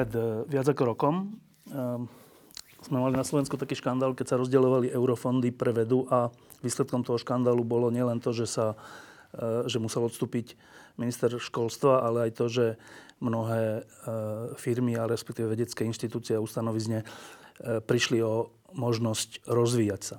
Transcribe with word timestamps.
Pred 0.00 0.16
eh, 0.16 0.48
viac 0.48 0.64
ako 0.64 0.96
rokom 0.96 1.36
ehm, 1.68 2.08
sme 2.80 2.96
mali 2.96 3.12
na 3.12 3.28
Slovensku 3.28 3.60
taký 3.60 3.76
škandál, 3.76 4.16
keď 4.16 4.32
sa 4.32 4.40
rozdeľovali 4.40 4.88
eurofondy 4.88 5.52
pre 5.52 5.76
vedu 5.76 6.08
a 6.08 6.32
výsledkom 6.64 7.04
toho 7.04 7.20
škandálu 7.20 7.60
bolo 7.60 7.92
nielen 7.92 8.24
to, 8.24 8.32
že, 8.32 8.48
sa, 8.48 8.80
eh, 9.36 9.68
že 9.68 9.76
musel 9.76 10.08
odstúpiť 10.08 10.56
minister 10.96 11.28
školstva, 11.36 12.00
ale 12.00 12.28
aj 12.28 12.40
to, 12.40 12.48
že 12.48 12.66
mnohé 13.20 13.60
eh, 13.60 13.82
firmy 14.56 14.96
a 14.96 15.04
respektíve 15.04 15.52
vedecké 15.52 15.84
inštitúcie 15.84 16.40
a 16.40 16.40
ustanovizne 16.40 17.04
prišli 17.60 18.24
o 18.24 18.56
možnosť 18.72 19.44
rozvíjať 19.44 20.00
sa. 20.00 20.16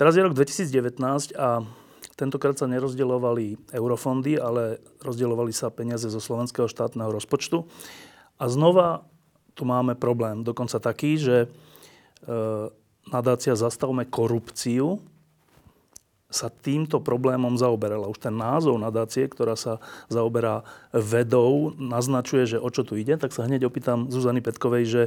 Teraz 0.00 0.16
je 0.16 0.24
rok 0.24 0.32
2019 0.32 1.36
a 1.36 1.60
tentokrát 2.16 2.56
sa 2.56 2.64
nerozdeľovali 2.64 3.68
eurofondy, 3.76 4.40
ale 4.40 4.80
rozdeľovali 5.04 5.52
sa 5.52 5.68
peniaze 5.68 6.08
zo 6.08 6.16
slovenského 6.16 6.72
štátneho 6.72 7.12
rozpočtu. 7.12 7.68
A 8.36 8.44
znova 8.52 9.08
tu 9.56 9.64
máme 9.64 9.96
problém, 9.96 10.44
dokonca 10.44 10.76
taký, 10.76 11.16
že 11.16 11.36
e, 11.44 11.48
nadácia 13.08 13.56
Zastavme 13.56 14.04
korupciu 14.04 15.00
sa 16.26 16.52
týmto 16.52 17.00
problémom 17.00 17.56
zaoberala. 17.56 18.12
Už 18.12 18.20
ten 18.20 18.36
názov 18.36 18.76
nadácie, 18.76 19.30
ktorá 19.30 19.56
sa 19.56 19.80
zaoberá 20.12 20.66
vedou, 20.92 21.72
naznačuje, 21.78 22.56
že 22.56 22.58
o 22.60 22.68
čo 22.68 22.84
tu 22.84 22.98
ide. 23.00 23.16
Tak 23.16 23.32
sa 23.32 23.48
hneď 23.48 23.64
opýtam 23.64 24.12
Zuzany 24.12 24.44
Petkovej, 24.44 24.84
že 24.84 25.02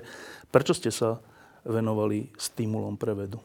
prečo 0.50 0.74
ste 0.74 0.90
sa 0.90 1.22
venovali 1.68 2.34
stimulom 2.40 2.98
pre 2.98 3.14
vedu? 3.14 3.38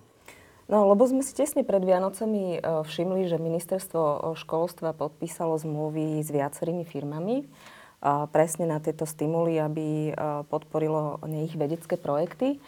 No, 0.65 0.89
lebo 0.89 1.05
sme 1.05 1.21
si 1.21 1.37
tesne 1.37 1.61
pred 1.61 1.85
Vianocami 1.85 2.57
e, 2.57 2.59
všimli, 2.89 3.29
že 3.29 3.37
ministerstvo 3.37 4.33
školstva 4.41 4.97
podpísalo 4.97 5.61
zmluvy 5.61 6.25
s 6.25 6.33
viacerými 6.33 6.89
firmami 6.89 7.45
presne 8.29 8.69
na 8.69 8.85
tieto 8.85 9.09
stimuly, 9.09 9.57
aby 9.57 10.13
podporilo 10.53 11.25
ich 11.25 11.57
vedecké 11.57 11.97
projekty. 11.97 12.61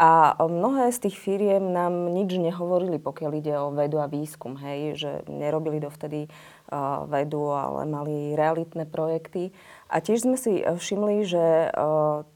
A 0.00 0.32
mnohé 0.40 0.96
z 0.96 1.06
tých 1.06 1.20
firiem 1.20 1.76
nám 1.76 2.08
nič 2.08 2.40
nehovorili, 2.40 2.96
pokiaľ 2.96 3.30
ide 3.36 3.54
o 3.60 3.68
vedu 3.68 4.00
a 4.00 4.08
výskum, 4.08 4.56
hej, 4.56 4.96
že 4.96 5.10
nerobili 5.28 5.76
dovtedy 5.76 6.24
uh, 6.24 7.04
vedu, 7.04 7.52
ale 7.52 7.84
mali 7.84 8.32
realitné 8.32 8.88
projekty. 8.88 9.52
A 9.92 10.00
tiež 10.00 10.24
sme 10.24 10.40
si 10.40 10.64
všimli, 10.64 11.28
že 11.28 11.68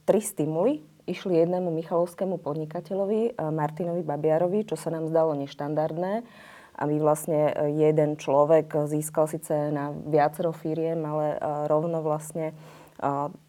tri 0.04 0.20
stimuly 0.20 0.84
išli 1.08 1.40
jednému 1.40 1.72
michalovskému 1.72 2.36
podnikateľovi, 2.44 3.32
uh, 3.32 3.48
Martinovi 3.48 4.04
Babiarovi, 4.04 4.68
čo 4.68 4.76
sa 4.76 4.92
nám 4.92 5.08
zdalo 5.08 5.32
neštandardné 5.32 6.20
aby 6.74 6.98
vlastne 6.98 7.50
e, 7.50 7.52
jeden 7.86 8.18
človek 8.18 8.86
získal 8.90 9.30
síce 9.30 9.70
na 9.70 9.94
viacero 9.94 10.50
firiem, 10.50 10.98
ale 11.06 11.34
e, 11.34 11.38
rovno 11.70 12.02
vlastne 12.02 12.50
e, 12.50 12.54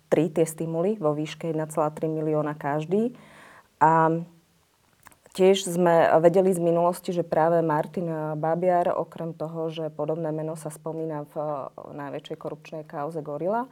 tri 0.09 0.29
tie 0.29 0.45
stimuly 0.45 1.01
vo 1.01 1.17
výške 1.17 1.49
1,3 1.49 2.05
milióna 2.05 2.53
každý. 2.53 3.17
A 3.81 4.21
tiež 5.33 5.67
sme 5.67 6.07
vedeli 6.21 6.53
z 6.53 6.61
minulosti, 6.61 7.11
že 7.11 7.25
práve 7.25 7.59
Martin 7.65 8.37
Babiar, 8.39 8.93
okrem 8.93 9.33
toho, 9.35 9.67
že 9.73 9.91
podobné 9.91 10.31
meno 10.31 10.55
sa 10.55 10.71
spomína 10.71 11.27
v 11.33 11.35
najväčšej 11.91 12.37
korupčnej 12.39 12.83
kauze 12.87 13.19
Gorila, 13.19 13.67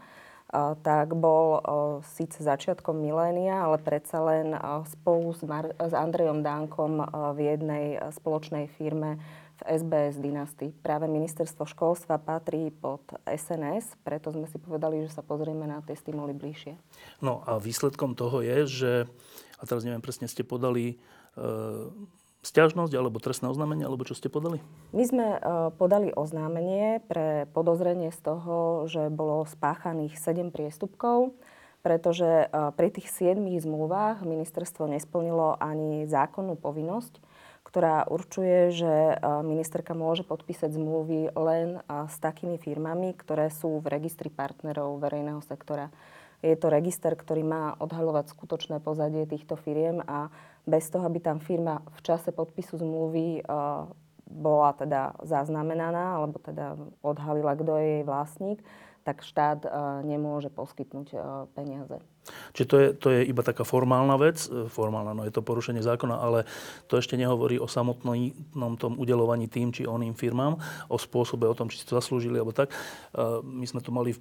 tak 0.86 1.18
bol 1.18 1.66
síce 2.14 2.46
začiatkom 2.46 2.94
milénia, 2.94 3.66
ale 3.66 3.82
predsa 3.82 4.22
len 4.22 4.54
spolu 4.86 5.34
s, 5.34 5.42
Mar- 5.42 5.74
s 5.74 5.94
Andrejom 5.98 6.46
Dánkom 6.46 7.02
v 7.34 7.40
jednej 7.42 7.86
spoločnej 8.14 8.70
firme 8.70 9.18
SBS 9.62 10.18
dynastii. 10.18 10.74
Práve 10.82 11.06
ministerstvo 11.06 11.70
školstva 11.70 12.18
patrí 12.18 12.74
pod 12.74 13.06
SNS, 13.30 14.02
preto 14.02 14.34
sme 14.34 14.50
si 14.50 14.58
povedali, 14.58 15.06
že 15.06 15.14
sa 15.14 15.22
pozrieme 15.22 15.70
na 15.70 15.86
tie 15.86 15.94
stimuly 15.94 16.34
bližšie. 16.34 16.74
No 17.22 17.46
a 17.46 17.62
výsledkom 17.62 18.18
toho 18.18 18.42
je, 18.42 18.58
že, 18.66 18.94
a 19.62 19.64
teraz 19.70 19.86
neviem 19.86 20.02
presne, 20.02 20.26
ste 20.26 20.42
podali 20.42 20.98
e, 21.38 21.46
stiažnosť 22.44 22.94
alebo 22.94 23.24
trestné 23.24 23.48
oznámenie, 23.48 23.88
alebo 23.88 24.04
čo 24.04 24.14
ste 24.14 24.28
podali? 24.28 24.60
My 24.92 25.04
sme 25.08 25.28
e, 25.36 25.40
podali 25.80 26.12
oznámenie 26.12 27.00
pre 27.08 27.48
podozrenie 27.56 28.12
z 28.12 28.20
toho, 28.20 28.86
že 28.92 29.08
bolo 29.08 29.48
spáchaných 29.48 30.20
7 30.20 30.52
priestupkov, 30.52 31.32
pretože 31.80 32.28
e, 32.28 32.48
pri 32.76 32.92
tých 32.92 33.08
7 33.08 33.40
zmluvách 33.40 34.28
ministerstvo 34.28 34.92
nesplnilo 34.92 35.56
ani 35.60 36.04
zákonnú 36.04 36.60
povinnosť 36.60 37.24
ktorá 37.74 38.06
určuje, 38.06 38.70
že 38.70 39.18
ministerka 39.42 39.98
môže 39.98 40.22
podpísať 40.22 40.78
zmluvy 40.78 41.34
len 41.34 41.82
s 41.90 42.22
takými 42.22 42.62
firmami, 42.62 43.18
ktoré 43.18 43.50
sú 43.50 43.82
v 43.82 43.98
registri 43.98 44.30
partnerov 44.30 45.02
verejného 45.02 45.42
sektora. 45.42 45.90
Je 46.46 46.54
to 46.54 46.70
register, 46.70 47.18
ktorý 47.18 47.42
má 47.42 47.74
odhaľovať 47.82 48.30
skutočné 48.30 48.78
pozadie 48.78 49.26
týchto 49.26 49.58
firiem 49.58 50.06
a 50.06 50.30
bez 50.70 50.86
toho, 50.94 51.10
aby 51.10 51.18
tam 51.18 51.42
firma 51.42 51.82
v 51.98 52.00
čase 52.06 52.30
podpisu 52.30 52.78
zmluvy 52.78 53.42
bola 54.30 54.70
teda 54.78 55.18
zaznamenaná, 55.26 56.22
alebo 56.22 56.38
teda 56.38 56.78
odhalila, 57.02 57.58
kto 57.58 57.74
je 57.82 57.88
jej 57.90 58.04
vlastník, 58.06 58.62
tak 59.02 59.26
štát 59.26 59.66
nemôže 60.06 60.54
poskytnúť 60.54 61.18
peniaze. 61.58 61.98
Čiže 62.56 62.68
to 62.68 62.76
je, 62.80 62.88
to 62.96 63.08
je 63.12 63.20
iba 63.28 63.44
taká 63.44 63.68
formálna 63.68 64.16
vec, 64.16 64.48
e, 64.48 64.70
formálna, 64.72 65.12
no 65.12 65.28
je 65.28 65.34
to 65.34 65.44
porušenie 65.44 65.84
zákona, 65.84 66.16
ale 66.16 66.48
to 66.88 66.96
ešte 66.96 67.20
nehovorí 67.20 67.60
o 67.60 67.68
samotnom 67.68 68.76
tom 68.80 68.96
udelovaní 68.96 69.52
tým 69.52 69.76
či 69.76 69.84
oným 69.84 70.16
firmám, 70.16 70.56
o 70.88 70.98
spôsobe, 70.98 71.50
o 71.50 71.58
tom, 71.58 71.68
či 71.68 71.84
si 71.84 71.86
to 71.88 72.00
zaslúžili 72.00 72.40
alebo 72.40 72.56
tak. 72.56 72.72
E, 72.72 72.76
my 73.44 73.66
sme 73.68 73.84
tu 73.84 73.92
mali 73.92 74.16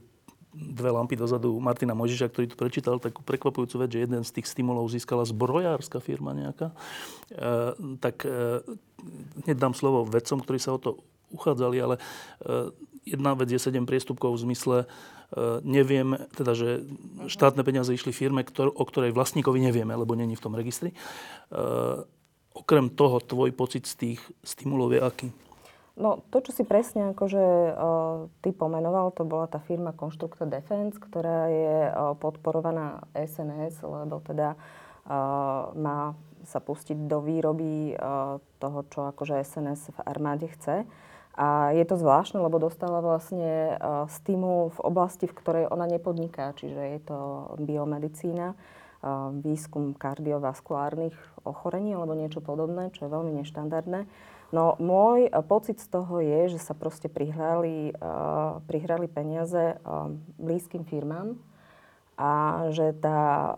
dve 0.53 0.93
lampy 0.93 1.17
dozadu 1.17 1.57
Martina 1.65 1.97
Mojžiša, 1.97 2.29
ktorý 2.29 2.47
tu 2.53 2.61
prečítal 2.61 3.01
takú 3.01 3.25
prekvapujúcu 3.25 3.89
vec, 3.89 3.91
že 3.97 4.05
jeden 4.05 4.21
z 4.21 4.31
tých 4.37 4.51
stimulov 4.53 4.84
získala 4.93 5.25
zbrojárska 5.25 5.97
firma 6.03 6.37
nejaká. 6.37 6.77
E, 7.33 7.55
tak 8.03 8.27
hneď 9.47 9.57
dám 9.57 9.73
slovo 9.73 10.05
vedcom, 10.05 10.45
ktorí 10.45 10.61
sa 10.61 10.77
o 10.77 10.83
to 10.83 11.01
uchádzali, 11.33 11.81
ale 11.81 11.97
jedna 13.09 13.33
vec 13.33 13.49
je 13.49 13.57
sedem 13.57 13.89
priestupkov 13.89 14.37
v 14.37 14.53
zmysle 14.53 14.77
E, 14.84 15.22
neviem, 15.65 16.28
teda, 16.37 16.53
že 16.53 16.84
štátne 17.28 17.65
peniaze 17.65 17.88
išli 17.93 18.12
firme, 18.12 18.44
ktor- 18.44 18.72
o 18.72 18.84
ktorej 18.84 19.16
vlastníkovi 19.16 19.65
nevieme, 19.65 19.97
lebo 19.97 20.12
není 20.12 20.37
v 20.37 20.44
tom 20.44 20.53
registri. 20.53 20.93
E, 20.93 20.97
okrem 22.53 22.93
toho, 22.93 23.16
tvoj 23.20 23.50
pocit 23.56 23.88
z 23.88 23.94
tých 23.97 24.21
stimulov 24.44 24.92
je 24.92 25.00
aký? 25.00 25.28
No, 25.92 26.25
to, 26.32 26.41
čo 26.41 26.56
si 26.56 26.65
presne 26.65 27.12
akože 27.12 27.44
uh, 27.44 28.25
ty 28.41 28.48
pomenoval, 28.56 29.12
to 29.12 29.28
bola 29.28 29.44
tá 29.44 29.60
firma 29.60 29.92
Constructor 29.92 30.48
Defense, 30.48 30.97
ktorá 30.97 31.53
je 31.53 31.76
uh, 31.92 32.16
podporovaná 32.16 33.04
SNS, 33.12 33.84
lebo 33.84 34.25
teda 34.25 34.56
uh, 34.56 35.69
má 35.76 36.16
sa 36.48 36.65
pustiť 36.65 36.97
do 36.97 37.21
výroby 37.21 37.92
uh, 37.92 38.41
toho, 38.56 38.78
čo 38.88 39.04
akože 39.12 39.37
SNS 39.44 39.92
v 39.92 39.98
armáde 40.09 40.48
chce. 40.48 40.88
A 41.32 41.72
je 41.72 41.81
to 41.88 41.97
zvláštne, 41.97 42.44
lebo 42.44 42.60
dostala 42.60 43.00
vlastne 43.00 43.81
uh, 43.81 44.04
stimul 44.12 44.69
v 44.76 44.81
oblasti, 44.84 45.25
v 45.25 45.32
ktorej 45.32 45.65
ona 45.72 45.88
nepodniká, 45.88 46.53
čiže 46.53 46.77
je 46.77 47.01
to 47.09 47.18
biomedicína, 47.57 48.53
uh, 48.53 49.33
výskum 49.41 49.97
kardiovaskulárnych 49.97 51.16
ochorení 51.48 51.97
alebo 51.97 52.12
niečo 52.12 52.45
podobné, 52.45 52.92
čo 52.92 53.09
je 53.09 53.15
veľmi 53.16 53.33
neštandardné. 53.41 54.04
No 54.53 54.77
môj 54.77 55.33
uh, 55.33 55.41
pocit 55.41 55.80
z 55.80 55.89
toho 55.89 56.21
je, 56.21 56.53
že 56.53 56.60
sa 56.60 56.77
proste 56.77 57.09
prihrali, 57.09 57.97
prihrali 58.68 59.09
peniaze 59.09 59.80
blízkym 60.36 60.84
firmám 60.84 61.41
a 62.21 62.68
že 62.77 62.92
tá 62.92 63.57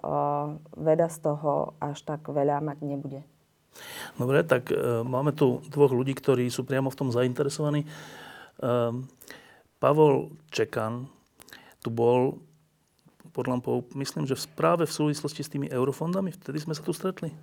veda 0.78 1.10
z 1.10 1.18
toho 1.26 1.74
až 1.82 1.98
tak 2.06 2.22
veľa 2.30 2.62
mať 2.62 2.78
nebude. 2.86 3.26
Dobre, 4.16 4.42
tak 4.46 4.70
e, 4.70 4.76
máme 5.02 5.34
tu 5.34 5.62
dvoch 5.70 5.92
ľudí, 5.92 6.14
ktorí 6.14 6.46
sú 6.48 6.62
priamo 6.62 6.90
v 6.90 6.98
tom 6.98 7.08
zainteresovaní. 7.10 7.84
E, 7.84 7.88
Pavol 9.78 10.32
Čekan 10.48 11.06
tu 11.84 11.92
bol 11.92 12.38
pod 13.34 13.50
lampou, 13.50 13.82
myslím, 13.98 14.30
že 14.30 14.38
v 14.38 14.46
správe 14.46 14.84
v 14.86 14.94
súvislosti 14.94 15.42
s 15.42 15.50
tými 15.50 15.66
eurofondami, 15.66 16.30
vtedy 16.30 16.62
sme 16.62 16.74
sa 16.74 16.86
tu 16.86 16.94
stretli. 16.94 17.34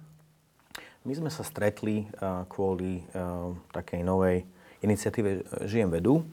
My 1.03 1.13
sme 1.17 1.27
sa 1.33 1.41
stretli 1.41 2.05
uh, 2.21 2.45
kvôli 2.45 3.01
uh, 3.01 3.51
takej 3.73 4.05
novej 4.05 4.45
iniciatíve 4.85 5.43
Žijem 5.65 5.89
vedu, 5.91 6.23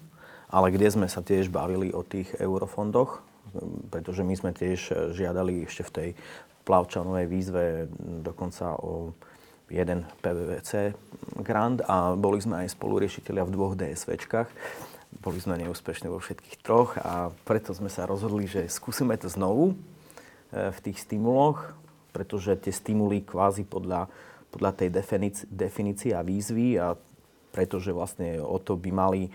ale 0.53 0.71
kde 0.71 0.87
sme 0.93 1.09
sa 1.11 1.25
tiež 1.25 1.51
bavili 1.51 1.91
o 1.91 2.05
tých 2.07 2.37
eurofondoch 2.39 3.25
pretože 3.91 4.25
my 4.25 4.35
sme 4.37 4.51
tiež 4.53 5.13
žiadali 5.17 5.65
ešte 5.65 5.83
v 5.85 5.95
tej 5.95 6.09
plavčanovej 6.69 7.27
výzve 7.29 7.65
dokonca 8.21 8.77
o 8.77 9.17
jeden 9.69 10.09
PVVC 10.25 10.97
grant 11.45 11.85
a 11.85 12.17
boli 12.17 12.41
sme 12.41 12.65
aj 12.65 12.75
spoluriešiteľia 12.75 13.45
v 13.45 13.55
dvoch 13.55 13.75
DSVčkách. 13.77 14.49
Boli 15.25 15.39
sme 15.41 15.57
neúspešní 15.61 16.13
vo 16.13 16.21
všetkých 16.21 16.61
troch 16.61 16.97
a 17.01 17.33
preto 17.49 17.73
sme 17.73 17.89
sa 17.89 18.05
rozhodli, 18.05 18.45
že 18.45 18.69
skúsime 18.69 19.17
to 19.17 19.29
znovu 19.33 19.73
e, 19.73 19.75
v 20.69 20.79
tých 20.85 21.01
stimuloch, 21.05 21.73
pretože 22.13 22.61
tie 22.61 22.73
stimuly 22.73 23.25
kvázi 23.25 23.65
podľa, 23.65 24.09
podľa 24.53 24.85
tej 24.85 24.89
definície 25.49 26.13
a 26.13 26.21
výzvy 26.21 26.77
a 26.77 26.97
pretože 27.49 27.91
vlastne 27.91 28.39
o 28.39 28.61
to 28.61 28.77
by 28.77 28.91
mali 28.93 29.23
e, 29.27 29.31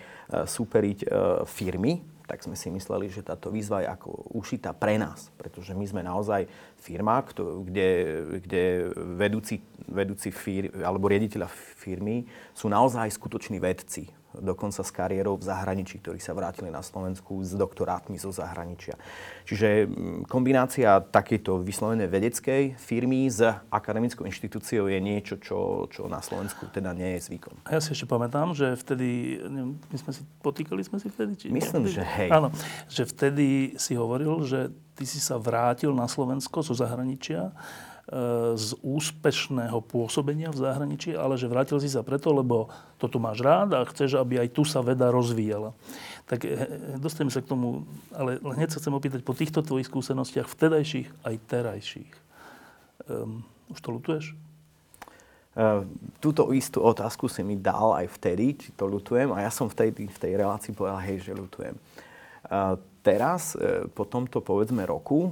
superiť 0.46 1.00
e, 1.04 1.08
firmy, 1.50 2.13
tak 2.34 2.42
sme 2.42 2.58
si 2.58 2.74
mysleli, 2.74 3.14
že 3.14 3.22
táto 3.22 3.54
výzva 3.54 3.86
je 3.86 3.94
ako 3.94 4.34
ušitá 4.34 4.74
pre 4.74 4.98
nás, 4.98 5.30
pretože 5.38 5.78
my 5.78 5.86
sme 5.86 6.02
naozaj 6.02 6.50
firma, 6.82 7.22
kde, 7.62 7.90
kde 8.42 8.90
vedúci, 9.14 9.62
vedúci 9.86 10.34
fir, 10.34 10.74
alebo 10.82 11.14
riaditeľa 11.14 11.46
firmy 11.78 12.26
sú 12.58 12.74
naozaj 12.74 13.14
skutoční 13.14 13.62
vedci 13.62 14.10
dokonca 14.40 14.82
s 14.82 14.92
kariérou 14.94 15.38
v 15.38 15.46
zahraničí, 15.46 16.02
ktorí 16.02 16.18
sa 16.18 16.34
vrátili 16.34 16.74
na 16.74 16.82
Slovensku 16.82 17.42
s 17.44 17.54
doktorátmi 17.54 18.18
zo 18.18 18.34
zahraničia. 18.34 18.98
Čiže 19.46 19.86
mm, 19.86 20.32
kombinácia 20.32 21.02
takejto 21.02 21.62
vyslovenej 21.62 22.08
vedeckej 22.10 22.64
firmy 22.80 23.30
s 23.30 23.44
akademickou 23.70 24.26
inštitúciou 24.26 24.90
je 24.90 25.00
niečo, 25.04 25.38
čo, 25.38 25.86
čo 25.92 26.10
na 26.10 26.24
Slovensku 26.24 26.70
teda 26.72 26.96
nie 26.96 27.20
je 27.20 27.30
zvykom. 27.30 27.54
A 27.68 27.78
ja 27.78 27.82
si 27.84 27.94
ešte 27.94 28.10
pamätám, 28.10 28.58
že 28.58 28.74
vtedy, 28.80 29.40
neviem, 29.46 29.78
my 29.78 29.98
sme 30.00 30.12
si, 30.16 30.22
potýkali 30.42 30.82
sme 30.82 30.98
si 30.98 31.08
vtedy? 31.12 31.32
Či 31.38 31.46
Myslím, 31.54 31.86
vtedy? 31.86 31.98
že 32.00 32.04
hej. 32.04 32.30
Áno, 32.32 32.50
že 32.90 33.04
vtedy 33.06 33.78
si 33.78 33.94
hovoril, 33.94 34.42
že 34.48 34.74
ty 34.94 35.06
si 35.10 35.18
sa 35.18 35.42
vrátil 35.42 35.94
na 35.94 36.06
Slovensko 36.06 36.62
zo 36.62 36.74
zahraničia 36.78 37.54
z 38.54 38.70
úspešného 38.84 39.80
pôsobenia 39.80 40.52
v 40.52 40.60
zahraničí, 40.60 41.16
ale 41.16 41.40
že 41.40 41.48
vrátil 41.48 41.80
si 41.80 41.88
sa 41.88 42.04
preto, 42.04 42.36
lebo 42.36 42.68
to 43.00 43.08
tu 43.08 43.16
máš 43.16 43.40
rád 43.40 43.80
a 43.80 43.88
chceš, 43.88 44.20
aby 44.20 44.44
aj 44.44 44.52
tu 44.52 44.68
sa 44.68 44.84
veda 44.84 45.08
rozvíjala. 45.08 45.72
Tak 46.28 46.44
e, 46.44 46.52
e, 46.52 46.56
dostaneme 47.00 47.32
sa 47.32 47.40
k 47.40 47.48
tomu, 47.48 47.88
ale 48.12 48.44
hneď 48.44 48.76
sa 48.76 48.84
chcem 48.84 48.92
opýtať 48.92 49.24
po 49.24 49.32
týchto 49.32 49.64
tvojich 49.64 49.88
skúsenostiach, 49.88 50.52
vtedajších 50.52 51.08
aj 51.24 51.36
terajších. 51.48 52.14
Um, 53.08 53.48
už 53.72 53.80
to 53.80 53.90
lutuješ? 53.96 54.26
Uh, 55.56 55.88
túto 56.20 56.52
istú 56.52 56.84
otázku 56.84 57.32
si 57.32 57.40
mi 57.40 57.56
dal 57.56 58.04
aj 58.04 58.20
vtedy, 58.20 58.60
či 58.60 58.76
to 58.76 58.84
lutujem, 58.84 59.32
a 59.32 59.48
ja 59.48 59.52
som 59.54 59.72
vtedy 59.72 60.12
v 60.12 60.18
tej 60.20 60.36
relácii 60.36 60.76
povedal, 60.76 61.00
hej, 61.08 61.24
že 61.24 61.32
lutujem. 61.32 61.80
Uh, 62.52 62.76
Teraz, 63.04 63.60
e, 63.60 63.84
po 63.92 64.08
tomto 64.08 64.40
povedzme 64.40 64.88
roku, 64.88 65.28
e, 65.28 65.32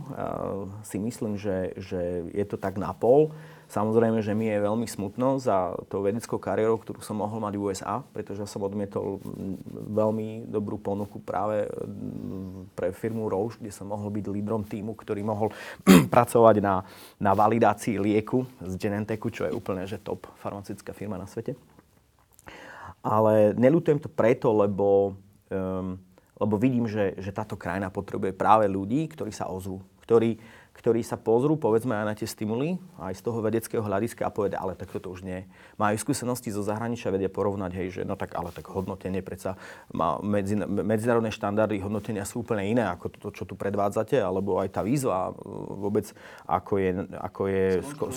si 0.83 0.99
myslím, 0.99 1.39
že, 1.39 1.71
že 1.79 2.27
je 2.35 2.43
to 2.43 2.59
tak 2.59 2.75
na 2.75 2.91
pol. 2.91 3.31
Samozrejme, 3.71 4.19
že 4.19 4.35
mi 4.35 4.51
je 4.51 4.59
veľmi 4.59 4.83
smutno 4.83 5.39
za 5.39 5.71
tou 5.87 6.03
vedeckou 6.03 6.35
kariérou, 6.35 6.75
ktorú 6.75 6.99
som 6.99 7.23
mohol 7.23 7.39
mať 7.39 7.53
v 7.55 7.63
USA, 7.63 8.03
pretože 8.11 8.43
som 8.43 8.67
odmietol 8.67 9.23
veľmi 9.87 10.51
dobrú 10.51 10.75
ponuku 10.75 11.23
práve 11.23 11.71
pre 12.75 12.91
firmu 12.91 13.31
Roche, 13.31 13.63
kde 13.63 13.71
som 13.71 13.87
mohol 13.87 14.11
byť 14.11 14.27
lídrom 14.27 14.67
týmu, 14.67 14.91
ktorý 14.91 15.23
mohol 15.23 15.55
pracovať 16.11 16.59
na, 16.59 16.83
na 17.15 17.31
validácii 17.31 17.95
lieku 17.95 18.43
z 18.59 18.75
Genentechu, 18.75 19.31
čo 19.31 19.47
je 19.47 19.55
úplne 19.55 19.87
že 19.87 20.03
top 20.03 20.27
farmaceutická 20.43 20.91
firma 20.91 21.15
na 21.15 21.31
svete. 21.31 21.55
Ale 22.99 23.55
nelutujem 23.55 24.03
to 24.03 24.11
preto, 24.11 24.51
lebo 24.51 25.15
um, 25.47 25.95
lebo 26.41 26.57
vidím, 26.57 26.89
že, 26.89 27.13
že 27.21 27.29
táto 27.29 27.53
krajina 27.53 27.93
potrebuje 27.93 28.33
práve 28.33 28.65
ľudí, 28.65 29.05
ktorí 29.05 29.29
sa 29.29 29.45
ozvú, 29.45 29.85
ktorí, 30.01 30.41
ktorí 30.73 31.05
sa 31.05 31.13
pozrú, 31.21 31.61
povedzme 31.61 31.93
aj 31.93 32.05
na 32.09 32.17
tie 32.17 32.25
stimuly, 32.25 32.81
aj 32.97 33.13
z 33.13 33.21
toho 33.21 33.37
vedeckého 33.45 33.85
hľadiska 33.85 34.25
a 34.25 34.33
povedia, 34.33 34.57
ale 34.57 34.73
tak 34.73 34.89
toto 34.89 35.13
už 35.13 35.21
nie. 35.21 35.45
Majú 35.77 36.01
skúsenosti 36.01 36.49
zo 36.49 36.65
zahraničia, 36.65 37.13
vedia 37.13 37.29
porovnať, 37.29 37.71
hej, 37.77 37.87
že 37.93 38.01
no 38.01 38.17
tak, 38.17 38.33
ale 38.33 38.49
tak 38.49 38.65
hodnotenie 38.73 39.21
predsa 39.21 39.53
má 39.93 40.17
medzi, 40.25 40.57
medzinárodné 40.65 41.29
štandardy 41.29 41.77
hodnotenia 41.77 42.25
sú 42.25 42.41
úplne 42.41 42.65
iné 42.65 42.89
ako 42.89 43.05
to, 43.13 43.27
čo 43.29 43.43
tu 43.45 43.53
predvádzate, 43.53 44.17
alebo 44.17 44.57
aj 44.57 44.73
tá 44.73 44.81
výzva 44.81 45.29
vôbec, 45.77 46.09
ako 46.49 46.73
je, 46.81 46.89
ako 47.21 47.41
je 47.45 47.65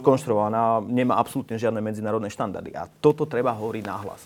skonštruovaná, 0.01 0.81
nemá 0.89 1.21
absolútne 1.21 1.61
žiadne 1.61 1.85
medzinárodné 1.85 2.33
štandardy. 2.33 2.73
A 2.73 2.89
toto 2.89 3.29
treba 3.29 3.53
hovoriť 3.53 3.85
nahlas. 3.85 4.25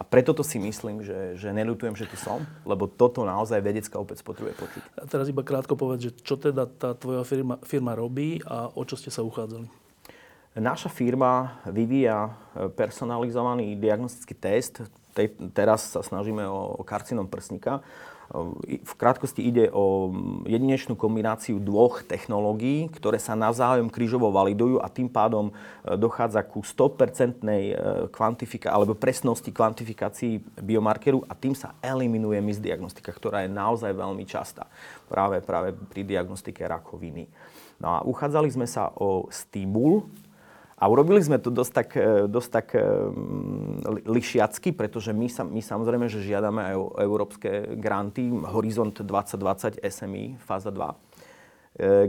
A 0.00 0.02
preto 0.02 0.32
to 0.32 0.40
si 0.40 0.56
myslím, 0.56 1.04
že, 1.04 1.36
že 1.36 1.52
neľutujem, 1.52 1.92
že 1.92 2.08
tu 2.08 2.16
som, 2.16 2.40
lebo 2.64 2.88
toto 2.88 3.20
naozaj 3.20 3.60
vedecká 3.60 4.00
opäť 4.00 4.24
potrebuje 4.24 4.56
počuť. 4.56 4.82
A 4.96 5.04
teraz 5.04 5.28
iba 5.28 5.44
krátko 5.44 5.76
povedz, 5.76 6.08
že 6.08 6.12
čo 6.24 6.40
teda 6.40 6.64
tá 6.64 6.96
tvoja 6.96 7.20
firma, 7.20 7.60
firma 7.60 7.92
robí 7.92 8.40
a 8.48 8.72
o 8.72 8.80
čo 8.88 8.96
ste 8.96 9.12
sa 9.12 9.20
uchádzali? 9.20 9.68
Naša 10.56 10.88
firma 10.88 11.60
vyvíja 11.68 12.32
e, 12.56 12.72
personalizovaný 12.72 13.76
diagnostický 13.76 14.32
test. 14.40 14.80
Te, 15.12 15.30
teraz 15.52 15.92
sa 15.92 16.00
snažíme 16.00 16.48
o, 16.48 16.80
o 16.80 16.82
karcinom 16.82 17.28
prsníka 17.28 17.84
v 18.64 18.92
krátkosti 18.94 19.42
ide 19.42 19.66
o 19.74 20.14
jedinečnú 20.46 20.94
kombináciu 20.94 21.58
dvoch 21.58 22.06
technológií, 22.06 22.86
ktoré 22.94 23.18
sa 23.18 23.34
navzájom 23.34 23.90
krížovo 23.90 24.30
validujú 24.30 24.78
a 24.78 24.86
tým 24.86 25.10
pádom 25.10 25.50
e, 25.50 25.52
dochádza 25.98 26.46
ku 26.46 26.62
100% 26.62 27.42
e, 27.42 27.74
kvantifika- 28.14 28.70
alebo 28.70 28.94
presnosti 28.94 29.50
kvantifikácií 29.50 30.38
biomarkeru 30.62 31.26
a 31.26 31.34
tým 31.34 31.58
sa 31.58 31.74
eliminuje 31.82 32.38
misdiagnostika, 32.38 33.10
ktorá 33.10 33.42
je 33.42 33.50
naozaj 33.50 33.90
veľmi 33.90 34.22
častá 34.30 34.70
práve, 35.10 35.42
práve 35.42 35.74
pri 35.90 36.06
diagnostike 36.06 36.62
rakoviny. 36.62 37.26
No 37.82 37.98
a 37.98 37.98
uchádzali 38.06 38.46
sme 38.46 38.70
sa 38.70 38.94
o 38.94 39.26
stimul, 39.34 40.06
a 40.80 40.88
urobili 40.88 41.20
sme 41.20 41.36
to 41.36 41.52
dosť 41.52 41.72
tak, 41.76 41.90
e, 41.92 42.24
dosť 42.24 42.50
tak 42.50 42.72
e, 42.72 42.80
lišiacky, 44.08 44.72
pretože 44.72 45.12
my, 45.12 45.28
sa, 45.28 45.44
my 45.44 45.60
samozrejme, 45.60 46.08
že 46.08 46.24
žiadame 46.24 46.72
aj 46.72 46.74
európske 47.04 47.76
granty, 47.76 48.32
Horizont 48.32 48.96
2020 48.96 49.84
SMI, 49.84 50.40
fáza 50.40 50.72
2, 50.72 50.80
e, 50.80 50.96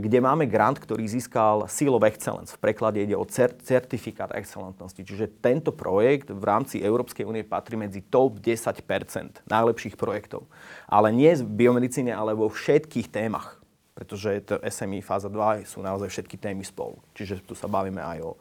kde 0.00 0.18
máme 0.24 0.48
grant, 0.48 0.80
ktorý 0.80 1.04
získal 1.04 1.68
Seal 1.68 1.92
of 1.92 2.00
Excellence. 2.08 2.56
V 2.56 2.64
preklade 2.64 3.04
ide 3.04 3.12
o 3.12 3.28
certifikát 3.28 4.32
excelentnosti. 4.32 5.04
Čiže 5.04 5.44
tento 5.44 5.76
projekt 5.76 6.32
v 6.32 6.40
rámci 6.40 6.80
Európskej 6.80 7.28
únie 7.28 7.44
patrí 7.44 7.76
medzi 7.76 8.00
top 8.00 8.40
10% 8.40 9.44
najlepších 9.52 10.00
projektov. 10.00 10.48
Ale 10.88 11.12
nie 11.12 11.36
v 11.36 11.44
biomedicíne, 11.44 12.16
ale 12.16 12.32
vo 12.32 12.48
všetkých 12.48 13.12
témach 13.12 13.60
pretože 13.92 14.40
to 14.48 14.56
SMI 14.64 15.04
fáza 15.04 15.28
2 15.28 15.68
sú 15.68 15.84
naozaj 15.84 16.08
všetky 16.08 16.40
témy 16.40 16.64
spolu. 16.64 16.96
Čiže 17.12 17.44
tu 17.44 17.52
sa 17.52 17.68
bavíme 17.68 18.00
aj 18.00 18.18
o 18.24 18.40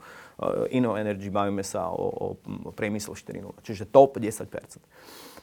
Inno 0.73 0.97
Energy, 0.97 1.29
bavíme 1.29 1.61
sa 1.61 1.93
o, 1.93 2.37
o 2.41 2.71
priemysle 2.73 3.13
4.0, 3.13 3.61
čiže 3.61 3.89
top 3.89 4.17
10% 4.17 4.47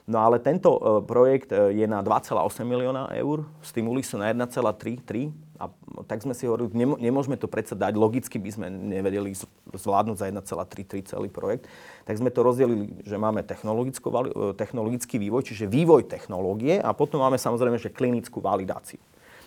No 0.09 0.25
ale 0.25 0.40
tento 0.40 0.73
uh, 0.73 1.05
projekt 1.05 1.52
uh, 1.52 1.69
je 1.69 1.85
na 1.85 2.00
2,8 2.00 2.33
milióna 2.64 3.12
eur, 3.12 3.45
stimuly 3.61 4.00
sú 4.00 4.17
na 4.17 4.33
1,3, 4.33 5.05
3 5.05 5.61
a 5.61 5.69
tak 6.09 6.25
sme 6.25 6.33
si 6.33 6.49
hovorili, 6.49 6.73
nemôžeme 6.97 7.37
to 7.37 7.45
predsa 7.45 7.76
dať, 7.76 7.93
logicky 7.93 8.40
by 8.40 8.49
sme 8.49 8.67
nevedeli 8.73 9.37
zvládnuť 9.76 10.17
za 10.17 10.33
1,3 10.33 11.05
celý 11.05 11.28
projekt, 11.28 11.69
tak 12.09 12.17
sme 12.17 12.33
to 12.33 12.40
rozdelili, 12.40 12.88
že 13.05 13.21
máme 13.21 13.45
technologický 13.45 15.19
vývoj, 15.21 15.43
čiže 15.45 15.69
vývoj 15.69 16.09
technológie 16.09 16.81
a 16.81 16.95
potom 16.97 17.21
máme 17.21 17.37
samozrejme, 17.37 17.76
že 17.76 17.93
klinickú 17.93 18.40
validáciu 18.40 19.02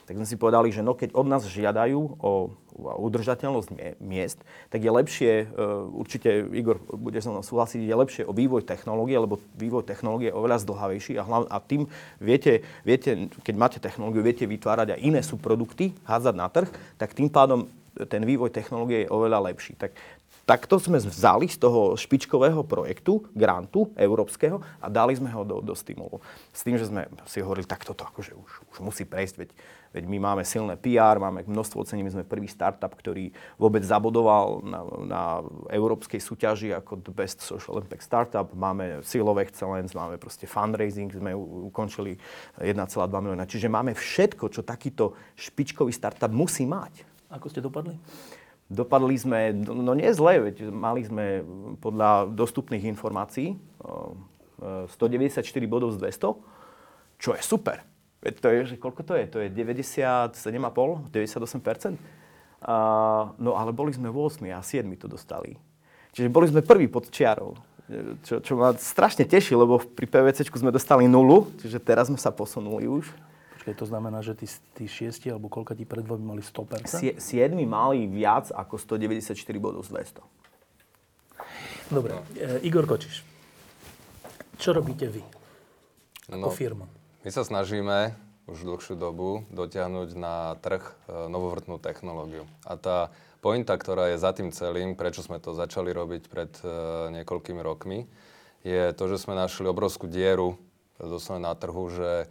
tak 0.05 0.17
sme 0.17 0.27
si 0.27 0.35
povedali, 0.35 0.73
že 0.73 0.83
no 0.85 0.97
keď 0.97 1.13
od 1.13 1.27
nás 1.27 1.43
žiadajú 1.47 1.99
o 2.21 2.53
udržateľnosť 2.81 3.99
miest, 4.01 4.41
tak 4.71 4.81
je 4.81 4.91
lepšie, 4.91 5.31
e, 5.43 5.45
určite 5.91 6.47
Igor 6.55 6.81
bude 6.89 7.19
so 7.19 7.29
mnou 7.29 7.45
súhlasiť, 7.45 7.83
je 7.83 7.95
lepšie 7.95 8.23
o 8.25 8.33
vývoj 8.33 8.65
technológie, 8.65 9.19
lebo 9.19 9.37
vývoj 9.59 9.85
technológie 9.85 10.31
je 10.31 10.37
oveľa 10.37 10.63
zdlhavejší 10.63 11.13
a, 11.19 11.23
hlavne, 11.27 11.49
a 11.51 11.57
tým 11.61 11.85
viete, 12.17 12.65
viete, 12.87 13.29
keď 13.43 13.55
máte 13.55 13.77
technológiu, 13.77 14.25
viete 14.25 14.47
vytvárať 14.47 14.97
aj 14.97 14.99
iné 15.03 15.21
subprodukty, 15.21 15.93
hádzať 16.07 16.35
na 16.35 16.47
trh, 16.47 16.69
tak 16.97 17.13
tým 17.13 17.29
pádom 17.29 17.67
ten 18.07 18.23
vývoj 18.23 18.55
technológie 18.55 19.05
je 19.05 19.11
oveľa 19.11 19.51
lepší. 19.51 19.75
Tak 19.75 19.91
Takto 20.41 20.81
sme 20.81 20.97
vzali 20.97 21.45
z 21.45 21.61
toho 21.61 21.93
špičkového 21.93 22.65
projektu, 22.65 23.21
grantu 23.37 23.93
európskeho 23.93 24.57
a 24.81 24.89
dali 24.89 25.13
sme 25.13 25.29
ho 25.29 25.45
do, 25.45 25.61
do 25.61 25.77
stimulu. 25.77 26.17
S 26.49 26.65
tým, 26.65 26.81
že 26.81 26.89
sme 26.89 27.05
si 27.29 27.45
hovorili, 27.45 27.69
tak 27.69 27.85
toto 27.85 28.01
akože 28.01 28.33
už, 28.33 28.51
už 28.73 28.77
musí 28.81 29.05
prejsť, 29.05 29.35
veď, 29.37 29.49
veď 29.93 30.03
my 30.09 30.17
máme 30.17 30.41
silné 30.41 30.81
PR, 30.81 31.21
máme 31.21 31.45
množstvo 31.45 31.85
ocení, 31.85 32.01
my 32.01 32.11
sme 32.17 32.25
prvý 32.25 32.49
startup, 32.49 32.89
ktorý 32.89 33.29
vôbec 33.61 33.85
zabodoval 33.85 34.65
na, 34.65 34.81
na 35.05 35.21
európskej 35.69 36.17
súťaži 36.17 36.73
ako 36.73 37.05
The 37.05 37.13
Best 37.13 37.45
Social 37.45 37.77
Impact 37.77 38.01
Startup. 38.01 38.49
Máme 38.49 39.05
Seal 39.05 39.29
Excellence, 39.45 39.93
máme 39.93 40.17
proste 40.17 40.49
fundraising, 40.49 41.13
sme 41.13 41.37
ukončili 41.37 42.17
1,2 42.57 42.73
milióna. 43.07 43.45
Čiže 43.45 43.69
máme 43.69 43.93
všetko, 43.93 44.49
čo 44.49 44.65
takýto 44.65 45.13
špičkový 45.37 45.93
startup 45.93 46.33
musí 46.33 46.65
mať. 46.65 47.05
Ako 47.29 47.47
ste 47.47 47.61
dopadli? 47.61 47.95
Dopadli 48.71 49.19
sme, 49.19 49.51
no 49.67 49.91
nie 49.91 50.07
zle, 50.15 50.47
veď 50.47 50.71
mali 50.71 51.03
sme 51.03 51.43
podľa 51.83 52.31
dostupných 52.31 52.87
informácií 52.87 53.59
194 54.63 55.43
bodov 55.67 55.91
z 55.91 55.99
200, 55.99 57.19
čo 57.19 57.35
je 57.35 57.41
super. 57.43 57.83
Veď 58.21 58.33
to 58.37 58.47
je, 58.53 58.59
že 58.71 58.75
koľko 58.77 59.01
to 59.03 59.13
je? 59.17 59.25
To 59.33 59.37
je 59.41 59.49
97,5, 59.49 61.11
98%. 61.11 61.97
Uh, 62.61 63.33
no 63.41 63.57
ale 63.57 63.73
boli 63.73 63.89
sme 63.89 64.13
8 64.13 64.45
a 64.53 64.61
7 64.61 64.85
to 65.01 65.09
dostali. 65.09 65.57
Čiže 66.13 66.29
boli 66.29 66.45
sme 66.45 66.61
prví 66.61 66.85
pod 66.85 67.09
čiarou. 67.09 67.57
Čo, 68.23 68.39
čo 68.39 68.53
ma 68.55 68.71
strašne 68.77 69.27
teší, 69.27 69.57
lebo 69.57 69.81
pri 69.81 70.07
PVC 70.07 70.47
sme 70.47 70.71
dostali 70.71 71.11
nulu, 71.11 71.51
čiže 71.59 71.81
teraz 71.81 72.07
sme 72.07 72.15
sa 72.15 72.31
posunuli 72.31 72.87
už. 72.87 73.09
Počkej, 73.61 73.77
to 73.77 73.85
znamená, 73.85 74.25
že 74.25 74.33
tí, 74.33 74.49
tí 74.73 74.89
šiesti 74.89 75.29
alebo 75.29 75.45
koľko 75.45 75.77
tí 75.77 75.85
pred 75.85 76.01
dvomi 76.01 76.33
mali 76.33 76.41
100%? 76.41 76.81
Sie, 76.89 77.13
siedmi 77.21 77.69
mali 77.69 78.09
viac 78.09 78.49
ako 78.49 78.81
194 78.81 79.37
bodov 79.61 79.85
z 79.85 80.17
200. 80.17 80.25
Dobre, 81.93 82.17
e, 82.41 82.65
Igor 82.65 82.89
Kočiš. 82.89 83.21
Čo 84.57 84.73
robíte 84.73 85.05
vy 85.13 85.21
ako 86.33 86.49
No, 86.49 86.49
firma? 86.49 86.89
My 87.21 87.29
sa 87.29 87.45
snažíme 87.45 88.17
už 88.49 88.65
dlhšiu 88.65 88.97
dobu 88.97 89.45
dotiahnuť 89.53 90.09
na 90.17 90.57
trh 90.57 90.81
e, 90.81 91.29
novovrtnú 91.29 91.77
technológiu. 91.77 92.49
A 92.65 92.81
tá 92.81 93.13
pointa, 93.45 93.77
ktorá 93.77 94.09
je 94.09 94.17
za 94.17 94.33
tým 94.33 94.49
celým, 94.49 94.97
prečo 94.97 95.21
sme 95.21 95.37
to 95.37 95.53
začali 95.53 95.93
robiť 95.93 96.23
pred 96.33 96.49
e, 96.65 97.13
niekoľkými 97.13 97.61
rokmi, 97.61 98.09
je 98.65 98.89
to, 98.97 99.05
že 99.05 99.21
sme 99.21 99.37
našli 99.37 99.69
obrovskú 99.69 100.09
dieru 100.09 100.57
doslova 100.97 101.37
na 101.37 101.53
trhu, 101.53 101.85
že 101.93 102.25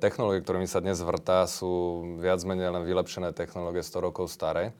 technológie, 0.00 0.44
ktorými 0.44 0.68
sa 0.68 0.84
dnes 0.84 1.00
vrtá, 1.00 1.48
sú 1.48 2.04
viac 2.20 2.40
menej 2.44 2.68
len 2.68 2.84
vylepšené 2.84 3.32
technológie 3.32 3.80
100 3.80 4.06
rokov 4.06 4.28
staré. 4.28 4.76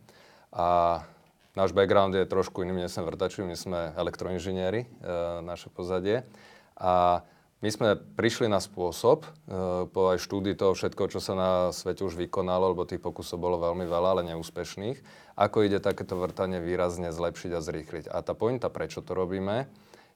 A 0.52 1.00
náš 1.56 1.72
background 1.72 2.12
je 2.14 2.28
trošku 2.28 2.62
iný, 2.62 2.76
my 2.76 2.86
sme 2.86 3.08
vrtači, 3.08 3.40
my 3.42 3.56
sme 3.56 3.96
elektroinžinieri, 3.96 4.84
e, 4.84 4.88
naše 5.40 5.72
pozadie. 5.72 6.28
A 6.76 7.24
my 7.64 7.68
sme 7.72 7.96
prišli 7.96 8.44
na 8.44 8.60
spôsob, 8.60 9.24
e, 9.24 9.28
po 9.88 10.12
aj 10.12 10.20
štúdii 10.20 10.52
toho 10.52 10.76
všetko, 10.76 11.08
čo 11.08 11.20
sa 11.24 11.32
na 11.32 11.50
svete 11.72 12.04
už 12.04 12.20
vykonalo, 12.20 12.76
lebo 12.76 12.84
tých 12.84 13.00
pokusov 13.00 13.40
bolo 13.40 13.56
veľmi 13.56 13.88
veľa, 13.88 14.20
ale 14.20 14.28
neúspešných, 14.36 15.00
ako 15.32 15.64
ide 15.64 15.80
takéto 15.80 16.20
vrtanie 16.20 16.60
výrazne 16.60 17.08
zlepšiť 17.08 17.50
a 17.56 17.64
zrýchliť. 17.64 18.04
A 18.12 18.20
tá 18.20 18.36
pointa, 18.36 18.68
prečo 18.68 19.00
to 19.00 19.16
robíme, 19.16 19.64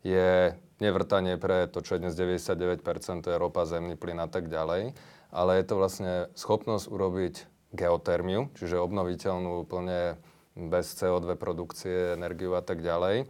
je 0.06 0.54
nevrtanie 0.78 1.36
pre 1.36 1.66
to, 1.66 1.82
čo 1.82 1.98
je 1.98 2.02
dnes 2.06 2.14
99%, 2.14 3.24
to 3.24 3.28
je 3.34 3.38
ropa, 3.38 3.66
zemný 3.66 3.98
plyn 3.98 4.22
a 4.22 4.30
tak 4.30 4.46
ďalej, 4.46 4.94
ale 5.34 5.50
je 5.58 5.64
to 5.66 5.74
vlastne 5.74 6.12
schopnosť 6.38 6.86
urobiť 6.88 7.34
geotermiu, 7.74 8.48
čiže 8.56 8.80
obnoviteľnú 8.80 9.68
úplne 9.68 10.16
bez 10.56 10.90
CO2 10.96 11.36
produkcie, 11.36 12.16
energiu 12.16 12.56
a 12.56 12.62
tak 12.64 12.82
ďalej. 12.82 13.22
E, 13.22 13.24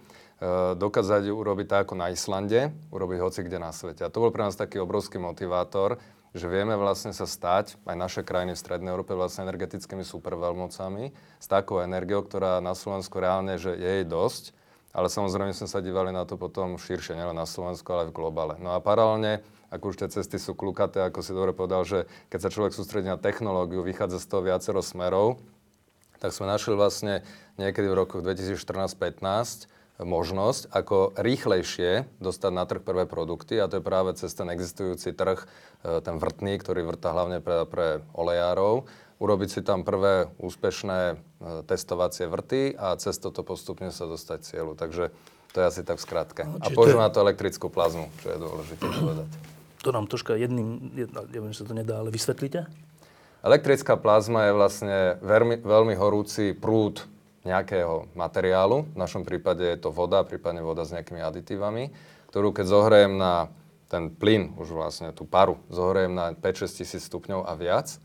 dokázať 0.79 1.29
ju 1.29 1.35
urobiť 1.35 1.67
tak 1.67 1.81
ako 1.89 1.95
na 1.99 2.09
Islande, 2.15 2.73
urobiť 2.95 3.19
hoci 3.21 3.41
kde 3.45 3.59
na 3.59 3.75
svete. 3.75 4.07
A 4.07 4.13
to 4.13 4.23
bol 4.23 4.33
pre 4.33 4.47
nás 4.47 4.57
taký 4.57 4.79
obrovský 4.81 5.19
motivátor, 5.19 5.99
že 6.33 6.47
vieme 6.47 6.79
vlastne 6.79 7.11
sa 7.11 7.27
stať, 7.27 7.81
aj 7.89 7.97
naše 7.99 8.21
krajiny 8.23 8.55
v 8.55 8.63
Strednej 8.63 8.93
Európe 8.95 9.17
vlastne 9.19 9.49
energetickými 9.49 10.07
superveľmocami, 10.07 11.05
s 11.41 11.47
takou 11.51 11.83
energiou, 11.83 12.23
ktorá 12.23 12.63
na 12.63 12.79
Slovensku 12.79 13.19
reálne, 13.19 13.59
že 13.59 13.75
je 13.75 13.91
jej 14.01 14.07
dosť, 14.07 14.55
ale 14.92 15.12
samozrejme 15.12 15.52
sme 15.52 15.68
sa 15.68 15.85
dívali 15.85 16.11
na 16.11 16.25
to 16.25 16.40
potom 16.40 16.80
širšie, 16.80 17.16
nielen 17.16 17.37
na 17.37 17.45
Slovensku, 17.45 17.87
ale 17.92 18.09
v 18.09 18.16
globále. 18.16 18.57
No 18.59 18.73
a 18.73 18.83
paralelne, 18.83 19.45
ako 19.68 19.92
už 19.92 19.97
tie 20.00 20.09
cesty 20.09 20.40
sú 20.40 20.57
klukaté, 20.57 21.04
ako 21.04 21.21
si 21.21 21.37
dobre 21.37 21.52
povedal, 21.52 21.85
že 21.85 22.09
keď 22.33 22.38
sa 22.49 22.52
človek 22.52 22.73
sústredí 22.73 23.09
na 23.09 23.21
technológiu, 23.21 23.85
vychádza 23.85 24.18
z 24.21 24.26
toho 24.26 24.42
viacero 24.45 24.80
smerov, 24.80 25.40
tak 26.18 26.35
sme 26.35 26.50
našli 26.50 26.75
vlastne 26.75 27.23
niekedy 27.61 27.87
v 27.87 27.99
rokoch 28.04 28.25
2014-15 28.26 29.71
možnosť, 29.99 30.71
ako 30.71 31.18
rýchlejšie 31.18 32.07
dostať 32.23 32.52
na 32.54 32.64
trh 32.71 32.83
prvé 32.83 33.02
produkty 33.11 33.59
a 33.59 33.66
to 33.66 33.83
je 33.83 33.87
práve 33.87 34.14
cez 34.14 34.30
ten 34.30 34.47
existujúci 34.47 35.11
trh, 35.11 35.42
e, 35.83 35.99
ten 35.99 36.23
vrtný, 36.23 36.54
ktorý 36.62 36.87
vrta 36.87 37.11
hlavne 37.11 37.42
pre, 37.42 37.66
pre 37.66 37.87
olejárov, 38.14 38.87
urobiť 39.19 39.49
si 39.51 39.61
tam 39.67 39.83
prvé 39.83 40.31
úspešné 40.39 40.99
e, 41.11 41.15
testovacie 41.67 42.31
vrty 42.31 42.79
a 42.79 42.95
cez 42.99 43.19
toto 43.19 43.43
postupne 43.43 43.91
sa 43.91 44.07
dostať 44.07 44.39
cieľu. 44.47 44.79
Takže 44.79 45.11
to 45.53 45.57
je 45.59 45.67
asi 45.67 45.83
tak 45.83 45.99
v 45.99 46.05
skratke. 46.07 46.43
No, 46.47 46.63
A 46.63 46.71
používa 46.71 47.07
na 47.07 47.11
to 47.11 47.23
elektrickú 47.23 47.67
plazmu, 47.71 48.11
čo 48.23 48.27
je 48.31 48.39
dôležité 48.39 48.85
povedať. 48.85 49.29
To 49.87 49.91
nám 49.95 50.11
troška 50.11 50.35
jedným, 50.35 50.91
jedna, 50.95 51.23
ja 51.31 51.39
viem, 51.39 51.53
že 51.55 51.63
sa 51.63 51.67
to 51.71 51.75
nedá, 51.75 52.03
ale 52.03 52.11
vysvetlíte? 52.11 52.67
Elektrická 53.47 53.95
plazma 53.95 54.51
je 54.51 54.53
vlastne 54.59 54.97
veľmi, 55.23 55.63
veľmi 55.63 55.95
horúci 55.95 56.51
prúd 56.51 57.07
nejakého 57.47 58.11
materiálu. 58.19 58.91
V 58.91 58.99
našom 58.99 59.23
prípade 59.23 59.63
je 59.63 59.79
to 59.79 59.95
voda, 59.95 60.27
prípadne 60.27 60.61
voda 60.67 60.83
s 60.83 60.91
nejakými 60.91 61.23
aditívami, 61.23 61.95
ktorú 62.35 62.51
keď 62.51 62.67
zohrejem 62.67 63.15
na 63.15 63.49
ten 63.89 64.13
plyn, 64.13 64.53
už 64.61 64.75
vlastne 64.75 65.15
tú 65.17 65.25
paru, 65.25 65.57
zohrejem 65.73 66.13
na 66.13 66.37
5-6 66.37 66.83
tisíc 66.85 67.03
stupňov 67.09 67.49
a 67.49 67.53
viac, 67.57 67.97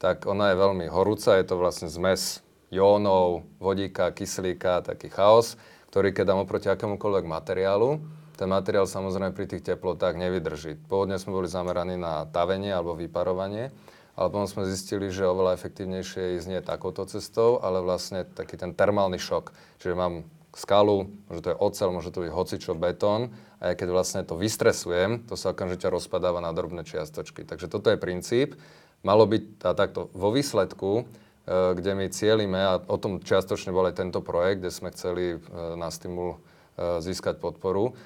tak 0.00 0.24
ona 0.24 0.50
je 0.50 0.56
veľmi 0.56 0.88
horúca, 0.88 1.36
je 1.36 1.44
to 1.44 1.60
vlastne 1.60 1.92
zmes 1.92 2.40
jónov, 2.72 3.44
vodíka, 3.60 4.08
kyslíka, 4.16 4.80
taký 4.80 5.12
chaos, 5.12 5.60
ktorý 5.92 6.16
keď 6.16 6.24
dám 6.32 6.40
oproti 6.48 6.72
akémukoľvek 6.72 7.28
materiálu, 7.28 8.00
ten 8.40 8.48
materiál 8.48 8.88
samozrejme 8.88 9.36
pri 9.36 9.44
tých 9.44 9.68
teplotách 9.68 10.16
nevydrží. 10.16 10.80
Pôvodne 10.88 11.20
sme 11.20 11.36
boli 11.36 11.52
zameraní 11.52 12.00
na 12.00 12.24
tavenie 12.32 12.72
alebo 12.72 12.96
vyparovanie, 12.96 13.68
ale 14.16 14.26
potom 14.32 14.48
sme 14.48 14.64
zistili, 14.64 15.12
že 15.12 15.28
oveľa 15.28 15.60
efektívnejšie 15.60 16.20
je 16.24 16.34
ísť 16.40 16.48
nie 16.48 16.60
takouto 16.64 17.04
cestou, 17.04 17.60
ale 17.60 17.84
vlastne 17.84 18.24
taký 18.24 18.56
ten 18.56 18.72
termálny 18.72 19.20
šok. 19.20 19.52
Čiže 19.84 19.92
mám 19.92 20.24
skalu, 20.56 21.12
môže 21.28 21.44
to 21.44 21.52
je 21.52 21.60
oceľ, 21.60 21.88
môže 21.92 22.10
to 22.10 22.24
byť 22.24 22.32
hocičo 22.32 22.72
betón 22.74 23.36
a 23.60 23.70
ja 23.70 23.74
keď 23.76 23.88
vlastne 23.92 24.20
to 24.24 24.40
vystresujem, 24.40 25.28
to 25.28 25.36
sa 25.36 25.52
okamžite 25.52 25.86
rozpadáva 25.92 26.40
na 26.40 26.50
drobné 26.50 26.82
čiastočky. 26.88 27.44
Takže 27.44 27.68
toto 27.68 27.92
je 27.92 28.00
princíp. 28.00 28.56
Malo 29.00 29.24
byť 29.24 29.64
a 29.64 29.72
takto 29.72 30.12
vo 30.12 30.28
výsledku, 30.28 30.90
e, 31.00 31.02
kde 31.48 31.92
my 31.96 32.06
cieľime, 32.12 32.60
a 32.60 32.72
o 32.84 32.96
tom 33.00 33.24
čiastočne 33.24 33.72
bol 33.72 33.88
aj 33.88 33.96
tento 33.96 34.20
projekt, 34.20 34.60
kde 34.60 34.72
sme 34.72 34.92
chceli 34.92 35.36
e, 35.36 35.38
na 35.80 35.88
stimul 35.88 36.36
e, 36.36 37.00
získať 37.00 37.40
podporu, 37.40 37.96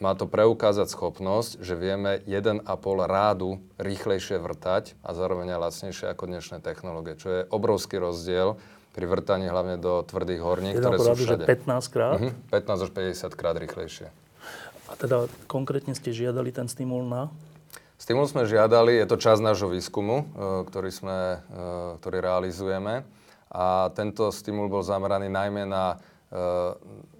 má 0.00 0.16
to 0.16 0.24
preukázať 0.24 0.88
schopnosť, 0.96 1.60
že 1.60 1.76
vieme 1.76 2.24
1,5 2.24 2.64
rádu 3.04 3.60
rýchlejšie 3.76 4.40
vrtať 4.40 4.96
a 5.04 5.12
zároveň 5.12 5.52
aj 5.52 5.60
lacnejšie 5.60 6.06
ako 6.08 6.24
dnešné 6.24 6.64
technológie, 6.64 7.20
čo 7.20 7.28
je 7.28 7.40
obrovský 7.52 8.00
rozdiel 8.00 8.56
pri 8.96 9.04
vrtaní 9.04 9.52
hlavne 9.52 9.76
do 9.76 10.00
tvrdých 10.08 10.40
horní, 10.40 10.72
ktoré 10.72 10.96
sú 10.96 11.12
že 11.12 11.36
všade. 11.36 11.44
15 11.44 11.92
krát. 11.92 12.16
Mhm, 12.16 12.32
15 12.48 12.84
až 12.88 12.90
50 12.96 13.36
krát 13.36 13.56
rýchlejšie. 13.60 14.08
A 14.88 14.92
teda 14.96 15.28
konkrétne 15.44 15.92
ste 15.92 16.16
žiadali 16.16 16.48
ten 16.48 16.64
stimul 16.64 17.04
na? 17.04 17.28
Stimul 17.96 18.28
sme 18.28 18.44
žiadali, 18.44 19.00
je 19.00 19.06
to 19.08 19.16
časť 19.16 19.40
nášho 19.40 19.72
výskumu, 19.72 20.20
e, 20.20 20.24
ktorý, 20.68 20.90
sme, 20.92 21.40
e, 21.40 21.66
ktorý 21.96 22.16
realizujeme. 22.20 23.08
A 23.48 23.88
tento 23.96 24.28
stimul 24.28 24.68
bol 24.68 24.84
zameraný 24.84 25.32
najmä 25.32 25.64
na 25.64 25.96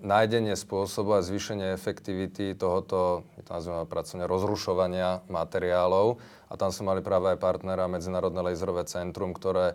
nájdenie 0.04 0.54
spôsobu 0.54 1.16
a 1.16 1.24
zvýšenie 1.24 1.72
efektivity 1.72 2.54
tohoto, 2.54 3.24
my 3.36 3.42
to 3.42 3.50
nazývame 3.50 3.86
pracovne, 3.88 4.24
rozrušovania 4.28 5.24
materiálov. 5.26 6.20
A 6.46 6.54
tam 6.54 6.70
sme 6.70 6.94
mali 6.94 7.00
práve 7.02 7.34
aj 7.34 7.42
partnera 7.42 7.90
Medzinárodné 7.90 8.38
laserové 8.38 8.86
centrum, 8.86 9.34
ktoré 9.34 9.74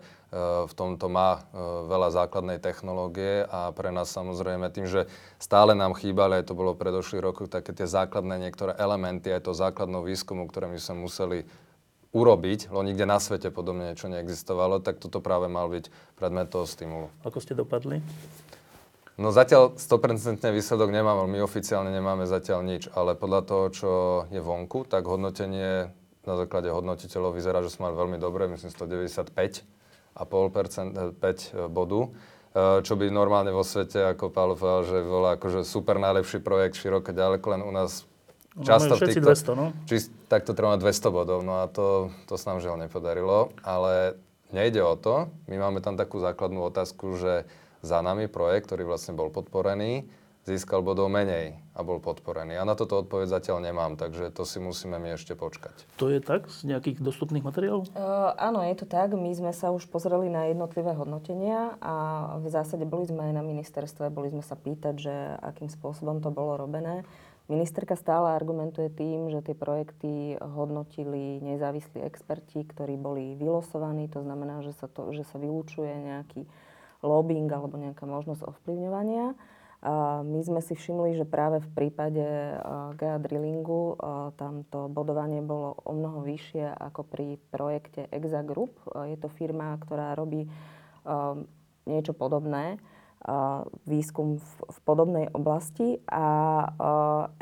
v 0.64 0.72
tomto 0.72 1.12
má 1.12 1.36
e, 1.36 1.60
veľa 1.84 2.08
základnej 2.16 2.64
technológie 2.64 3.44
a 3.44 3.76
pre 3.76 3.92
nás 3.92 4.08
samozrejme 4.08 4.72
tým, 4.72 4.88
že 4.88 5.04
stále 5.36 5.76
nám 5.76 5.92
chýbali, 5.92 6.40
aj 6.40 6.48
to 6.48 6.56
bolo 6.56 6.72
v 6.72 6.80
predošlých 6.80 7.20
rokoch, 7.20 7.52
také 7.52 7.76
tie 7.76 7.84
základné 7.84 8.40
niektoré 8.40 8.72
elementy 8.80 9.28
aj 9.36 9.44
to 9.44 9.52
základného 9.52 10.00
výskumu, 10.00 10.48
ktoré 10.48 10.72
my 10.72 10.80
sme 10.80 11.04
museli 11.04 11.44
urobiť, 12.16 12.72
lebo 12.72 12.80
nikde 12.84 13.04
na 13.04 13.20
svete 13.20 13.52
podobne 13.52 13.92
niečo 13.92 14.08
neexistovalo, 14.08 14.80
tak 14.80 14.96
toto 14.96 15.20
práve 15.20 15.52
mal 15.52 15.68
byť 15.68 15.92
predmet 16.16 16.48
toho 16.48 16.64
stimulu. 16.64 17.12
Ako 17.20 17.36
ste 17.40 17.52
dopadli? 17.52 18.00
No 19.22 19.30
zatiaľ 19.30 19.78
100% 19.78 20.42
výsledok 20.50 20.90
nemám, 20.90 21.30
my 21.30 21.38
oficiálne 21.46 21.94
nemáme 21.94 22.26
zatiaľ 22.26 22.66
nič, 22.66 22.90
ale 22.90 23.14
podľa 23.14 23.40
toho, 23.46 23.64
čo 23.70 23.90
je 24.34 24.42
vonku, 24.42 24.82
tak 24.90 25.06
hodnotenie 25.06 25.94
na 26.26 26.34
základe 26.34 26.74
hodnotiteľov 26.74 27.38
vyzerá, 27.38 27.62
že 27.62 27.70
sme 27.70 27.86
mali 27.86 27.94
veľmi 28.02 28.18
dobre, 28.18 28.50
myslím 28.50 28.74
195 28.74 29.30
a 30.18 30.22
pol 30.26 30.50
percent, 30.50 30.90
5 30.90 31.70
bodu, 31.70 32.10
E, 32.52 32.84
čo 32.84 33.00
by 33.00 33.08
normálne 33.08 33.48
vo 33.48 33.64
svete, 33.64 34.12
ako 34.12 34.28
Paolo 34.28 34.52
povedal, 34.52 34.84
že 34.84 34.98
bola 35.00 35.40
akože 35.40 35.64
super 35.64 35.96
najlepší 35.96 36.44
projekt, 36.44 36.76
široké 36.76 37.16
ďaleko, 37.16 37.46
len 37.56 37.64
u 37.64 37.72
nás 37.72 38.04
No, 38.52 38.68
často 38.68 39.00
v 39.00 39.08
týchto... 39.08 39.32
200, 39.32 39.56
no. 39.56 39.72
Či 39.88 40.12
takto 40.28 40.52
mať 40.52 40.84
200 40.84 41.08
bodov, 41.08 41.40
no 41.40 41.64
a 41.64 41.72
to, 41.72 42.12
to 42.28 42.36
sa 42.36 42.52
nám 42.52 42.60
žiaľ 42.60 42.84
nepodarilo, 42.84 43.48
ale 43.64 44.20
nejde 44.52 44.84
o 44.84 44.92
to. 44.92 45.32
My 45.48 45.56
máme 45.56 45.80
tam 45.80 45.96
takú 45.96 46.20
základnú 46.20 46.60
otázku, 46.68 47.16
že 47.16 47.48
za 47.82 47.98
nami 48.00 48.30
projekt, 48.30 48.70
ktorý 48.70 48.86
vlastne 48.86 49.18
bol 49.18 49.28
podporený, 49.28 50.06
získal 50.42 50.82
bodov 50.82 51.06
menej 51.06 51.54
a 51.70 51.86
bol 51.86 52.02
podporený. 52.02 52.58
A 52.58 52.66
na 52.66 52.74
toto 52.74 52.98
odpoveď 52.98 53.30
zatiaľ 53.30 53.62
nemám, 53.62 53.94
takže 53.94 54.34
to 54.34 54.42
si 54.42 54.58
musíme 54.58 54.98
my 54.98 55.14
ešte 55.14 55.38
počkať. 55.38 55.86
To 56.02 56.10
je 56.10 56.18
tak 56.18 56.50
z 56.50 56.66
nejakých 56.66 56.98
dostupných 56.98 57.46
materiálov? 57.46 57.94
Uh, 57.94 58.34
áno, 58.34 58.58
je 58.66 58.74
to 58.74 58.86
tak. 58.90 59.14
My 59.14 59.30
sme 59.30 59.54
sa 59.54 59.70
už 59.70 59.86
pozreli 59.86 60.26
na 60.26 60.50
jednotlivé 60.50 60.98
hodnotenia 60.98 61.78
a 61.78 61.94
v 62.42 62.46
zásade 62.50 62.82
boli 62.82 63.06
sme 63.06 63.30
aj 63.30 63.34
na 63.38 63.44
ministerstve, 63.46 64.10
boli 64.10 64.34
sme 64.34 64.42
sa 64.42 64.58
pýtať, 64.58 64.94
že 64.98 65.14
akým 65.38 65.70
spôsobom 65.70 66.18
to 66.18 66.34
bolo 66.34 66.58
robené. 66.58 67.06
Ministerka 67.50 67.98
stále 67.98 68.34
argumentuje 68.34 68.90
tým, 68.90 69.30
že 69.30 69.42
tie 69.42 69.54
projekty 69.54 70.38
hodnotili 70.42 71.42
nezávislí 71.42 72.02
experti, 72.02 72.66
ktorí 72.66 72.94
boli 72.98 73.34
vylosovaní. 73.38 74.10
To 74.14 74.22
znamená, 74.22 74.62
že 74.62 74.74
sa, 74.74 74.86
to, 74.86 75.10
že 75.10 75.26
sa 75.26 75.42
vylúčuje 75.42 75.90
nejaký 75.90 76.46
lobbying 77.02 77.50
alebo 77.50 77.76
nejaká 77.76 78.06
možnosť 78.06 78.46
ovplyvňovania. 78.46 79.34
My 80.22 80.40
sme 80.46 80.62
si 80.62 80.78
všimli, 80.78 81.18
že 81.18 81.26
práve 81.26 81.58
v 81.58 81.68
prípade 81.74 82.22
GEA 82.94 83.18
Drillingu 83.18 83.98
tam 84.38 84.62
to 84.70 84.86
bodovanie 84.86 85.42
bolo 85.42 85.74
o 85.82 85.90
mnoho 85.90 86.22
vyššie 86.22 86.70
ako 86.70 87.02
pri 87.02 87.42
projekte 87.50 88.06
Exa 88.14 88.46
Group. 88.46 88.78
Je 89.10 89.18
to 89.18 89.26
firma, 89.26 89.74
ktorá 89.82 90.14
robí 90.14 90.46
niečo 91.82 92.14
podobné 92.14 92.78
výskum 93.86 94.38
v, 94.38 94.50
v 94.70 94.78
podobnej 94.86 95.26
oblasti 95.34 95.98
a 96.06 96.26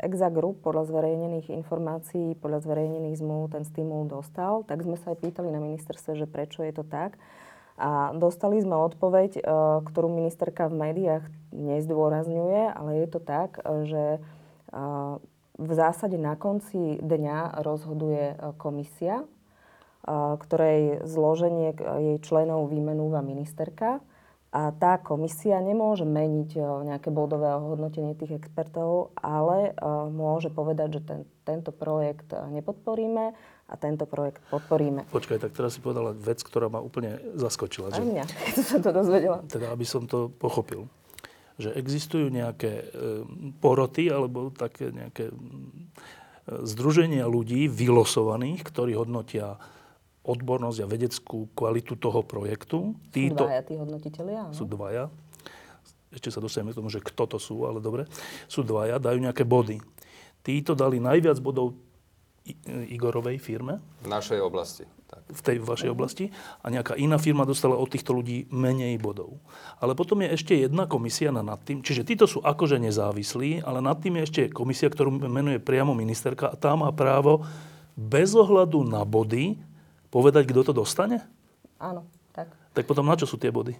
Exa 0.01 0.33
Group 0.33 0.65
podľa 0.65 0.89
zverejnených 0.89 1.53
informácií, 1.53 2.37
podľa 2.41 2.65
zverejnených 2.65 3.21
zmluv 3.21 3.53
ten 3.53 3.65
stimul 3.65 4.09
dostal, 4.09 4.65
tak 4.65 4.81
sme 4.81 4.97
sa 4.97 5.13
aj 5.13 5.21
pýtali 5.21 5.53
na 5.53 5.61
ministerstve, 5.61 6.17
že 6.17 6.25
prečo 6.25 6.65
je 6.65 6.73
to 6.73 6.85
tak. 6.85 7.21
A 7.81 8.13
dostali 8.13 8.61
sme 8.61 8.77
odpoveď, 8.77 9.41
ktorú 9.89 10.07
ministerka 10.13 10.69
v 10.69 10.77
médiách 10.85 11.25
nezdôrazňuje, 11.49 12.77
ale 12.77 12.89
je 13.01 13.07
to 13.09 13.17
tak, 13.17 13.57
že 13.89 14.21
v 15.57 15.71
zásade 15.73 16.13
na 16.21 16.37
konci 16.37 17.01
dňa 17.01 17.65
rozhoduje 17.65 18.37
komisia, 18.61 19.25
ktorej 20.37 21.05
zloženie 21.09 21.73
jej 21.77 22.17
členov 22.21 22.69
vymenúva 22.69 23.25
ministerka. 23.25 24.01
A 24.51 24.75
tá 24.75 24.99
komisia 24.99 25.63
nemôže 25.63 26.03
meniť 26.03 26.59
e, 26.59 26.61
nejaké 26.91 27.07
bodové 27.07 27.47
hodnotenie 27.55 28.19
tých 28.19 28.35
expertov, 28.35 29.15
ale 29.15 29.71
e, 29.71 29.87
môže 30.11 30.51
povedať, 30.51 30.99
že 30.99 31.01
ten, 31.07 31.21
tento 31.47 31.71
projekt 31.71 32.35
e, 32.35 32.59
nepodporíme 32.59 33.31
a 33.71 33.75
tento 33.79 34.03
projekt 34.03 34.43
podporíme. 34.51 35.07
Počkaj, 35.07 35.39
tak 35.39 35.55
teraz 35.55 35.79
si 35.79 35.79
povedala 35.79 36.11
vec, 36.11 36.43
ktorá 36.43 36.67
ma 36.67 36.83
úplne 36.83 37.23
zaskočila. 37.39 37.95
Aj 37.95 38.03
mňa, 38.03 38.27
keď 38.59 38.63
som 38.67 38.79
to 38.83 38.91
dozvedela. 38.91 39.39
Teda, 39.47 39.71
aby 39.71 39.87
som 39.87 40.03
to 40.03 40.27
pochopil. 40.27 40.91
Že 41.55 41.79
existujú 41.79 42.27
nejaké 42.27 42.91
poroty 43.63 44.11
alebo 44.11 44.51
také 44.51 44.91
nejaké 44.91 45.31
združenia 46.49 47.29
ľudí 47.29 47.71
vylosovaných, 47.71 48.65
ktorí 48.65 48.97
hodnotia 48.97 49.55
odbornosť 50.21 50.79
a 50.83 50.89
vedeckú 50.89 51.49
kvalitu 51.57 51.97
toho 51.97 52.21
projektu. 52.21 52.93
Títo, 53.09 53.45
sú 53.45 53.49
dvaja 53.49 53.63
tí 53.65 53.73
hodnotiteľia? 53.77 54.41
Sú 54.53 54.63
dvaja. 54.69 55.03
Ešte 56.11 56.29
sa 56.29 56.43
dostaneme 56.43 56.75
k 56.75 56.79
tomu, 56.83 56.91
že 56.91 56.99
kto 56.99 57.23
to 57.25 57.37
sú, 57.39 57.63
ale 57.65 57.79
dobre. 57.79 58.05
Sú 58.45 58.61
dvaja, 58.61 58.99
dajú 58.99 59.17
nejaké 59.17 59.47
body. 59.47 59.79
Títo 60.41 60.75
dali 60.75 60.99
najviac 60.99 61.37
bodov 61.39 61.77
Igorovej 62.67 63.37
firme. 63.41 63.79
V 64.03 64.09
našej 64.09 64.39
oblasti. 64.41 64.85
Tak. 65.11 65.27
V 65.27 65.41
tej 65.43 65.57
vašej 65.59 65.91
oblasti. 65.91 66.31
A 66.63 66.71
nejaká 66.71 66.95
iná 66.95 67.19
firma 67.19 67.43
dostala 67.43 67.75
od 67.75 67.91
týchto 67.91 68.15
ľudí 68.15 68.47
menej 68.47 68.95
bodov. 68.95 69.43
Ale 69.83 69.91
potom 69.91 70.23
je 70.23 70.31
ešte 70.31 70.55
jedna 70.55 70.87
komisia 70.87 71.35
na 71.35 71.43
nad 71.43 71.59
tým. 71.59 71.83
Čiže 71.83 72.07
títo 72.07 72.25
sú 72.27 72.39
akože 72.39 72.79
nezávislí, 72.79 73.63
ale 73.67 73.83
nad 73.83 73.99
tým 73.99 74.19
je 74.19 74.25
ešte 74.27 74.41
komisia, 74.55 74.87
ktorú 74.87 75.11
menuje 75.27 75.59
priamo 75.59 75.91
ministerka 75.91 76.47
a 76.47 76.55
tá 76.55 76.71
má 76.79 76.87
právo 76.95 77.43
bez 77.95 78.31
ohľadu 78.31 78.87
na 78.87 79.03
body 79.03 79.59
povedať, 80.11 80.47
kto 80.51 80.71
to 80.71 80.73
dostane? 80.75 81.23
Áno, 81.79 82.07
tak. 82.35 82.51
Tak 82.75 82.83
potom 82.87 83.07
na 83.07 83.15
čo 83.15 83.27
sú 83.27 83.39
tie 83.39 83.51
body? 83.51 83.75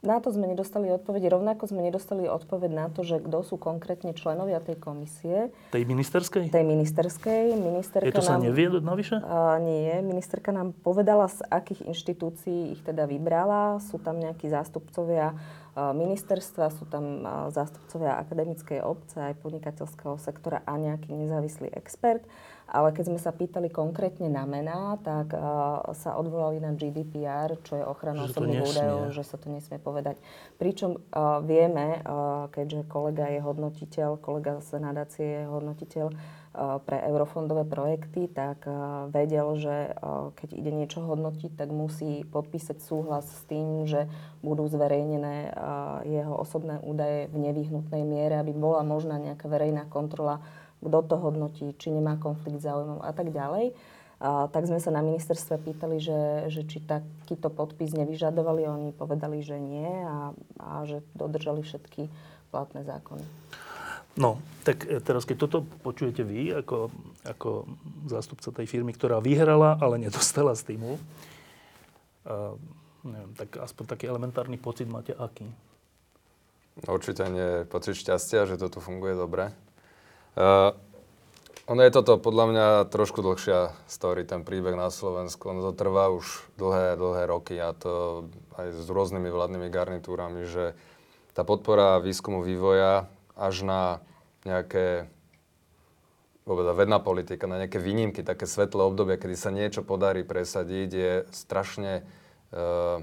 Na 0.00 0.16
to 0.16 0.32
sme 0.32 0.48
nedostali 0.48 0.88
odpoveď. 0.88 1.36
Rovnako 1.36 1.68
sme 1.68 1.84
nedostali 1.84 2.24
odpoveď 2.24 2.70
na 2.72 2.86
to, 2.88 3.04
že 3.04 3.20
kto 3.20 3.44
sú 3.44 3.60
konkrétne 3.60 4.16
členovia 4.16 4.56
tej 4.64 4.80
komisie. 4.80 5.52
Tej 5.76 5.84
ministerskej? 5.84 6.48
Tej 6.48 6.64
ministerskej. 6.64 7.52
Ministerka 7.52 8.08
Je 8.08 8.16
to 8.16 8.24
sa 8.24 8.40
nám, 8.40 8.48
nevie 8.48 8.72
navyše? 8.80 9.20
Uh, 9.20 9.60
nie. 9.60 9.92
Ministerka 10.00 10.56
nám 10.56 10.72
povedala, 10.72 11.28
z 11.28 11.44
akých 11.52 11.84
inštitúcií 11.84 12.72
ich 12.72 12.80
teda 12.80 13.04
vybrala. 13.04 13.76
Sú 13.84 14.00
tam 14.00 14.16
nejakí 14.16 14.48
zástupcovia 14.48 15.36
ministerstva, 15.78 16.74
sú 16.74 16.84
tam 16.90 17.22
zástupcovia 17.54 18.18
akademickej 18.18 18.82
obce, 18.82 19.22
aj 19.22 19.38
podnikateľského 19.38 20.18
sektora 20.18 20.66
a 20.66 20.74
nejaký 20.74 21.14
nezávislý 21.14 21.70
expert. 21.72 22.26
Ale 22.70 22.94
keď 22.94 23.10
sme 23.10 23.18
sa 23.18 23.34
pýtali 23.34 23.66
konkrétne 23.66 24.30
na 24.30 24.46
mená, 24.46 24.94
tak 25.02 25.34
uh, 25.34 25.82
sa 25.98 26.14
odvolali 26.14 26.62
na 26.62 26.70
GDPR, 26.70 27.58
čo 27.66 27.74
je 27.74 27.82
ochrana 27.82 28.30
osobných 28.30 28.62
údajov, 28.62 29.10
že 29.10 29.26
sa 29.26 29.34
to 29.42 29.50
nesmie 29.50 29.82
povedať. 29.82 30.22
Pričom 30.54 30.94
uh, 30.94 31.42
vieme, 31.42 31.98
uh, 31.98 32.46
keďže 32.54 32.86
kolega 32.86 33.26
je 33.26 33.42
hodnotiteľ, 33.42 34.22
kolega 34.22 34.62
z 34.62 34.78
nadácie 34.78 35.26
je 35.42 35.50
hodnotiteľ 35.50 36.06
uh, 36.14 36.78
pre 36.86 37.02
eurofondové 37.10 37.66
projekty, 37.66 38.30
tak 38.30 38.62
uh, 38.70 39.10
vedel, 39.10 39.50
že 39.58 39.90
uh, 39.98 40.30
keď 40.38 40.54
ide 40.54 40.70
niečo 40.70 41.02
hodnotiť, 41.02 41.58
tak 41.58 41.74
musí 41.74 42.22
podpísať 42.22 42.78
súhlas 42.86 43.26
s 43.26 43.42
tým, 43.50 43.82
že 43.90 44.06
budú 44.46 44.70
zverejnené 44.70 45.50
uh, 45.50 46.06
jeho 46.06 46.38
osobné 46.38 46.78
údaje 46.86 47.26
v 47.34 47.50
nevyhnutnej 47.50 48.06
miere, 48.06 48.38
aby 48.38 48.54
bola 48.54 48.86
možná 48.86 49.18
nejaká 49.18 49.50
verejná 49.50 49.90
kontrola 49.90 50.38
kto 50.80 50.98
to 51.04 51.16
hodnotí, 51.20 51.76
či 51.76 51.92
nemá 51.92 52.16
konflikt 52.16 52.64
záujmov 52.64 53.04
a 53.04 53.12
tak 53.12 53.32
ďalej. 53.32 53.76
A, 54.20 54.48
tak 54.52 54.68
sme 54.68 54.80
sa 54.80 54.92
na 54.92 55.00
ministerstve 55.00 55.60
pýtali, 55.60 55.96
že, 56.00 56.52
že 56.52 56.64
či 56.68 56.80
takýto 56.84 57.48
podpis 57.48 57.96
nevyžadovali. 57.96 58.68
Oni 58.68 58.90
povedali, 58.92 59.40
že 59.40 59.56
nie 59.56 59.88
a, 60.04 60.32
a 60.60 60.84
že 60.84 61.00
dodržali 61.16 61.64
všetky 61.64 62.08
platné 62.52 62.84
zákony. 62.84 63.24
No, 64.18 64.42
tak 64.66 64.84
e, 64.90 64.98
teraz 64.98 65.22
keď 65.22 65.36
toto 65.46 65.58
počujete 65.62 66.26
vy, 66.26 66.50
ako, 66.52 66.90
ako 67.22 67.64
zástupca 68.10 68.50
tej 68.50 68.66
firmy, 68.66 68.90
ktorá 68.90 69.22
vyhrala, 69.22 69.78
ale 69.78 70.02
nedostala 70.02 70.58
stimul, 70.58 70.98
uh, 72.26 72.58
neviem, 73.06 73.32
tak 73.38 73.62
aspoň 73.62 73.84
taký 73.86 74.10
elementárny 74.10 74.58
pocit 74.58 74.90
máte 74.90 75.14
aký? 75.14 75.46
Určite 76.84 77.28
nie 77.28 77.68
pocit 77.68 77.96
šťastia, 77.96 78.48
že 78.48 78.58
to 78.58 78.72
tu 78.72 78.78
funguje 78.80 79.12
dobre. 79.14 79.52
Uh, 80.38 80.76
ono 81.70 81.86
je 81.86 81.94
toto 81.94 82.18
podľa 82.18 82.44
mňa 82.50 82.66
trošku 82.90 83.22
dlhšia 83.22 83.70
story, 83.86 84.26
ten 84.26 84.42
príbeh 84.42 84.74
na 84.74 84.90
Slovensku. 84.90 85.54
Ono 85.54 85.62
to 85.62 85.72
trvá 85.74 86.10
už 86.10 86.26
dlhé, 86.58 86.98
dlhé 86.98 87.22
roky 87.30 87.54
a 87.62 87.70
to 87.70 88.26
aj 88.58 88.74
s 88.74 88.90
rôznymi 88.90 89.30
vládnymi 89.30 89.70
garnitúrami, 89.70 90.50
že 90.50 90.74
tá 91.30 91.46
podpora 91.46 92.02
výskumu 92.02 92.42
vývoja 92.42 93.06
až 93.38 93.62
na 93.62 93.82
nejaké 94.42 95.06
povedať, 96.42 96.74
vedná 96.74 96.98
politika, 96.98 97.46
na 97.46 97.62
nejaké 97.62 97.78
výnimky, 97.78 98.26
také 98.26 98.50
svetlé 98.50 98.82
obdobie, 98.82 99.14
kedy 99.14 99.36
sa 99.38 99.54
niečo 99.54 99.86
podarí 99.86 100.26
presadiť, 100.26 100.90
je 100.90 101.12
strašne 101.30 102.02
uh, 102.50 102.98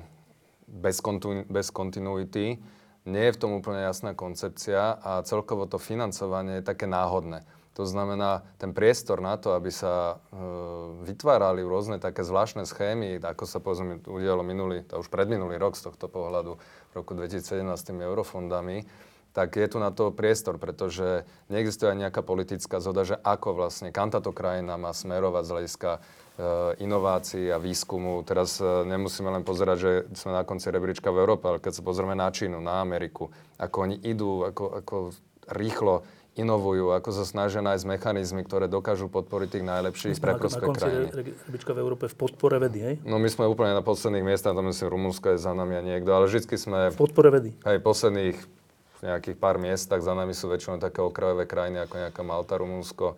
bez, 0.68 1.00
kontinu- 1.00 1.48
bez 1.48 1.72
kontinuity 1.72 2.60
nie 3.08 3.32
je 3.32 3.36
v 3.36 3.42
tom 3.42 3.52
úplne 3.56 3.88
jasná 3.88 4.12
koncepcia 4.12 5.00
a 5.00 5.24
celkovo 5.24 5.64
to 5.66 5.80
financovanie 5.80 6.60
je 6.60 6.68
také 6.68 6.86
náhodné. 6.86 7.48
To 7.80 7.86
znamená, 7.86 8.42
ten 8.58 8.74
priestor 8.74 9.22
na 9.22 9.38
to, 9.38 9.54
aby 9.54 9.70
sa 9.70 10.18
e, 10.18 10.36
vytvárali 11.06 11.62
rôzne 11.62 12.02
také 12.02 12.26
zvláštne 12.26 12.66
schémy, 12.66 13.22
ako 13.22 13.46
sa 13.46 13.62
povedzme 13.62 14.02
udialo 14.02 14.42
minulý, 14.42 14.82
to 14.82 14.98
už 14.98 15.14
predminulý 15.14 15.62
rok 15.62 15.78
z 15.78 15.86
tohto 15.86 16.10
pohľadu, 16.10 16.58
v 16.58 16.94
roku 16.98 17.14
2017 17.14 17.70
s 17.78 17.86
tými 17.86 18.02
eurofondami, 18.02 18.82
tak 19.30 19.62
je 19.62 19.70
tu 19.70 19.78
na 19.78 19.94
to 19.94 20.10
priestor, 20.10 20.58
pretože 20.58 21.22
neexistuje 21.54 21.94
aj 21.94 22.10
nejaká 22.10 22.26
politická 22.26 22.82
zhoda, 22.82 23.06
že 23.06 23.22
ako 23.22 23.54
vlastne, 23.54 23.94
kam 23.94 24.10
táto 24.10 24.34
krajina 24.34 24.82
má 24.82 24.90
smerovať 24.90 25.44
z 25.46 25.54
hľadiska 25.54 25.90
inovácií 26.78 27.50
a 27.50 27.58
výskumu. 27.58 28.22
Teraz 28.22 28.62
e, 28.62 28.66
nemusíme 28.86 29.26
len 29.34 29.42
pozerať, 29.42 29.78
že 29.78 29.92
sme 30.14 30.38
na 30.38 30.46
konci 30.46 30.70
rebríčka 30.70 31.10
v 31.10 31.26
Európe, 31.26 31.50
ale 31.50 31.58
keď 31.58 31.82
sa 31.82 31.82
pozrieme 31.82 32.14
na 32.14 32.30
Čínu, 32.30 32.62
na 32.62 32.78
Ameriku, 32.78 33.34
ako 33.58 33.76
oni 33.90 33.98
idú, 34.06 34.46
ako, 34.46 34.66
ako 34.78 34.96
rýchlo 35.50 36.06
inovujú, 36.38 36.94
ako 36.94 37.10
sa 37.10 37.26
snažia 37.26 37.66
nájsť 37.66 37.86
mechanizmy, 37.90 38.46
ktoré 38.46 38.70
dokážu 38.70 39.10
podporiť 39.10 39.58
tých 39.58 39.66
najlepších 39.66 40.22
pre 40.22 40.38
prospech 40.38 40.70
krajiny. 40.70 41.10
rebríčka 41.50 41.74
v 41.74 41.80
Európe 41.82 42.06
v 42.06 42.14
podpore 42.14 42.62
vedy, 42.62 42.80
hej? 42.86 42.96
No 43.02 43.18
my 43.18 43.26
sme 43.26 43.50
úplne 43.50 43.74
na 43.74 43.82
posledných 43.82 44.22
miestach, 44.22 44.54
to 44.54 44.62
myslím, 44.62 44.94
Rumunsko 44.94 45.34
je 45.34 45.42
za 45.42 45.58
nami 45.58 45.74
a 45.74 45.82
niekto, 45.82 46.14
ale 46.14 46.30
vždy 46.30 46.46
sme... 46.54 46.94
V 46.94 47.02
podpore 47.02 47.34
vedy. 47.34 47.58
Hej, 47.66 47.82
posledných 47.82 48.38
nejakých 49.02 49.38
pár 49.38 49.58
miestach, 49.58 50.02
za 50.06 50.14
nami 50.14 50.38
sú 50.38 50.50
väčšinou 50.50 50.78
také 50.78 51.02
okrajové 51.02 51.50
krajiny 51.50 51.86
ako 51.86 51.96
nejaká 52.06 52.22
Malta, 52.22 52.58
Rumunsko. 52.58 53.18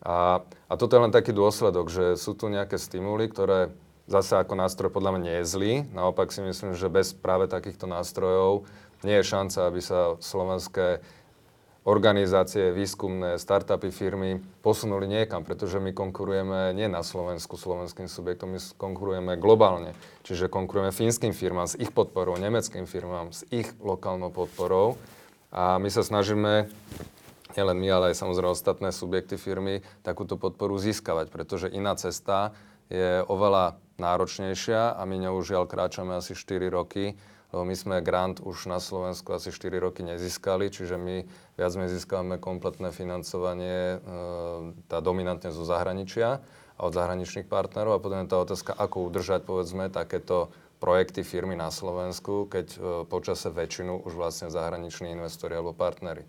A, 0.00 0.40
a 0.44 0.72
toto 0.80 0.96
je 0.96 1.04
len 1.04 1.12
taký 1.12 1.36
dôsledok, 1.36 1.92
že 1.92 2.04
sú 2.16 2.32
tu 2.32 2.48
nejaké 2.48 2.80
stimuly, 2.80 3.28
ktoré 3.28 3.72
zase 4.10 4.40
ako 4.40 4.58
nástroj 4.58 4.90
podľa 4.90 5.16
mňa 5.16 5.20
nie 5.22 5.36
je 5.40 5.46
zlý. 5.46 5.72
Naopak 5.94 6.34
si 6.34 6.42
myslím, 6.42 6.74
že 6.74 6.90
bez 6.90 7.14
práve 7.14 7.46
takýchto 7.46 7.86
nástrojov 7.86 8.66
nie 9.06 9.16
je 9.20 9.28
šanca, 9.28 9.70
aby 9.70 9.80
sa 9.80 10.18
slovenské 10.18 11.00
organizácie, 11.88 12.76
výskumné, 12.76 13.40
startupy, 13.40 13.88
firmy 13.88 14.36
posunuli 14.60 15.08
niekam, 15.08 15.40
pretože 15.48 15.80
my 15.80 15.96
konkurujeme 15.96 16.76
nie 16.76 16.92
na 16.92 17.00
Slovensku 17.00 17.56
slovenským 17.56 18.04
subjektom, 18.04 18.52
my 18.52 18.60
konkurujeme 18.76 19.32
globálne. 19.40 19.96
Čiže 20.28 20.52
konkurujeme 20.52 20.92
fínskym 20.92 21.32
firmám 21.32 21.72
s 21.72 21.80
ich 21.80 21.88
podporou, 21.88 22.36
nemeckým 22.36 22.84
firmám 22.84 23.32
s 23.32 23.48
ich 23.48 23.72
lokálnou 23.80 24.28
podporou. 24.28 25.00
A 25.50 25.80
my 25.80 25.88
sa 25.88 26.04
snažíme 26.04 26.68
nielen 27.56 27.78
my, 27.78 27.88
ale 27.90 28.04
aj 28.12 28.20
samozrejme 28.20 28.52
ostatné 28.52 28.88
subjekty 28.90 29.40
firmy, 29.40 29.80
takúto 30.04 30.36
podporu 30.36 30.76
získavať, 30.76 31.32
pretože 31.32 31.66
iná 31.70 31.96
cesta 31.96 32.54
je 32.90 33.22
oveľa 33.30 33.78
náročnejšia 34.02 34.98
a 34.98 35.02
my 35.06 35.16
ňou 35.28 35.38
žiaľ 35.46 35.70
kráčame 35.70 36.18
asi 36.18 36.34
4 36.34 36.66
roky, 36.72 37.14
lebo 37.50 37.62
my 37.66 37.74
sme 37.74 38.02
grant 38.02 38.38
už 38.42 38.70
na 38.70 38.78
Slovensku 38.82 39.30
asi 39.34 39.54
4 39.54 39.78
roky 39.78 40.02
nezískali, 40.02 40.70
čiže 40.70 40.98
my 40.98 41.26
viac 41.54 41.72
menej 41.78 41.98
získavame 41.98 42.38
kompletné 42.38 42.90
financovanie, 42.94 43.98
e, 43.98 44.08
tá 44.90 44.98
dominantne 45.02 45.50
zo 45.54 45.62
zahraničia 45.66 46.42
a 46.78 46.80
od 46.82 46.94
zahraničných 46.94 47.46
partnerov 47.50 47.98
a 47.98 48.02
potom 48.02 48.22
je 48.22 48.30
tá 48.30 48.38
otázka, 48.38 48.72
ako 48.74 49.10
udržať 49.10 49.46
povedzme 49.46 49.90
takéto 49.90 50.50
projekty 50.80 51.26
firmy 51.26 51.54
na 51.54 51.68
Slovensku, 51.68 52.48
keď 52.48 52.66
e, 52.74 52.78
počase 53.06 53.52
väčšinu 53.52 54.02
už 54.06 54.16
vlastne 54.16 54.48
zahraniční 54.48 55.12
investori 55.12 55.54
alebo 55.54 55.76
partnery. 55.76 56.24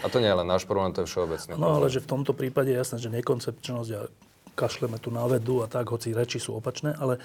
A 0.00 0.08
to 0.08 0.22
nie 0.22 0.30
je 0.30 0.38
len 0.38 0.48
náš 0.48 0.64
problém, 0.64 0.96
to 0.96 1.04
je 1.04 1.10
všeobecný 1.10 1.60
No 1.60 1.76
ale 1.76 1.92
že 1.92 2.00
v 2.00 2.08
tomto 2.08 2.32
prípade 2.32 2.72
je 2.72 2.80
jasné, 2.80 2.96
že 2.96 3.12
nekoncepčnosť 3.12 3.90
a 3.98 4.02
kašleme 4.56 4.96
tu 4.96 5.12
na 5.12 5.24
vedu 5.28 5.60
a 5.60 5.66
tak, 5.68 5.92
hoci 5.92 6.16
reči 6.16 6.40
sú 6.40 6.56
opačné, 6.56 6.96
ale 6.96 7.20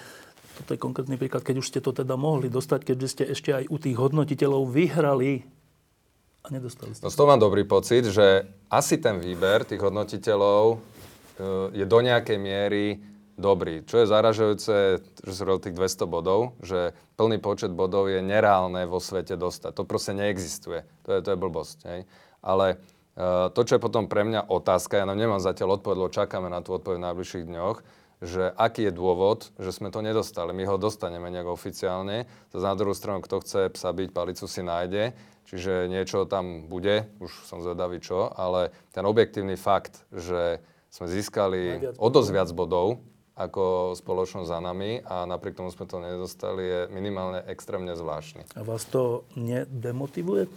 toto 0.56 0.72
je 0.72 0.80
konkrétny 0.80 1.20
príklad, 1.20 1.44
keď 1.44 1.56
už 1.60 1.68
ste 1.68 1.80
to 1.84 1.92
teda 1.92 2.16
mohli 2.16 2.48
dostať, 2.48 2.80
keďže 2.84 3.08
ste 3.12 3.24
ešte 3.28 3.50
aj 3.52 3.64
u 3.68 3.76
tých 3.76 3.96
hodnotiteľov 3.96 4.72
vyhrali 4.72 5.44
a 6.44 6.46
nedostali 6.48 6.96
ste. 6.96 7.04
No 7.04 7.12
z 7.12 7.18
toho 7.18 7.28
mám 7.28 7.42
dobrý 7.42 7.68
pocit, 7.68 8.08
že 8.08 8.48
asi 8.72 8.96
ten 8.96 9.20
výber 9.20 9.68
tých 9.68 9.82
hodnotiteľov 9.82 10.64
e, 10.72 10.76
je 11.76 11.84
do 11.84 11.98
nejakej 12.00 12.38
miery 12.40 13.02
dobrý. 13.36 13.84
Čo 13.84 14.00
je 14.00 14.06
zaražujúce, 14.08 14.74
že 15.26 15.32
sú 15.32 15.44
tých 15.60 15.76
200 15.76 16.08
bodov, 16.08 16.56
že 16.64 16.96
plný 17.20 17.36
počet 17.42 17.68
bodov 17.68 18.08
je 18.08 18.24
nereálne 18.24 18.88
vo 18.88 18.96
svete 18.96 19.36
dostať. 19.36 19.76
To 19.76 19.84
proste 19.84 20.16
neexistuje. 20.16 20.88
To 21.04 21.10
je, 21.12 21.20
to 21.20 21.28
je 21.36 21.38
blbosť. 21.38 21.78
Hej? 21.84 22.00
Ale 22.46 22.78
uh, 23.18 23.50
to, 23.50 23.66
čo 23.66 23.76
je 23.76 23.82
potom 23.82 24.06
pre 24.06 24.22
mňa 24.22 24.46
otázka, 24.46 25.02
ja 25.02 25.08
nám 25.08 25.18
nemám 25.18 25.42
zatiaľ 25.42 25.82
odpoveď, 25.82 26.14
čakáme 26.14 26.46
na 26.46 26.62
tú 26.62 26.78
odpoveď 26.78 27.02
v 27.02 27.06
najbližších 27.10 27.44
dňoch, 27.50 27.78
že 28.22 28.48
aký 28.54 28.88
je 28.88 28.92
dôvod, 28.94 29.50
že 29.58 29.74
sme 29.74 29.90
to 29.90 30.00
nedostali. 30.00 30.54
My 30.54 30.64
ho 30.64 30.80
dostaneme 30.80 31.28
nejak 31.28 31.50
oficiálne. 31.50 32.24
Za 32.54 32.70
na 32.70 32.78
druhú 32.78 32.94
stranu, 32.94 33.20
kto 33.20 33.44
chce 33.44 33.60
psa 33.74 33.90
byť, 33.92 34.08
palicu 34.14 34.46
si 34.46 34.62
nájde. 34.64 35.12
Čiže 35.46 35.86
niečo 35.86 36.26
tam 36.26 36.66
bude, 36.66 37.06
už 37.22 37.30
som 37.46 37.62
zvedavý 37.62 38.02
čo, 38.02 38.30
ale 38.34 38.74
ten 38.90 39.06
objektívny 39.06 39.54
fakt, 39.54 40.02
že 40.10 40.58
sme 40.90 41.06
získali 41.06 41.92
o 42.00 42.08
dosť 42.10 42.30
viac 42.34 42.50
bodov, 42.50 42.98
ako 43.36 43.92
spoločnosť 43.94 44.48
za 44.48 44.58
nami 44.64 45.04
a 45.04 45.28
napriek 45.28 45.60
tomu 45.60 45.68
sme 45.68 45.84
to 45.84 46.00
nedostali, 46.00 46.62
je 46.64 46.80
minimálne 46.88 47.44
extrémne 47.46 47.92
zvláštny. 47.92 48.48
A 48.56 48.64
vás 48.64 48.88
to 48.88 49.28
nedemotivuje? 49.36 50.48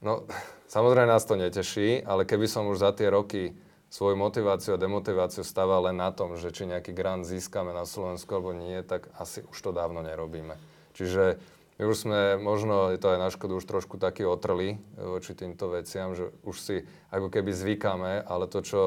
No, 0.00 0.24
samozrejme 0.74 1.08
nás 1.08 1.24
to 1.24 1.36
neteší, 1.36 2.04
ale 2.04 2.24
keby 2.24 2.48
som 2.48 2.68
už 2.68 2.80
za 2.80 2.90
tie 2.96 3.12
roky 3.12 3.54
svoju 3.90 4.14
motiváciu 4.14 4.78
a 4.78 4.82
demotiváciu 4.82 5.42
stával 5.42 5.90
len 5.90 5.98
na 5.98 6.14
tom, 6.14 6.38
že 6.38 6.54
či 6.54 6.64
nejaký 6.64 6.94
grant 6.94 7.26
získame 7.26 7.74
na 7.74 7.82
Slovensku 7.82 8.30
alebo 8.30 8.54
nie, 8.54 8.80
tak 8.86 9.10
asi 9.18 9.42
už 9.50 9.58
to 9.58 9.70
dávno 9.74 9.98
nerobíme. 10.00 10.54
Čiže 10.94 11.42
my 11.80 11.82
už 11.90 11.96
sme, 11.96 12.20
možno 12.38 12.94
je 12.94 13.02
to 13.02 13.16
aj 13.16 13.18
na 13.18 13.28
škodu, 13.34 13.58
už 13.58 13.66
trošku 13.66 13.98
taký 13.98 14.28
otrli 14.28 14.78
voči 14.94 15.34
týmto 15.34 15.74
veciam, 15.74 16.14
že 16.14 16.30
už 16.46 16.56
si 16.60 16.76
ako 17.10 17.32
keby 17.32 17.50
zvykáme, 17.50 18.22
ale 18.22 18.46
to, 18.46 18.62
čo 18.62 18.80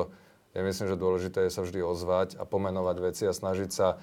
ja 0.54 0.62
myslím, 0.62 0.88
že 0.88 1.02
dôležité 1.02 1.50
je 1.50 1.52
sa 1.52 1.66
vždy 1.66 1.82
ozvať 1.82 2.38
a 2.38 2.46
pomenovať 2.46 2.98
veci 3.02 3.24
a 3.26 3.34
snažiť 3.34 3.70
sa 3.74 3.98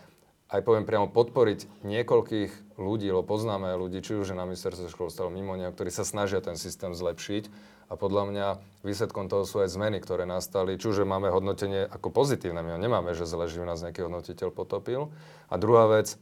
aj 0.50 0.66
poviem 0.66 0.82
priamo 0.82 1.06
podporiť 1.06 1.86
niekoľkých 1.86 2.74
ľudí, 2.74 3.06
lebo 3.06 3.22
poznáme 3.22 3.70
ľudí, 3.78 4.02
či 4.02 4.18
už 4.18 4.34
na 4.34 4.42
ministerstve 4.42 4.90
školstva, 4.90 5.30
mimo 5.30 5.54
neho, 5.54 5.70
ktorí 5.70 5.94
sa 5.94 6.02
snažia 6.02 6.42
ten 6.42 6.58
systém 6.58 6.90
zlepšiť. 6.90 7.46
A 7.90 7.98
podľa 7.98 8.22
mňa 8.30 8.46
výsledkom 8.86 9.26
toho 9.26 9.42
sú 9.42 9.62
aj 9.62 9.74
zmeny, 9.74 9.98
ktoré 9.98 10.22
nastali. 10.22 10.78
Či 10.78 10.94
už 10.94 11.06
máme 11.06 11.30
hodnotenie 11.30 11.86
ako 11.86 12.14
pozitívne, 12.14 12.62
my 12.62 12.78
ho 12.78 12.80
nemáme, 12.82 13.14
že 13.14 13.26
zle, 13.26 13.50
nás 13.66 13.82
nejaký 13.82 14.06
hodnotiteľ 14.06 14.54
potopil. 14.54 15.10
A 15.50 15.58
druhá 15.58 15.90
vec, 15.90 16.14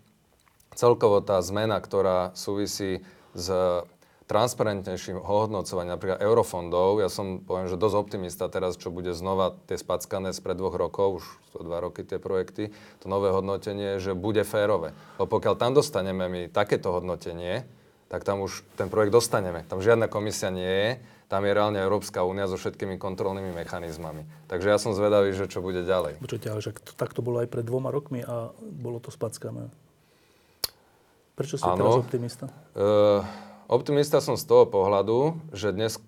celkovo 0.77 1.21
tá 1.21 1.41
zmena, 1.45 1.81
ktorá 1.81 2.33
súvisí 2.33 3.05
s 3.37 3.49
transparentnejším 4.29 5.25
hodnocovaním 5.25 5.97
napríklad 5.97 6.21
eurofondov. 6.21 7.01
Ja 7.01 7.09
som, 7.09 7.41
poviem, 7.41 7.67
že 7.67 7.81
dosť 7.81 7.97
optimista 7.97 8.45
teraz, 8.53 8.77
čo 8.77 8.93
bude 8.93 9.17
znova 9.17 9.57
tie 9.65 9.81
spackané 9.81 10.37
spred 10.37 10.61
dvoch 10.61 10.77
rokov, 10.77 11.25
už 11.25 11.25
to 11.57 11.65
dva 11.65 11.81
roky 11.81 12.05
tie 12.05 12.21
projekty, 12.21 12.71
to 13.01 13.07
nové 13.09 13.33
hodnotenie, 13.33 13.97
že 13.97 14.13
bude 14.13 14.45
férové. 14.45 14.93
Lebo 15.17 15.41
pokiaľ 15.41 15.55
tam 15.57 15.73
dostaneme 15.73 16.29
my 16.29 16.41
takéto 16.53 16.93
hodnotenie, 16.93 17.65
tak 18.13 18.25
tam 18.29 18.45
už 18.45 18.65
ten 18.77 18.93
projekt 18.93 19.17
dostaneme. 19.17 19.65
Tam 19.65 19.81
žiadna 19.81 20.13
komisia 20.13 20.53
nie 20.53 20.69
je, 20.69 20.91
tam 21.29 21.45
je 21.45 21.53
reálne 21.53 21.77
Európska 21.77 22.25
únia 22.25 22.49
so 22.49 22.57
všetkými 22.57 22.97
kontrolnými 22.97 23.53
mechanizmami. 23.53 24.25
Takže 24.49 24.69
ja 24.73 24.81
som 24.81 24.97
zvedavý, 24.97 25.37
že 25.37 25.45
čo 25.45 25.61
bude 25.61 25.85
ďalej. 25.85 26.21
Počujte, 26.21 26.49
ale 26.49 26.61
že 26.65 26.73
to, 26.73 26.93
tak 26.97 27.13
to 27.13 27.21
bolo 27.21 27.45
aj 27.45 27.49
pred 27.53 27.65
dvoma 27.69 27.93
rokmi 27.93 28.25
a 28.25 28.53
bolo 28.61 28.97
to 29.01 29.13
spackané. 29.13 29.69
Prečo 31.37 31.61
ste 31.61 31.69
ano. 31.69 31.81
teraz 31.85 32.01
optimista? 32.01 32.47
Uh, 32.73 33.21
Optimista 33.69 34.25
som 34.25 34.41
z 34.41 34.49
toho 34.49 34.65
pohľadu, 34.65 35.37
že 35.53 35.77
dnes, 35.77 36.01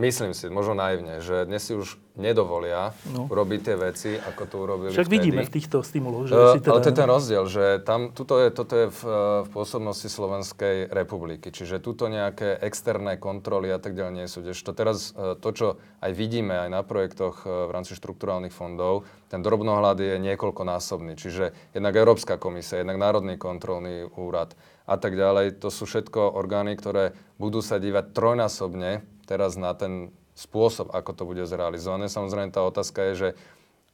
myslím 0.00 0.32
si, 0.32 0.48
možno 0.48 0.72
naivne, 0.72 1.20
že 1.20 1.44
dnes 1.44 1.60
si 1.60 1.76
už 1.76 2.00
nedovolia 2.16 2.96
no. 3.12 3.28
robiť 3.28 3.60
tie 3.60 3.76
veci, 3.76 4.10
ako 4.16 4.42
to 4.48 4.56
urobili 4.64 4.96
Však 4.96 5.04
vtedy. 5.04 5.16
vidíme 5.20 5.44
v 5.44 5.52
týchto 5.52 5.84
stimuloch. 5.84 6.24
Že 6.24 6.32
uh, 6.32 6.56
si 6.56 6.60
teda... 6.64 6.72
Ale 6.72 6.80
to 6.80 6.88
je 6.88 6.96
ten 6.96 7.10
rozdiel, 7.12 7.44
že 7.52 7.64
tam, 7.84 8.16
tuto 8.16 8.40
je, 8.40 8.48
toto 8.48 8.74
je 8.80 8.86
v, 8.88 9.00
v 9.44 9.48
pôsobnosti 9.52 10.08
Slovenskej 10.08 10.88
republiky. 10.88 11.52
Čiže 11.52 11.84
tuto 11.84 12.08
nejaké 12.08 12.56
externé 12.64 13.20
kontroly 13.20 13.68
a 13.68 13.76
tak 13.76 13.92
ďalej 13.92 14.14
nie 14.16 14.24
sú. 14.32 14.40
To 14.40 14.72
teraz, 14.72 15.12
uh, 15.12 15.36
to, 15.36 15.52
čo 15.52 15.66
aj 16.00 16.16
vidíme 16.16 16.56
aj 16.64 16.72
na 16.72 16.80
projektoch 16.80 17.44
v 17.44 17.70
rámci 17.76 17.92
štrukturálnych 17.92 18.56
fondov, 18.56 19.04
ten 19.28 19.44
drobnohľad 19.44 20.00
je 20.00 20.16
niekoľkonásobný. 20.16 21.12
Čiže 21.12 21.76
jednak 21.76 21.92
Európska 21.92 22.40
komisia, 22.40 22.80
jednak 22.80 22.96
Národný 22.96 23.36
kontrolný 23.36 24.08
úrad, 24.16 24.56
a 24.86 24.94
tak 24.96 25.18
ďalej. 25.18 25.58
To 25.60 25.68
sú 25.68 25.84
všetko 25.84 26.38
orgány, 26.38 26.78
ktoré 26.78 27.12
budú 27.36 27.58
sa 27.58 27.82
dívať 27.82 28.14
trojnásobne 28.14 29.02
teraz 29.26 29.58
na 29.58 29.74
ten 29.74 30.14
spôsob, 30.38 30.94
ako 30.94 31.10
to 31.12 31.22
bude 31.26 31.42
zrealizované. 31.42 32.06
Samozrejme, 32.06 32.54
tá 32.54 32.62
otázka 32.62 33.10
je, 33.10 33.14
že 33.14 33.28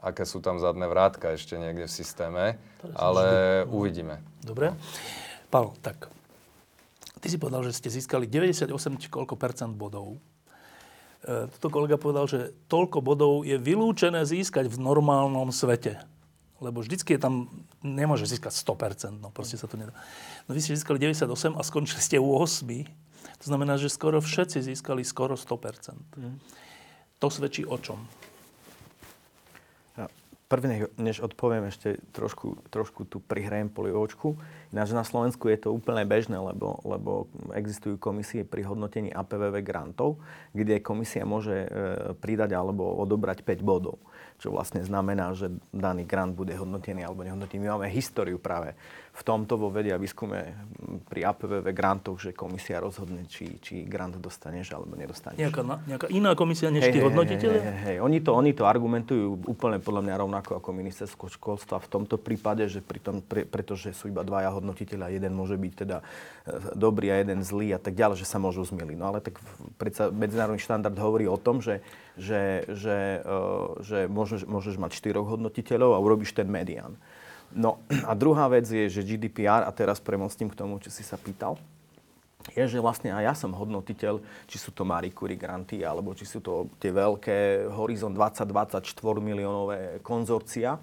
aké 0.03 0.29
sú 0.29 0.45
tam 0.45 0.61
zadné 0.61 0.91
vrátka 0.91 1.33
ešte 1.33 1.57
niekde 1.57 1.89
v 1.89 1.93
systéme, 1.95 2.45
ale 2.93 3.25
vždy. 3.65 3.73
uvidíme. 3.73 4.15
Dobre. 4.43 4.75
Pavel, 5.49 5.73
tak 5.81 6.11
ty 7.23 7.31
si 7.31 7.39
povedal, 7.39 7.63
že 7.63 7.79
ste 7.79 7.89
získali 7.89 8.27
98 8.27 8.67
či 8.99 9.09
koľko 9.09 9.39
percent 9.39 9.71
bodov. 9.71 10.19
E, 11.23 11.47
toto 11.47 11.71
kolega 11.71 11.95
povedal, 11.95 12.27
že 12.27 12.51
toľko 12.67 12.99
bodov 12.99 13.47
je 13.47 13.55
vylúčené 13.55 14.27
získať 14.27 14.67
v 14.67 14.83
normálnom 14.83 15.55
svete 15.55 16.03
lebo 16.63 16.79
vždycky 16.79 17.19
je 17.19 17.21
tam, 17.21 17.51
nemôže 17.83 18.31
získať 18.31 18.55
100%, 18.55 19.19
no 19.19 19.35
proste 19.35 19.59
sa 19.59 19.67
to 19.67 19.75
nedá. 19.75 19.91
No 20.47 20.55
vy 20.55 20.63
ste 20.63 20.79
získali 20.79 21.03
98 21.03 21.59
a 21.59 21.63
skončili 21.67 21.99
ste 21.99 22.17
u 22.23 22.31
8. 22.39 22.63
To 23.43 23.47
znamená, 23.51 23.75
že 23.75 23.91
skoro 23.91 24.23
všetci 24.23 24.63
získali 24.63 25.03
skoro 25.03 25.35
100%. 25.35 25.99
Mm. 26.15 26.39
To 27.19 27.27
svedčí 27.27 27.67
o 27.67 27.75
čom? 27.83 28.07
Prvne, 30.53 30.93
než 31.01 31.25
odpoviem, 31.25 31.73
ešte 31.73 31.97
trošku, 32.13 32.69
trošku 32.69 33.09
tu 33.09 33.25
prihrajem 33.25 33.73
poliočku. 33.73 34.37
Ináč 34.69 34.93
na 34.93 35.01
Slovensku 35.01 35.49
je 35.49 35.57
to 35.57 35.73
úplne 35.73 36.05
bežné, 36.05 36.37
lebo, 36.37 36.77
lebo 36.85 37.25
existujú 37.57 37.97
komisie 37.97 38.45
pri 38.45 38.69
hodnotení 38.69 39.09
APVV 39.17 39.65
grantov, 39.65 40.21
kde 40.53 40.85
komisia 40.85 41.25
môže 41.25 41.57
e, 41.57 41.69
pridať 42.21 42.53
alebo 42.53 42.85
odobrať 43.01 43.49
5 43.49 43.65
bodov 43.65 43.97
čo 44.43 44.51
vlastne 44.51 44.83
znamená, 44.83 45.39
že 45.39 45.55
daný 45.71 46.03
grant 46.03 46.35
bude 46.35 46.51
hodnotený 46.59 47.07
alebo 47.07 47.23
nehodnotený. 47.23 47.63
My 47.63 47.79
máme 47.79 47.87
históriu 47.95 48.43
práve 48.43 48.75
v 49.13 49.23
tomto 49.29 49.61
vo 49.61 49.69
vedia 49.69 50.01
výskume 50.01 50.57
pri 51.05 51.29
APVV 51.29 51.69
grantoch, 51.77 52.17
že 52.17 52.33
komisia 52.33 52.81
rozhodne, 52.81 53.29
či, 53.29 53.61
či 53.61 53.85
grant 53.85 54.17
dostaneš 54.17 54.73
alebo 54.73 54.97
nedostaneš. 54.97 55.37
Nejaká, 55.37 55.63
nejaká 55.85 56.07
iná 56.09 56.33
komisia 56.33 56.73
než 56.73 56.89
hey, 56.89 56.97
tí 56.97 57.01
hodnotiteľe? 57.05 57.59
Hey, 57.61 57.69
hey, 57.69 57.77
hey. 57.77 57.97
Oni, 58.01 58.25
to, 58.25 58.33
oni 58.33 58.57
to 58.57 58.65
argumentujú 58.65 59.45
úplne 59.45 59.85
podľa 59.85 60.03
mňa 60.09 60.15
rovnako 60.17 60.51
ako 60.65 60.69
ministerstvo 60.73 61.29
školstva 61.29 61.85
v 61.85 61.89
tomto 61.93 62.17
prípade, 62.17 62.65
že 62.73 62.81
pri 62.81 63.05
tom, 63.05 63.21
pre, 63.21 63.45
pretože 63.45 63.93
sú 63.93 64.09
iba 64.09 64.25
dvaja 64.25 64.49
hodnotiteľa, 64.49 65.13
jeden 65.13 65.37
môže 65.37 65.61
byť 65.61 65.73
teda 65.77 66.01
e, 66.01 66.05
dobrý 66.73 67.13
a 67.13 67.21
jeden 67.21 67.45
zlý 67.45 67.77
a 67.77 67.81
tak 67.85 67.93
ďalej, 67.93 68.25
že 68.25 68.27
sa 68.27 68.41
môžu 68.41 68.65
zmieliť. 68.65 68.97
No 68.97 69.13
ale 69.13 69.21
tak 69.21 69.37
predsa 69.77 70.09
medzinárodný 70.09 70.57
štandard 70.57 70.97
hovorí 70.97 71.29
o 71.29 71.37
tom, 71.37 71.61
že, 71.61 71.85
že, 72.17 72.65
že, 72.65 73.21
uh, 73.29 73.77
že 73.85 74.09
môžeš, 74.09 74.49
môžeš 74.49 74.81
mať 74.81 74.97
štyroch 74.97 75.29
hodnotiteľov 75.37 75.97
a 75.97 76.01
urobíš 76.01 76.33
ten 76.33 76.49
medián. 76.49 76.97
No 77.55 77.79
a 78.11 78.13
druhá 78.17 78.49
vec 78.49 78.69
je, 78.69 78.89
že 78.89 79.05
GDPR, 79.05 79.65
a 79.65 79.71
teraz 79.73 80.01
premostím 80.01 80.49
k 80.49 80.59
tomu, 80.59 80.81
čo 80.81 80.89
si 80.89 81.05
sa 81.05 81.21
pýtal, 81.21 81.61
je, 82.51 82.65
že 82.67 82.83
vlastne 82.83 83.15
aj 83.15 83.23
ja 83.23 83.35
som 83.39 83.55
hodnotiteľ, 83.55 84.19
či 84.51 84.59
sú 84.59 84.75
to 84.75 84.83
Marie 84.83 85.15
Curie 85.15 85.39
granty, 85.39 85.87
alebo 85.87 86.11
či 86.11 86.27
sú 86.27 86.43
to 86.43 86.75
tie 86.83 86.91
veľké 86.91 87.71
Horizon 87.71 88.11
2024 88.11 88.83
miliónové 89.23 90.03
konzorcia. 90.03 90.75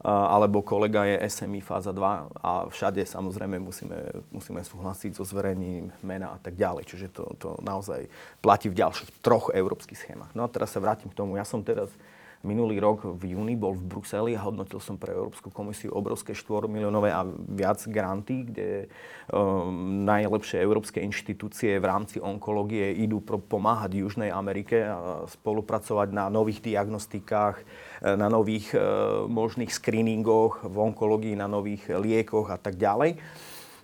alebo 0.00 0.62
kolega 0.62 1.04
je 1.10 1.26
SMI 1.26 1.58
fáza 1.58 1.90
2 1.90 2.40
a 2.40 2.70
všade 2.70 3.02
samozrejme 3.02 3.58
musíme, 3.58 3.98
musíme 4.30 4.62
súhlasiť 4.62 5.18
so 5.18 5.26
zverejnením 5.26 5.90
mena 6.06 6.32
a 6.32 6.38
tak 6.38 6.54
ďalej. 6.54 6.86
Čiže 6.86 7.06
to, 7.10 7.24
to 7.36 7.48
naozaj 7.60 8.06
platí 8.38 8.70
v 8.70 8.78
ďalších 8.78 9.20
troch 9.20 9.50
európskych 9.50 9.98
schémach. 9.98 10.30
No 10.38 10.46
a 10.46 10.48
teraz 10.48 10.70
sa 10.70 10.80
vrátim 10.80 11.10
k 11.10 11.18
tomu. 11.18 11.34
Ja 11.34 11.44
som 11.44 11.66
teraz 11.66 11.90
Minulý 12.46 12.78
rok 12.78 13.02
v 13.18 13.34
júni 13.34 13.58
bol 13.58 13.74
v 13.74 13.82
Bruseli 13.90 14.38
a 14.38 14.46
hodnotil 14.46 14.78
som 14.78 14.94
pre 14.94 15.10
Európsku 15.10 15.50
komisiu 15.50 15.90
obrovské 15.90 16.38
4 16.38 16.70
miliónové 16.70 17.10
a 17.10 17.26
viac 17.26 17.82
granty, 17.90 18.46
kde 18.46 18.86
um, 19.34 20.06
najlepšie 20.06 20.62
európske 20.62 21.02
inštitúcie 21.02 21.82
v 21.82 21.88
rámci 21.90 22.22
onkológie 22.22 22.94
idú 22.94 23.18
pro, 23.18 23.42
pomáhať 23.42 23.98
Južnej 23.98 24.30
Amerike 24.30 24.86
a 24.86 25.26
spolupracovať 25.26 26.14
na 26.14 26.30
nových 26.30 26.62
diagnostikách, 26.62 27.58
e, 27.58 28.14
na 28.14 28.30
nových 28.30 28.70
uh, 28.70 29.26
možných 29.26 29.74
screeningoch 29.74 30.62
v 30.62 30.76
onkológii, 30.78 31.34
na 31.34 31.50
nových 31.50 31.90
liekoch 31.90 32.54
a 32.54 32.58
tak 32.62 32.78
ďalej. 32.78 33.18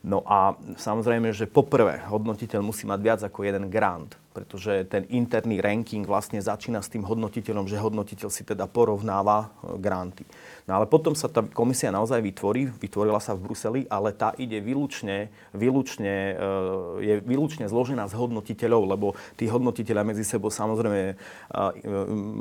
No 0.06 0.22
a 0.22 0.54
samozrejme, 0.78 1.34
že 1.34 1.50
poprvé 1.50 2.06
hodnotiteľ 2.06 2.62
musí 2.62 2.86
mať 2.86 3.00
viac 3.02 3.20
ako 3.26 3.50
jeden 3.50 3.66
grant 3.66 4.14
pretože 4.34 4.82
ten 4.90 5.06
interný 5.14 5.62
ranking 5.62 6.02
vlastne 6.02 6.42
začína 6.42 6.82
s 6.82 6.90
tým 6.90 7.06
hodnotiteľom, 7.06 7.70
že 7.70 7.78
hodnotiteľ 7.78 8.28
si 8.34 8.42
teda 8.42 8.66
porovnáva 8.66 9.46
e, 9.62 9.78
granty. 9.78 10.26
No 10.66 10.82
ale 10.82 10.90
potom 10.90 11.14
sa 11.14 11.30
tá 11.30 11.46
komisia 11.46 11.94
naozaj 11.94 12.18
vytvorí, 12.18 12.66
vytvorila 12.66 13.22
sa 13.22 13.38
v 13.38 13.46
Bruseli, 13.46 13.80
ale 13.86 14.10
tá 14.10 14.34
ide 14.34 14.58
výlučne, 14.58 15.30
výlučne, 15.54 16.34
e, 16.34 17.04
je 17.06 17.14
výlučne 17.22 17.70
zložená 17.70 18.10
z 18.10 18.18
hodnotiteľov, 18.18 18.82
lebo 18.90 19.06
tí 19.38 19.46
hodnotiteľia 19.46 20.02
medzi 20.02 20.26
sebou 20.26 20.50
samozrejme 20.50 21.00
e, 21.06 21.14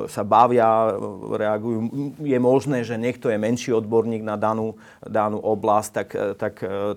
sa 0.09 0.25
bavia, 0.25 0.97
reagujú. 1.29 1.79
Je 2.25 2.39
možné, 2.41 2.81
že 2.81 2.97
niekto 2.97 3.29
je 3.29 3.37
menší 3.37 3.69
odborník 3.69 4.25
na 4.25 4.33
danú, 4.33 4.81
danú 5.05 5.37
oblasť, 5.37 5.89
tak, 5.93 6.09
tak 6.41 6.53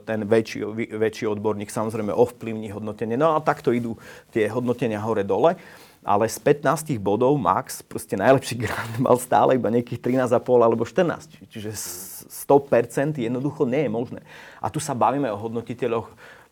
ten 0.08 0.24
väčší, 0.24 0.64
väčší 0.96 1.28
odborník 1.28 1.68
samozrejme 1.68 2.14
ovplyvní 2.14 2.72
hodnotenie. 2.72 3.20
No 3.20 3.36
a 3.36 3.44
takto 3.44 3.74
idú 3.76 3.98
tie 4.30 4.48
hodnotenia 4.48 4.85
hodnotenia 4.86 5.02
hore-dole, 5.02 5.58
ale 6.06 6.30
z 6.30 6.38
15 6.38 7.02
bodov 7.02 7.34
max, 7.34 7.82
proste 7.82 8.14
najlepší 8.14 8.54
grant 8.62 8.94
mal 9.02 9.18
stále 9.18 9.58
iba 9.58 9.66
nejakých 9.66 10.22
13,5 10.30 10.38
alebo 10.62 10.86
14. 10.86 11.50
Čiže 11.50 11.70
100% 12.30 13.18
jednoducho 13.18 13.66
nie 13.66 13.82
je 13.86 13.90
možné. 13.90 14.20
A 14.62 14.70
tu 14.70 14.78
sa 14.78 14.94
bavíme 14.94 15.26
o 15.34 15.40
hodnotiteľoch 15.40 16.06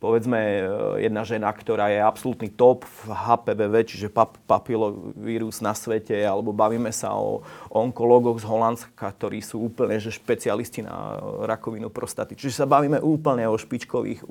povedzme 0.04 0.36
e, 0.36 0.60
jedna 1.08 1.24
žena, 1.24 1.48
ktorá 1.48 1.88
je 1.88 2.04
absolútny 2.04 2.52
top 2.52 2.84
v 2.84 3.16
HPVV, 3.16 3.74
čiže 3.88 4.12
pap- 4.12 4.36
papilovírus 4.44 5.64
na 5.64 5.72
svete, 5.72 6.12
alebo 6.20 6.52
bavíme 6.52 6.92
sa 6.92 7.16
o, 7.16 7.40
o 7.72 7.76
onkológoch 7.80 8.36
z 8.36 8.44
Holandska, 8.44 9.00
ktorí 9.00 9.40
sú 9.40 9.64
úplne 9.64 9.96
že 9.96 10.12
špecialisti 10.12 10.84
na 10.84 11.16
rakovinu 11.48 11.88
prostaty. 11.88 12.36
Čiže 12.36 12.60
sa 12.60 12.66
bavíme 12.68 13.00
úplne 13.00 13.48
o 13.48 13.56
špičkových 13.56 14.28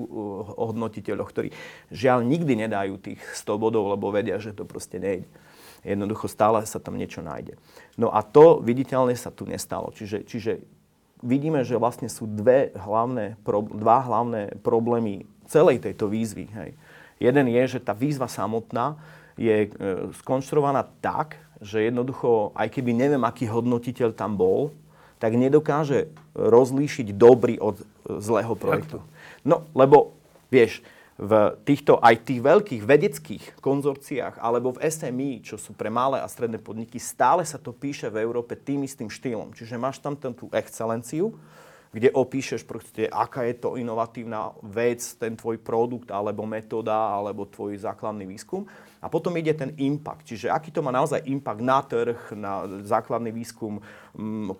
hodnotiteľoch, 0.61 1.29
ktorí 1.33 1.49
žiaľ 1.89 2.21
nikdy 2.21 2.69
nedajú 2.69 3.01
tých 3.01 3.21
100 3.33 3.57
bodov, 3.57 3.89
lebo 3.89 4.13
vedia, 4.13 4.37
že 4.37 4.53
to 4.53 4.69
proste 4.69 5.01
nejde. 5.01 5.25
Jednoducho 5.81 6.29
stále 6.29 6.63
sa 6.63 6.77
tam 6.77 6.95
niečo 6.95 7.25
nájde. 7.25 7.57
No 7.97 8.13
a 8.13 8.21
to 8.23 8.61
viditeľne 8.61 9.17
sa 9.17 9.33
tu 9.33 9.43
nestalo. 9.43 9.91
Čiže, 9.91 10.23
čiže 10.23 10.63
vidíme, 11.19 11.63
že 11.63 11.79
vlastne 11.79 12.11
sú 12.11 12.27
dve 12.27 12.75
hlavné, 12.75 13.39
dva 13.75 13.99
hlavné 14.03 14.59
problémy 14.63 15.27
celej 15.47 15.83
tejto 15.83 16.09
výzvy. 16.09 16.45
Hej. 16.51 16.71
Jeden 17.19 17.45
je, 17.47 17.63
že 17.77 17.79
tá 17.79 17.95
výzva 17.95 18.27
samotná 18.27 18.99
je 19.39 19.67
e, 19.67 19.69
skonštruovaná 20.23 20.85
tak, 21.01 21.39
že 21.63 21.87
jednoducho, 21.87 22.51
aj 22.53 22.67
keby 22.69 22.91
neviem, 22.91 23.23
aký 23.23 23.47
hodnotiteľ 23.47 24.13
tam 24.13 24.35
bol, 24.35 24.75
tak 25.17 25.39
nedokáže 25.39 26.11
rozlíšiť 26.35 27.15
dobrý 27.15 27.55
od 27.57 27.79
e, 27.79 27.83
zlého 28.19 28.53
projektu. 28.59 28.99
No, 29.47 29.63
lebo 29.71 30.19
vieš, 30.51 30.83
v 31.13 31.53
týchto 31.61 32.01
aj 32.01 32.25
tých 32.25 32.41
veľkých 32.41 32.83
vedeckých 32.83 33.43
konzorciách 33.61 34.41
alebo 34.41 34.73
v 34.73 34.81
SMI, 34.81 35.45
čo 35.45 35.61
sú 35.61 35.77
pre 35.77 35.93
malé 35.93 36.19
a 36.19 36.27
stredné 36.27 36.57
podniky, 36.57 36.97
stále 36.97 37.45
sa 37.45 37.61
to 37.61 37.69
píše 37.69 38.09
v 38.09 38.19
Európe 38.25 38.57
tým 38.57 38.81
istým 38.81 39.07
štýlom. 39.13 39.53
Čiže 39.53 39.77
máš 39.77 40.01
tam 40.01 40.17
tú 40.17 40.49
excelenciu, 40.49 41.37
kde 41.93 42.09
opíšeš 42.09 42.65
proste, 42.65 43.05
aká 43.05 43.45
je 43.45 43.61
to 43.61 43.77
inovatívna 43.77 44.49
vec, 44.65 44.97
ten 45.21 45.37
tvoj 45.37 45.61
produkt, 45.61 46.09
alebo 46.09 46.41
metóda, 46.41 47.13
alebo 47.13 47.45
tvoj 47.45 47.77
základný 47.77 48.25
výskum. 48.25 48.65
A 48.97 49.13
potom 49.13 49.37
ide 49.37 49.53
ten 49.53 49.77
impact, 49.77 50.25
čiže 50.25 50.49
aký 50.49 50.73
to 50.73 50.81
má 50.81 50.89
naozaj 50.89 51.21
impact 51.29 51.61
na 51.61 51.79
trh, 51.85 52.19
na 52.33 52.65
základný 52.81 53.29
výskum, 53.29 53.77
mm, 54.17 54.57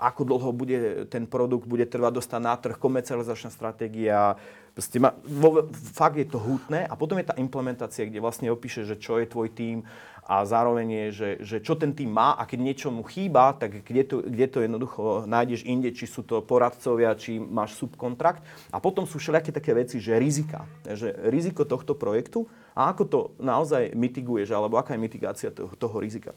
ako 0.00 0.22
dlho 0.24 0.50
bude 0.50 0.78
ten 1.12 1.28
produkt 1.28 1.68
bude 1.68 1.86
trvať 1.86 2.12
dostať 2.18 2.40
na 2.40 2.56
trh, 2.56 2.80
komercializačná 2.80 3.52
stratégia, 3.52 4.34
Proste 4.74 4.98
ma, 4.98 5.14
vo, 5.22 5.70
fakt 5.70 6.18
je 6.18 6.26
to 6.26 6.42
hutné 6.42 6.82
a 6.82 6.98
potom 6.98 7.14
je 7.22 7.30
tá 7.30 7.38
implementácia, 7.38 8.10
kde 8.10 8.18
vlastne 8.18 8.50
opíše, 8.50 8.82
že 8.82 8.98
čo 8.98 9.22
je 9.22 9.30
tvoj 9.30 9.54
tým, 9.54 9.86
a 10.24 10.40
zároveň 10.48 10.88
je, 10.88 11.06
že, 11.12 11.30
že 11.44 11.56
čo 11.60 11.76
ten 11.76 11.92
tým 11.92 12.08
má 12.08 12.32
a 12.32 12.48
keď 12.48 12.58
niečo 12.64 12.88
mu 12.88 13.04
chýba, 13.04 13.52
tak 13.60 13.84
kde 13.84 14.02
to, 14.08 14.16
kde 14.24 14.46
to 14.48 14.58
jednoducho 14.64 15.28
nájdeš 15.28 15.68
inde, 15.68 15.92
či 15.92 16.08
sú 16.08 16.24
to 16.24 16.40
poradcovia, 16.40 17.12
či 17.12 17.36
máš 17.36 17.76
subkontrakt. 17.76 18.40
A 18.72 18.80
potom 18.80 19.04
sú 19.04 19.20
všelijaké 19.20 19.52
také 19.52 19.76
veci, 19.76 20.00
že 20.00 20.16
rizika. 20.16 20.64
Že 20.88 21.28
riziko 21.28 21.68
tohto 21.68 21.92
projektu 21.92 22.48
a 22.72 22.88
ako 22.88 23.02
to 23.04 23.18
naozaj 23.36 23.92
mitiguješ, 23.92 24.56
alebo 24.56 24.80
aká 24.80 24.96
je 24.96 25.04
mitigácia 25.04 25.52
toho, 25.52 25.76
toho 25.76 25.96
rizika. 26.00 26.32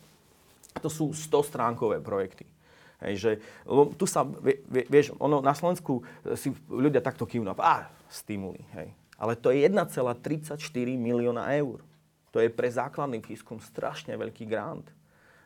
To 0.84 0.92
sú 0.92 1.16
100-stránkové 1.16 2.04
projekty. 2.04 2.44
Hej, 2.98 3.14
že, 3.22 3.32
tu 3.94 4.10
sa, 4.10 4.26
vie, 4.26 4.58
vieš, 4.90 5.14
ono 5.22 5.38
na 5.38 5.54
Slovensku 5.54 6.02
si 6.34 6.50
ľudia 6.66 6.98
takto 6.98 7.30
kývnú, 7.30 7.54
a 7.54 7.86
stimuli, 8.10 8.66
hej. 8.74 8.90
Ale 9.18 9.38
to 9.38 9.54
je 9.54 9.66
1,34 9.70 10.58
milióna 10.98 11.46
eur. 11.58 11.82
To 12.34 12.42
je 12.42 12.50
pre 12.50 12.70
základný 12.70 13.22
výskum 13.22 13.58
strašne 13.62 14.14
veľký 14.14 14.46
grant. 14.46 14.86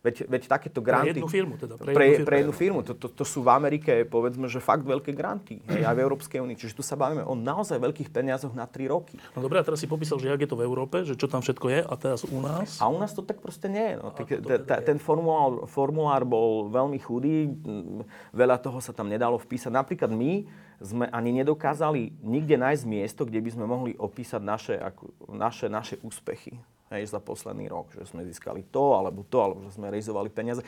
Veď, 0.01 0.25
veď 0.25 0.49
takéto 0.49 0.81
granty... 0.81 1.13
Pre 1.13 1.21
jednu 1.21 1.29
firmu 1.29 1.53
teda. 1.61 1.77
Pre, 1.77 1.93
pre, 1.93 2.05
jednu, 2.09 2.25
pre 2.25 2.35
jednu 2.41 2.53
firmu. 2.57 2.79
To, 2.81 2.97
to, 2.97 3.05
to 3.05 3.21
sú 3.21 3.45
v 3.45 3.53
Amerike, 3.53 4.01
povedzme, 4.09 4.49
že 4.49 4.57
fakt 4.57 4.81
veľké 4.81 5.13
granty. 5.13 5.61
Hej, 5.69 5.85
aj 5.85 5.93
v 5.93 6.01
Európskej 6.01 6.41
únii. 6.41 6.57
Čiže 6.57 6.73
tu 6.73 6.81
sa 6.81 6.97
bavíme 6.97 7.21
o 7.21 7.37
naozaj 7.37 7.77
veľkých 7.77 8.09
peniazoch 8.09 8.49
na 8.57 8.65
3 8.65 8.89
roky. 8.89 9.21
No 9.37 9.45
dobré, 9.45 9.61
a 9.61 9.63
teraz 9.63 9.77
si 9.77 9.85
popísal, 9.85 10.17
že 10.17 10.33
jak 10.33 10.41
je 10.41 10.49
to 10.49 10.57
v 10.57 10.65
Európe, 10.65 11.05
že 11.05 11.13
čo 11.13 11.29
tam 11.29 11.45
všetko 11.45 11.65
je 11.69 11.79
a 11.85 11.93
teraz 12.01 12.25
u 12.25 12.39
nás? 12.41 12.81
A 12.81 12.89
u 12.89 12.97
nás 12.97 13.13
to 13.13 13.21
tak 13.21 13.45
proste 13.45 13.69
nie 13.69 13.93
je. 13.93 13.95
No. 14.01 14.09
Tak, 14.09 14.25
teda 14.41 14.81
ten 14.81 14.97
formulár, 14.97 15.69
formulár 15.69 16.25
bol 16.25 16.73
veľmi 16.73 16.97
chudý, 16.97 17.53
veľa 18.33 18.57
toho 18.57 18.81
sa 18.81 18.97
tam 18.97 19.05
nedalo 19.05 19.37
vpísať. 19.37 19.69
Napríklad 19.69 20.09
my 20.09 20.49
sme 20.81 21.05
ani 21.13 21.29
nedokázali 21.45 22.25
nikde 22.25 22.57
nájsť 22.57 22.83
miesto, 22.89 23.21
kde 23.21 23.37
by 23.37 23.49
sme 23.53 23.65
mohli 23.69 23.93
opísať 24.01 24.41
naše, 24.41 24.75
ako, 24.81 25.13
naše, 25.29 25.69
naše 25.69 26.01
úspechy 26.01 26.57
hej, 26.91 27.07
za 27.07 27.23
posledný 27.23 27.71
rok, 27.71 27.95
že 27.95 28.03
sme 28.03 28.27
získali 28.27 28.67
to, 28.67 28.99
alebo 28.99 29.23
to, 29.23 29.39
alebo 29.39 29.59
že 29.63 29.79
sme 29.79 29.87
rejzovali 29.87 30.27
peniaze. 30.27 30.59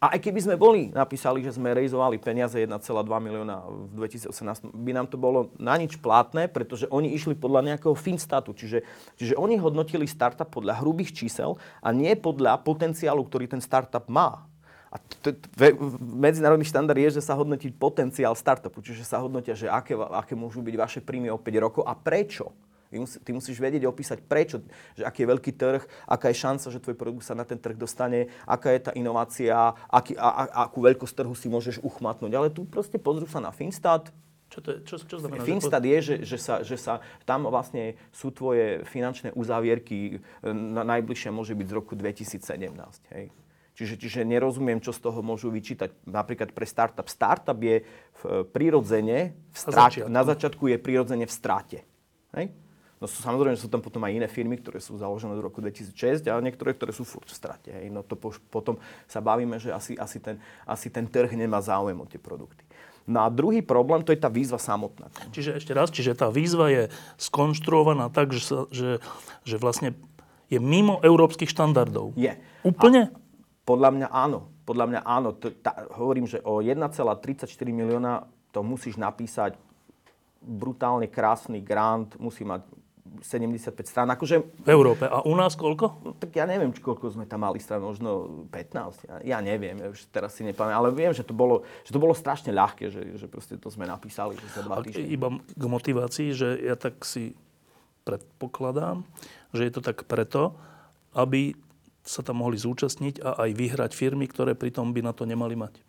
A 0.00 0.16
aj 0.16 0.24
keby 0.24 0.40
sme 0.40 0.56
boli 0.56 0.88
napísali, 0.88 1.44
že 1.44 1.54
sme 1.54 1.76
rejzovali 1.76 2.16
peniaze 2.16 2.56
1,2 2.56 2.72
milióna 3.04 3.56
v 3.92 4.08
2018, 4.08 4.72
by 4.72 4.92
nám 4.96 5.06
to 5.12 5.20
bolo 5.20 5.52
na 5.60 5.76
nič 5.76 6.00
platné, 6.00 6.48
pretože 6.48 6.88
oni 6.88 7.12
išli 7.12 7.36
podľa 7.36 7.76
nejakého 7.76 7.92
finstatu, 7.92 8.56
čiže, 8.56 8.82
čiže 9.20 9.36
oni 9.36 9.60
hodnotili 9.60 10.08
startup 10.08 10.48
podľa 10.48 10.80
hrubých 10.80 11.12
čísel 11.12 11.60
a 11.84 11.92
nie 11.92 12.16
podľa 12.16 12.64
potenciálu, 12.64 13.20
ktorý 13.28 13.44
ten 13.44 13.60
startup 13.60 14.08
má. 14.08 14.48
A 14.88 14.96
t- 14.96 15.36
t- 15.36 15.76
medzinárodný 16.00 16.64
štandard 16.64 16.96
je, 16.96 17.20
že 17.20 17.26
sa 17.28 17.36
hodnotí 17.36 17.68
potenciál 17.68 18.32
startupu, 18.32 18.80
čiže 18.80 19.04
sa 19.04 19.20
hodnotia, 19.20 19.52
že 19.52 19.68
aké, 19.68 19.92
aké 19.92 20.32
môžu 20.32 20.64
byť 20.64 20.74
vaše 20.78 21.00
príjmy 21.04 21.28
o 21.28 21.36
5 21.36 21.64
rokov 21.64 21.82
a 21.84 21.92
prečo. 21.92 22.56
Ty, 22.86 22.96
musí, 23.02 23.16
ty 23.18 23.30
musíš 23.34 23.58
vedieť 23.58 23.84
opísať 23.86 24.22
prečo, 24.22 24.62
že 24.94 25.02
aký 25.02 25.26
je 25.26 25.30
veľký 25.34 25.52
trh, 25.58 25.82
aká 26.06 26.30
je 26.30 26.36
šanca, 26.38 26.66
že 26.70 26.82
tvoj 26.82 26.96
produkt 26.96 27.26
sa 27.26 27.34
na 27.34 27.42
ten 27.42 27.58
trh 27.58 27.74
dostane, 27.74 28.30
aká 28.46 28.70
je 28.70 28.80
tá 28.86 28.92
inovácia, 28.94 29.74
aký, 29.90 30.14
a, 30.14 30.28
a, 30.28 30.42
akú 30.70 30.86
veľkosť 30.86 31.14
trhu 31.18 31.34
si 31.34 31.50
môžeš 31.50 31.82
uchmatnúť. 31.82 32.32
Ale 32.32 32.48
tu 32.54 32.62
proste 32.62 32.96
pozrú 32.96 33.26
sa 33.26 33.42
na 33.42 33.50
Finstat, 33.50 34.14
čo, 34.46 34.62
to 34.62 34.68
je, 34.70 34.78
čo, 34.86 34.94
čo 35.02 35.16
znamená? 35.18 35.42
Finstat 35.42 35.82
je, 35.82 35.98
že, 35.98 36.14
že, 36.22 36.38
sa, 36.38 36.62
že 36.62 36.78
sa 36.78 37.02
tam 37.26 37.50
vlastne 37.50 37.98
sú 38.14 38.30
tvoje 38.30 38.86
finančné 38.86 39.34
uzávierky, 39.34 40.22
e, 40.22 40.50
na 40.54 40.86
najbližšie 40.86 41.34
môže 41.34 41.58
byť 41.58 41.66
z 41.66 41.74
roku 41.74 41.98
2017. 41.98 42.46
Hej. 43.10 43.34
Čiže, 43.76 43.94
čiže 44.00 44.20
nerozumiem, 44.24 44.80
čo 44.80 44.94
z 44.94 45.04
toho 45.04 45.20
môžu 45.20 45.52
vyčítať. 45.52 45.92
Napríklad 46.08 46.56
pre 46.56 46.64
startup. 46.64 47.12
Startup 47.12 47.58
je 47.60 47.84
v, 47.84 48.22
prirodzene 48.48 49.36
v 49.52 49.56
strate. 49.58 50.08
Na 50.08 50.24
začiatku 50.24 50.72
je 50.72 50.80
prirodzene 50.80 51.28
v 51.28 51.32
strate. 51.34 51.78
Hej? 52.32 52.56
No 52.96 53.04
sú, 53.04 53.20
samozrejme, 53.20 53.60
sú 53.60 53.68
tam 53.68 53.84
potom 53.84 54.00
aj 54.08 54.16
iné 54.16 54.28
firmy, 54.28 54.56
ktoré 54.56 54.80
sú 54.80 54.96
založené 54.96 55.36
do 55.36 55.44
roku 55.44 55.60
2006 55.60 56.24
a 56.32 56.40
niektoré, 56.40 56.72
ktoré 56.72 56.96
sú 56.96 57.04
furt 57.04 57.28
v 57.28 57.36
strate. 57.36 57.68
Hej. 57.68 57.92
No 57.92 58.00
to 58.00 58.16
po, 58.16 58.32
potom 58.48 58.80
sa 59.04 59.20
bavíme, 59.20 59.60
že 59.60 59.68
asi, 59.68 60.00
asi, 60.00 60.16
ten, 60.16 60.40
asi 60.64 60.88
ten 60.88 61.04
trh 61.04 61.28
nemá 61.36 61.60
záujem 61.60 61.96
o 62.00 62.08
tie 62.08 62.16
produkty. 62.16 62.64
No 63.06 63.22
a 63.22 63.30
druhý 63.30 63.60
problém, 63.62 64.02
to 64.02 64.10
je 64.10 64.18
tá 64.18 64.32
výzva 64.32 64.58
samotná. 64.58 65.12
Čiže 65.30 65.60
ešte 65.62 65.72
raz, 65.76 65.92
čiže 65.92 66.18
tá 66.18 66.32
výzva 66.32 66.72
je 66.72 66.82
skonštruovaná 67.20 68.10
tak, 68.10 68.34
že, 68.34 68.42
sa, 68.42 68.58
že, 68.72 68.98
že 69.46 69.56
vlastne 69.60 69.94
je 70.50 70.58
mimo 70.58 70.98
európskych 71.04 71.52
štandardov. 71.52 72.16
Je. 72.18 72.32
Úplne? 72.66 73.14
Podľa 73.68 73.90
mňa 73.92 74.08
áno. 74.10 74.50
Podľa 74.66 74.86
mňa 74.90 75.00
áno. 75.06 75.30
To, 75.38 75.52
tá, 75.54 75.86
hovorím, 75.94 76.26
že 76.26 76.42
o 76.42 76.58
1,34 76.64 77.46
milióna 77.70 78.26
to 78.50 78.64
musíš 78.64 78.98
napísať 78.98 79.54
brutálne 80.42 81.10
krásny 81.10 81.62
grant, 81.62 82.14
musí 82.18 82.46
mať 82.46 82.62
75 83.22 83.86
strán. 83.86 84.08
Akože, 84.12 84.42
v 84.64 84.68
Európe. 84.68 85.06
A 85.06 85.22
u 85.24 85.32
nás 85.32 85.54
koľko? 85.54 86.02
No, 86.02 86.10
tak 86.16 86.34
ja 86.34 86.44
neviem, 86.44 86.74
či 86.74 86.82
koľko 86.82 87.12
sme 87.14 87.24
tam 87.24 87.46
mali 87.46 87.62
strán, 87.62 87.84
možno 87.84 88.44
15. 88.50 89.06
Ja, 89.06 89.16
ja 89.22 89.38
neviem, 89.38 89.78
ja 89.78 89.88
už 89.92 90.10
teraz 90.10 90.34
si 90.34 90.42
nepamätám. 90.42 90.76
Ale 90.76 90.90
viem, 90.92 91.14
že 91.14 91.22
to 91.22 91.32
bolo, 91.32 91.62
že 91.86 91.94
to 91.94 92.00
bolo 92.02 92.12
strašne 92.12 92.50
ľahké, 92.50 92.90
že, 92.90 93.02
že 93.16 93.26
proste 93.30 93.56
to 93.56 93.70
sme 93.70 93.86
napísali 93.86 94.34
že 94.36 94.60
za 94.60 94.62
dva 94.66 94.82
týždne. 94.82 95.06
Iba 95.06 95.28
k 95.38 95.64
motivácii, 95.64 96.28
že 96.34 96.58
ja 96.60 96.74
tak 96.74 97.00
si 97.06 97.38
predpokladám, 98.02 99.06
že 99.54 99.66
je 99.66 99.72
to 99.72 99.82
tak 99.82 100.06
preto, 100.06 100.54
aby 101.14 101.54
sa 102.06 102.22
tam 102.22 102.42
mohli 102.42 102.54
zúčastniť 102.54 103.18
a 103.22 103.46
aj 103.46 103.50
vyhrať 103.58 103.90
firmy, 103.94 104.30
ktoré 104.30 104.54
pritom 104.54 104.94
by 104.94 105.02
na 105.02 105.10
to 105.10 105.26
nemali 105.26 105.58
mať. 105.58 105.85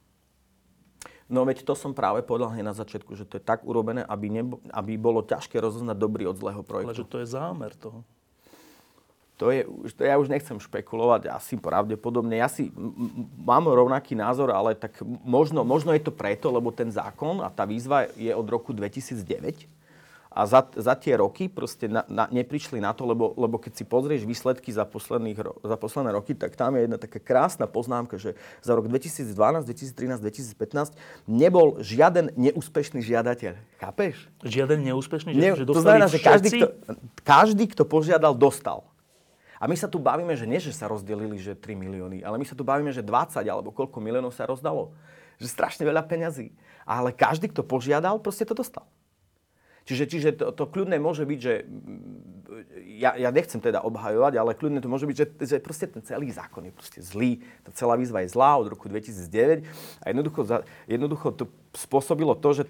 No 1.28 1.44
veď 1.44 1.68
to 1.68 1.76
som 1.76 1.92
práve 1.92 2.24
povedal 2.24 2.56
hneď 2.56 2.72
na 2.72 2.76
začiatku, 2.76 3.12
že 3.20 3.28
to 3.28 3.36
je 3.36 3.44
tak 3.44 3.68
urobené, 3.68 4.04
aby, 4.08 4.32
nebo, 4.32 4.64
aby 4.72 4.96
bolo 4.96 5.20
ťažké 5.20 5.60
rozoznať 5.60 6.00
dobrý 6.00 6.24
od 6.24 6.40
zlého 6.40 6.64
projektu. 6.64 6.92
Ale 6.96 7.00
že 7.04 7.12
to 7.12 7.20
je 7.20 7.28
zámer 7.28 7.76
toho. 7.76 8.08
To 9.38 9.54
je, 9.54 9.70
to 9.94 10.02
ja 10.02 10.18
už 10.18 10.34
nechcem 10.34 10.58
špekulovať, 10.58 11.30
asi 11.30 11.62
pravdepodobne. 11.62 12.42
Ja 12.42 12.50
si 12.50 12.74
m- 12.74 13.30
mám 13.38 13.70
rovnaký 13.70 14.18
názor, 14.18 14.50
ale 14.50 14.74
tak 14.74 14.98
možno, 15.22 15.62
možno 15.62 15.94
je 15.94 16.02
to 16.02 16.10
preto, 16.10 16.50
lebo 16.50 16.74
ten 16.74 16.90
zákon 16.90 17.46
a 17.46 17.54
tá 17.54 17.68
výzva 17.70 18.10
je 18.18 18.34
od 18.34 18.48
roku 18.50 18.74
2009 18.74 19.77
a 20.38 20.46
za, 20.46 20.62
za 20.78 20.94
tie 20.94 21.18
roky 21.18 21.50
proste 21.50 21.90
na, 21.90 22.06
na, 22.06 22.30
neprišli 22.30 22.78
na 22.78 22.94
to, 22.94 23.10
lebo, 23.10 23.34
lebo 23.34 23.58
keď 23.58 23.82
si 23.82 23.82
pozrieš 23.82 24.22
výsledky 24.22 24.70
za, 24.70 24.86
posledných, 24.86 25.66
za 25.66 25.78
posledné 25.82 26.14
roky, 26.14 26.38
tak 26.38 26.54
tam 26.54 26.78
je 26.78 26.86
jedna 26.86 27.02
taká 27.02 27.18
krásna 27.18 27.66
poznámka, 27.66 28.22
že 28.22 28.38
za 28.62 28.78
rok 28.78 28.86
2012, 28.86 29.34
2013, 29.34 30.22
2015 30.22 30.94
nebol 31.26 31.82
žiaden 31.82 32.30
neúspešný 32.38 33.02
žiadateľ. 33.02 33.58
Chápeš? 33.82 34.30
Žiaden 34.46 34.86
neúspešný? 34.86 35.34
Ne, 35.34 35.58
že 35.58 35.66
to 35.66 35.82
znamená, 35.82 36.06
že 36.06 36.22
každý 36.22 36.50
kto, 36.54 36.68
každý, 37.26 37.66
kto 37.74 37.84
požiadal, 37.90 38.38
dostal. 38.38 38.86
A 39.58 39.66
my 39.66 39.74
sa 39.74 39.90
tu 39.90 39.98
bavíme, 39.98 40.38
že 40.38 40.46
nie, 40.46 40.62
že 40.62 40.70
sa 40.70 40.86
rozdelili, 40.86 41.42
že 41.42 41.58
3 41.58 41.74
milióny, 41.74 42.22
ale 42.22 42.38
my 42.38 42.46
sa 42.46 42.54
tu 42.54 42.62
bavíme, 42.62 42.94
že 42.94 43.02
20 43.02 43.42
alebo 43.42 43.74
koľko 43.74 43.98
miliónov 43.98 44.38
sa 44.38 44.46
rozdalo. 44.46 44.94
Že 45.42 45.50
strašne 45.50 45.82
veľa 45.82 46.06
peňazí. 46.06 46.54
Ale 46.86 47.10
každý, 47.10 47.50
kto 47.50 47.66
požiadal, 47.66 48.22
proste 48.22 48.46
to 48.46 48.54
dostal. 48.54 48.86
Čiže, 49.88 50.06
čiže 50.12 50.30
to, 50.36 50.52
to 50.52 50.68
kľudne 50.68 51.00
môže 51.00 51.24
byť, 51.24 51.40
že 51.40 51.54
ja, 52.98 53.14
ja 53.18 53.30
nechcem 53.30 53.62
teda 53.62 53.84
obhajovať, 53.84 54.34
ale 54.40 54.58
kľudne 54.58 54.82
to 54.82 54.90
môže 54.90 55.06
byť, 55.06 55.18
že, 55.18 55.28
že 55.42 55.56
proste 55.62 55.88
ten 55.90 56.02
celý 56.02 56.32
zákon 56.32 56.66
je 56.66 56.74
proste 56.74 57.00
zlý. 57.02 57.44
Tá 57.68 57.72
celá 57.74 57.94
výzva 57.98 58.24
je 58.24 58.34
zlá 58.34 58.58
od 58.58 58.72
roku 58.72 58.90
2009 58.90 59.66
a 60.02 60.06
jednoducho, 60.10 60.42
jednoducho 60.88 61.28
to 61.36 61.46
spôsobilo 61.78 62.34
to, 62.34 62.50
že 62.58 62.64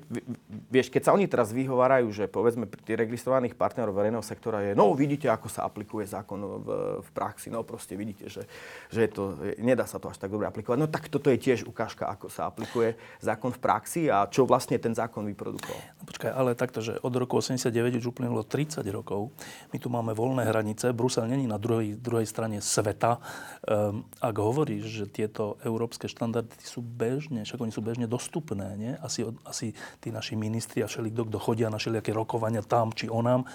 vieš, 0.68 0.92
keď 0.92 1.02
sa 1.08 1.16
oni 1.16 1.32
teraz 1.32 1.56
vyhovárajú, 1.56 2.12
že 2.12 2.28
povedzme 2.28 2.68
pri 2.68 3.00
registrovaných 3.00 3.56
partnerov 3.56 3.96
verejného 3.96 4.26
sektora 4.26 4.60
je, 4.68 4.76
no 4.76 4.92
vidíte, 4.92 5.32
ako 5.32 5.48
sa 5.48 5.64
aplikuje 5.64 6.04
zákon 6.04 6.40
v, 6.60 6.68
v 7.00 7.10
praxi, 7.16 7.48
no 7.48 7.64
proste 7.64 7.96
vidíte, 7.96 8.28
že, 8.28 8.44
že 8.92 9.08
je 9.08 9.10
to, 9.10 9.24
nedá 9.64 9.88
sa 9.88 9.96
to 9.96 10.12
až 10.12 10.20
tak 10.20 10.28
dobre 10.28 10.52
aplikovať. 10.52 10.78
No 10.78 10.92
tak 10.92 11.08
toto 11.08 11.32
je 11.32 11.40
tiež 11.40 11.64
ukážka, 11.64 12.04
ako 12.04 12.28
sa 12.28 12.52
aplikuje 12.52 13.00
zákon 13.24 13.56
v 13.56 13.60
praxi 13.64 14.02
a 14.12 14.28
čo 14.28 14.44
vlastne 14.44 14.76
ten 14.76 14.92
zákon 14.92 15.24
vyprodukoval. 15.32 15.80
No, 16.02 16.04
počkaj, 16.04 16.32
ale 16.36 16.58
takto, 16.60 16.84
že 16.84 17.00
od 17.00 17.14
roku 17.16 17.40
89 17.40 18.04
už 18.04 18.12
uplynulo 18.12 18.44
30 18.44 18.84
rokov, 18.92 19.32
my 19.72 19.77
tu 19.78 19.90
máme 19.90 20.14
voľné 20.14 20.46
hranice, 20.46 20.94
Brusel 20.94 21.26
není 21.30 21.46
na 21.46 21.58
druhej, 21.58 21.98
druhej 21.98 22.28
strane 22.28 22.62
sveta. 22.62 23.18
Um, 23.64 24.06
ak 24.22 24.36
hovoríš, 24.38 24.84
že 24.86 25.06
tieto 25.10 25.58
európske 25.66 26.06
štandardy 26.06 26.54
sú 26.62 26.82
bežne, 26.82 27.46
však 27.48 27.62
oni 27.62 27.74
sú 27.74 27.82
bežne 27.82 28.06
dostupné, 28.06 28.78
nie? 28.78 28.94
asi, 29.00 29.26
asi 29.48 29.74
tí 30.02 30.14
naši 30.14 30.38
ministri 30.38 30.82
a 30.82 30.92
všelikto, 30.92 31.30
kto 31.30 31.38
chodia 31.42 31.72
na 31.72 31.82
všelijaké 31.82 32.14
rokovania 32.14 32.66
tam 32.66 32.94
či 32.94 33.10
onám, 33.10 33.46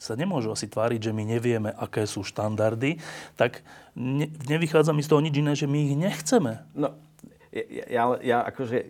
sa 0.00 0.18
nemôžu 0.18 0.50
asi 0.50 0.66
tváriť, 0.66 1.10
že 1.10 1.12
my 1.14 1.22
nevieme, 1.26 1.70
aké 1.74 2.06
sú 2.08 2.26
štandardy, 2.26 2.98
tak 3.38 3.62
ne, 3.94 4.26
nevychádza 4.50 4.90
mi 4.90 5.06
z 5.06 5.10
toho 5.10 5.20
nič 5.22 5.34
iné, 5.38 5.52
že 5.54 5.70
my 5.70 5.78
ich 5.78 5.94
nechceme. 5.94 6.64
No, 6.74 6.94
ja, 7.52 7.84
ja, 7.86 8.04
ja 8.24 8.38
akože 8.48 8.80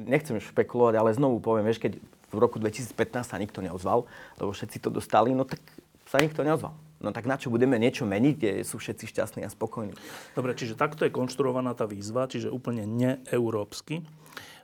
nechcem 0.00 0.40
špekulovať, 0.40 0.94
ale 0.96 1.12
znovu 1.12 1.36
poviem, 1.38 1.68
vieš, 1.68 1.84
keď 1.84 2.00
v 2.32 2.38
roku 2.42 2.58
2015 2.58 2.96
sa 3.22 3.36
nikto 3.38 3.62
neozval, 3.62 4.08
lebo 4.40 4.50
všetci 4.50 4.82
to 4.82 4.90
dostali, 4.90 5.30
no 5.36 5.46
tak 5.46 5.62
sa 6.06 6.22
nikto 6.22 6.46
neozval. 6.46 6.74
No 6.96 7.12
tak 7.12 7.28
na 7.28 7.36
čo 7.36 7.52
budeme 7.52 7.76
niečo 7.76 8.08
meniť, 8.08 8.34
kde 8.40 8.52
sú 8.64 8.80
všetci 8.80 9.04
šťastní 9.12 9.40
a 9.44 9.52
spokojní. 9.52 9.92
Dobre, 10.32 10.56
čiže 10.56 10.78
takto 10.78 11.04
je 11.04 11.12
konštruovaná 11.12 11.76
tá 11.76 11.84
výzva, 11.84 12.24
čiže 12.24 12.48
úplne 12.48 12.88
neeurópsky. 12.88 14.00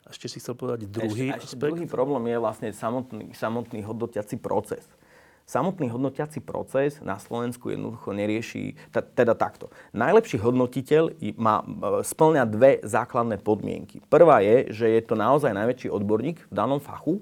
Ešte 0.09 0.27
si 0.33 0.41
chcel 0.41 0.57
povedať 0.57 0.89
druhý 0.89 1.29
ešte, 1.31 1.37
aspekt. 1.37 1.53
Ešte 1.53 1.61
druhý 1.61 1.87
problém 1.87 2.33
je 2.33 2.39
vlastne 2.41 2.69
samotný, 2.73 3.37
samotný 3.37 3.85
hodnotiaci 3.85 4.41
proces. 4.41 4.83
Samotný 5.45 5.93
hodnotiaci 5.93 6.41
proces 6.41 7.03
na 7.05 7.21
Slovensku 7.21 7.69
jednoducho 7.69 8.15
nerieši, 8.15 8.79
teda 8.95 9.37
takto. 9.37 9.69
Najlepší 9.93 10.41
hodnotiteľ 10.41 11.19
má, 11.37 11.61
splňa 12.01 12.49
dve 12.49 12.81
základné 12.81 13.43
podmienky. 13.45 14.01
Prvá 14.09 14.41
je, 14.41 14.73
že 14.73 14.87
je 14.89 15.03
to 15.05 15.19
naozaj 15.19 15.53
najväčší 15.53 15.93
odborník 15.93 16.49
v 16.49 16.53
danom 16.55 16.81
fachu, 16.81 17.21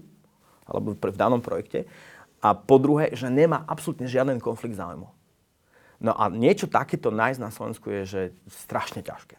alebo 0.68 0.94
v 0.94 1.18
danom 1.18 1.42
projekte. 1.42 1.90
A 2.40 2.56
po 2.56 2.80
druhé, 2.80 3.12
že 3.12 3.28
nemá 3.28 3.62
absolútne 3.68 4.08
žiaden 4.08 4.40
konflikt 4.40 4.80
záujmov. 4.80 5.12
No 6.00 6.16
a 6.16 6.32
niečo 6.32 6.64
takéto 6.64 7.12
nájsť 7.12 7.40
na 7.40 7.52
Slovensku 7.52 7.92
je, 7.92 8.02
že 8.08 8.20
strašne 8.48 9.04
ťažké. 9.04 9.36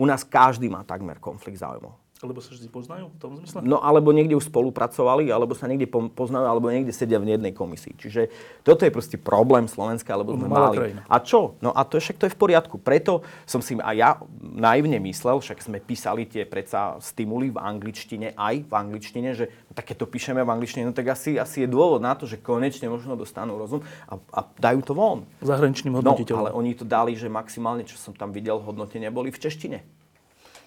U 0.00 0.08
nás 0.08 0.24
každý 0.24 0.72
má 0.72 0.80
takmer 0.88 1.20
konflikt 1.20 1.60
záujmov. 1.60 1.92
Lebo 2.18 2.42
sa 2.42 2.50
vždy 2.50 2.66
poznajú 2.66 3.14
v 3.14 3.18
tom 3.22 3.38
zmysle? 3.38 3.62
No 3.62 3.78
alebo 3.78 4.10
niekde 4.10 4.34
už 4.34 4.50
spolupracovali, 4.50 5.30
alebo 5.30 5.54
sa 5.54 5.70
niekde 5.70 5.86
poznajú, 5.90 6.50
alebo 6.50 6.66
niekde 6.66 6.90
sedia 6.90 7.22
v 7.22 7.30
jednej 7.30 7.54
komisii. 7.54 7.94
Čiže 7.94 8.26
toto 8.66 8.82
je 8.82 8.90
proste 8.90 9.14
problém 9.14 9.70
Slovenska, 9.70 10.18
alebo 10.18 10.34
sme 10.34 10.50
Malá 10.50 10.74
mali. 10.74 10.76
Krajina. 10.82 11.00
A 11.06 11.16
čo? 11.22 11.54
No 11.62 11.70
a 11.70 11.86
to 11.86 12.02
však 12.02 12.18
to 12.18 12.26
je 12.26 12.34
v 12.34 12.38
poriadku. 12.42 12.82
Preto 12.82 13.22
som 13.46 13.62
si 13.62 13.78
aj 13.78 13.94
ja 13.94 14.18
naivne 14.42 14.98
myslel, 14.98 15.38
však 15.38 15.62
sme 15.62 15.78
písali 15.78 16.26
tie 16.26 16.42
predsa 16.42 16.98
stimuly 16.98 17.54
v 17.54 17.58
angličtine, 17.62 18.34
aj 18.34 18.66
v 18.66 18.72
angličtine, 18.74 19.38
že 19.38 19.54
no, 19.70 19.78
tak 19.78 19.94
keď 19.94 20.02
to 20.02 20.06
píšeme 20.10 20.42
v 20.42 20.50
angličtine, 20.50 20.90
no 20.90 20.94
tak 20.96 21.14
asi, 21.14 21.38
asi 21.38 21.62
je 21.62 21.68
dôvod 21.70 22.02
na 22.02 22.18
to, 22.18 22.26
že 22.26 22.42
konečne 22.42 22.90
možno 22.90 23.14
dostanú 23.14 23.54
rozum 23.54 23.86
a, 24.10 24.18
a 24.34 24.40
dajú 24.58 24.82
to 24.82 24.90
von. 24.90 25.22
Zahraničným 25.38 25.94
hodnotiteľom. 26.02 26.34
No, 26.34 26.42
ale 26.50 26.50
oni 26.50 26.74
to 26.74 26.82
dali, 26.82 27.14
že 27.14 27.30
maximálne, 27.30 27.86
čo 27.86 27.94
som 27.94 28.10
tam 28.10 28.34
videl, 28.34 28.58
hodnotenia 28.58 29.14
boli 29.14 29.30
v 29.30 29.38
češtine. 29.38 29.97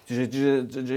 Čiže, 0.02 0.24
čiže, 0.28 0.52
čiže 0.66 0.96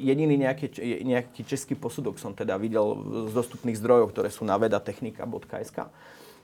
jediný 0.00 0.34
nejaký, 0.40 0.72
nejaký 1.04 1.44
český 1.44 1.76
posudok 1.76 2.16
som 2.16 2.32
teda 2.32 2.56
videl 2.56 2.96
z 3.28 3.32
dostupných 3.36 3.76
zdrojov, 3.76 4.16
ktoré 4.16 4.32
sú 4.32 4.48
na 4.48 4.56
vedatechnika.sk. 4.56 5.92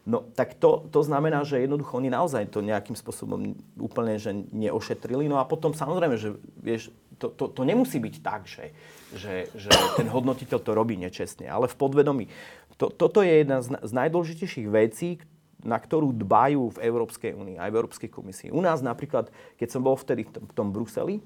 No 0.07 0.23
tak 0.39 0.55
to, 0.63 0.87
to 0.93 1.03
znamená, 1.03 1.43
že 1.43 1.59
jednoducho 1.59 1.99
oni 1.99 2.15
naozaj 2.15 2.47
to 2.55 2.63
nejakým 2.63 2.95
spôsobom 2.95 3.59
úplne 3.75 4.23
že 4.23 4.31
neošetrili. 4.55 5.27
No 5.27 5.43
a 5.43 5.49
potom 5.49 5.75
samozrejme, 5.75 6.15
že 6.15 6.39
vieš, 6.63 6.95
to, 7.19 7.33
to, 7.33 7.51
to 7.51 7.63
nemusí 7.67 7.99
byť 7.99 8.15
tak, 8.23 8.47
že, 8.47 8.71
že, 9.17 9.51
že 9.59 9.73
ten 9.99 10.07
hodnotiteľ 10.07 10.63
to 10.63 10.77
robí 10.79 10.95
nečestne, 10.95 11.51
ale 11.51 11.67
v 11.67 11.75
podvedomí. 11.75 12.31
To, 12.79 12.93
toto 12.93 13.25
je 13.25 13.43
jedna 13.43 13.65
z, 13.65 13.73
z 13.83 13.93
najdôležitejších 13.97 14.69
vecí, 14.71 15.19
na 15.67 15.81
ktorú 15.81 16.15
dbajú 16.15 16.79
v 16.79 16.83
Európskej 16.87 17.35
únii, 17.35 17.57
aj 17.59 17.71
v 17.73 17.79
Európskej 17.83 18.11
komisii. 18.13 18.55
U 18.55 18.63
nás 18.63 18.85
napríklad, 18.85 19.35
keď 19.59 19.69
som 19.75 19.83
bol 19.83 19.99
vtedy 19.99 20.23
v 20.29 20.53
tom 20.55 20.71
Bruseli, 20.71 21.19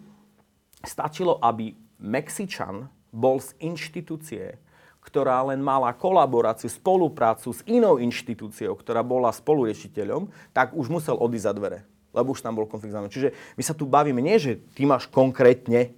Stačilo, 0.80 1.36
aby 1.44 1.76
Mexičan 2.00 2.88
bol 3.12 3.42
z 3.42 3.52
inštitúcie, 3.60 4.56
ktorá 5.00 5.44
len 5.44 5.60
mala 5.60 5.92
kolaboráciu, 5.96 6.68
spoluprácu 6.68 7.52
s 7.52 7.60
inou 7.68 7.96
inštitúciou, 7.96 8.76
ktorá 8.76 9.00
bola 9.00 9.32
spoluriešiteľom, 9.32 10.28
tak 10.52 10.76
už 10.76 10.92
musel 10.92 11.16
odísť 11.16 11.46
za 11.48 11.52
dvere, 11.56 11.78
lebo 12.12 12.36
už 12.36 12.44
tam 12.44 12.56
bol 12.56 12.68
konflikt 12.68 12.92
záujmov. 12.92 13.12
Čiže 13.12 13.32
my 13.56 13.62
sa 13.64 13.74
tu 13.76 13.88
bavíme 13.88 14.20
nie, 14.20 14.36
že 14.36 14.60
ty 14.76 14.84
máš 14.84 15.08
konkrétne 15.08 15.92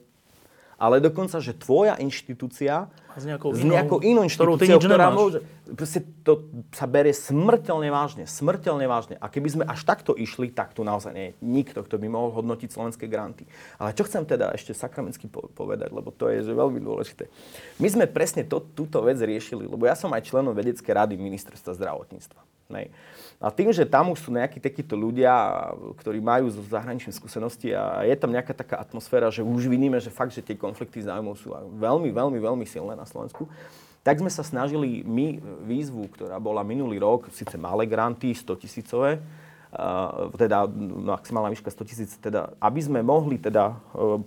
ale 0.82 0.98
dokonca, 0.98 1.38
že 1.38 1.54
tvoja 1.54 1.94
inštitúcia 2.02 2.90
s 3.14 3.22
nejakou, 3.22 3.54
s 3.54 3.62
nejakou 3.62 4.02
inou, 4.02 4.26
inštitúciou, 4.26 4.82
ktorá 4.82 5.14
môže... 5.14 5.46
Proste 5.78 6.02
to 6.26 6.50
sa 6.74 6.90
berie 6.90 7.14
smrteľne 7.14 7.86
vážne, 7.86 8.26
smrteľne 8.26 8.90
vážne. 8.90 9.14
A 9.22 9.30
keby 9.30 9.48
sme 9.48 9.64
až 9.68 9.86
takto 9.86 10.18
išli, 10.18 10.50
tak 10.50 10.74
tu 10.74 10.82
naozaj 10.82 11.14
nie 11.14 11.26
je 11.30 11.34
nikto, 11.38 11.86
kto 11.86 12.02
by 12.02 12.10
mohol 12.10 12.34
hodnotiť 12.34 12.74
slovenské 12.74 13.06
granty. 13.06 13.46
Ale 13.78 13.94
čo 13.94 14.02
chcem 14.02 14.26
teda 14.26 14.50
ešte 14.58 14.74
sakramensky 14.74 15.30
povedať, 15.30 15.94
lebo 15.94 16.10
to 16.10 16.26
je 16.26 16.42
že 16.42 16.50
veľmi 16.50 16.82
dôležité. 16.82 17.30
My 17.78 17.86
sme 17.86 18.04
presne 18.10 18.42
to, 18.42 18.58
túto 18.74 18.98
vec 19.06 19.22
riešili, 19.22 19.70
lebo 19.70 19.86
ja 19.86 19.94
som 19.94 20.10
aj 20.10 20.26
členom 20.26 20.50
vedeckej 20.50 20.90
rady 20.90 21.14
ministerstva 21.14 21.78
zdravotníctva. 21.78 22.51
Nej. 22.72 22.88
A 23.42 23.50
tým, 23.50 23.74
že 23.74 23.84
tam 23.84 24.14
už 24.14 24.24
sú 24.24 24.30
nejakí 24.30 24.62
takíto 24.62 24.96
ľudia, 24.96 25.30
ktorí 25.98 26.22
majú 26.22 26.46
zo 26.48 26.62
zahraničnej 26.64 27.12
skúsenosti 27.12 27.74
a 27.74 28.06
je 28.06 28.14
tam 28.16 28.30
nejaká 28.30 28.54
taká 28.54 28.78
atmosféra, 28.78 29.34
že 29.34 29.44
už 29.44 29.66
vidíme, 29.66 29.98
že 29.98 30.14
fakt, 30.14 30.32
že 30.32 30.40
tie 30.40 30.56
konflikty 30.56 31.02
záujmov 31.02 31.36
sú 31.36 31.50
veľmi, 31.76 32.08
veľmi, 32.14 32.38
veľmi 32.38 32.64
silné 32.64 32.94
na 32.94 33.04
Slovensku, 33.04 33.50
tak 34.06 34.18
sme 34.18 34.30
sa 34.30 34.46
snažili 34.46 35.02
my 35.06 35.42
výzvu, 35.62 36.10
ktorá 36.14 36.38
bola 36.38 36.62
minulý 36.66 37.02
rok, 37.02 37.30
síce 37.34 37.54
malé 37.58 37.86
granty, 37.86 38.34
100 38.34 38.62
tisícové, 38.62 39.22
teda 40.36 40.68
maximálna 41.08 41.48
výška 41.48 41.72
100 41.72 41.88
tisíc, 41.88 42.10
teda, 42.20 42.52
aby 42.60 42.80
sme 42.84 43.00
mohli 43.00 43.40
teda 43.40 43.80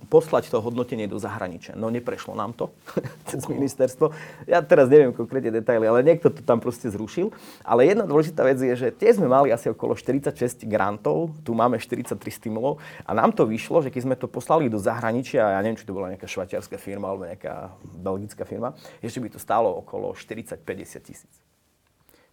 poslať 0.10 0.50
to 0.50 0.58
hodnotenie 0.58 1.06
do 1.06 1.22
zahraničia. 1.22 1.78
No 1.78 1.94
neprešlo 1.94 2.34
nám 2.34 2.58
to 2.58 2.74
cez 3.30 3.46
ministerstvo. 3.46 4.10
Ja 4.50 4.66
teraz 4.66 4.90
neviem 4.90 5.14
konkrétne 5.14 5.54
detaily, 5.54 5.86
ale 5.86 6.02
niekto 6.02 6.34
to 6.34 6.42
tam 6.42 6.58
proste 6.58 6.90
zrušil. 6.90 7.30
Ale 7.62 7.86
jedna 7.86 8.10
dôležitá 8.10 8.42
vec 8.42 8.58
je, 8.58 8.74
že 8.74 8.88
tie 8.90 9.14
sme 9.14 9.30
mali 9.30 9.54
asi 9.54 9.70
okolo 9.70 9.94
46 9.94 10.66
grantov, 10.66 11.30
tu 11.46 11.54
máme 11.54 11.78
43 11.78 12.18
stimulov 12.34 12.82
a 13.06 13.14
nám 13.14 13.30
to 13.30 13.46
vyšlo, 13.46 13.86
že 13.86 13.94
keď 13.94 14.02
sme 14.02 14.16
to 14.18 14.26
poslali 14.26 14.66
do 14.66 14.82
zahraničia, 14.82 15.46
ja 15.46 15.62
neviem, 15.62 15.78
či 15.78 15.86
to 15.86 15.94
bola 15.94 16.10
nejaká 16.10 16.26
švajčiarska 16.26 16.82
firma 16.82 17.14
alebo 17.14 17.30
nejaká 17.30 17.70
belgická 18.02 18.50
firma, 18.50 18.74
ešte 18.98 19.22
by 19.22 19.30
to 19.30 19.38
stálo 19.38 19.78
okolo 19.78 20.18
40-50 20.18 21.06
tisíc. 21.06 21.45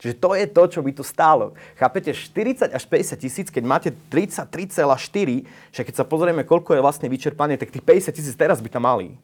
Čiže 0.03 0.19
to 0.19 0.35
je 0.35 0.47
to, 0.51 0.63
čo 0.67 0.81
by 0.83 0.91
to 0.99 1.07
stálo. 1.07 1.55
Chápete, 1.79 2.11
40 2.11 2.75
až 2.75 2.85
50 2.91 3.23
tisíc, 3.23 3.47
keď 3.55 3.63
máte 3.63 3.89
33,4, 4.11 5.47
že 5.71 5.81
keď 5.87 5.95
sa 5.95 6.03
pozrieme, 6.03 6.43
koľko 6.43 6.75
je 6.75 6.83
vlastne 6.83 7.07
vyčerpanie, 7.07 7.55
tak 7.55 7.71
tých 7.71 7.87
50 7.87 8.11
tisíc 8.11 8.35
teraz 8.35 8.59
by 8.59 8.67
tam 8.67 8.83
mali. 8.83 9.15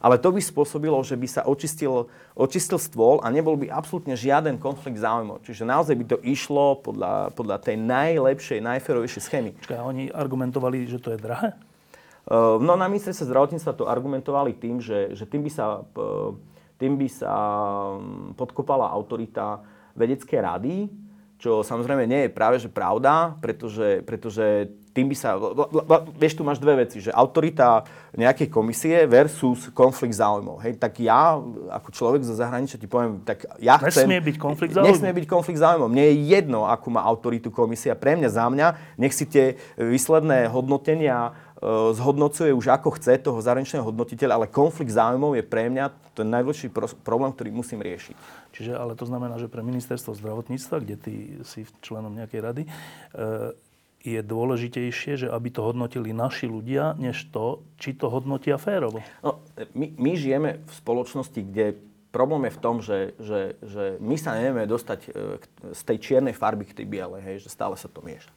Ale 0.00 0.16
to 0.16 0.32
by 0.32 0.40
spôsobilo, 0.40 0.96
že 1.04 1.20
by 1.20 1.28
sa 1.28 1.44
očistil, 1.44 2.08
očistil 2.32 2.80
stôl 2.80 3.20
a 3.20 3.28
nebol 3.28 3.60
by 3.60 3.68
absolútne 3.68 4.16
žiaden 4.16 4.56
konflikt 4.56 5.04
záujmov. 5.04 5.44
Čiže 5.44 5.68
naozaj 5.68 5.92
by 6.00 6.04
to 6.08 6.18
išlo 6.24 6.80
podľa, 6.80 7.36
podľa 7.36 7.60
tej 7.60 7.76
najlepšej, 7.76 8.64
najferovejšej 8.64 9.20
schémy. 9.20 9.50
Čiže 9.68 9.84
oni 9.84 10.08
argumentovali, 10.08 10.88
že 10.88 10.96
to 10.96 11.12
je 11.12 11.20
drahé? 11.20 11.52
Uh, 12.24 12.56
no 12.56 12.72
na 12.80 12.88
ministerstve 12.88 13.28
zdravotníctva 13.28 13.72
to 13.76 13.84
argumentovali 13.84 14.56
tým, 14.56 14.80
že, 14.80 15.12
že 15.12 15.28
tým 15.28 15.44
by 15.44 15.50
sa, 15.52 15.84
tým 16.80 16.96
by 16.96 17.08
sa 17.12 17.32
podkopala 18.32 18.88
autorita 18.88 19.75
vedecké 19.96 20.38
rady, 20.38 20.92
čo 21.36 21.60
samozrejme 21.60 22.08
nie 22.08 22.28
je 22.28 22.30
práve 22.32 22.56
že 22.56 22.68
pravda, 22.72 23.36
pretože, 23.44 24.00
pretože 24.08 24.72
tým 24.96 25.12
by 25.12 25.16
sa... 25.20 25.36
Vieš, 26.16 26.40
tu 26.40 26.42
máš 26.48 26.56
dve 26.56 26.80
veci, 26.88 27.04
že 27.04 27.12
autorita 27.12 27.84
nejakej 28.16 28.48
komisie 28.48 29.04
versus 29.04 29.68
konflikt 29.76 30.16
záujmov. 30.16 30.64
Hej, 30.64 30.80
tak 30.80 30.96
ja, 31.04 31.36
ako 31.68 31.92
človek 31.92 32.24
zo 32.24 32.32
zahraničia, 32.32 32.80
ti 32.80 32.88
poviem, 32.88 33.20
tak 33.20 33.44
ja 33.60 33.76
chcem... 33.76 34.08
Nesmie 34.08 34.24
byť 34.24 34.36
konflikt 34.40 34.72
záujmov. 34.72 34.88
Nesmie 34.96 35.12
byť 35.12 35.26
konflikt 35.28 35.60
záujmov. 35.60 35.92
Mne 35.92 36.04
je 36.08 36.14
jedno, 36.32 36.64
akú 36.64 36.88
má 36.88 37.04
autoritu 37.04 37.52
komisia. 37.52 37.92
Pre 37.92 38.16
mňa, 38.16 38.28
za 38.32 38.48
mňa, 38.48 38.96
nech 38.96 39.12
si 39.12 39.28
tie 39.28 39.60
výsledné 39.76 40.48
hodnotenia 40.48 41.36
zhodnocuje 41.96 42.52
už 42.52 42.68
ako 42.68 43.00
chce 43.00 43.16
toho 43.16 43.40
zahraničného 43.40 43.88
hodnotiteľa, 43.88 44.44
ale 44.44 44.46
konflikt 44.52 44.92
záujmov 44.92 45.40
je 45.40 45.44
pre 45.44 45.72
mňa 45.72 45.88
ten 46.12 46.28
najdôležitejší 46.28 46.72
problém, 47.00 47.32
ktorý 47.32 47.48
musím 47.48 47.80
riešiť. 47.80 48.16
Čiže 48.52 48.72
ale 48.76 48.92
to 48.92 49.08
znamená, 49.08 49.40
že 49.40 49.48
pre 49.48 49.64
ministerstvo 49.64 50.12
zdravotníctva, 50.20 50.76
kde 50.84 50.96
ty 51.00 51.14
si 51.48 51.64
členom 51.80 52.12
nejakej 52.12 52.40
rady, 52.44 52.62
e, 52.64 52.70
je 54.06 54.20
dôležitejšie, 54.22 55.26
že 55.26 55.28
aby 55.32 55.48
to 55.50 55.66
hodnotili 55.66 56.14
naši 56.14 56.46
ľudia, 56.46 56.94
než 56.94 57.26
to, 57.32 57.64
či 57.80 57.96
to 57.96 58.06
hodnotia 58.12 58.60
férovo. 58.60 59.02
No, 59.24 59.42
my, 59.74 59.96
my 59.98 60.12
žijeme 60.14 60.62
v 60.62 60.72
spoločnosti, 60.76 61.40
kde 61.40 61.74
problém 62.14 62.46
je 62.48 62.56
v 62.56 62.62
tom, 62.62 62.76
že, 62.84 62.98
že, 63.18 63.40
že 63.64 63.84
my 63.98 64.16
sa 64.20 64.36
nevieme 64.36 64.68
dostať 64.68 65.00
e, 65.04 65.08
z 65.72 65.80
tej 65.88 65.98
čiernej 66.00 66.36
farby 66.36 66.68
k 66.68 66.76
tej 66.76 66.86
bielej, 66.86 67.22
hej, 67.24 67.36
že 67.44 67.48
stále 67.48 67.74
sa 67.80 67.88
to 67.88 68.04
mieša. 68.04 68.30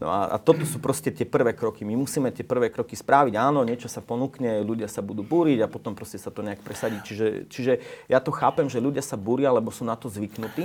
No 0.00 0.08
a, 0.08 0.32
a 0.32 0.36
toto 0.40 0.64
sú 0.64 0.80
proste 0.80 1.12
tie 1.12 1.28
prvé 1.28 1.52
kroky. 1.52 1.84
My 1.84 1.92
musíme 1.92 2.32
tie 2.32 2.40
prvé 2.40 2.72
kroky 2.72 2.96
spraviť. 2.96 3.36
Áno, 3.36 3.60
niečo 3.68 3.84
sa 3.84 4.00
ponúkne, 4.00 4.64
ľudia 4.64 4.88
sa 4.88 5.04
budú 5.04 5.20
búriť 5.20 5.60
a 5.60 5.68
potom 5.68 5.92
proste 5.92 6.16
sa 6.16 6.32
to 6.32 6.40
nejak 6.40 6.64
presadí. 6.64 6.96
Čiže, 7.04 7.52
čiže 7.52 7.72
ja 8.08 8.16
to 8.16 8.32
chápem, 8.32 8.64
že 8.72 8.80
ľudia 8.80 9.04
sa 9.04 9.20
búria, 9.20 9.52
lebo 9.52 9.68
sú 9.68 9.84
na 9.84 10.00
to 10.00 10.08
zvyknutí. 10.08 10.64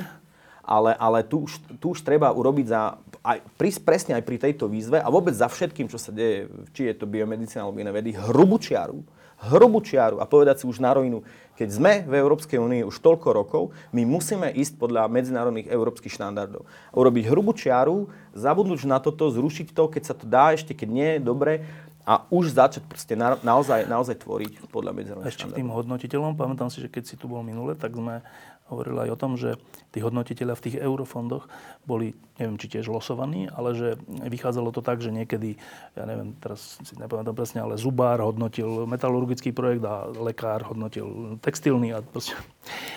Ale, 0.65 0.97
ale 0.97 1.21
tu, 1.21 1.45
už, 1.45 1.61
tu 1.77 1.93
už 1.93 2.01
treba 2.01 2.33
urobiť 2.33 2.65
za, 2.65 2.97
aj, 3.21 3.37
prísť 3.53 3.85
presne 3.85 4.13
aj 4.17 4.25
pri 4.25 4.37
tejto 4.41 4.65
výzve 4.65 4.97
a 4.97 5.05
vôbec 5.13 5.37
za 5.37 5.45
všetkým, 5.45 5.85
čo 5.85 6.01
sa 6.01 6.09
deje, 6.09 6.49
či 6.73 6.89
je 6.89 6.95
to 6.97 7.05
biomedicína 7.05 7.69
alebo 7.69 7.77
iné 7.77 7.93
vedy, 7.93 8.17
hrubú 8.17 8.57
čiaru, 8.57 9.05
hrubú 9.39 9.83
čiaru 9.83 10.23
a 10.23 10.25
povedať 10.29 10.63
si 10.63 10.65
už 10.65 10.79
na 10.79 10.95
rovinu, 10.95 11.21
keď 11.55 11.69
sme 11.71 11.93
v 12.03 12.13
Európskej 12.19 12.59
únii 12.59 12.83
už 12.83 12.99
toľko 12.99 13.29
rokov, 13.31 13.63
my 13.95 14.03
musíme 14.03 14.51
ísť 14.51 14.75
podľa 14.75 15.07
medzinárodných 15.07 15.71
európskych 15.71 16.11
štandardov. 16.11 16.67
Urobiť 16.91 17.31
hrubú 17.31 17.55
čiaru, 17.55 18.11
zabudnúť 18.35 18.83
na 18.83 18.99
toto, 18.99 19.31
zrušiť 19.31 19.71
to, 19.71 19.87
keď 19.87 20.03
sa 20.03 20.15
to 20.15 20.27
dá, 20.27 20.51
ešte 20.51 20.75
keď 20.75 20.89
nie 20.91 21.09
dobre, 21.23 21.63
a 22.05 22.21
už 22.29 22.53
začať 22.53 22.85
proste 22.85 23.17
na, 23.17 23.33
naozaj, 23.41 23.89
naozaj 23.89 24.21
tvoriť 24.21 24.69
podľa 24.69 24.93
medzinárodných 24.93 25.33
Ešte 25.33 25.49
k 25.49 25.57
tým 25.57 25.73
hodnotiteľom, 25.73 26.37
pamätám 26.37 26.69
si, 26.69 26.85
že 26.85 26.89
keď 26.93 27.03
si 27.09 27.15
tu 27.17 27.25
bol 27.25 27.41
minule, 27.41 27.73
tak 27.73 27.97
sme 27.97 28.21
hovorili 28.65 29.05
aj 29.05 29.09
o 29.13 29.19
tom, 29.19 29.37
že 29.37 29.61
tí 29.93 30.01
hodnotiteľia 30.01 30.57
v 30.57 30.65
tých 30.65 30.77
eurofondoch 30.81 31.45
boli, 31.85 32.17
neviem, 32.41 32.57
či 32.57 32.67
tiež 32.77 32.89
losovaní, 32.89 33.45
ale 33.53 33.77
že 33.77 33.87
vychádzalo 34.09 34.73
to 34.73 34.81
tak, 34.81 35.05
že 35.05 35.13
niekedy, 35.13 35.61
ja 35.93 36.03
neviem, 36.09 36.33
teraz 36.41 36.81
si 36.81 36.93
nepamätám 36.97 37.37
presne, 37.37 37.61
ale 37.61 37.77
zubár 37.77 38.17
hodnotil 38.25 38.89
metalurgický 38.89 39.53
projekt 39.53 39.85
a 39.85 40.09
lekár 40.09 40.65
hodnotil 40.65 41.37
textilný. 41.45 41.93
A 41.93 42.01
proste, 42.01 42.33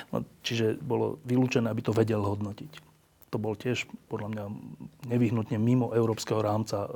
no, 0.08 0.24
čiže 0.40 0.80
bolo 0.80 1.20
vylúčené, 1.28 1.68
aby 1.68 1.84
to 1.84 1.92
vedel 1.92 2.24
hodnotiť. 2.24 2.88
To 3.28 3.36
bol 3.36 3.52
tiež, 3.52 3.84
podľa 4.08 4.28
mňa, 4.32 4.44
nevyhnutne 5.12 5.60
mimo 5.60 5.92
európskeho 5.92 6.40
rámca 6.40 6.88
e, 6.88 6.90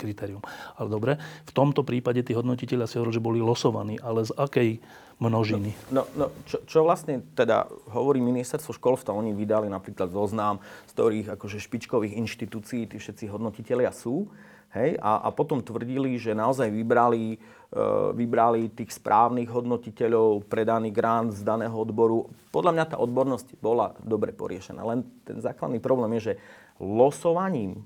kritérium. 0.00 0.40
Ale 0.80 0.88
dobre, 0.88 1.20
v 1.44 1.52
tomto 1.52 1.84
prípade 1.84 2.24
tí 2.24 2.32
hodnotiteľia 2.32 2.88
si 2.88 2.96
hovorili, 2.96 3.16
že 3.20 3.26
boli 3.28 3.40
losovaní, 3.44 4.00
ale 4.00 4.24
z 4.24 4.32
akej 4.32 4.80
množiny. 5.18 5.74
No, 5.90 6.06
no, 6.14 6.30
čo, 6.46 6.62
čo 6.62 6.86
vlastne 6.86 7.26
teda 7.34 7.66
hovorí 7.90 8.22
ministerstvo 8.22 8.70
školstva, 8.74 9.18
oni 9.18 9.34
vydali 9.34 9.66
napríklad 9.66 10.14
zoznam, 10.14 10.62
z 10.86 10.92
ktorých 10.94 11.26
akože 11.34 11.58
špičkových 11.58 12.14
inštitúcií 12.22 12.86
tí 12.86 12.96
všetci 13.02 13.26
hodnotitelia 13.26 13.90
sú. 13.90 14.30
Hej? 14.74 15.00
A, 15.02 15.26
a 15.26 15.28
potom 15.34 15.58
tvrdili, 15.58 16.20
že 16.20 16.38
naozaj 16.38 16.70
vybrali, 16.70 17.34
e, 17.34 17.38
vybrali 18.14 18.70
tých 18.70 18.94
správnych 18.94 19.50
hodnotiteľov 19.50 20.46
pre 20.46 20.62
daný 20.62 20.94
grant 20.94 21.34
z 21.34 21.42
daného 21.42 21.74
odboru. 21.74 22.30
Podľa 22.54 22.72
mňa 22.78 22.84
tá 22.94 22.96
odbornosť 23.00 23.58
bola 23.58 23.98
dobre 24.04 24.30
poriešená. 24.30 24.86
Len 24.86 25.02
ten 25.26 25.42
základný 25.42 25.82
problém 25.82 26.14
je, 26.20 26.32
že 26.32 26.38
losovaním 26.78 27.82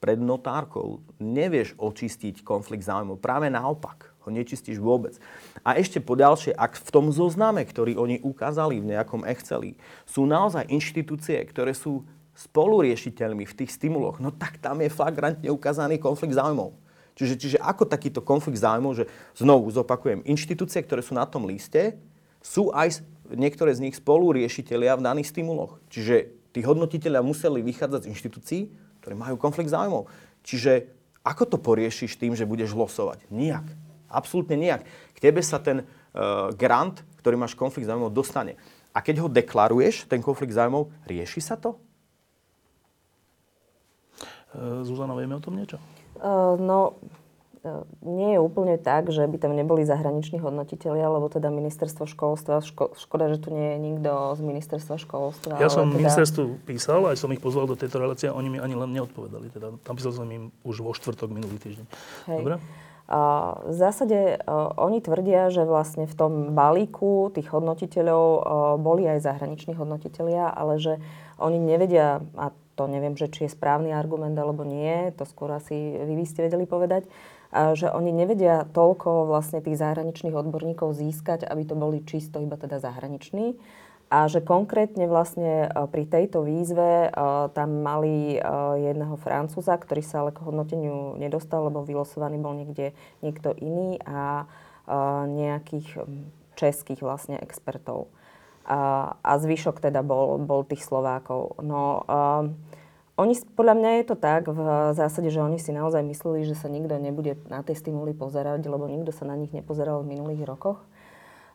pred 0.00 0.16
notárkou 0.16 1.04
nevieš 1.20 1.76
očistiť 1.76 2.40
konflikt 2.40 2.88
záujmov. 2.88 3.20
Práve 3.20 3.52
naopak 3.52 4.09
nečistíš 4.30 4.78
vôbec. 4.78 5.18
A 5.66 5.76
ešte 5.76 5.98
po 5.98 6.14
ďalšie, 6.16 6.54
ak 6.54 6.78
v 6.78 6.90
tom 6.90 7.06
zozname, 7.10 7.66
ktorý 7.66 7.98
oni 7.98 8.22
ukázali 8.22 8.80
v 8.80 8.96
nejakom 8.96 9.26
Exceli, 9.26 9.76
sú 10.06 10.24
naozaj 10.24 10.70
inštitúcie, 10.70 11.36
ktoré 11.50 11.74
sú 11.76 12.06
spoluriešiteľmi 12.38 13.44
v 13.44 13.56
tých 13.58 13.76
stimuloch, 13.76 14.22
no 14.22 14.32
tak 14.32 14.56
tam 14.62 14.80
je 14.80 14.88
flagrantne 14.88 15.50
ukázaný 15.52 16.00
konflikt 16.00 16.38
záujmov. 16.38 16.72
Čiže, 17.18 17.34
čiže 17.36 17.58
ako 17.60 17.84
takýto 17.84 18.24
konflikt 18.24 18.62
záujmov, 18.64 18.96
že 18.96 19.04
znovu 19.36 19.68
zopakujem, 19.68 20.24
inštitúcie, 20.24 20.80
ktoré 20.80 21.04
sú 21.04 21.12
na 21.12 21.28
tom 21.28 21.44
liste, 21.44 22.00
sú 22.40 22.72
aj 22.72 23.04
niektoré 23.28 23.76
z 23.76 23.84
nich 23.84 23.94
spoluriešiteľia 24.00 24.96
v 24.96 25.04
daných 25.04 25.28
stimuloch. 25.28 25.76
Čiže 25.92 26.32
tí 26.56 26.64
hodnotiteľia 26.64 27.20
museli 27.20 27.60
vychádzať 27.60 28.08
z 28.08 28.10
inštitúcií, 28.16 28.60
ktoré 29.04 29.14
majú 29.14 29.36
konflikt 29.36 29.68
záujmov. 29.68 30.08
Čiže 30.40 30.88
ako 31.20 31.44
to 31.44 31.56
poriešiš 31.60 32.16
tým, 32.16 32.32
že 32.32 32.48
budeš 32.48 32.72
losovať? 32.72 33.28
Nijak. 33.28 33.68
Absolútne 34.10 34.58
nejak. 34.58 34.82
K 35.14 35.18
tebe 35.22 35.40
sa 35.40 35.62
ten 35.62 35.86
uh, 35.86 36.50
grant, 36.52 37.06
ktorý 37.22 37.38
máš 37.38 37.54
konflikt 37.54 37.86
zájmov, 37.86 38.10
dostane. 38.10 38.58
A 38.90 38.98
keď 39.00 39.22
ho 39.22 39.28
deklaruješ, 39.30 40.10
ten 40.10 40.18
konflikt 40.18 40.50
zájmov, 40.50 40.90
rieši 41.06 41.38
sa 41.38 41.54
to? 41.54 41.78
Uh, 44.50 44.82
Zuzana, 44.82 45.14
vieme 45.14 45.38
o 45.38 45.42
tom 45.42 45.54
niečo? 45.54 45.78
Uh, 46.18 46.58
no, 46.58 46.98
nie 48.00 48.34
je 48.34 48.40
úplne 48.40 48.80
tak, 48.80 49.12
že 49.12 49.20
by 49.28 49.36
tam 49.36 49.52
neboli 49.52 49.84
zahraniční 49.84 50.40
hodnotitelia, 50.40 51.12
lebo 51.12 51.28
teda 51.28 51.52
ministerstvo 51.52 52.08
školstva, 52.08 52.64
ško, 52.64 52.96
škoda, 52.96 53.28
že 53.28 53.36
tu 53.36 53.52
nie 53.52 53.76
je 53.76 53.78
nikto 53.84 54.10
z 54.32 54.40
ministerstva 54.40 54.96
školstva. 54.96 55.60
Ja 55.60 55.68
som 55.68 55.92
teda... 55.92 56.00
ministerstvu 56.00 56.64
písal, 56.64 57.04
aj 57.12 57.20
som 57.20 57.28
ich 57.36 57.42
pozval 57.44 57.68
do 57.68 57.76
tejto 57.76 58.00
relácie 58.00 58.32
a 58.32 58.34
oni 58.34 58.48
mi 58.48 58.58
ani 58.64 58.72
len 58.72 58.96
neodpovedali. 58.96 59.52
Teda, 59.52 59.76
tam 59.84 59.92
písal 59.92 60.16
som 60.16 60.24
im 60.32 60.48
už 60.64 60.80
vo 60.80 60.96
štvrtok 60.96 61.28
minulý 61.28 61.60
týždeň. 61.60 61.86
Hej. 62.32 62.38
Dobre? 62.40 62.56
V 63.10 63.74
zásade 63.74 64.38
oni 64.78 65.02
tvrdia, 65.02 65.50
že 65.50 65.66
vlastne 65.66 66.06
v 66.06 66.14
tom 66.14 66.32
balíku 66.54 67.34
tých 67.34 67.50
hodnotiteľov 67.50 68.26
boli 68.78 69.02
aj 69.10 69.26
zahraniční 69.26 69.74
hodnotitelia, 69.74 70.46
ale 70.46 70.78
že 70.78 71.02
oni 71.42 71.58
nevedia, 71.58 72.22
a 72.38 72.54
to 72.78 72.86
neviem, 72.86 73.18
že 73.18 73.26
či 73.26 73.50
je 73.50 73.54
správny 73.58 73.90
argument 73.90 74.38
alebo 74.38 74.62
nie, 74.62 75.10
to 75.18 75.26
skôr 75.26 75.50
asi 75.50 75.74
vy 76.06 76.22
by 76.22 76.24
ste 76.24 76.46
vedeli 76.46 76.70
povedať, 76.70 77.10
že 77.50 77.90
oni 77.90 78.14
nevedia 78.14 78.62
toľko 78.70 79.26
vlastne 79.26 79.58
tých 79.58 79.82
zahraničných 79.82 80.38
odborníkov 80.38 80.94
získať, 80.94 81.50
aby 81.50 81.66
to 81.66 81.74
boli 81.74 82.06
čisto 82.06 82.38
iba 82.38 82.54
teda 82.54 82.78
zahraniční 82.78 83.58
a 84.10 84.26
že 84.26 84.42
konkrétne 84.42 85.06
vlastne 85.06 85.70
e, 85.70 85.86
pri 85.86 86.02
tejto 86.02 86.42
výzve 86.42 87.06
e, 87.06 87.10
tam 87.54 87.78
mali 87.78 88.34
e, 88.34 88.38
jedného 88.90 89.14
Francúza, 89.22 89.78
ktorý 89.78 90.02
sa 90.02 90.26
ale 90.26 90.34
k 90.34 90.42
hodnoteniu 90.42 91.14
nedostal, 91.14 91.70
lebo 91.70 91.86
vylosovaný 91.86 92.42
bol 92.42 92.58
niekde 92.58 92.90
niekto 93.22 93.54
iný 93.54 94.02
a 94.02 94.50
nejakých 95.30 96.02
českých 96.58 97.06
vlastne 97.06 97.38
expertov. 97.38 98.10
A, 98.66 99.14
zvyšok 99.22 99.78
teda 99.78 100.02
bol, 100.02 100.34
bol 100.42 100.66
tých 100.66 100.82
Slovákov. 100.82 101.62
No, 101.62 102.02
oni, 103.14 103.38
podľa 103.54 103.74
mňa 103.78 103.90
je 104.02 104.04
to 104.10 104.16
tak 104.18 104.50
v 104.50 104.58
zásade, 104.98 105.30
že 105.30 105.38
oni 105.38 105.62
si 105.62 105.70
naozaj 105.70 106.02
mysleli, 106.02 106.42
že 106.42 106.58
sa 106.58 106.66
nikto 106.66 106.98
nebude 106.98 107.38
na 107.46 107.62
tie 107.62 107.78
stimuly 107.78 108.18
pozerať, 108.18 108.66
lebo 108.66 108.90
nikto 108.90 109.14
sa 109.14 109.30
na 109.30 109.38
nich 109.38 109.54
nepozeral 109.54 110.02
v 110.02 110.18
minulých 110.18 110.42
rokoch. 110.42 110.82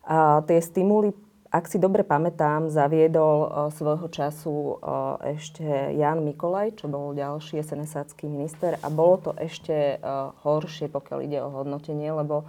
A 0.07 0.39
tie 0.47 0.63
stimuly, 0.63 1.11
ak 1.55 1.71
si 1.71 1.79
dobre 1.79 2.03
pamätám, 2.03 2.67
zaviedol 2.67 3.47
uh, 3.47 3.49
svojho 3.71 4.11
času 4.11 4.75
uh, 4.75 5.15
ešte 5.23 5.63
Jan 5.95 6.19
Mikolaj, 6.19 6.75
čo 6.75 6.91
bol 6.91 7.15
ďalší 7.15 7.63
sns 7.63 7.95
minister 8.27 8.75
a 8.83 8.91
bolo 8.91 9.15
to 9.23 9.31
ešte 9.39 9.95
uh, 10.03 10.35
horšie, 10.43 10.91
pokiaľ 10.91 11.19
ide 11.23 11.39
o 11.39 11.47
hodnotenie, 11.47 12.11
lebo 12.11 12.43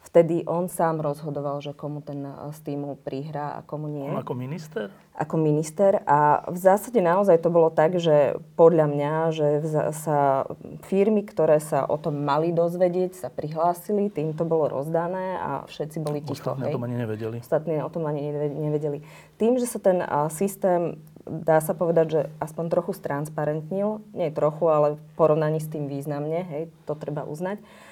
vtedy 0.00 0.48
on 0.48 0.66
sám 0.66 0.98
rozhodoval, 1.04 1.60
že 1.60 1.76
komu 1.76 2.00
ten 2.00 2.24
eh, 2.24 2.34
stimul 2.56 2.96
prihrá 2.96 3.56
a 3.56 3.60
komu 3.62 3.88
nie. 3.88 4.08
Ako 4.10 4.32
minister? 4.32 4.88
Ako 5.14 5.36
minister. 5.36 6.00
A 6.08 6.48
v 6.48 6.56
zásade 6.56 6.96
naozaj 7.04 7.44
to 7.44 7.52
bolo 7.52 7.68
tak, 7.68 8.00
že 8.00 8.40
podľa 8.56 8.86
mňa, 8.88 9.12
že 9.36 9.48
sa 9.92 10.48
firmy, 10.88 11.28
ktoré 11.28 11.60
sa 11.60 11.84
o 11.84 12.00
tom 12.00 12.24
mali 12.24 12.56
dozvedieť, 12.56 13.20
sa 13.20 13.28
prihlásili, 13.28 14.08
tým 14.08 14.32
to 14.32 14.48
bolo 14.48 14.80
rozdané 14.80 15.36
a 15.36 15.50
všetci 15.68 15.96
boli 16.00 16.24
ticho. 16.24 16.56
Ostatní 16.56 16.72
o 16.72 16.76
tom 16.80 16.84
ani 16.88 16.96
nevedeli. 16.96 17.36
Ostatní 17.36 17.74
o 17.84 17.90
tom 17.92 18.04
ani 18.08 18.20
nevedeli. 18.48 19.04
Tým, 19.36 19.60
že 19.60 19.68
sa 19.68 19.76
ten 19.76 20.00
systém 20.32 20.96
dá 21.30 21.60
sa 21.60 21.76
povedať, 21.76 22.06
že 22.10 22.20
aspoň 22.40 22.64
trochu 22.72 22.92
stransparentnil, 22.96 24.02
nie 24.16 24.32
trochu, 24.32 24.66
ale 24.66 24.88
v 24.96 25.12
porovnaní 25.14 25.60
s 25.60 25.68
tým 25.68 25.86
významne, 25.86 26.42
hej, 26.48 26.72
to 26.88 26.96
treba 26.96 27.22
uznať, 27.28 27.60
a, 27.60 27.89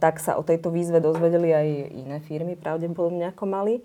tak 0.00 0.16
sa 0.18 0.40
o 0.40 0.42
tejto 0.42 0.72
výzve 0.72 0.98
dozvedeli 0.98 1.52
aj 1.52 1.66
iné 1.92 2.18
firmy, 2.24 2.56
pravdepodobne 2.56 3.28
ako 3.28 3.44
mali. 3.44 3.84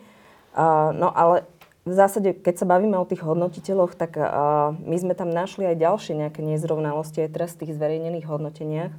No 0.96 1.12
ale 1.12 1.44
v 1.88 1.94
zásade, 1.96 2.36
keď 2.36 2.56
sa 2.60 2.68
bavíme 2.68 3.00
o 3.00 3.08
tých 3.08 3.24
hodnotiteľoch, 3.24 3.96
tak 3.96 4.20
a, 4.20 4.76
my 4.76 4.98
sme 5.00 5.16
tam 5.16 5.32
našli 5.32 5.64
aj 5.72 5.80
ďalšie 5.80 6.14
nejaké 6.20 6.44
nezrovnalosti 6.44 7.24
aj 7.24 7.32
teraz 7.32 7.56
v 7.56 7.64
tých 7.64 7.80
zverejnených 7.80 8.28
hodnoteniach, 8.28 8.94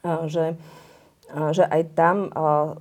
a, 0.00 0.24
že, 0.24 0.56
a, 1.28 1.52
že 1.52 1.68
aj 1.68 1.82
tam, 1.92 2.32
a, 2.32 2.80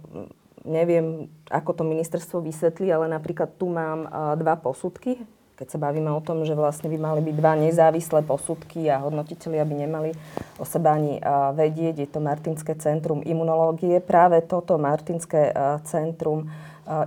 neviem, 0.64 1.28
ako 1.52 1.72
to 1.76 1.84
ministerstvo 1.84 2.40
vysvetlí, 2.40 2.88
ale 2.96 3.12
napríklad 3.12 3.52
tu 3.60 3.68
mám 3.68 4.08
a, 4.08 4.40
dva 4.40 4.56
posudky 4.56 5.20
keď 5.64 5.80
sa 5.80 5.80
bavíme 5.80 6.12
o 6.12 6.20
tom, 6.20 6.44
že 6.44 6.60
vlastne 6.60 6.92
by 6.92 7.00
mali 7.00 7.24
byť 7.24 7.36
dva 7.40 7.56
nezávislé 7.56 8.28
posudky 8.28 8.92
a 8.92 9.00
hodnotiteľi 9.00 9.64
by 9.64 9.76
nemali 9.88 10.12
o 10.60 10.68
seba 10.68 11.00
ani 11.00 11.24
vedieť. 11.56 12.04
Je 12.04 12.10
to 12.12 12.20
Martinské 12.20 12.76
centrum 12.76 13.24
imunológie. 13.24 14.04
Práve 14.04 14.44
toto 14.44 14.76
Martinské 14.76 15.56
centrum 15.88 16.52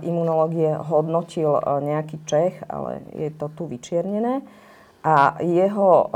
imunológie 0.01 0.73
hodnotil 0.73 1.53
nejaký 1.85 2.17
Čech, 2.25 2.65
ale 2.65 3.05
je 3.13 3.29
to 3.29 3.45
tu 3.53 3.69
vyčiernené. 3.69 4.41
A 5.05 5.37
jeho, 5.45 6.09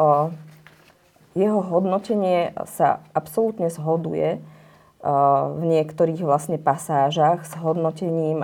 jeho 1.37 1.61
hodnotenie 1.61 2.57
sa 2.65 3.05
absolútne 3.13 3.69
zhoduje 3.69 4.41
v 5.45 5.61
niektorých 5.61 6.25
vlastne 6.25 6.57
pasážach 6.57 7.45
s 7.45 7.53
hodnotením 7.61 8.41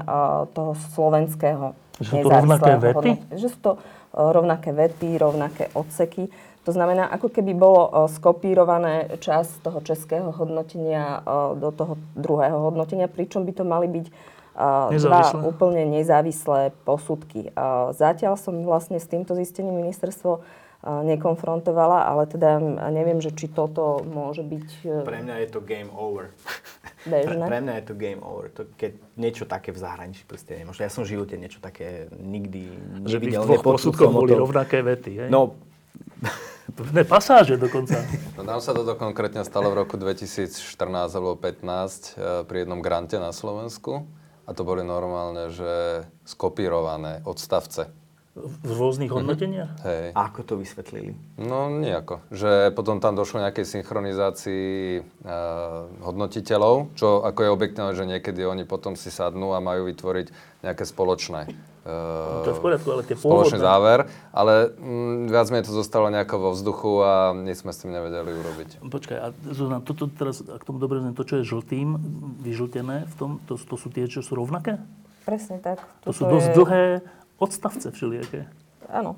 toho 0.54 0.78
slovenského 0.94 1.74
že 2.02 2.10
sú 2.14 2.18
to 2.22 2.30
rovnaké 2.30 2.74
vety? 2.78 3.12
Že 3.34 3.48
sú 3.50 3.60
to 3.60 3.72
e, 3.76 3.80
rovnaké 4.14 4.70
vety, 4.74 5.10
rovnaké 5.18 5.64
odseky. 5.74 6.30
To 6.68 6.72
znamená, 6.76 7.08
ako 7.10 7.32
keby 7.32 7.58
bolo 7.58 7.82
e, 7.88 7.90
skopírované 8.12 9.18
čas 9.24 9.50
toho 9.66 9.82
českého 9.82 10.30
hodnotenia 10.30 11.22
e, 11.26 11.58
do 11.58 11.70
toho 11.74 11.98
druhého 12.14 12.70
hodnotenia, 12.70 13.10
pričom 13.10 13.46
by 13.46 13.54
to 13.54 13.64
mali 13.66 13.88
byť 13.90 14.08
dva 14.58 15.38
úplne 15.46 15.86
nezávislé 15.86 16.74
posudky. 16.82 17.54
Zatiaľ 17.94 18.42
som 18.42 18.66
vlastne 18.66 18.98
s 18.98 19.06
týmto 19.06 19.38
zistením 19.38 19.86
ministerstvo 19.86 20.42
nekonfrontovala, 20.82 22.10
ale 22.10 22.26
teda 22.26 22.58
neviem, 22.90 23.22
že 23.22 23.38
či 23.38 23.54
toto 23.54 24.02
môže 24.02 24.42
byť... 24.42 24.68
Pre 25.06 25.22
mňa 25.22 25.46
je 25.46 25.48
to 25.54 25.62
game 25.62 25.94
over. 25.94 26.34
Bežné. 27.06 27.46
Pre, 27.46 27.50
pre 27.52 27.58
mňa 27.62 27.74
je 27.78 27.84
to 27.86 27.94
game 27.94 28.22
over. 28.26 28.50
To, 28.58 28.66
keď 28.74 28.92
niečo 29.20 29.46
také 29.46 29.70
v 29.70 29.80
zahraničí 29.84 30.26
proste 30.26 30.58
nemôže. 30.58 30.82
Ja 30.82 30.90
som 30.90 31.06
v 31.06 31.14
živote 31.14 31.38
niečo 31.38 31.62
také 31.62 32.10
nikdy 32.18 32.74
nevidel. 33.06 33.12
Že 33.12 33.20
by 33.20 33.28
v 33.28 33.46
dvoch 33.46 33.64
posudkoch 33.78 34.10
boli 34.10 34.34
to... 34.34 34.42
rovnaké 34.42 34.82
vety, 34.82 35.12
hej? 35.26 35.30
No, 35.30 35.54
Ne, 36.94 37.08
pasáže 37.08 37.58
dokonca. 37.58 37.98
No, 38.36 38.44
nám 38.44 38.60
sa 38.62 38.76
toto 38.76 38.94
konkrétne 39.00 39.42
stalo 39.48 39.72
v 39.74 39.82
roku 39.82 39.96
2014 39.98 40.54
alebo 41.16 41.34
2015 41.40 41.64
eh, 41.64 42.44
pri 42.46 42.58
jednom 42.68 42.84
grante 42.84 43.18
na 43.18 43.32
Slovensku. 43.32 44.06
A 44.48 44.56
to 44.56 44.64
boli 44.64 44.80
normálne, 44.84 45.52
že 45.52 46.04
skopírované 46.24 47.20
odstavce 47.28 47.92
v 48.46 48.72
rôznych 48.72 49.10
mhm. 49.10 49.18
hodnoteniach? 49.18 49.72
Mm-hmm. 49.78 49.88
Hej. 49.88 50.06
A 50.14 50.20
ako 50.30 50.42
to 50.46 50.54
vysvetlili? 50.60 51.12
No 51.42 51.70
nejako. 51.72 52.22
Že 52.30 52.72
potom 52.78 53.02
tam 53.02 53.18
došlo 53.18 53.42
nejakej 53.42 53.66
synchronizácii 53.66 55.02
uh, 55.02 55.90
hodnotiteľov, 56.06 56.94
čo 56.94 57.26
ako 57.26 57.40
je 57.42 57.50
objektívne, 57.50 57.94
že 57.98 58.06
niekedy 58.06 58.46
oni 58.46 58.64
potom 58.64 58.94
si 58.94 59.10
sadnú 59.10 59.54
a 59.54 59.64
majú 59.64 59.90
vytvoriť 59.90 60.28
nejaké 60.62 60.84
spoločné 60.86 61.50
uh, 61.88 62.44
to 62.44 62.50
je 62.52 62.56
v 62.60 62.62
poriadku, 62.62 62.88
ale 62.92 63.02
tie 63.08 63.16
spoločný 63.16 63.60
pôvodné. 63.60 63.68
záver, 63.68 64.00
ale 64.36 64.54
mm, 64.76 65.32
viac 65.32 65.48
menej 65.50 65.66
to 65.66 65.74
zostalo 65.74 66.12
nejako 66.12 66.36
vo 66.36 66.50
vzduchu 66.52 66.92
a 67.02 67.14
nič 67.32 67.64
sme 67.64 67.72
s 67.72 67.82
tým 67.82 67.92
nevedeli 67.96 68.32
urobiť. 68.36 68.70
Počkaj, 68.84 69.18
a 69.18 69.28
Zuzana, 69.56 69.80
toto 69.80 70.12
teraz, 70.12 70.44
ak 70.44 70.68
tomu 70.68 70.78
dobre 70.84 71.00
to, 71.16 71.24
čo 71.24 71.36
je 71.42 71.44
žltým, 71.48 71.96
vyžltené 72.44 73.08
v 73.08 73.16
tom, 73.16 73.32
to, 73.48 73.56
to 73.56 73.76
sú 73.80 73.88
tie, 73.88 74.06
čo 74.12 74.20
sú 74.20 74.36
rovnaké? 74.36 74.84
Presne 75.24 75.60
tak. 75.60 75.84
To 76.08 76.12
sú 76.12 76.28
dosť 76.28 76.50
je... 76.52 76.56
dlhé 76.56 76.84
odstavce 77.38 77.92
všelijaké. 77.92 78.50
Áno. 78.90 79.18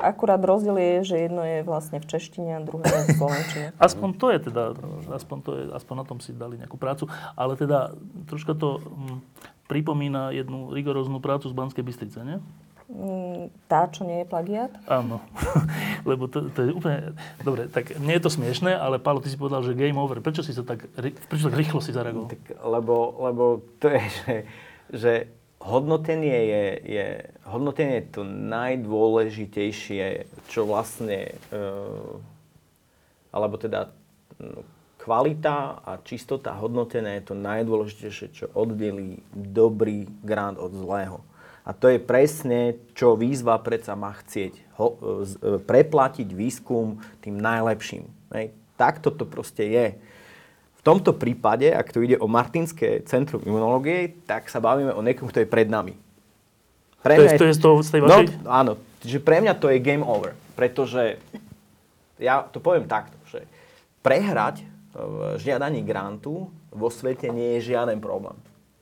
Akurát 0.00 0.40
rozdiel 0.40 0.80
je, 0.80 1.12
že 1.12 1.16
jedno 1.28 1.44
je 1.44 1.60
vlastne 1.60 2.00
v 2.00 2.08
češtine 2.08 2.56
a 2.56 2.64
druhé 2.64 2.88
je 2.88 3.12
v 3.12 3.16
slovenčine. 3.20 3.66
aspoň 3.86 4.08
to 4.16 4.26
je 4.32 4.38
teda, 4.48 4.62
aspoň, 5.12 5.38
to 5.44 5.50
je, 5.52 5.62
aspoň 5.76 5.94
na 6.00 6.06
tom 6.08 6.18
si 6.24 6.32
dali 6.32 6.56
nejakú 6.56 6.80
prácu. 6.80 7.04
Ale 7.36 7.52
teda 7.52 7.92
troška 8.24 8.56
to 8.56 8.80
hm, 8.80 9.20
pripomína 9.68 10.32
jednu 10.32 10.72
rigoróznu 10.72 11.20
prácu 11.20 11.52
z 11.52 11.54
Banskej 11.54 11.84
Bystrice, 11.84 12.24
nie? 12.24 12.40
Mm, 12.88 13.52
tá, 13.68 13.84
čo 13.92 14.08
nie 14.08 14.24
je 14.24 14.26
plagiat? 14.32 14.72
Áno, 14.88 15.20
lebo 16.08 16.24
to, 16.32 16.48
to 16.48 16.64
je 16.64 16.70
úplne... 16.72 17.12
Dobre, 17.44 17.68
tak 17.68 18.00
nie 18.00 18.16
je 18.16 18.24
to 18.24 18.32
smiešné, 18.32 18.72
ale 18.72 18.96
Pálo, 18.96 19.20
ty 19.20 19.28
si 19.28 19.36
povedal, 19.36 19.60
že 19.60 19.76
game 19.76 20.00
over. 20.00 20.24
Prečo 20.24 20.40
si 20.40 20.56
sa 20.56 20.64
tak, 20.64 20.88
prečo 21.28 21.52
tak 21.52 21.60
rýchlo 21.60 21.84
si 21.84 21.92
zareagoval? 21.92 22.32
Tak, 22.32 22.56
lebo, 22.64 23.20
lebo 23.20 23.44
to 23.76 23.92
je, 23.92 24.00
že, 24.08 24.34
že 24.88 25.12
hodnotenie 25.58 26.46
je, 26.46 26.64
je, 26.86 27.06
hodnotenie 27.46 28.02
je 28.02 28.10
to 28.14 28.22
najdôležitejšie, 28.26 30.26
čo 30.46 30.64
vlastne, 30.64 31.34
e, 31.50 31.62
alebo 33.34 33.58
teda 33.58 33.90
no, 34.38 34.62
kvalita 35.02 35.82
a 35.82 35.98
čistota 36.02 36.54
hodnotenia 36.54 37.18
je 37.18 37.24
to 37.32 37.34
najdôležitejšie, 37.34 38.26
čo 38.34 38.46
oddelí 38.54 39.22
dobrý 39.34 40.06
grant 40.22 40.58
od 40.58 40.74
zlého. 40.74 41.20
A 41.68 41.76
to 41.76 41.92
je 41.92 42.00
presne, 42.00 42.80
čo 42.96 43.18
výzva 43.18 43.60
predsa 43.60 43.92
má 43.92 44.14
chcieť. 44.14 44.78
Ho, 44.80 44.96
e, 44.96 44.98
preplatiť 45.58 46.28
výskum 46.32 47.02
tým 47.20 47.36
najlepším. 47.36 48.08
Hej. 48.32 48.54
Takto 48.78 49.10
to 49.10 49.26
proste 49.26 49.66
je 49.66 49.86
tomto 50.88 51.12
prípade, 51.12 51.68
ak 51.68 51.92
tu 51.92 52.00
ide 52.00 52.16
o 52.16 52.24
Martinské 52.24 53.04
centrum 53.04 53.44
imunológie, 53.44 54.16
tak 54.24 54.48
sa 54.48 54.56
bavíme 54.56 54.96
o 54.96 55.04
niekom, 55.04 55.28
kto 55.28 55.44
je 55.44 55.48
pred 55.48 55.68
nami. 55.68 55.92
Pre 57.04 57.14
to, 57.14 57.22
je, 57.28 57.30
to 57.36 57.46
je 57.46 57.54
z, 57.54 57.60
toho, 57.60 57.76
z 57.84 57.90
tej 57.92 58.00
vašej? 58.08 58.26
No, 58.40 58.48
áno. 58.48 58.72
Čiže 59.04 59.20
pre 59.20 59.44
mňa 59.44 59.54
to 59.60 59.68
je 59.68 59.78
game 59.84 60.02
over. 60.02 60.32
Pretože 60.56 61.20
ja 62.16 62.42
to 62.42 62.58
poviem 62.58 62.88
takto, 62.88 63.14
že 63.28 63.44
prehrať 64.02 64.64
v 64.96 65.38
žiadaní 65.38 65.84
grantu 65.84 66.50
vo 66.72 66.88
svete 66.90 67.30
nie 67.30 67.60
je 67.60 67.70
žiaden 67.76 68.02
problém. 68.02 68.34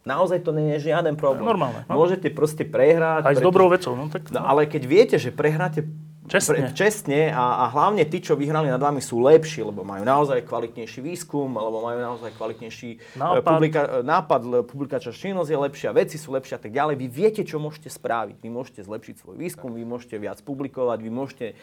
Naozaj 0.07 0.47
to 0.47 0.55
nie 0.55 0.79
je 0.79 0.89
žiaden 0.89 1.19
problém. 1.19 1.43
Normálne. 1.43 1.83
No? 1.91 1.99
Môžete 1.99 2.31
proste 2.31 2.63
prehrať. 2.63 3.27
Aj 3.27 3.35
s 3.35 3.43
dobrou 3.43 3.67
vecou. 3.67 3.99
No, 3.99 4.07
tak, 4.07 4.31
no. 4.31 4.39
ale 4.39 4.71
keď 4.71 4.83
viete, 4.87 5.17
že 5.19 5.35
prehráte 5.35 5.83
Čestne. 6.27 6.59
Pre, 6.59 6.75
čestne 6.75 7.21
a, 7.31 7.65
a 7.65 7.65
hlavne 7.71 8.03
tí, 8.03 8.19
čo 8.19 8.35
vyhrali 8.35 8.67
nad 8.67 8.83
vami, 8.83 8.99
sú 8.99 9.23
lepší, 9.23 9.63
lebo 9.63 9.87
majú 9.87 10.03
naozaj 10.03 10.43
kvalitnejší 10.43 11.01
výskum, 11.01 11.55
alebo 11.55 11.87
majú 11.87 11.99
naozaj 12.03 12.35
kvalitnejší 12.35 12.91
e, 12.99 13.19
nápad, 13.19 13.47
publika, 13.47 13.81
e, 13.81 13.91
nápad 14.03 14.41
publikačná 14.67 15.13
činnosť 15.15 15.51
je 15.55 15.59
lepšia, 15.71 15.89
veci 15.95 16.19
sú 16.19 16.35
lepšie 16.35 16.59
a 16.59 16.61
tak 16.61 16.75
ďalej. 16.75 16.95
Vy 16.99 17.07
viete, 17.07 17.43
čo 17.47 17.63
môžete 17.63 17.87
spraviť. 17.87 18.43
Vy 18.43 18.51
môžete 18.51 18.81
zlepšiť 18.83 19.15
svoj 19.23 19.37
výskum, 19.39 19.71
vy 19.71 19.87
môžete 19.87 20.19
viac 20.19 20.43
publikovať, 20.43 20.99
vy 20.99 21.11
môžete 21.15 21.47
e, 21.53 21.55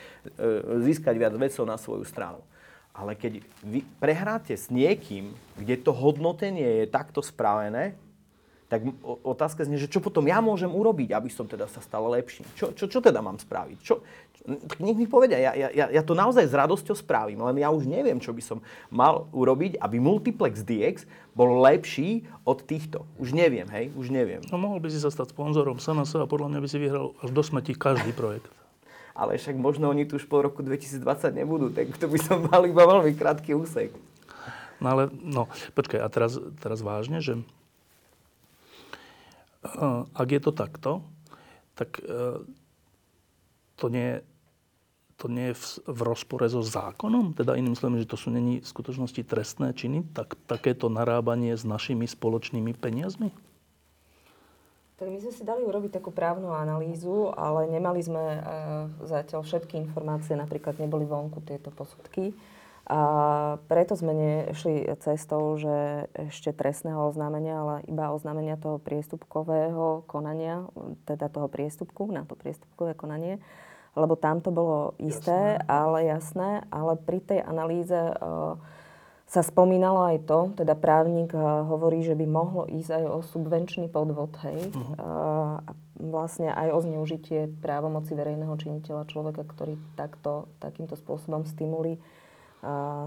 získať 0.87 1.15
viac 1.19 1.35
vecov 1.35 1.63
na 1.67 1.75
svoju 1.75 2.07
stranu. 2.07 2.39
Ale 2.95 3.17
keď 3.19 3.43
vy 3.65 3.83
prehráte 3.97 4.53
s 4.53 4.69
niekým, 4.69 5.33
kde 5.59 5.75
to 5.81 5.91
hodnotenie 5.91 6.85
je 6.85 6.85
takto 6.87 7.25
spravené, 7.25 7.97
tak 8.73 8.89
otázka 9.21 9.69
znie, 9.69 9.77
že 9.77 9.85
čo 9.85 10.01
potom 10.01 10.25
ja 10.25 10.41
môžem 10.41 10.73
urobiť, 10.73 11.13
aby 11.13 11.29
som 11.29 11.45
teda 11.45 11.69
sa 11.69 11.77
stal 11.77 12.09
lepším? 12.09 12.41
Čo, 12.57 12.73
čo, 12.73 12.89
čo 12.89 13.05
teda 13.05 13.21
mám 13.21 13.37
spraviť? 13.37 13.77
Čo, 13.85 14.01
nech 14.79 14.97
mi 14.99 15.07
povedia, 15.07 15.39
ja, 15.39 15.55
ja, 15.55 15.87
ja 15.87 16.01
to 16.03 16.11
naozaj 16.11 16.43
s 16.43 16.53
radosťou 16.53 16.99
spravím, 16.99 17.39
len 17.47 17.63
ja 17.63 17.71
už 17.71 17.87
neviem, 17.87 18.19
čo 18.19 18.35
by 18.35 18.43
som 18.43 18.59
mal 18.91 19.31
urobiť, 19.31 19.79
aby 19.79 20.03
Multiplex 20.03 20.67
DX 20.67 21.07
bol 21.31 21.63
lepší 21.63 22.27
od 22.43 22.59
týchto. 22.67 23.07
Už 23.15 23.31
neviem, 23.31 23.65
hej, 23.71 23.95
už 23.95 24.11
neviem. 24.11 24.43
No 24.51 24.59
mohol 24.59 24.83
by 24.83 24.91
si 24.91 24.99
sa 24.99 25.07
stať 25.07 25.31
sponzorom 25.31 25.79
SNS 25.79 26.19
a 26.19 26.27
podľa 26.27 26.51
mňa 26.51 26.59
by 26.59 26.67
si 26.67 26.77
vyhral 26.77 27.15
až 27.23 27.31
do 27.31 27.39
smeti 27.39 27.71
každý 27.71 28.11
projekt. 28.11 28.51
ale 29.13 29.37
však 29.37 29.55
možno 29.55 29.93
oni 29.93 30.09
tu 30.09 30.17
už 30.17 30.25
po 30.25 30.41
roku 30.41 30.65
2020 30.65 31.05
nebudú, 31.37 31.69
tak 31.69 31.93
to 31.95 32.09
by 32.09 32.17
som 32.17 32.49
mal 32.49 32.65
iba 32.65 32.83
veľmi 32.83 33.13
krátky 33.13 33.53
úsek. 33.53 33.93
No 34.81 34.87
ale, 34.97 35.03
no, 35.13 35.47
počkaj, 35.77 36.01
a 36.01 36.07
teraz, 36.09 36.35
teraz 36.59 36.83
vážne, 36.83 37.23
že 37.23 37.39
uh, 39.63 40.03
ak 40.11 40.27
je 40.27 40.41
to 40.41 40.51
takto, 40.51 40.91
tak 41.77 42.01
uh, 42.03 42.41
to 43.77 43.85
nie, 43.87 44.19
to 45.23 45.31
nie 45.31 45.55
je 45.55 45.55
v, 45.55 45.65
v 45.87 45.99
rozpore 46.03 46.43
so 46.51 46.59
zákonom? 46.59 47.31
Teda 47.31 47.55
iným 47.55 47.79
slovom, 47.79 47.95
že 47.95 48.11
to 48.11 48.19
sú 48.19 48.27
není 48.27 48.59
v 48.59 48.67
skutočnosti 48.67 49.23
trestné 49.23 49.71
činy, 49.71 50.03
tak 50.11 50.35
takéto 50.51 50.91
narábanie 50.91 51.55
s 51.55 51.63
našimi 51.63 52.03
spoločnými 52.03 52.75
peniazmi? 52.75 53.31
Tak 54.99 55.07
my 55.07 55.17
sme 55.23 55.31
si 55.31 55.43
dali 55.47 55.63
urobiť 55.63 55.95
takú 55.95 56.11
právnu 56.11 56.51
analýzu, 56.51 57.31
ale 57.31 57.71
nemali 57.71 58.03
sme 58.03 58.23
uh, 58.23 58.39
zatiaľ 59.07 59.47
všetky 59.47 59.79
informácie, 59.79 60.35
napríklad 60.35 60.75
neboli 60.75 61.07
vonku 61.07 61.39
tieto 61.47 61.71
posudky. 61.71 62.35
A 62.83 62.99
preto 63.71 63.95
sme 63.95 64.11
nešli 64.11 64.91
cestou, 64.99 65.55
že 65.55 66.11
ešte 66.11 66.51
trestného 66.51 67.07
oznámenia, 67.07 67.63
ale 67.63 67.75
iba 67.87 68.11
oznámenia 68.11 68.59
toho 68.59 68.75
priestupkového 68.75 70.03
konania, 70.03 70.67
teda 71.07 71.31
toho 71.31 71.47
priestupku, 71.47 72.11
na 72.11 72.27
to 72.27 72.35
priestupkové 72.35 72.91
konanie, 72.91 73.39
lebo 73.93 74.17
tam 74.17 74.41
to 74.41 74.49
bolo 74.49 74.97
isté, 74.97 75.57
jasné. 75.57 75.69
ale 75.69 75.97
jasné, 76.09 76.49
ale 76.73 76.93
pri 76.97 77.19
tej 77.21 77.39
analýze 77.45 77.93
uh, 77.93 78.57
sa 79.29 79.41
spomínalo 79.41 80.13
aj 80.13 80.17
to, 80.25 80.39
teda 80.57 80.73
právnik 80.73 81.33
uh, 81.33 81.65
hovorí, 81.65 82.01
že 82.01 82.17
by 82.17 82.25
mohlo 82.25 82.65
ísť 82.69 82.91
aj 83.01 83.03
o 83.09 83.17
subvenčný 83.21 83.87
podvod, 83.93 84.33
hej, 84.45 84.73
uh-huh. 84.73 84.93
uh, 84.97 85.61
a 85.61 85.71
vlastne 86.01 86.49
aj 86.49 86.73
o 86.73 86.79
zneužitie 86.81 87.53
právomoci 87.61 88.17
verejného 88.17 88.53
činiteľa 88.57 89.05
človeka, 89.09 89.45
ktorý 89.45 89.77
takto, 89.93 90.49
takýmto 90.57 90.97
spôsobom 90.97 91.45
stimuli 91.45 92.01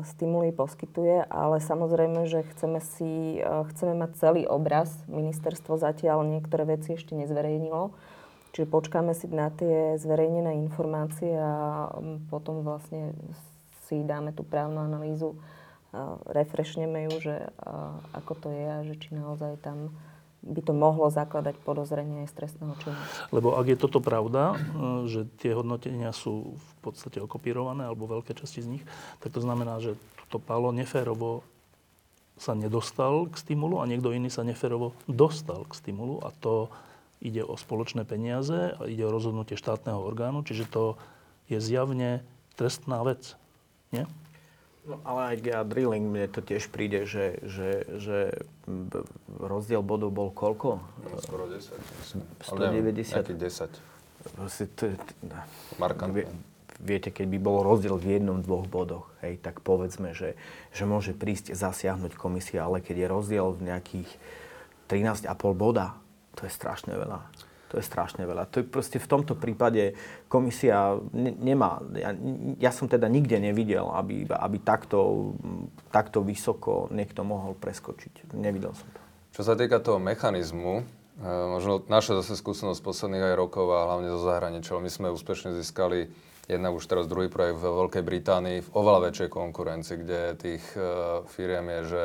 stimuly 0.04 0.52
poskytuje, 0.52 1.24
ale 1.32 1.64
samozrejme, 1.64 2.28
že 2.28 2.44
chceme, 2.52 2.76
si, 2.84 3.40
chceme 3.40 3.96
mať 3.96 4.10
celý 4.20 4.42
obraz. 4.44 4.92
Ministerstvo 5.08 5.80
zatiaľ 5.80 6.28
niektoré 6.28 6.68
veci 6.68 6.92
ešte 6.92 7.16
nezverejnilo, 7.16 7.96
čiže 8.56 8.72
počkáme 8.72 9.12
si 9.12 9.28
na 9.28 9.52
tie 9.52 10.00
zverejnené 10.00 10.56
informácie 10.64 11.36
a 11.36 11.92
potom 12.32 12.64
vlastne 12.64 13.12
si 13.84 14.00
dáme 14.00 14.32
tú 14.32 14.48
právnu 14.48 14.80
analýzu, 14.80 15.36
refreshneme 16.32 17.04
ju, 17.12 17.20
že 17.20 17.34
ako 18.16 18.32
to 18.40 18.48
je 18.48 18.64
a 18.64 18.78
že 18.80 18.94
či 18.96 19.12
naozaj 19.12 19.60
tam 19.60 19.92
by 20.46 20.60
to 20.62 20.72
mohlo 20.72 21.10
zakladať 21.10 21.58
podozrenie 21.60 22.24
aj 22.24 22.28
z 22.32 22.34
trestného 22.38 22.74
činu. 22.80 22.96
Lebo 23.34 23.58
ak 23.58 23.66
je 23.66 23.78
toto 23.82 23.98
pravda, 23.98 24.54
e, 24.54 24.56
že 25.10 25.26
tie 25.42 25.50
hodnotenia 25.58 26.14
sú 26.14 26.54
v 26.54 26.72
podstate 26.86 27.18
okopírované, 27.18 27.82
alebo 27.82 28.06
veľké 28.06 28.30
časti 28.30 28.62
z 28.62 28.78
nich, 28.78 28.84
tak 29.18 29.34
to 29.34 29.42
znamená, 29.42 29.82
že 29.82 29.98
to 30.30 30.38
Pálo 30.38 30.70
neférovo 30.70 31.42
sa 32.38 32.54
nedostal 32.54 33.26
k 33.26 33.34
stimulu 33.42 33.82
a 33.82 33.88
niekto 33.90 34.14
iný 34.14 34.30
sa 34.30 34.46
neférovo 34.46 34.94
dostal 35.10 35.66
k 35.66 35.72
stimulu 35.74 36.22
a 36.22 36.30
to 36.38 36.70
ide 37.20 37.42
o 37.42 37.56
spoločné 37.56 38.04
peniaze 38.04 38.76
a 38.76 38.80
ide 38.86 39.04
o 39.04 39.14
rozhodnutie 39.14 39.56
štátneho 39.56 40.00
orgánu, 40.00 40.44
čiže 40.44 40.68
to 40.68 41.00
je 41.48 41.58
zjavne 41.62 42.22
trestná 42.58 43.00
vec. 43.04 43.36
Nie? 43.94 44.04
No, 44.86 45.02
ale 45.02 45.34
aj 45.34 45.66
Drilling, 45.66 46.06
mne 46.06 46.30
to 46.30 46.38
tiež 46.38 46.70
príde, 46.70 47.10
že, 47.10 47.42
že, 47.42 47.70
že 47.98 48.18
rozdiel 49.26 49.82
bodov 49.82 50.14
bol 50.14 50.30
koľko? 50.30 50.78
No, 50.78 51.18
skoro 51.18 51.50
10. 51.50 51.74
190. 52.46 53.18
Nejaký 53.18 53.34
10. 53.34 53.82
Markantné. 55.82 56.30
Viete, 56.76 57.08
keď 57.08 57.26
by 57.32 57.38
bol 57.40 57.64
rozdiel 57.64 57.96
v 57.96 58.20
jednom, 58.20 58.44
dvoch 58.44 58.68
bodoch, 58.68 59.08
hej, 59.24 59.40
tak 59.40 59.64
povedzme, 59.64 60.12
že, 60.12 60.36
že 60.76 60.84
môže 60.84 61.16
prísť 61.16 61.56
zasiahnuť 61.56 62.12
komisia, 62.14 62.68
ale 62.68 62.84
keď 62.84 62.96
je 63.00 63.08
rozdiel 63.08 63.46
v 63.56 63.72
nejakých 63.72 64.10
13,5 64.86 65.24
boda, 65.56 65.96
to 66.36 66.44
je 66.44 66.52
strašne 66.52 66.92
veľa. 66.92 67.24
To 67.74 67.82
je 67.82 67.84
strašne 67.84 68.22
veľa. 68.22 68.46
To 68.54 68.62
je 68.62 68.66
proste 68.68 69.02
v 69.02 69.10
tomto 69.10 69.34
prípade 69.34 69.98
komisia 70.30 70.94
ne, 71.10 71.34
nemá, 71.34 71.82
ja, 71.98 72.14
ja 72.62 72.70
som 72.70 72.86
teda 72.86 73.10
nikde 73.10 73.42
nevidel, 73.42 73.90
aby, 73.90 74.22
aby 74.30 74.62
takto, 74.62 75.34
takto 75.90 76.22
vysoko 76.22 76.86
niekto 76.94 77.26
mohol 77.26 77.58
preskočiť. 77.58 78.30
Nevidel 78.38 78.70
som 78.70 78.86
to. 78.94 79.00
Čo 79.34 79.42
sa 79.42 79.58
týka 79.58 79.82
toho 79.82 79.98
mechanizmu, 79.98 80.80
e, 80.80 80.82
možno 81.26 81.82
naša 81.90 82.22
zase 82.22 82.38
skúsenosť 82.38 82.80
posledných 82.80 83.34
aj 83.34 83.36
rokov 83.36 83.66
a 83.74 83.90
hlavne 83.90 84.14
zo 84.14 84.22
zahraničia, 84.22 84.78
my 84.78 84.88
sme 84.88 85.08
úspešne 85.10 85.58
získali 85.58 86.06
jednak 86.46 86.78
už 86.78 86.86
teraz 86.86 87.10
druhý 87.10 87.26
projekt 87.26 87.58
v 87.58 87.66
Veľkej 87.66 88.04
Británii 88.06 88.58
v 88.62 88.70
oveľa 88.70 89.10
väčšej 89.10 89.28
konkurencii, 89.34 89.96
kde 90.06 90.20
tých 90.38 90.64
uh, 90.78 91.26
firiem 91.26 91.66
je, 91.66 91.80
že 91.90 92.02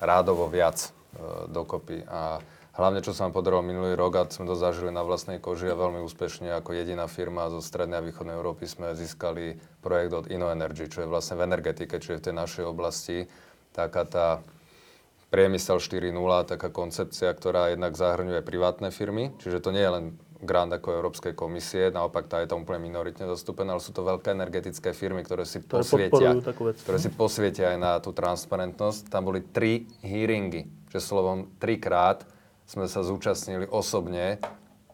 rádovo 0.00 0.48
viac 0.48 0.88
uh, 0.88 1.44
dokopy. 1.52 2.00
A 2.08 2.40
Hlavne, 2.78 3.02
čo 3.02 3.10
sa 3.10 3.26
nám 3.26 3.34
podarilo 3.34 3.58
minulý 3.58 3.98
rok 3.98 4.22
a 4.22 4.30
sme 4.30 4.46
to 4.46 4.54
zažili 4.54 4.94
na 4.94 5.02
vlastnej 5.02 5.42
koži 5.42 5.66
a 5.66 5.74
veľmi 5.74 5.98
úspešne 5.98 6.54
ako 6.62 6.78
jediná 6.78 7.10
firma 7.10 7.50
zo 7.50 7.58
strednej 7.58 7.98
a 7.98 8.06
východnej 8.06 8.38
Európy 8.38 8.70
sme 8.70 8.94
získali 8.94 9.58
projekt 9.82 10.14
od 10.14 10.30
InnoEnergy, 10.30 10.86
čo 10.86 11.02
je 11.02 11.10
vlastne 11.10 11.42
v 11.42 11.50
energetike, 11.50 11.98
čiže 11.98 12.22
v 12.22 12.26
tej 12.30 12.34
našej 12.38 12.64
oblasti 12.70 13.26
taká 13.74 14.06
tá 14.06 14.26
priemysel 15.34 15.82
4.0, 15.82 16.14
taká 16.54 16.70
koncepcia, 16.70 17.34
ktorá 17.34 17.74
jednak 17.74 17.98
zahrňuje 17.98 18.46
privátne 18.46 18.94
firmy, 18.94 19.34
čiže 19.42 19.58
to 19.58 19.74
nie 19.74 19.82
je 19.82 19.92
len 19.98 20.04
grant 20.38 20.70
ako 20.70 21.02
Európskej 21.02 21.34
komisie, 21.34 21.90
naopak 21.90 22.30
tá 22.30 22.38
je 22.38 22.46
tam 22.46 22.62
úplne 22.62 22.86
minoritne 22.86 23.26
zastúpená, 23.26 23.74
ale 23.74 23.82
sú 23.82 23.90
to 23.90 24.06
veľké 24.06 24.30
energetické 24.38 24.94
firmy, 24.94 25.26
ktoré 25.26 25.42
si 25.42 25.66
ktoré 25.66 25.82
posvietia, 25.82 26.30
ktoré 26.54 26.98
si 27.02 27.10
posvietia 27.10 27.74
aj 27.74 27.78
na 27.82 27.92
tú 27.98 28.14
transparentnosť. 28.14 29.10
Tam 29.10 29.26
boli 29.26 29.42
tri 29.42 29.90
hearingy, 30.06 30.70
že 30.94 31.02
slovom 31.02 31.50
trikrát 31.58 32.37
sme 32.68 32.84
sa 32.84 33.00
zúčastnili 33.00 33.64
osobne, 33.64 34.36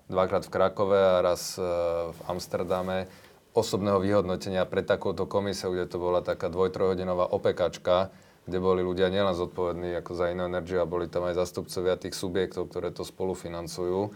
dvakrát 0.07 0.47
v 0.47 0.53
Krakove 0.55 0.95
a 0.95 1.19
raz 1.19 1.59
e, 1.59 1.67
v 2.15 2.21
Amsterdame, 2.31 3.11
osobného 3.51 3.99
vyhodnotenia 3.99 4.63
pred 4.63 4.87
takouto 4.87 5.27
komisiou, 5.27 5.75
kde 5.75 5.91
to 5.91 5.99
bola 5.99 6.23
taká 6.23 6.47
dvoj-trojhodinová 6.55 7.35
opekačka, 7.35 8.15
kde 8.47 8.59
boli 8.63 8.87
ľudia 8.87 9.11
nielen 9.11 9.35
zodpovední 9.35 9.91
ako 9.99 10.13
za 10.15 10.31
Inno 10.31 10.47
Energy, 10.47 10.79
a 10.79 10.87
boli 10.87 11.11
tam 11.11 11.27
aj 11.27 11.35
zastupcovia 11.35 11.99
tých 11.99 12.15
subjektov, 12.15 12.71
ktoré 12.71 12.95
to 12.95 13.03
spolufinancujú. 13.03 14.15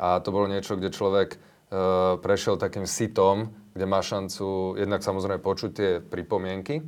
A 0.00 0.24
to 0.24 0.32
bolo 0.32 0.48
niečo, 0.48 0.80
kde 0.80 0.88
človek 0.88 1.36
e, 1.36 1.38
prešiel 2.24 2.56
takým 2.56 2.88
sitom, 2.88 3.52
kde 3.76 3.84
má 3.84 4.00
šancu 4.00 4.80
jednak 4.80 5.04
samozrejme 5.04 5.44
počuť 5.44 5.70
tie 5.76 5.90
pripomienky, 6.00 6.80
e, 6.80 6.84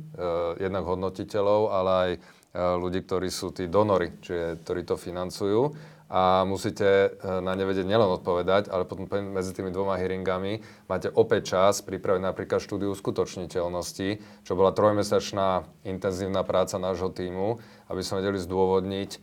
jednak 0.57 0.81
hodnotiteľov, 0.81 1.61
ale 1.69 1.91
aj 1.93 2.11
e, 2.15 2.19
ľudí, 2.57 3.05
ktorí 3.05 3.29
sú 3.29 3.53
tí 3.53 3.69
donory, 3.69 4.17
čiže 4.17 4.65
ktorí 4.65 4.81
to 4.81 4.97
financujú 4.97 5.61
a 6.07 6.47
musíte 6.47 6.87
e, 6.87 7.09
na 7.43 7.51
ne 7.51 7.67
vedieť 7.67 7.83
nielen 7.83 8.07
odpovedať, 8.19 8.71
ale 8.71 8.87
potom 8.87 9.11
medzi 9.11 9.51
tými 9.51 9.75
dvoma 9.75 9.99
hearingami 9.99 10.63
máte 10.87 11.11
opäť 11.11 11.55
čas 11.55 11.83
pripraviť 11.83 12.23
napríklad 12.23 12.63
štúdiu 12.63 12.95
skutočniteľnosti, 12.95 14.23
čo 14.47 14.51
bola 14.55 14.71
trojmesačná 14.71 15.67
intenzívna 15.83 16.47
práca 16.47 16.79
nášho 16.79 17.11
týmu, 17.11 17.59
aby 17.91 18.01
sme 18.03 18.23
vedeli 18.23 18.39
zdôvodniť 18.39 19.09
e, 19.11 19.19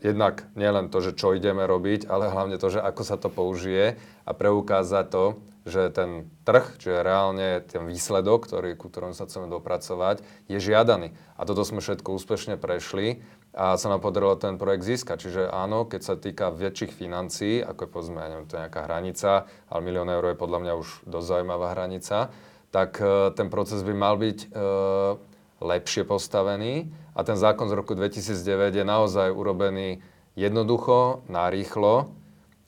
jednak 0.00 0.48
nielen 0.56 0.88
to, 0.88 1.04
že 1.04 1.16
čo 1.16 1.36
ideme 1.36 1.68
robiť, 1.68 2.08
ale 2.08 2.32
hlavne 2.32 2.56
to, 2.56 2.72
že 2.72 2.80
ako 2.80 3.02
sa 3.04 3.20
to 3.20 3.28
použije 3.28 4.00
a 4.24 4.30
preukázať 4.32 5.06
to, 5.12 5.24
že 5.66 5.90
ten 5.90 6.30
trh, 6.46 6.78
čiže 6.78 7.02
reálne 7.02 7.58
ten 7.66 7.82
výsledok, 7.84 8.46
ktorý, 8.46 8.78
ku 8.78 8.86
ktorom 8.86 9.18
sa 9.18 9.26
chceme 9.26 9.50
dopracovať, 9.50 10.22
je 10.46 10.62
žiadaný. 10.62 11.10
A 11.34 11.42
toto 11.42 11.66
sme 11.66 11.82
všetko 11.82 12.14
úspešne 12.14 12.54
prešli 12.54 13.20
a 13.50 13.74
sa 13.74 13.90
nám 13.90 13.98
podarilo 13.98 14.38
ten 14.38 14.62
projekt 14.62 14.86
získať. 14.86 15.26
Čiže 15.26 15.42
áno, 15.50 15.82
keď 15.88 16.00
sa 16.06 16.14
týka 16.14 16.54
väčších 16.54 16.94
financií, 16.94 17.58
ako 17.58 17.82
je 17.82 17.90
povedzme, 17.90 18.18
ja 18.22 18.28
neviem, 18.30 18.46
to 18.46 18.54
je 18.54 18.62
nejaká 18.62 18.86
hranica, 18.86 19.50
ale 19.66 19.80
milión 19.82 20.06
eur 20.06 20.22
je 20.30 20.38
podľa 20.38 20.58
mňa 20.62 20.72
už 20.78 20.88
dosť 21.08 21.26
zaujímavá 21.26 21.74
hranica, 21.74 22.30
tak 22.70 23.00
e, 23.02 23.32
ten 23.34 23.48
proces 23.48 23.80
by 23.82 23.94
mal 23.96 24.14
byť 24.20 24.38
e, 24.38 24.46
lepšie 25.64 26.04
postavený 26.04 26.92
a 27.16 27.20
ten 27.24 27.34
zákon 27.34 27.66
z 27.72 27.74
roku 27.74 27.96
2009 27.96 28.76
je 28.76 28.84
naozaj 28.84 29.32
urobený 29.32 30.04
jednoducho, 30.36 31.24
narýchlo 31.32 32.12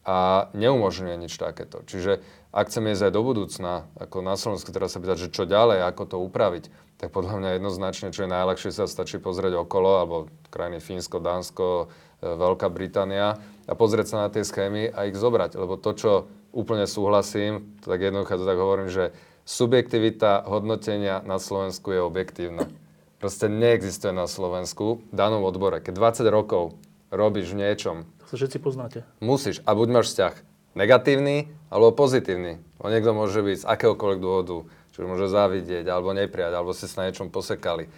a 0.09 0.49
neumožňuje 0.57 1.16
nič 1.20 1.36
takéto. 1.36 1.84
Čiže 1.84 2.24
ak 2.49 2.72
chceme 2.72 2.96
ísť 2.96 3.09
aj 3.09 3.12
do 3.12 3.22
budúcna, 3.22 3.84
ako 4.01 4.24
na 4.24 4.32
Slovensku 4.32 4.72
teraz 4.72 4.96
sa 4.96 5.03
pýtať, 5.05 5.28
že 5.28 5.34
čo 5.34 5.44
ďalej, 5.44 5.84
ako 5.84 6.03
to 6.09 6.16
upraviť, 6.24 6.72
tak 6.99 7.12
podľa 7.12 7.38
mňa 7.38 7.51
jednoznačne, 7.61 8.11
čo 8.11 8.24
je 8.24 8.32
najľahšie, 8.32 8.72
sa 8.74 8.88
stačí 8.88 9.20
pozrieť 9.20 9.61
okolo, 9.61 10.03
alebo 10.03 10.16
krajiny 10.51 10.80
Fínsko, 10.82 11.20
Dánsko, 11.20 11.86
e, 12.18 12.26
Veľká 12.26 12.72
Británia 12.72 13.38
a 13.68 13.72
pozrieť 13.76 14.07
sa 14.11 14.16
na 14.26 14.28
tie 14.32 14.42
schémy 14.42 14.90
a 14.90 15.07
ich 15.07 15.14
zobrať. 15.14 15.61
Lebo 15.61 15.78
to, 15.78 15.92
čo 15.94 16.11
úplne 16.51 16.88
súhlasím, 16.88 17.78
tak 17.84 18.01
jednoducho 18.01 18.40
to 18.40 18.49
tak 18.49 18.59
hovorím, 18.59 18.88
že 18.90 19.12
subjektivita 19.46 20.49
hodnotenia 20.49 21.22
na 21.22 21.36
Slovensku 21.36 21.92
je 21.92 22.01
objektívna. 22.01 22.66
Proste 23.20 23.46
neexistuje 23.53 24.11
na 24.11 24.26
Slovensku 24.26 25.05
v 25.07 25.14
danom 25.14 25.44
odbore. 25.44 25.84
Keď 25.84 25.94
20 25.94 26.26
rokov 26.32 26.80
robíš 27.12 27.53
v 27.53 27.61
niečom... 27.62 27.96
Sa 28.26 28.34
všetci 28.40 28.59
poznáte. 28.59 28.99
Musíš. 29.22 29.61
A 29.68 29.76
buď 29.76 29.88
máš 30.01 30.14
vzťah 30.14 30.47
negatívny 30.79 31.51
alebo 31.74 31.91
pozitívny. 31.91 32.62
Lebo 32.79 32.89
niekto 32.95 33.11
môže 33.11 33.43
byť 33.43 33.66
z 33.66 33.68
akéhokoľvek 33.68 34.20
dôvodu, 34.22 34.57
či 34.95 35.03
môže 35.03 35.26
závidieť, 35.26 35.85
alebo 35.91 36.14
neprijať, 36.14 36.53
alebo 36.55 36.70
ste 36.70 36.87
sa 36.87 37.03
na 37.03 37.11
niečom 37.11 37.35
posekali. 37.35 37.91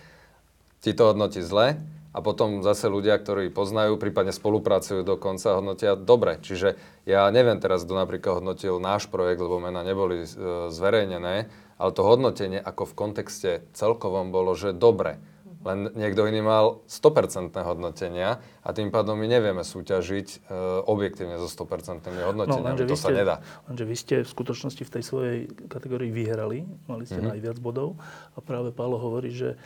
Ti 0.81 0.97
to 0.97 1.12
hodnotí 1.12 1.45
zle 1.45 1.76
a 2.11 2.18
potom 2.24 2.64
zase 2.64 2.89
ľudia, 2.89 3.20
ktorí 3.20 3.53
poznajú, 3.53 4.01
prípadne 4.01 4.33
spolupracujú 4.33 5.05
dokonca, 5.05 5.61
hodnotia 5.61 5.95
dobre. 5.95 6.41
Čiže 6.41 6.81
ja 7.05 7.28
neviem 7.28 7.61
teraz, 7.61 7.85
kto 7.85 7.95
napríklad 7.95 8.43
hodnotil 8.43 8.83
náš 8.83 9.07
projekt, 9.07 9.45
lebo 9.45 9.61
mená 9.62 9.85
neboli 9.85 10.24
e, 10.24 10.28
zverejnené, 10.72 11.53
ale 11.81 11.91
to 11.95 12.03
hodnotenie 12.03 12.59
ako 12.59 12.91
v 12.91 12.97
kontexte 12.97 13.51
celkovom 13.76 14.35
bolo, 14.35 14.57
že 14.59 14.74
dobre. 14.74 15.22
Len 15.61 15.92
niekto 15.92 16.24
iný 16.24 16.40
mal 16.40 16.80
100% 16.88 17.52
hodnotenia 17.52 18.40
a 18.64 18.68
tým 18.72 18.88
pádom 18.88 19.12
my 19.20 19.28
nevieme 19.28 19.61
súťažiť 19.61 20.28
e, 20.28 20.56
objektívne 20.88 21.36
so 21.36 21.52
100% 21.52 22.00
hodnoteniami. 22.08 22.80
No, 22.80 22.88
to 22.88 22.96
sa 22.96 23.12
ste, 23.12 23.20
nedá. 23.20 23.44
Lenže 23.68 23.84
vy 23.84 23.96
ste 23.96 24.14
v 24.24 24.28
skutočnosti 24.28 24.80
v 24.80 24.90
tej 24.90 25.02
svojej 25.04 25.38
kategórii 25.68 26.08
vyhrali, 26.08 26.64
mali 26.88 27.04
ste 27.04 27.20
mm-hmm. 27.20 27.32
najviac 27.36 27.56
bodov 27.61 28.00
a 28.32 28.40
práve 28.40 28.72
Pálo 28.72 28.96
hovorí, 28.96 29.28
že 29.28 29.61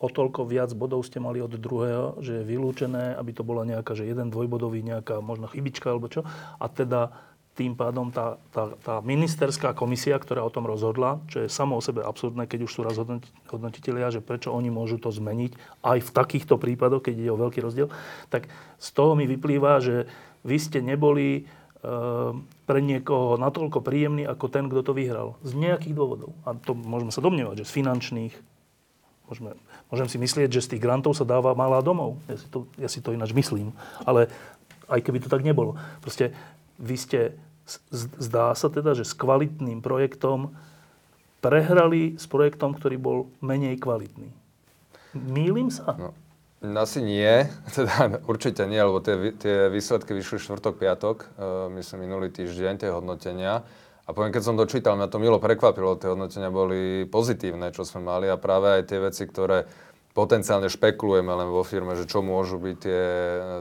o 0.00 0.08
toľko 0.08 0.48
viac 0.48 0.72
bodov 0.72 1.04
ste 1.04 1.20
mali 1.20 1.44
od 1.44 1.56
druhého, 1.56 2.20
že 2.24 2.40
je 2.40 2.48
vylúčené, 2.48 3.12
aby 3.16 3.30
to 3.36 3.44
bola 3.44 3.68
nejaká, 3.68 3.92
že 3.92 4.08
jeden 4.08 4.28
dvojbodový, 4.32 4.80
nejaká 4.80 5.20
možno 5.20 5.48
chybička 5.48 5.92
alebo 5.92 6.08
čo. 6.08 6.24
A 6.56 6.66
teda 6.72 7.12
tým 7.54 7.78
pádom 7.78 8.10
tá, 8.10 8.42
tá, 8.50 8.74
tá 8.82 8.94
ministerská 8.98 9.78
komisia, 9.78 10.18
ktorá 10.18 10.42
o 10.42 10.50
tom 10.50 10.66
rozhodla, 10.66 11.22
čo 11.30 11.46
je 11.46 11.48
samo 11.48 11.78
o 11.78 11.82
sebe 11.82 12.02
absurdné, 12.02 12.50
keď 12.50 12.66
už 12.66 12.72
sú 12.74 12.80
raz 12.82 12.98
hodnotitelia, 13.46 14.10
že 14.10 14.18
prečo 14.18 14.50
oni 14.50 14.74
môžu 14.74 14.98
to 14.98 15.14
zmeniť 15.14 15.54
aj 15.86 15.98
v 16.02 16.10
takýchto 16.10 16.58
prípadoch, 16.58 17.06
keď 17.06 17.14
ide 17.14 17.30
o 17.30 17.38
veľký 17.38 17.62
rozdiel, 17.62 17.94
tak 18.26 18.50
z 18.82 18.88
toho 18.90 19.14
mi 19.14 19.30
vyplýva, 19.30 19.78
že 19.78 20.10
vy 20.42 20.56
ste 20.58 20.82
neboli 20.82 21.28
e, 21.38 21.42
pre 22.66 22.80
niekoho 22.82 23.38
natoľko 23.38 23.86
príjemný 23.86 24.26
ako 24.26 24.50
ten, 24.50 24.66
kto 24.66 24.82
to 24.82 24.92
vyhral. 24.92 25.38
Z 25.46 25.54
nejakých 25.54 25.94
dôvodov. 25.94 26.34
A 26.42 26.58
to 26.58 26.74
môžeme 26.74 27.14
sa 27.14 27.22
domnievať, 27.22 27.62
že 27.62 27.70
z 27.70 27.72
finančných, 27.80 28.34
môžeme, 29.30 29.54
môžem 29.94 30.10
si 30.10 30.18
myslieť, 30.18 30.50
že 30.50 30.64
z 30.66 30.70
tých 30.74 30.82
grantov 30.82 31.14
sa 31.14 31.22
dáva 31.22 31.54
malá 31.54 31.78
domov. 31.86 32.18
Ja 32.26 32.34
si 32.34 32.46
to, 32.50 32.58
ja 32.82 32.88
si 32.90 32.98
to 32.98 33.14
ináč 33.14 33.30
myslím. 33.30 33.70
Ale 34.02 34.26
aj 34.90 35.00
keby 35.00 35.22
to 35.22 35.32
tak 35.32 35.46
nebolo. 35.46 35.78
Proste 36.04 36.34
vy 36.78 36.96
ste, 36.98 37.38
zdá 38.20 38.52
sa 38.52 38.68
teda, 38.68 38.92
že 38.92 39.08
s 39.08 39.16
kvalitným 39.16 39.80
projektom 39.80 40.52
prehrali 41.40 42.16
s 42.16 42.24
projektom, 42.24 42.72
ktorý 42.76 42.96
bol 42.96 43.18
menej 43.44 43.76
kvalitný. 43.80 44.32
Mýlim 45.12 45.68
sa? 45.68 45.92
No, 45.94 46.10
asi 46.80 47.04
nie, 47.04 47.44
teda 47.76 48.24
určite 48.24 48.64
nie, 48.64 48.80
lebo 48.80 49.00
tie, 49.04 49.36
tie 49.36 49.68
výsledky 49.68 50.16
vyšli 50.16 50.40
štvrtok, 50.40 50.80
piatok, 50.80 51.16
uh, 51.36 51.68
myslím 51.76 52.08
minulý 52.08 52.32
týždeň, 52.32 52.80
tie 52.80 52.90
hodnotenia. 52.92 53.64
A 54.04 54.12
poviem, 54.12 54.36
keď 54.36 54.42
som 54.44 54.56
dočítal, 54.56 55.00
mňa 55.00 55.08
to 55.08 55.16
milo 55.16 55.40
prekvapilo, 55.40 55.96
tie 55.96 56.12
hodnotenia 56.12 56.52
boli 56.52 57.08
pozitívne, 57.08 57.72
čo 57.72 57.88
sme 57.88 58.04
mali 58.04 58.28
a 58.28 58.36
práve 58.36 58.80
aj 58.80 58.82
tie 58.84 59.00
veci, 59.00 59.24
ktoré 59.24 59.64
potenciálne 60.12 60.68
špekulujeme 60.68 61.32
len 61.32 61.48
vo 61.48 61.64
firme, 61.64 61.96
že 61.96 62.04
čo 62.04 62.20
môžu 62.20 62.60
byť 62.60 62.76
tie, 62.78 63.04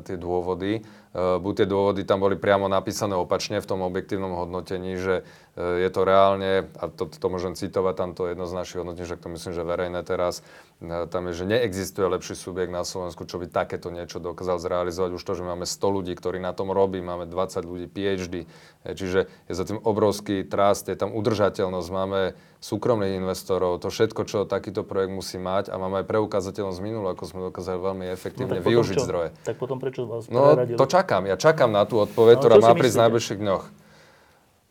tie 0.03 0.17
dôvody, 0.19 0.83
buď 1.13 1.53
tie 1.61 1.67
dôvody 1.69 2.01
tam 2.09 2.25
boli 2.25 2.33
priamo 2.33 2.65
napísané 2.65 3.13
opačne 3.13 3.61
v 3.61 3.69
tom 3.69 3.85
objektívnom 3.85 4.33
hodnotení, 4.33 4.97
že 4.97 5.21
eh, 5.53 5.85
je 5.85 5.89
to 5.93 6.01
reálne, 6.01 6.65
a 6.73 6.83
to, 6.89 7.05
to 7.05 7.27
môžem 7.29 7.53
citovať, 7.53 7.93
tam 7.93 8.09
to 8.17 8.33
jedno 8.33 8.49
z 8.49 8.53
našich 8.57 8.81
hodnotení, 8.81 9.05
že 9.05 9.21
to 9.21 9.29
myslím, 9.29 9.53
že 9.53 9.61
verejné 9.61 10.01
teraz, 10.01 10.41
eh, 10.81 11.05
tam 11.05 11.29
je, 11.29 11.37
že 11.37 11.45
neexistuje 11.45 12.09
lepší 12.09 12.33
subjekt 12.33 12.73
na 12.73 12.81
Slovensku, 12.81 13.29
čo 13.29 13.37
by 13.37 13.45
takéto 13.45 13.93
niečo 13.93 14.17
dokázal 14.17 14.57
zrealizovať. 14.57 15.13
Už 15.13 15.21
to, 15.21 15.37
že 15.37 15.45
máme 15.45 15.69
100 15.69 15.85
ľudí, 15.85 16.17
ktorí 16.17 16.41
na 16.41 16.57
tom 16.57 16.73
robí, 16.73 16.97
máme 16.97 17.29
20 17.29 17.61
ľudí 17.61 17.85
PhD, 17.85 18.49
čiže 18.81 19.29
je 19.29 19.53
za 19.53 19.63
tým 19.69 19.77
obrovský 19.85 20.41
trast, 20.41 20.89
je 20.89 20.97
tam 20.97 21.13
udržateľnosť, 21.13 21.89
máme 21.93 22.33
súkromných 22.63 23.19
investorov, 23.19 23.83
to 23.83 23.91
všetko, 23.91 24.23
čo 24.23 24.37
takýto 24.47 24.87
projekt 24.87 25.11
musí 25.11 25.35
mať 25.35 25.67
a 25.67 25.75
máme 25.75 25.99
aj 25.99 26.07
preukázateľnosť 26.07 26.79
minulú, 26.79 27.11
ako 27.11 27.23
sme 27.27 27.39
dokázali 27.51 27.75
veľmi 27.75 28.05
efektívne 28.15 28.63
no, 28.63 28.63
využiť 28.63 28.95
čo? 28.95 29.03
zdroje. 29.03 29.29
Tak 29.43 29.59
potom 29.59 29.83
prečo 29.83 30.07
vás 30.07 30.31
No 30.31 30.55
to 30.55 30.87
čakám, 31.03 31.27
ja 31.27 31.35
čakám 31.35 31.67
na 31.67 31.83
tú 31.83 31.99
odpoveď, 31.99 32.39
no, 32.39 32.41
ktorá 32.47 32.55
má 32.63 32.71
prísť 32.71 32.95
v 32.95 33.03
najbližších 33.03 33.39
dňoch. 33.43 33.65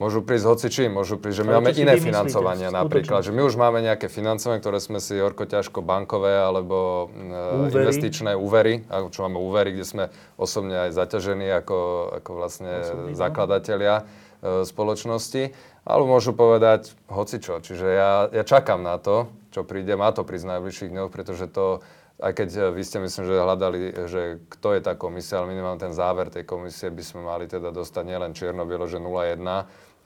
Môžu 0.00 0.18
prísť 0.24 0.46
hoci 0.50 0.66
čím, 0.72 0.98
môžu 0.98 1.14
prísť, 1.14 1.36
že 1.36 1.44
my 1.46 1.52
Ale 1.52 1.58
máme 1.62 1.72
iné 1.78 1.94
financovania 1.94 2.74
napríklad, 2.74 3.22
že 3.22 3.30
my 3.30 3.46
už 3.46 3.54
máme 3.54 3.84
nejaké 3.84 4.10
financovanie, 4.10 4.58
ktoré 4.58 4.82
sme 4.82 4.98
si 4.98 5.14
horko 5.14 5.46
ťažko 5.46 5.78
bankové 5.78 6.42
alebo 6.42 7.06
e, 7.12 7.68
úvery. 7.70 7.86
investičné 7.86 8.34
úvery, 8.34 8.82
čo 9.14 9.22
máme 9.22 9.38
úvery, 9.38 9.70
kde 9.70 9.86
sme 9.86 10.04
osobne 10.40 10.90
aj 10.90 10.96
zaťažení 10.96 11.46
ako, 11.54 12.10
ako 12.18 12.30
vlastne 12.34 12.82
Osobný, 12.82 13.14
no. 13.14 13.20
zakladatelia 13.20 13.94
e, 14.02 14.04
spoločnosti, 14.66 15.54
alebo 15.86 16.18
môžu 16.18 16.34
povedať 16.34 16.98
hoci 17.06 17.38
čo. 17.38 17.62
Čiže 17.62 17.86
ja, 17.86 18.26
ja 18.26 18.42
čakám 18.42 18.82
na 18.82 18.98
to, 18.98 19.30
čo 19.54 19.62
príde, 19.62 19.94
má 19.94 20.10
to 20.10 20.26
prísť 20.26 20.50
v 20.50 20.52
najbližších 20.58 20.90
dňoch, 20.98 21.10
pretože 21.14 21.46
to 21.46 21.78
aj 22.22 22.32
keď 22.38 22.48
eh, 22.54 22.62
vy 22.70 22.82
ste 22.86 22.98
myslím, 23.02 23.24
že 23.26 23.34
hľadali, 23.34 23.78
že 24.06 24.22
kto 24.46 24.78
je 24.78 24.80
tá 24.80 24.94
komisia, 24.94 25.42
ale 25.42 25.50
minimálne 25.50 25.82
ten 25.82 25.92
záver 25.92 26.30
tej 26.30 26.46
komisie 26.46 26.94
by 26.94 27.02
sme 27.02 27.20
mali 27.26 27.50
teda 27.50 27.74
dostať 27.74 28.04
nielen 28.06 28.32
čierno-bielo, 28.32 28.86
že 28.86 29.02
0,1, 29.02 29.42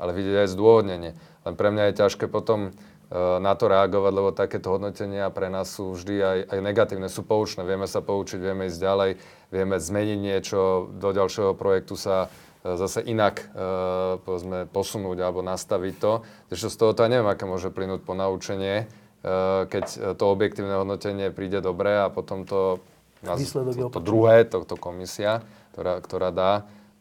ale 0.00 0.10
vidieť 0.16 0.48
aj 0.48 0.52
zdôvodnenie. 0.56 1.12
Len 1.44 1.54
pre 1.54 1.68
mňa 1.68 1.92
je 1.92 1.98
ťažké 2.00 2.32
potom 2.32 2.72
eh, 2.72 3.38
na 3.38 3.52
to 3.52 3.68
reagovať, 3.68 4.12
lebo 4.16 4.32
takéto 4.32 4.72
hodnotenia 4.72 5.28
pre 5.28 5.52
nás 5.52 5.76
sú 5.76 5.92
vždy 5.92 6.16
aj, 6.16 6.38
aj 6.56 6.58
negatívne, 6.64 7.12
sú 7.12 7.20
poučné. 7.20 7.68
Vieme 7.68 7.84
sa 7.84 8.00
poučiť, 8.00 8.40
vieme 8.40 8.72
ísť 8.72 8.80
ďalej, 8.80 9.10
vieme 9.52 9.76
zmeniť 9.76 10.18
niečo, 10.18 10.88
do 10.96 11.12
ďalšieho 11.12 11.52
projektu 11.52 12.00
sa 12.00 12.32
eh, 12.32 12.74
zase 12.80 13.04
inak 13.04 13.52
povedzme, 14.24 14.66
posunúť 14.72 15.20
alebo 15.20 15.44
nastaviť 15.44 15.94
to. 16.00 16.24
Takže 16.48 16.66
z 16.72 16.76
toho 16.80 16.96
to 16.96 17.04
aj 17.04 17.12
neviem, 17.12 17.28
aké 17.28 17.44
môže 17.44 17.68
plynúť 17.68 18.02
po 18.02 18.16
naučenie 18.16 18.88
Eh, 18.88 19.05
keď 19.66 20.14
to 20.14 20.24
objektívne 20.30 20.78
hodnotenie 20.78 21.34
príde 21.34 21.58
dobre 21.58 21.98
a 21.98 22.06
potom 22.06 22.46
to, 22.46 22.78
to, 23.26 23.90
to 23.90 24.00
druhé, 24.00 24.46
to, 24.46 24.62
to 24.62 24.78
komisia, 24.78 25.42
ktorá, 25.74 25.98
ktorá 25.98 26.30
dá, 26.30 26.52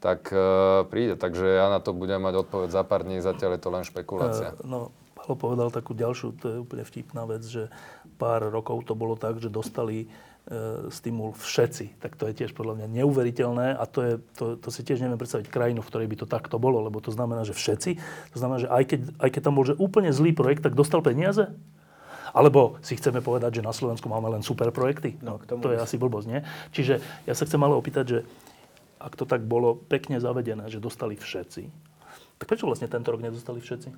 tak 0.01 0.29
uh, 0.33 0.85
príde. 0.89 1.17
Takže 1.17 1.45
ja 1.45 1.69
na 1.69 1.77
to 1.77 1.93
budem 1.93 2.21
mať 2.21 2.45
odpoveď 2.45 2.69
za 2.73 2.81
pár 2.85 3.05
dní, 3.05 3.21
zatiaľ 3.21 3.57
je 3.57 3.61
to 3.61 3.69
len 3.73 3.83
špekulácia. 3.85 4.57
Uh, 4.57 4.65
no, 4.65 4.79
Paolo 5.17 5.33
povedal 5.37 5.69
takú 5.73 5.93
ďalšiu, 5.93 6.37
to 6.37 6.45
je 6.49 6.57
úplne 6.61 6.85
vtipná 6.85 7.25
vec, 7.25 7.45
že 7.45 7.69
pár 8.17 8.49
rokov 8.49 8.85
to 8.85 8.93
bolo 8.93 9.17
tak, 9.17 9.41
že 9.41 9.49
dostali 9.49 10.05
uh, 10.05 10.89
stimul 10.89 11.33
všetci. 11.33 12.01
Tak 12.01 12.17
to 12.17 12.29
je 12.29 12.37
tiež 12.41 12.53
podľa 12.53 12.81
mňa 12.81 12.87
neuveriteľné 13.01 13.77
a 13.77 13.83
to, 13.89 13.99
je, 14.01 14.13
to, 14.37 14.45
to 14.61 14.69
si 14.73 14.81
tiež 14.85 15.01
neviem 15.01 15.17
predstaviť 15.17 15.49
krajinu, 15.49 15.81
v 15.81 15.89
ktorej 15.89 16.07
by 16.09 16.17
to 16.21 16.27
takto 16.29 16.57
bolo, 16.57 16.81
lebo 16.85 17.01
to 17.01 17.09
znamená, 17.09 17.45
že 17.45 17.57
všetci. 17.57 17.91
To 18.33 18.37
znamená, 18.37 18.65
že 18.65 18.69
aj 18.69 18.83
keď, 18.85 18.99
aj 19.21 19.29
keď 19.29 19.41
tam 19.41 19.57
bol 19.57 19.65
že 19.65 19.77
úplne 19.77 20.09
zlý 20.09 20.33
projekt, 20.33 20.65
tak 20.65 20.77
dostal 20.77 21.01
peniaze 21.01 21.53
alebo 22.35 22.75
si 22.83 22.99
chceme 22.99 23.23
povedať, 23.23 23.63
že 23.63 23.65
na 23.65 23.71
Slovensku 23.71 24.11
máme 24.11 24.27
len 24.27 24.43
super 24.43 24.67
projekty? 24.75 25.15
No, 25.23 25.39
k 25.39 25.47
tomu 25.47 25.63
to 25.63 25.71
je 25.71 25.79
asi 25.79 25.95
blbosť, 25.95 26.27
nie? 26.27 26.43
Čiže 26.75 26.99
ja 27.23 27.33
sa 27.33 27.47
chcem 27.47 27.63
ale 27.63 27.79
opýtať, 27.79 28.05
že 28.05 28.19
ak 28.99 29.15
to 29.15 29.23
tak 29.23 29.47
bolo 29.47 29.79
pekne 29.79 30.19
zavedené, 30.19 30.67
že 30.67 30.83
dostali 30.83 31.15
všetci, 31.15 31.71
tak 32.35 32.45
prečo 32.51 32.67
vlastne 32.67 32.91
tento 32.91 33.07
rok 33.15 33.23
nedostali 33.23 33.63
všetci? 33.63 33.89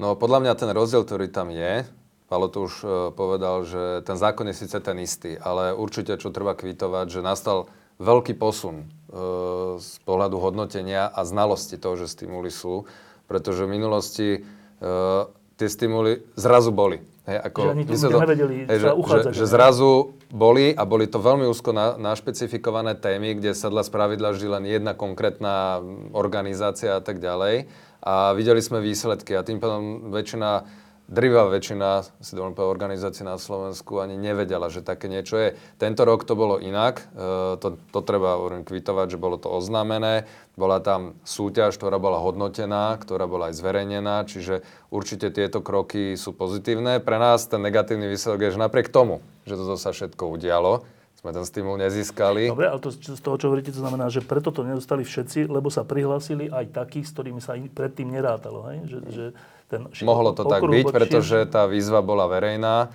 No 0.00 0.16
podľa 0.16 0.48
mňa 0.48 0.52
ten 0.56 0.70
rozdiel, 0.72 1.04
ktorý 1.04 1.28
tam 1.28 1.52
je, 1.52 1.84
Palo 2.24 2.48
to 2.48 2.64
už 2.64 2.74
uh, 2.80 2.88
povedal, 3.12 3.68
že 3.68 4.00
ten 4.08 4.16
zákon 4.16 4.48
je 4.48 4.56
síce 4.56 4.74
ten 4.80 4.96
istý, 4.96 5.36
ale 5.36 5.76
určite, 5.76 6.16
čo 6.16 6.32
treba 6.32 6.56
kvitovať, 6.56 7.06
že 7.12 7.20
nastal 7.20 7.68
veľký 8.00 8.34
posun 8.40 8.88
uh, 9.12 9.76
z 9.76 10.00
pohľadu 10.08 10.40
hodnotenia 10.40 11.12
a 11.12 11.20
znalosti 11.28 11.76
toho, 11.76 12.00
že 12.00 12.08
stimuly 12.08 12.48
sú, 12.48 12.88
pretože 13.28 13.68
v 13.68 13.76
minulosti 13.76 14.28
uh, 14.40 15.28
tie 15.60 15.68
stimuly 15.68 16.24
zrazu 16.34 16.72
boli. 16.72 17.04
Hej, 17.24 17.40
ako, 17.40 17.60
že 17.64 17.70
ani 17.72 17.84
to, 17.88 18.20
nevedeli 18.20 18.54
hej, 18.68 18.78
že, 18.84 18.88
že, 18.92 19.18
že 19.32 19.44
zrazu 19.48 20.12
boli 20.28 20.76
a 20.76 20.84
boli 20.84 21.08
to 21.08 21.16
veľmi 21.16 21.48
úzko 21.48 21.72
na, 21.72 21.96
našpecifikované 21.96 23.00
témy, 23.00 23.40
kde 23.40 23.56
sa 23.56 23.72
dla 23.72 23.80
spravidla 23.80 24.36
vždy 24.36 24.46
len 24.52 24.64
jedna 24.68 24.92
konkrétna 24.92 25.80
organizácia 26.12 27.00
a 27.00 27.02
tak 27.02 27.24
ďalej. 27.24 27.64
A 28.04 28.36
videli 28.36 28.60
sme 28.60 28.84
výsledky 28.84 29.32
a 29.32 29.40
tým 29.40 29.56
pádom 29.56 30.12
väčšina 30.12 30.68
drvá 31.08 31.52
väčšina 31.52 32.06
si 32.20 32.32
dovolím 32.32 32.56
organizácií 32.56 33.24
na 33.26 33.36
Slovensku 33.36 34.00
ani 34.00 34.16
nevedela, 34.16 34.72
že 34.72 34.80
také 34.80 35.06
niečo 35.06 35.36
je. 35.36 35.48
Tento 35.76 36.02
rok 36.08 36.24
to 36.24 36.32
bolo 36.32 36.56
inak, 36.56 37.04
e, 37.12 37.60
to, 37.60 37.76
to 37.92 38.00
treba 38.00 38.40
hovorím, 38.40 38.64
kvitovať, 38.64 39.16
že 39.16 39.18
bolo 39.20 39.36
to 39.36 39.52
oznámené, 39.52 40.24
bola 40.56 40.80
tam 40.80 41.18
súťaž, 41.26 41.76
ktorá 41.76 42.00
bola 42.00 42.22
hodnotená, 42.22 42.96
ktorá 42.96 43.28
bola 43.28 43.52
aj 43.52 43.58
zverejnená, 43.60 44.24
čiže 44.24 44.64
určite 44.88 45.28
tieto 45.28 45.60
kroky 45.60 46.16
sú 46.16 46.32
pozitívne. 46.32 47.02
Pre 47.02 47.18
nás 47.20 47.44
ten 47.50 47.60
negatívny 47.60 48.08
výsledok 48.08 48.48
je, 48.48 48.54
že 48.56 48.64
napriek 48.64 48.88
tomu, 48.88 49.20
že 49.44 49.58
toto 49.58 49.76
sa 49.76 49.92
všetko 49.92 50.30
udialo, 50.30 50.86
sme 51.24 51.32
ten 51.32 51.44
stimul 51.48 51.80
nezískali. 51.80 52.52
Dobre, 52.52 52.68
ale 52.68 52.80
to, 52.84 52.92
z 52.92 53.16
toho, 53.16 53.36
čo 53.40 53.48
hovoríte, 53.48 53.72
to 53.72 53.80
znamená, 53.80 54.12
že 54.12 54.20
preto 54.20 54.52
to 54.52 54.60
nedostali 54.60 55.08
všetci, 55.08 55.48
lebo 55.48 55.72
sa 55.72 55.80
prihlásili 55.80 56.52
aj 56.52 56.76
takí, 56.76 57.00
s 57.00 57.16
ktorými 57.16 57.40
sa 57.40 57.56
predtým 57.56 58.12
nerátalo. 58.12 58.68
Hej? 58.68 58.78
Že, 58.92 58.98
že 59.08 59.24
ten 59.68 59.88
Mohlo 60.04 60.36
to 60.36 60.44
tak 60.44 60.62
byť, 60.62 60.84
pretože 60.92 61.38
tá 61.48 61.64
výzva 61.64 62.04
bola 62.04 62.28
verejná 62.28 62.92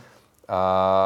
a, 0.50 0.64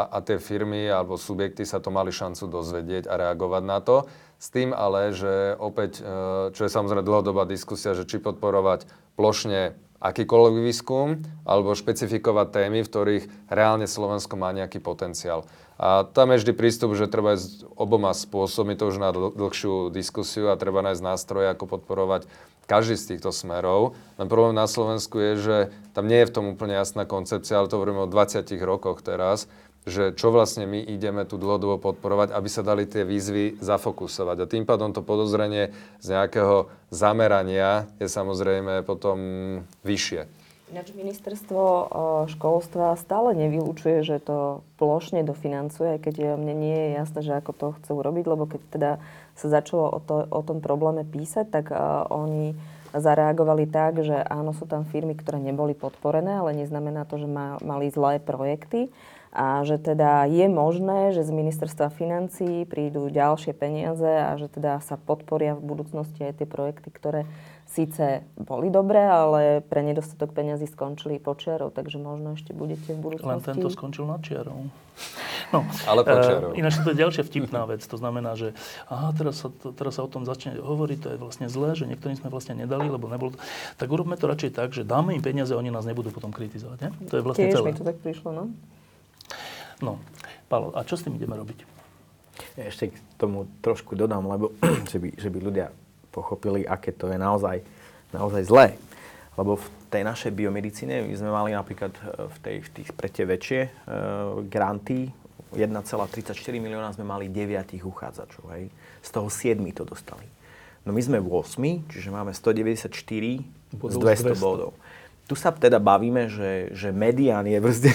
a 0.07 0.17
tie 0.23 0.39
firmy 0.39 0.87
alebo 0.87 1.19
subjekty 1.19 1.67
sa 1.67 1.83
to 1.83 1.91
mali 1.91 2.15
šancu 2.15 2.47
dozvedieť 2.47 3.11
a 3.11 3.19
reagovať 3.19 3.63
na 3.67 3.79
to. 3.83 4.07
S 4.39 4.51
tým 4.51 4.75
ale, 4.75 5.15
že 5.15 5.55
opäť, 5.55 6.03
e, 6.03 6.51
čo 6.51 6.61
je 6.67 6.71
samozrejme 6.71 7.03
dlhodobá 7.03 7.47
diskusia, 7.47 7.95
že 7.95 8.03
či 8.03 8.19
podporovať 8.19 8.87
plošne 9.15 9.75
akýkoľvek 10.03 10.55
výskum 10.67 11.23
alebo 11.47 11.71
špecifikovať 11.71 12.47
témy, 12.51 12.83
v 12.83 12.91
ktorých 12.91 13.25
reálne 13.47 13.87
Slovensko 13.87 14.35
má 14.35 14.51
nejaký 14.51 14.83
potenciál. 14.83 15.47
A 15.81 16.05
tam 16.05 16.31
je 16.31 16.39
vždy 16.41 16.53
prístup, 16.53 16.93
že 16.93 17.09
treba 17.09 17.33
ísť 17.33 17.65
oboma 17.73 18.13
spôsobmi, 18.13 18.77
to 18.77 18.93
už 18.93 19.01
na 19.01 19.09
dlhšiu 19.11 19.89
diskusiu 19.89 20.53
a 20.53 20.59
treba 20.59 20.85
nájsť 20.85 21.01
nástroje, 21.01 21.49
ako 21.49 21.65
podporovať 21.77 22.29
každý 22.69 22.95
z 22.95 23.15
týchto 23.15 23.35
smerov. 23.35 23.97
Len 24.15 24.31
problém 24.31 24.55
na 24.55 24.69
Slovensku 24.69 25.19
je, 25.19 25.33
že 25.35 25.57
tam 25.91 26.07
nie 26.07 26.23
je 26.23 26.29
v 26.29 26.35
tom 26.35 26.45
úplne 26.55 26.77
jasná 26.77 27.03
koncepcia, 27.03 27.59
ale 27.59 27.67
to 27.67 27.75
hovoríme 27.81 28.05
o 28.05 28.11
20 28.11 28.45
rokoch 28.63 29.03
teraz, 29.03 29.51
že 29.83 30.15
čo 30.15 30.31
vlastne 30.31 30.63
my 30.63 30.79
ideme 30.79 31.27
tu 31.27 31.35
dlhodobo 31.35 31.75
podporovať, 31.91 32.31
aby 32.31 32.47
sa 32.47 32.63
dali 32.63 32.87
tie 32.87 33.03
výzvy 33.03 33.59
zafokusovať. 33.59 34.37
A 34.39 34.49
tým 34.49 34.63
pádom 34.63 34.95
to 34.95 35.03
podozrenie 35.03 35.75
z 35.99 36.07
nejakého 36.15 36.71
zamerania 36.87 37.91
je 37.99 38.07
samozrejme 38.07 38.87
potom 38.87 39.19
vyššie. 39.83 40.42
Ináč 40.73 40.89
ministerstvo 40.97 41.61
školstva 42.33 42.97
stále 42.97 43.37
nevylúčuje, 43.37 44.01
že 44.01 44.17
to 44.17 44.65
plošne 44.81 45.21
dofinancuje, 45.21 46.01
keď 46.01 46.33
mne 46.33 46.57
nie 46.57 46.73
je 46.73 46.89
jasné, 46.97 47.19
že 47.21 47.37
ako 47.37 47.51
to 47.53 47.67
chce 47.77 47.93
urobiť, 47.93 48.25
lebo 48.25 48.49
keď 48.49 48.61
teda 48.73 48.91
sa 49.37 49.47
začalo 49.53 49.93
o, 49.93 50.01
to, 50.01 50.25
o 50.25 50.41
tom 50.41 50.65
probléme 50.65 51.05
písať, 51.05 51.45
tak 51.53 51.69
uh, 51.69 52.09
oni 52.09 52.57
zareagovali 52.89 53.69
tak, 53.69 54.01
že 54.01 54.17
áno, 54.17 54.57
sú 54.57 54.65
tam 54.65 54.81
firmy, 54.89 55.13
ktoré 55.13 55.37
neboli 55.37 55.77
podporené, 55.77 56.41
ale 56.41 56.57
neznamená 56.57 57.05
to, 57.05 57.21
že 57.21 57.29
má, 57.29 57.61
mali 57.61 57.93
zlé 57.93 58.17
projekty. 58.17 58.89
A 59.33 59.65
že 59.65 59.81
teda 59.81 60.29
je 60.29 60.45
možné, 60.45 61.09
že 61.09 61.25
z 61.25 61.33
ministerstva 61.33 61.89
financí 61.89 62.69
prídu 62.69 63.09
ďalšie 63.13 63.53
peniaze 63.57 64.05
a 64.05 64.37
že 64.37 64.45
teda 64.45 64.77
sa 64.85 64.93
podporia 64.93 65.57
v 65.57 65.65
budúcnosti 65.73 66.21
aj 66.21 66.41
tie 66.41 66.47
projekty, 66.49 66.89
ktoré 66.93 67.25
síce 67.73 68.21
boli 68.37 68.69
dobré, 68.69 69.01
ale 69.01 69.65
pre 69.65 69.81
nedostatok 69.81 70.29
peniazy 70.37 70.69
skončili 70.69 71.17
počiarov, 71.17 71.73
takže 71.73 71.97
možno 71.97 72.37
ešte 72.37 72.53
budete 72.53 72.93
v 72.93 72.99
budúcnosti... 73.01 73.49
Len 73.49 73.57
tento 73.57 73.69
skončil 73.73 74.05
na 74.05 74.21
čiarou. 74.21 74.69
No, 75.49 75.65
ale 75.89 76.05
počiarou. 76.05 76.53
Uh, 76.53 76.59
ináč 76.61 76.77
to 76.77 76.93
je 76.93 76.97
ďalšia 77.01 77.25
vtipná 77.25 77.65
vec. 77.65 77.81
To 77.81 77.97
znamená, 77.97 78.37
že 78.37 78.53
aha, 78.85 79.09
teraz 79.17 79.41
sa, 79.41 79.49
to, 79.49 79.73
teraz 79.73 79.97
sa 79.97 80.05
o 80.05 80.09
tom 80.09 80.21
začne 80.21 80.61
hovoriť, 80.61 80.97
to 81.01 81.07
je 81.13 81.17
vlastne 81.17 81.49
zlé, 81.49 81.73
že 81.73 81.89
niektorým 81.89 82.13
sme 82.13 82.29
vlastne 82.29 82.53
nedali, 82.53 82.85
lebo 82.85 83.09
nebolo 83.09 83.33
to... 83.33 83.41
Tak 83.81 83.89
urobme 83.89 84.13
to 84.21 84.29
radšej 84.29 84.53
tak, 84.53 84.69
že 84.77 84.85
dáme 84.85 85.17
im 85.17 85.25
peniaze, 85.25 85.57
oni 85.57 85.73
nás 85.73 85.89
nebudú 85.89 86.13
potom 86.13 86.29
kritizovať. 86.29 86.77
Ne? 86.77 86.89
To 87.09 87.13
je 87.17 87.21
vlastne 87.25 87.49
Tiež 87.49 87.57
celé. 87.57 87.67
mi 87.73 87.77
to 87.77 87.85
tak 87.85 87.97
prišlo, 87.97 88.29
no. 88.29 88.43
No, 89.81 89.97
Paolo, 90.45 90.71
a 90.77 90.85
čo 90.85 90.93
s 90.93 91.03
tým 91.03 91.17
ideme 91.17 91.33
robiť? 91.33 91.65
Ja 92.53 92.69
ešte 92.69 92.93
k 92.93 92.97
tomu 93.17 93.49
trošku 93.65 93.97
dodám, 93.97 94.29
lebo 94.29 94.53
že 94.93 95.01
by, 95.01 95.09
že 95.17 95.29
by 95.33 95.37
ľudia 95.41 95.73
pochopili, 96.13 96.61
aké 96.61 96.93
to 96.93 97.09
je 97.09 97.17
naozaj, 97.17 97.65
naozaj 98.13 98.45
zlé. 98.45 98.67
Lebo 99.33 99.57
v 99.57 99.65
tej 99.89 100.05
našej 100.05 100.29
biomedicíne 100.29 101.01
my 101.09 101.13
sme 101.17 101.33
mali 101.33 101.57
napríklad 101.57 101.89
e, 101.97 102.01
v, 102.29 102.37
tej, 102.37 102.57
v 102.61 102.69
tých 102.69 102.89
pre 102.93 103.09
tie 103.09 103.25
väčšie 103.25 103.61
uh, 103.65 104.45
granty 104.45 105.09
1,34 105.53 106.33
milióna 106.57 106.89
sme 106.93 107.05
mali 107.05 107.29
9 107.29 107.77
uchádzačov. 107.85 108.43
Hej. 108.57 108.73
Z 109.05 109.09
toho 109.13 109.29
7 109.29 109.61
to 109.77 109.85
dostali. 109.85 110.25
No 110.83 110.91
my 110.91 110.99
sme 110.99 111.21
8, 111.21 111.93
čiže 111.93 112.09
máme 112.11 112.35
194 112.35 112.89
bodov 113.71 114.01
z 114.01 114.35
200, 114.35 114.35
200 114.35 114.43
bodov. 114.43 114.71
Tu 115.23 115.35
sa 115.39 115.55
teda 115.55 115.79
bavíme, 115.79 116.27
že, 116.27 116.75
že 116.75 116.91
medián 116.91 117.47
je 117.47 117.59
proste 117.63 117.89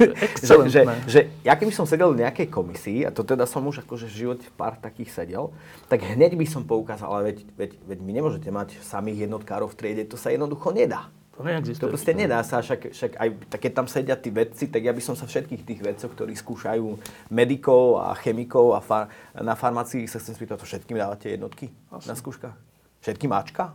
že, 0.40 0.54
že, 0.70 0.80
že 1.04 1.20
ja 1.44 1.54
keby 1.56 1.72
som 1.74 1.84
sedel 1.84 2.16
v 2.16 2.24
nejakej 2.24 2.48
komisii, 2.48 3.04
a 3.04 3.10
to 3.12 3.20
teda 3.20 3.44
som 3.44 3.60
už 3.68 3.84
akože 3.84 4.08
v 4.08 4.14
živote 4.14 4.46
pár 4.56 4.80
takých 4.80 5.12
sedel, 5.12 5.52
tak 5.92 6.00
hneď 6.04 6.40
by 6.40 6.46
som 6.48 6.64
poukázal, 6.64 7.08
ale 7.10 7.22
veď, 7.32 7.38
veď, 7.56 7.70
veď 7.84 7.98
my 8.00 8.12
nemôžete 8.16 8.48
mať 8.48 8.80
samých 8.80 9.28
jednotkárov 9.28 9.68
v 9.68 9.76
triede, 9.76 10.02
to 10.08 10.16
sa 10.16 10.32
jednoducho 10.32 10.72
nedá. 10.72 11.12
To 11.36 11.44
neexistuje. 11.44 11.88
To 11.88 11.92
proste 11.92 12.12
nedá 12.12 12.44
sa, 12.44 12.60
však, 12.60 12.92
však 12.92 13.12
aj 13.16 13.28
tak 13.48 13.60
keď 13.64 13.72
tam 13.72 13.86
sedia 13.88 14.16
tí 14.16 14.28
vedci, 14.28 14.68
tak 14.68 14.84
ja 14.84 14.92
by 14.92 15.00
som 15.00 15.16
sa 15.16 15.24
všetkých 15.24 15.62
tých 15.64 15.80
vedcov, 15.80 16.12
ktorí 16.12 16.36
skúšajú 16.36 16.84
medikov 17.32 18.04
a 18.04 18.12
chemikov 18.12 18.76
a 18.76 18.80
far, 18.84 19.08
na 19.32 19.56
farmácii 19.56 20.04
sa 20.04 20.20
chcem 20.20 20.36
spýtať, 20.36 20.60
to 20.60 20.68
všetkým 20.68 21.00
dávate 21.00 21.32
jednotky 21.32 21.72
Asi. 21.88 22.08
na 22.08 22.14
skúškach? 22.16 22.56
Všetkým 23.00 23.32
Ačka? 23.32 23.72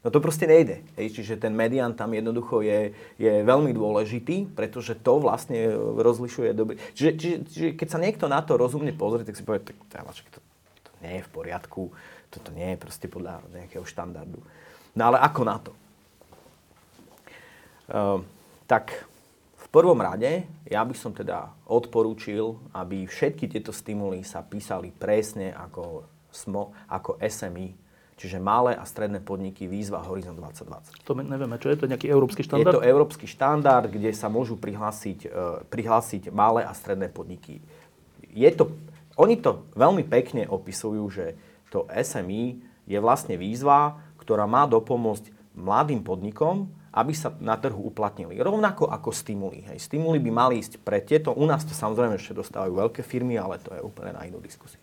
No 0.00 0.08
to 0.08 0.16
proste 0.24 0.48
nejde. 0.48 0.80
Hej. 0.96 1.20
Čiže 1.20 1.44
ten 1.44 1.52
median 1.52 1.92
tam 1.92 2.16
jednoducho 2.16 2.64
je, 2.64 2.96
je 3.20 3.32
veľmi 3.44 3.76
dôležitý, 3.76 4.48
pretože 4.56 4.96
to 4.96 5.20
vlastne 5.20 5.76
rozlišuje 5.76 6.56
dobrý. 6.56 6.80
Čiže, 6.96 7.10
čiže, 7.20 7.36
čiže 7.52 7.68
keď 7.76 7.88
sa 7.92 8.00
niekto 8.00 8.24
na 8.24 8.40
to 8.40 8.56
rozumne 8.56 8.96
pozrie, 8.96 9.28
tak 9.28 9.36
si 9.36 9.44
povie, 9.44 9.60
tak 9.60 9.76
to, 10.32 10.40
to 10.80 10.90
nie 11.04 11.20
je 11.20 11.26
v 11.28 11.30
poriadku, 11.36 11.92
toto 12.32 12.48
nie 12.56 12.72
je 12.72 12.78
proste 12.80 13.06
podľa 13.12 13.44
nejakého 13.52 13.84
štandardu. 13.84 14.40
No 14.96 15.02
ale 15.12 15.20
ako 15.20 15.40
na 15.44 15.56
to? 15.60 15.72
Uh, 17.90 18.24
tak 18.64 19.04
v 19.60 19.66
prvom 19.68 20.00
rade 20.00 20.48
ja 20.64 20.80
by 20.80 20.94
som 20.96 21.12
teda 21.12 21.52
odporúčil, 21.68 22.56
aby 22.72 23.04
všetky 23.04 23.52
tieto 23.52 23.74
stimuly 23.74 24.24
sa 24.24 24.40
písali 24.40 24.94
presne 24.96 25.52
ako, 25.52 26.08
SMO, 26.32 26.72
ako 26.88 27.20
SMI 27.20 27.89
čiže 28.20 28.36
malé 28.36 28.76
a 28.76 28.84
stredné 28.84 29.24
podniky 29.24 29.64
výzva 29.64 30.04
Horizon 30.04 30.36
2020. 30.36 31.08
To 31.08 31.16
nevieme, 31.16 31.56
čo 31.56 31.72
je 31.72 31.80
to 31.80 31.88
nejaký 31.88 32.12
európsky 32.12 32.44
štandard? 32.44 32.68
Je 32.68 32.76
to 32.76 32.84
európsky 32.84 33.24
štandard, 33.24 33.88
kde 33.88 34.12
sa 34.12 34.28
môžu 34.28 34.60
prihlásiť, 34.60 35.18
uh, 35.24 35.64
prihlásiť 35.72 36.28
malé 36.28 36.60
a 36.68 36.76
stredné 36.76 37.08
podniky. 37.08 37.64
Je 38.28 38.50
to, 38.52 38.76
oni 39.16 39.40
to 39.40 39.64
veľmi 39.72 40.04
pekne 40.04 40.44
opisujú, 40.44 41.08
že 41.08 41.40
to 41.72 41.88
SMI 41.88 42.60
je 42.84 42.98
vlastne 43.00 43.40
výzva, 43.40 43.96
ktorá 44.20 44.44
má 44.44 44.68
dopomôcť 44.68 45.56
mladým 45.56 46.04
podnikom, 46.04 46.68
aby 46.90 47.14
sa 47.14 47.32
na 47.40 47.54
trhu 47.54 47.80
uplatnili. 47.86 48.36
Rovnako 48.36 48.90
ako 48.90 49.14
stimuly. 49.14 49.62
Hej. 49.64 49.86
Stimuly 49.86 50.18
by 50.18 50.30
mali 50.34 50.54
ísť 50.58 50.82
pre 50.82 50.98
tieto. 50.98 51.30
U 51.30 51.46
nás 51.46 51.62
to 51.62 51.70
samozrejme 51.70 52.18
ešte 52.18 52.34
dostávajú 52.34 52.74
veľké 52.74 53.00
firmy, 53.06 53.38
ale 53.38 53.62
to 53.62 53.70
je 53.72 53.80
úplne 53.80 54.12
na 54.12 54.26
inú 54.26 54.42
diskusiu. 54.42 54.82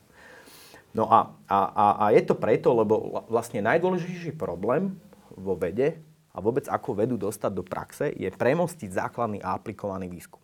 No 0.98 1.06
a, 1.06 1.30
a, 1.46 1.60
a, 1.70 1.86
a 2.02 2.06
je 2.10 2.26
to 2.26 2.34
preto, 2.34 2.74
lebo 2.74 3.22
vlastne 3.30 3.62
najdôležitejší 3.62 4.34
problém 4.34 4.98
vo 5.30 5.54
vede 5.54 6.02
a 6.34 6.42
vôbec 6.42 6.66
ako 6.66 6.98
vedu 6.98 7.22
dostať 7.22 7.52
do 7.54 7.62
praxe 7.62 8.10
je 8.18 8.26
premostiť 8.34 8.90
základný 8.90 9.38
a 9.46 9.54
aplikovaný 9.54 10.10
výskum. 10.10 10.42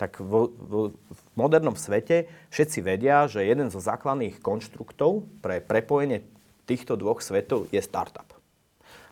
Tak 0.00 0.24
vo, 0.24 0.48
vo, 0.48 0.80
v 0.96 1.20
modernom 1.36 1.76
svete 1.76 2.26
všetci 2.48 2.80
vedia, 2.80 3.28
že 3.28 3.44
jeden 3.44 3.68
zo 3.68 3.78
základných 3.78 4.40
konštruktov 4.40 5.28
pre 5.44 5.60
prepojenie 5.60 6.24
týchto 6.64 6.96
dvoch 6.96 7.20
svetov 7.20 7.68
je 7.68 7.78
startup. 7.84 8.26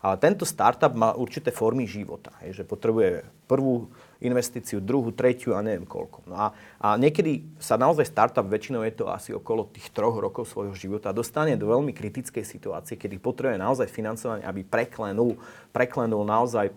Ale 0.03 0.19
tento 0.19 0.43
startup 0.43 0.97
má 0.97 1.15
určité 1.15 1.55
formy 1.55 1.87
života, 1.87 2.35
hej, 2.43 2.65
že 2.65 2.65
potrebuje 2.67 3.23
prvú 3.47 3.93
investíciu, 4.23 4.79
druhú, 4.79 5.11
tretiu 5.11 5.59
a 5.59 5.61
neviem 5.61 5.83
koľko. 5.83 6.23
No 6.31 6.35
a, 6.39 6.47
a 6.79 6.95
niekedy 6.95 7.43
sa 7.59 7.75
naozaj 7.75 8.07
startup, 8.07 8.47
väčšinou 8.47 8.87
je 8.87 8.95
to 8.95 9.11
asi 9.11 9.35
okolo 9.35 9.67
tých 9.69 9.91
troch 9.91 10.15
rokov 10.15 10.47
svojho 10.47 10.73
života, 10.79 11.11
dostane 11.11 11.59
do 11.59 11.67
veľmi 11.67 11.91
kritickej 11.91 12.47
situácie, 12.47 12.95
kedy 12.95 13.19
potrebuje 13.19 13.59
naozaj 13.59 13.91
financovanie, 13.91 14.47
aby 14.47 14.63
preklenul, 14.63 15.35
preklenul 15.75 16.23
naozaj 16.23 16.71
e, 16.71 16.75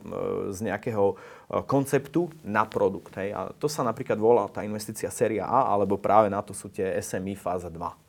z 0.49 0.59
nejakého 0.65 1.13
e, 1.13 1.15
konceptu 1.69 2.33
na 2.41 2.65
produkt. 2.65 3.13
Hej. 3.21 3.29
A 3.37 3.41
to 3.53 3.69
sa 3.69 3.85
napríklad 3.85 4.17
volá 4.17 4.49
tá 4.49 4.65
investícia 4.65 5.07
séria 5.13 5.45
A, 5.45 5.69
alebo 5.69 6.01
práve 6.01 6.33
na 6.33 6.41
to 6.41 6.51
sú 6.51 6.73
tie 6.73 6.97
SMI 6.97 7.37
fáza 7.37 7.69
2. 7.69 8.05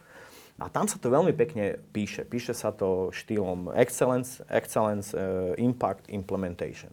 A 0.56 0.72
tam 0.72 0.88
sa 0.88 0.96
to 0.96 1.12
veľmi 1.12 1.36
pekne 1.36 1.76
píše. 1.92 2.24
Píše 2.24 2.56
sa 2.56 2.72
to 2.72 3.12
štýlom 3.12 3.76
Excellence, 3.76 4.40
Excellence 4.48 5.12
uh, 5.12 5.52
Impact 5.60 6.08
Implementation. 6.08 6.88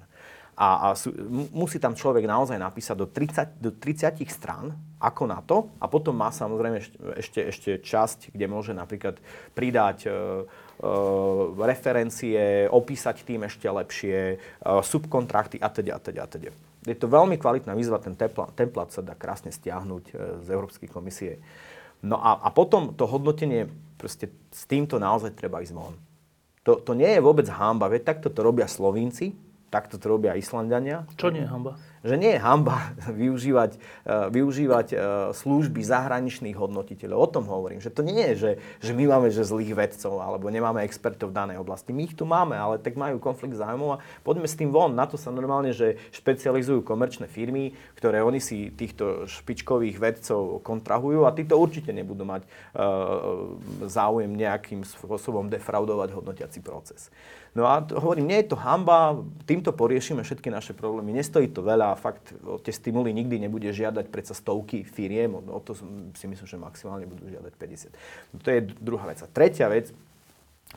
A, 0.54 0.68
a 0.86 0.88
sú, 0.94 1.10
musí 1.50 1.82
tam 1.82 1.98
človek 1.98 2.30
naozaj 2.30 2.62
napísať 2.62 2.94
do 2.94 3.08
30, 3.10 3.58
do 3.58 3.72
30 3.74 4.22
strán, 4.30 4.78
ako 5.02 5.24
na 5.26 5.42
to. 5.42 5.74
A 5.82 5.90
potom 5.90 6.14
má 6.14 6.30
samozrejme 6.30 6.78
ešte, 7.18 7.42
ešte 7.50 7.72
časť, 7.82 8.30
kde 8.30 8.46
môže 8.46 8.72
napríklad 8.78 9.18
pridať 9.58 10.06
uh, 10.06 10.46
uh, 10.46 11.58
referencie, 11.66 12.70
opísať 12.70 13.26
tým 13.26 13.50
ešte 13.50 13.66
lepšie, 13.66 14.38
uh, 14.38 14.86
subkontrakty 14.86 15.58
a 15.58 15.74
teda, 15.74 15.98
a 15.98 16.00
teda, 16.00 16.22
a 16.22 16.30
teda. 16.30 16.54
Je 16.84 17.00
to 17.00 17.08
veľmi 17.08 17.40
kvalitná 17.40 17.74
výzva, 17.74 18.04
ten 18.04 18.14
templát 18.54 18.92
sa 18.92 19.00
dá 19.00 19.16
krásne 19.16 19.56
stiahnuť 19.56 20.04
z 20.44 20.48
Európskej 20.52 20.92
komisie. 20.92 21.40
No 22.04 22.20
a, 22.20 22.44
a 22.44 22.52
potom 22.52 22.92
to 22.92 23.08
hodnotenie, 23.08 23.72
proste 23.96 24.28
s 24.52 24.68
týmto 24.68 25.00
naozaj 25.00 25.32
treba 25.32 25.64
ísť 25.64 25.72
von. 25.72 25.96
To, 26.68 26.76
to 26.76 26.92
nie 26.92 27.08
je 27.08 27.24
vôbec 27.24 27.48
hamba, 27.48 27.88
veď 27.88 28.04
takto 28.04 28.28
to 28.28 28.44
robia 28.44 28.68
Slovinci, 28.68 29.32
takto 29.74 29.98
to 29.98 30.06
robia 30.06 30.38
Islandania. 30.38 31.10
Čo 31.18 31.34
nie 31.34 31.42
je 31.42 31.50
hamba? 31.50 31.74
že 32.04 32.20
nie 32.20 32.36
je 32.36 32.40
hamba 32.44 32.92
využívať, 33.24 33.72
uh, 33.80 34.28
využívať 34.28 34.88
uh, 34.94 35.00
služby 35.32 35.82
zahraničných 35.82 36.54
hodnotiteľov. 36.54 37.18
O 37.18 37.28
tom 37.32 37.48
hovorím, 37.48 37.80
že 37.80 37.90
to 37.90 38.04
nie 38.04 38.36
je, 38.36 38.36
že, 38.36 38.52
že 38.84 38.92
my 38.92 39.08
máme 39.08 39.32
že 39.32 39.48
zlých 39.48 39.74
vedcov 39.74 40.20
alebo 40.20 40.52
nemáme 40.52 40.84
expertov 40.84 41.32
v 41.32 41.40
danej 41.40 41.58
oblasti. 41.64 41.96
My 41.96 42.04
ich 42.06 42.14
tu 42.14 42.28
máme, 42.28 42.60
ale 42.60 42.78
tak 42.78 43.00
majú 43.00 43.18
konflikt 43.24 43.56
zájmov 43.56 43.98
a 43.98 44.02
poďme 44.22 44.46
s 44.46 44.60
tým 44.60 44.70
von. 44.70 44.92
Na 44.92 45.08
to 45.08 45.16
sa 45.16 45.32
normálne, 45.32 45.72
že 45.72 45.96
špecializujú 46.12 46.84
komerčné 46.84 47.32
firmy, 47.32 47.72
ktoré 47.96 48.20
oni 48.20 48.44
si 48.44 48.70
týchto 48.76 49.26
špičkových 49.26 49.98
vedcov 49.98 50.60
kontrahujú 50.62 51.24
a 51.24 51.32
títo 51.32 51.56
určite 51.56 51.96
nebudú 51.96 52.28
mať 52.28 52.44
uh, 52.44 53.56
záujem 53.88 54.30
nejakým 54.36 54.84
spôsobom 54.84 55.48
defraudovať 55.48 56.10
hodnotiaci 56.12 56.60
proces. 56.60 57.08
No 57.54 57.70
a 57.70 57.86
to, 57.86 58.02
hovorím, 58.02 58.34
nie 58.34 58.42
je 58.42 58.50
to 58.50 58.58
hamba, 58.58 59.22
týmto 59.46 59.70
poriešime 59.70 60.26
všetky 60.26 60.50
naše 60.50 60.74
problémy. 60.74 61.14
Nestojí 61.14 61.54
to 61.54 61.62
veľa 61.62 61.94
fakt 62.02 62.34
o 62.42 62.58
tie 62.58 62.74
stimuly 62.74 63.14
nikdy 63.14 63.38
nebude 63.38 63.70
žiadať 63.70 64.10
predsa 64.10 64.34
stovky 64.34 64.82
firiem, 64.82 65.38
o 65.38 65.62
to 65.62 65.78
si 66.18 66.26
myslím, 66.26 66.48
že 66.50 66.58
maximálne 66.58 67.06
budú 67.06 67.30
žiadať 67.30 67.54
50. 67.54 68.34
No 68.34 68.38
to 68.42 68.50
je 68.50 68.60
druhá 68.82 69.06
vec. 69.06 69.22
A 69.22 69.30
tretia 69.30 69.70
vec, 69.70 69.94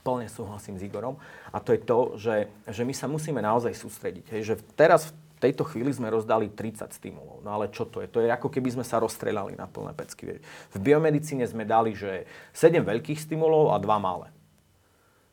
plne 0.05 0.29
súhlasím 0.29 0.77
s 0.77 0.85
Igorom, 0.85 1.17
a 1.49 1.57
to 1.65 1.73
je 1.73 1.81
to, 1.81 1.99
že, 2.21 2.37
že 2.69 2.85
my 2.85 2.93
sa 2.93 3.09
musíme 3.09 3.41
naozaj 3.41 3.73
sústrediť. 3.73 4.37
Hej, 4.37 4.43
že 4.45 4.55
teraz 4.77 5.17
v 5.41 5.49
tejto 5.49 5.65
chvíli 5.65 5.89
sme 5.97 6.13
rozdali 6.13 6.53
30 6.53 6.93
stimulov. 6.93 7.41
No 7.41 7.57
ale 7.57 7.73
čo 7.73 7.89
to 7.89 8.05
je? 8.05 8.09
To 8.13 8.21
je 8.21 8.29
ako 8.29 8.53
keby 8.53 8.77
sme 8.77 8.85
sa 8.85 9.01
rozstrelali 9.01 9.57
na 9.57 9.65
plné 9.65 9.97
pecky. 9.97 10.45
V 10.45 10.77
biomedicíne 10.77 11.49
sme 11.49 11.65
dali, 11.65 11.97
že 11.97 12.29
7 12.53 12.85
veľkých 12.85 13.17
stimulov 13.17 13.73
a 13.73 13.81
2 13.81 13.89
malé 13.97 14.36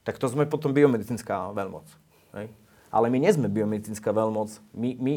tak 0.03 0.19
to 0.19 0.27
sme 0.27 0.43
potom 0.47 0.75
biomedicínska 0.75 1.55
veľmoc. 1.55 1.87
Hej? 2.35 2.51
Ale 2.93 3.09
my 3.09 3.17
nie 3.17 3.31
sme 3.33 3.49
biomedicínska 3.49 4.13
veľmoc. 4.13 4.61
My, 4.75 4.93
my, 4.99 5.13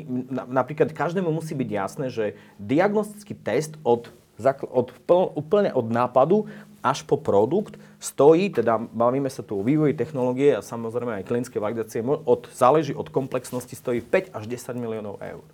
napríklad 0.48 0.96
každému 0.96 1.28
musí 1.28 1.52
byť 1.52 1.68
jasné, 1.68 2.06
že 2.08 2.38
diagnostický 2.56 3.36
test 3.36 3.76
od, 3.84 4.08
od, 4.72 4.88
úplne 5.36 5.76
od 5.76 5.86
nápadu 5.92 6.48
až 6.80 7.02
po 7.02 7.18
produkt 7.18 7.76
stojí, 7.98 8.48
teda 8.54 8.78
bavíme 8.78 9.26
sa 9.26 9.42
tu 9.42 9.58
o 9.58 9.66
vývoji 9.66 9.92
technológie 9.92 10.54
a 10.54 10.62
samozrejme 10.62 11.20
aj 11.20 11.28
klinické 11.28 11.58
validácie, 11.58 12.00
od, 12.06 12.46
záleží 12.54 12.94
od 12.94 13.10
komplexnosti, 13.10 13.74
stojí 13.74 14.00
5 14.00 14.32
až 14.32 14.44
10 14.46 14.78
miliónov 14.78 15.18
eur. 15.18 15.44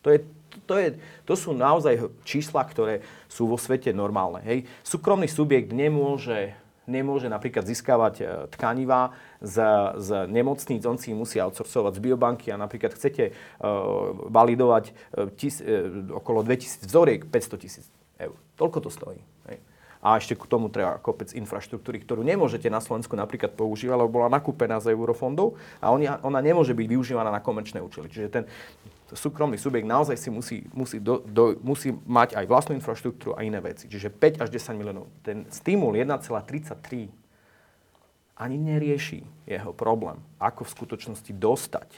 To, 0.00 0.08
je, 0.08 0.24
to, 0.64 0.74
je, 0.80 0.96
to 1.28 1.34
sú 1.36 1.52
naozaj 1.52 2.08
čísla, 2.24 2.64
ktoré 2.64 3.04
sú 3.28 3.44
vo 3.44 3.60
svete 3.60 3.92
normálne. 3.92 4.40
Hej. 4.48 4.58
Súkromný 4.80 5.28
subjekt 5.28 5.76
nemôže 5.76 6.56
nemôže 6.90 7.30
napríklad 7.30 7.62
získavať 7.62 8.14
e, 8.18 8.24
tkanivá 8.58 9.14
z, 9.38 9.56
z 10.02 10.08
nemocníc, 10.26 10.82
on 10.84 10.98
si 10.98 11.14
musí 11.14 11.38
outsourcovať 11.38 11.96
z 11.96 12.00
biobanky 12.02 12.46
a 12.50 12.60
napríklad 12.60 12.92
chcete 12.92 13.32
uh, 13.32 14.12
validovať 14.28 14.84
uh, 14.92 15.32
tis, 15.32 15.64
okolo 16.12 16.44
2000 16.44 16.84
vzoriek, 16.84 17.24
500 17.24 17.56
tisíc 17.56 17.86
eur. 18.20 18.36
Toľko 18.60 18.78
to 18.84 18.90
stojí. 18.92 19.20
Hej. 19.48 19.58
A 20.00 20.16
ešte 20.16 20.32
k 20.32 20.48
tomu 20.48 20.72
treba 20.72 20.96
kopec 20.96 21.28
infraštruktúry, 21.36 22.00
ktorú 22.00 22.24
nemôžete 22.24 22.72
na 22.72 22.80
Slovensku 22.80 23.12
napríklad 23.12 23.52
používať, 23.52 24.00
lebo 24.00 24.16
bola 24.16 24.32
nakúpená 24.32 24.80
z 24.80 24.96
eurofondov 24.96 25.60
a 25.76 25.92
ona, 25.92 26.40
nemôže 26.40 26.72
byť 26.72 26.86
využívaná 26.88 27.28
na 27.28 27.44
komerčné 27.44 27.84
účely. 27.84 28.08
Čiže 28.08 28.32
ten, 28.32 28.44
súkromný 29.12 29.60
subjekt 29.60 29.84
naozaj 29.84 30.16
si 30.16 30.32
musí, 30.32 30.64
musí, 30.72 30.96
do, 31.04 31.20
do, 31.28 31.52
musí 31.60 31.92
mať 31.92 32.32
aj 32.32 32.48
vlastnú 32.48 32.80
infraštruktúru 32.80 33.36
a 33.36 33.44
iné 33.44 33.60
veci. 33.60 33.92
Čiže 33.92 34.08
5 34.08 34.40
až 34.40 34.48
10 34.48 34.80
miliónov. 34.80 35.04
Ten 35.20 35.44
stimul 35.52 35.92
1,33 35.92 37.12
ani 38.40 38.56
nerieši 38.56 39.20
jeho 39.44 39.76
problém, 39.76 40.16
ako 40.40 40.64
v 40.64 40.74
skutočnosti 40.80 41.32
dostať 41.36 41.88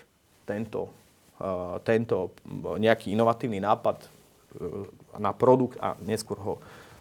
tento, 0.42 0.90
uh, 1.38 1.78
tento 1.86 2.34
nejaký 2.82 3.14
inovatívny 3.14 3.62
nápad 3.62 4.02
uh, 4.02 4.90
na 5.22 5.30
produkt 5.30 5.78
a 5.78 5.94
neskôr 6.02 6.34
ho 6.42 6.58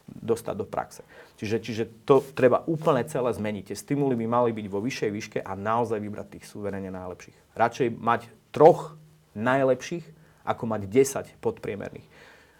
dostať 0.07 0.55
do 0.57 0.65
praxe. 0.67 1.01
Čiže, 1.39 1.57
čiže 1.61 1.83
to 2.05 2.21
treba 2.35 2.61
úplne 2.67 3.01
celé 3.07 3.31
zmeniť. 3.31 3.71
Tie 3.71 3.77
stimuly 3.77 4.13
by 4.17 4.25
mali 4.27 4.51
byť 4.51 4.67
vo 4.67 4.79
vyššej 4.83 5.11
výške 5.11 5.39
a 5.41 5.51
naozaj 5.55 5.97
vybrať 5.97 6.27
tých 6.37 6.45
suverene 6.45 6.91
najlepších. 6.91 7.57
Radšej 7.57 7.87
mať 7.97 8.21
troch 8.51 8.99
najlepších, 9.33 10.05
ako 10.43 10.63
mať 10.67 10.81
10 10.89 11.41
podpriemerných. 11.41 12.07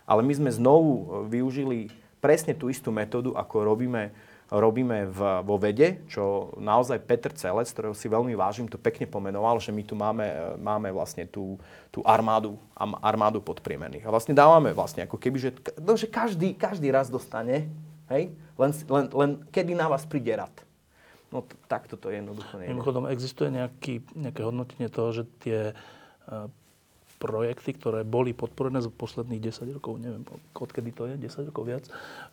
Ale 0.05 0.21
my 0.25 0.33
sme 0.33 0.51
znovu 0.51 0.93
e, 0.93 1.03
využili 1.29 1.77
presne 2.21 2.53
tú 2.53 2.69
istú 2.69 2.93
metódu, 2.93 3.33
ako 3.33 3.65
robíme, 3.65 4.13
robíme 4.51 5.07
v, 5.07 5.19
vo 5.47 5.55
vede, 5.55 6.03
čo 6.11 6.51
naozaj 6.59 6.99
Petr 7.07 7.31
Celec, 7.31 7.71
ktorého 7.71 7.95
si 7.95 8.11
veľmi 8.11 8.35
vážim, 8.35 8.67
to 8.67 8.75
pekne 8.75 9.07
pomenoval, 9.07 9.63
že 9.63 9.71
my 9.71 9.83
tu 9.87 9.95
máme, 9.95 10.27
e, 10.27 10.59
máme 10.59 10.91
vlastne 10.91 11.23
tú, 11.23 11.55
tú 11.87 12.03
armádu, 12.03 12.59
armádu 12.99 13.39
podpriemerných. 13.39 14.03
A 14.03 14.11
vlastne 14.11 14.35
dávame 14.35 14.75
vlastne 14.75 15.07
ako 15.07 15.15
keby, 15.15 15.37
že, 15.39 15.49
no, 15.79 15.95
že 15.95 16.11
každý, 16.11 16.51
každý 16.59 16.91
raz 16.91 17.07
dostane, 17.07 17.71
hej, 18.11 18.35
len, 18.59 18.71
len, 18.91 19.05
len 19.15 19.31
kedy 19.55 19.71
na 19.71 19.87
vás 19.87 20.03
príde 20.03 20.35
rad. 20.35 20.51
No 21.31 21.47
t- 21.47 21.55
takto 21.71 21.95
to 21.95 22.11
jednoducho 22.11 22.59
nie 22.59 22.67
je. 22.67 22.75
Mimochodom, 22.75 23.07
existuje 23.07 23.47
nejaký, 23.55 24.03
nejaké 24.19 24.43
hodnotenie 24.43 24.91
toho, 24.91 25.15
že 25.15 25.23
tie 25.39 25.59
uh, 25.71 26.51
projekty, 27.22 27.78
ktoré 27.78 28.01
boli 28.01 28.34
podporené 28.34 28.82
za 28.82 28.89
posledných 28.89 29.53
10 29.53 29.78
rokov, 29.78 30.01
neviem, 30.01 30.26
odkedy 30.57 30.89
to 30.89 31.05
je, 31.05 31.22
10 31.22 31.53
rokov 31.53 31.63
viac, 31.69 31.86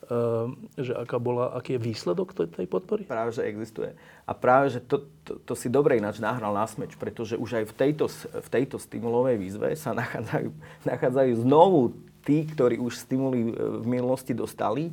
uh, 0.08 0.48
že 0.80 0.96
aká 0.96 1.20
bola, 1.20 1.52
aký 1.52 1.76
je 1.76 1.84
výsledok 1.92 2.32
tej, 2.32 2.64
podpory? 2.64 3.04
Práve, 3.04 3.36
že 3.36 3.44
existuje. 3.44 3.92
A 4.24 4.32
práve, 4.32 4.72
že 4.72 4.80
to, 4.80 5.04
to, 5.28 5.36
to 5.44 5.52
si 5.52 5.68
dobre 5.68 6.00
ináč 6.00 6.16
nahral 6.24 6.56
na 6.56 6.64
smeč, 6.64 6.96
pretože 6.96 7.36
už 7.36 7.60
aj 7.60 7.64
v 7.68 7.74
tejto, 7.76 8.08
v 8.40 8.48
tejto 8.48 8.80
stimulovej 8.80 9.36
výzve 9.36 9.68
sa 9.76 9.92
nachádzajú, 9.92 10.48
nachádzajú 10.90 11.32
znovu 11.44 11.92
tí, 12.24 12.48
ktorí 12.48 12.80
už 12.80 12.96
stimuly 12.96 13.52
e, 13.52 13.84
v 13.84 13.86
minulosti 13.86 14.32
dostali. 14.32 14.88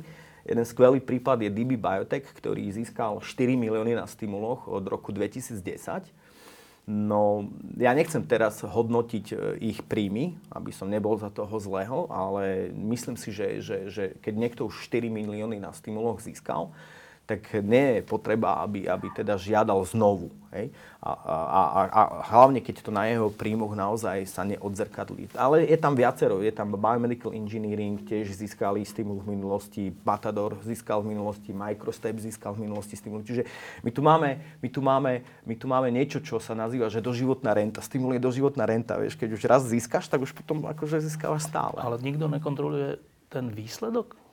Jeden 0.46 0.62
skvelý 0.62 1.02
prípad 1.02 1.42
je 1.42 1.50
DB 1.50 1.74
Biotech, 1.74 2.22
ktorý 2.36 2.70
získal 2.70 3.18
4 3.18 3.58
milióny 3.58 3.98
na 3.98 4.06
stimuloch 4.06 4.68
od 4.68 4.84
roku 4.86 5.10
2010 5.10 6.25
No, 6.86 7.50
ja 7.74 7.90
nechcem 7.98 8.22
teraz 8.22 8.62
hodnotiť 8.62 9.26
e, 9.34 9.36
ich 9.58 9.82
príjmy, 9.82 10.38
aby 10.54 10.70
som 10.70 10.86
nebol 10.86 11.18
za 11.18 11.34
toho 11.34 11.58
zlého, 11.58 12.06
ale 12.06 12.70
myslím 12.70 13.18
si, 13.18 13.34
že, 13.34 13.58
že, 13.58 13.90
že 13.90 14.04
keď 14.22 14.34
niekto 14.38 14.62
už 14.70 14.86
4 14.86 15.10
milióny 15.10 15.58
na 15.58 15.74
stimuloch 15.74 16.22
získal, 16.22 16.70
tak 17.26 17.58
nie 17.58 17.98
je 17.98 18.00
potreba, 18.06 18.62
aby, 18.62 18.86
aby 18.86 19.10
teda 19.10 19.34
žiadal 19.34 19.82
znovu. 19.82 20.30
Hej? 20.54 20.70
A, 21.02 21.10
a, 21.10 21.38
a, 21.50 21.80
a 21.90 22.00
hlavne, 22.30 22.62
keď 22.62 22.86
to 22.86 22.94
na 22.94 23.10
jeho 23.10 23.34
príjmoch 23.34 23.74
naozaj 23.74 24.30
sa 24.30 24.46
neodzrkadlí. 24.46 25.34
Ale 25.34 25.66
je 25.66 25.74
tam 25.74 25.98
viacero. 25.98 26.38
Je 26.38 26.54
tam 26.54 26.70
Biomedical 26.78 27.34
Engineering, 27.34 27.98
tiež 28.06 28.30
získali 28.30 28.86
stimul 28.86 29.18
v 29.26 29.34
minulosti, 29.34 29.90
Matador 30.06 30.54
získal 30.62 31.02
v 31.02 31.18
minulosti, 31.18 31.50
Microstep 31.50 32.14
získal 32.22 32.54
v 32.54 32.70
minulosti 32.70 32.94
stimul. 32.94 33.26
Čiže 33.26 33.42
my 33.82 33.90
tu 33.90 34.00
máme, 34.06 34.38
my 34.62 34.68
tu 34.70 34.80
máme, 34.80 35.12
my 35.42 35.54
tu 35.58 35.66
máme 35.66 35.90
niečo, 35.90 36.22
čo 36.22 36.38
sa 36.38 36.54
nazýva, 36.54 36.86
že 36.94 37.02
doživotná 37.02 37.58
renta. 37.58 37.82
Stimul 37.82 38.14
je 38.14 38.22
doživotná 38.22 38.70
renta. 38.70 39.02
Vieš, 39.02 39.18
keď 39.18 39.34
už 39.34 39.42
raz 39.50 39.66
získaš, 39.66 40.06
tak 40.06 40.22
už 40.22 40.30
potom 40.30 40.62
akože 40.62 41.02
získavaš 41.02 41.50
stále. 41.50 41.82
Ale 41.82 41.98
nikto 41.98 42.30
nekontroluje 42.30 43.02
ten 43.26 43.50
výsledok? 43.50 44.25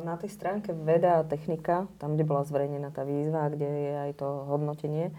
Na 0.00 0.16
tej 0.16 0.32
stránke 0.32 0.72
veda 0.72 1.20
a 1.20 1.28
technika, 1.28 1.84
tam, 2.00 2.16
kde 2.16 2.24
bola 2.24 2.48
zverejnená 2.48 2.96
tá 2.96 3.04
výzva, 3.04 3.52
kde 3.52 3.68
je 3.68 3.92
aj 4.08 4.12
to 4.16 4.28
hodnotenie, 4.48 5.12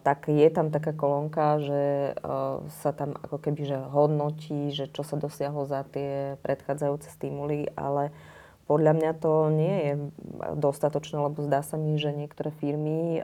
tak 0.00 0.32
je 0.32 0.48
tam 0.48 0.72
taká 0.72 0.96
kolónka, 0.96 1.60
že 1.60 2.16
sa 2.80 2.96
tam 2.96 3.12
ako 3.20 3.36
keby 3.36 3.68
že 3.68 3.76
hodnotí, 3.92 4.72
že 4.72 4.88
čo 4.88 5.04
sa 5.04 5.20
dosiahlo 5.20 5.68
za 5.68 5.84
tie 5.84 6.40
predchádzajúce 6.40 7.12
stimuly, 7.12 7.68
ale 7.76 8.08
podľa 8.64 8.96
mňa 8.96 9.12
to 9.20 9.32
nie 9.52 9.76
je 9.84 9.92
dostatočné, 10.56 11.20
lebo 11.20 11.44
zdá 11.44 11.60
sa 11.60 11.76
mi, 11.76 12.00
že 12.00 12.16
niektoré 12.16 12.48
firmy, 12.56 13.20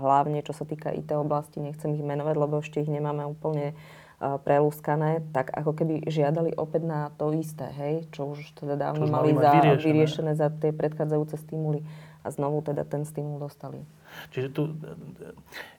hlavne 0.00 0.40
čo 0.44 0.56
sa 0.56 0.64
týka 0.64 0.92
IT 0.96 1.12
oblasti, 1.12 1.60
nechcem 1.60 1.92
ich 1.92 2.04
menovať, 2.04 2.36
lebo 2.40 2.64
ešte 2.64 2.80
ich 2.80 2.88
nemáme 2.88 3.28
úplne 3.28 3.76
prelúskané, 4.18 5.22
tak 5.30 5.54
ako 5.54 5.78
keby 5.78 6.10
žiadali 6.10 6.50
opäť 6.58 6.82
na 6.82 7.14
to 7.14 7.30
isté, 7.30 7.70
hej, 7.70 8.10
čo 8.10 8.34
už 8.34 8.50
teda 8.58 8.74
dávno 8.74 9.06
čo 9.06 9.14
mali, 9.14 9.30
za, 9.30 9.52
vyriešené. 9.54 9.86
vyriešené 9.86 10.32
za 10.34 10.48
tie 10.50 10.74
predchádzajúce 10.74 11.38
stimuly 11.38 11.86
a 12.26 12.34
znovu 12.34 12.58
teda 12.66 12.82
ten 12.82 13.06
stimul 13.06 13.38
dostali. 13.38 13.78
Čiže 14.34 14.48
tu, 14.50 14.74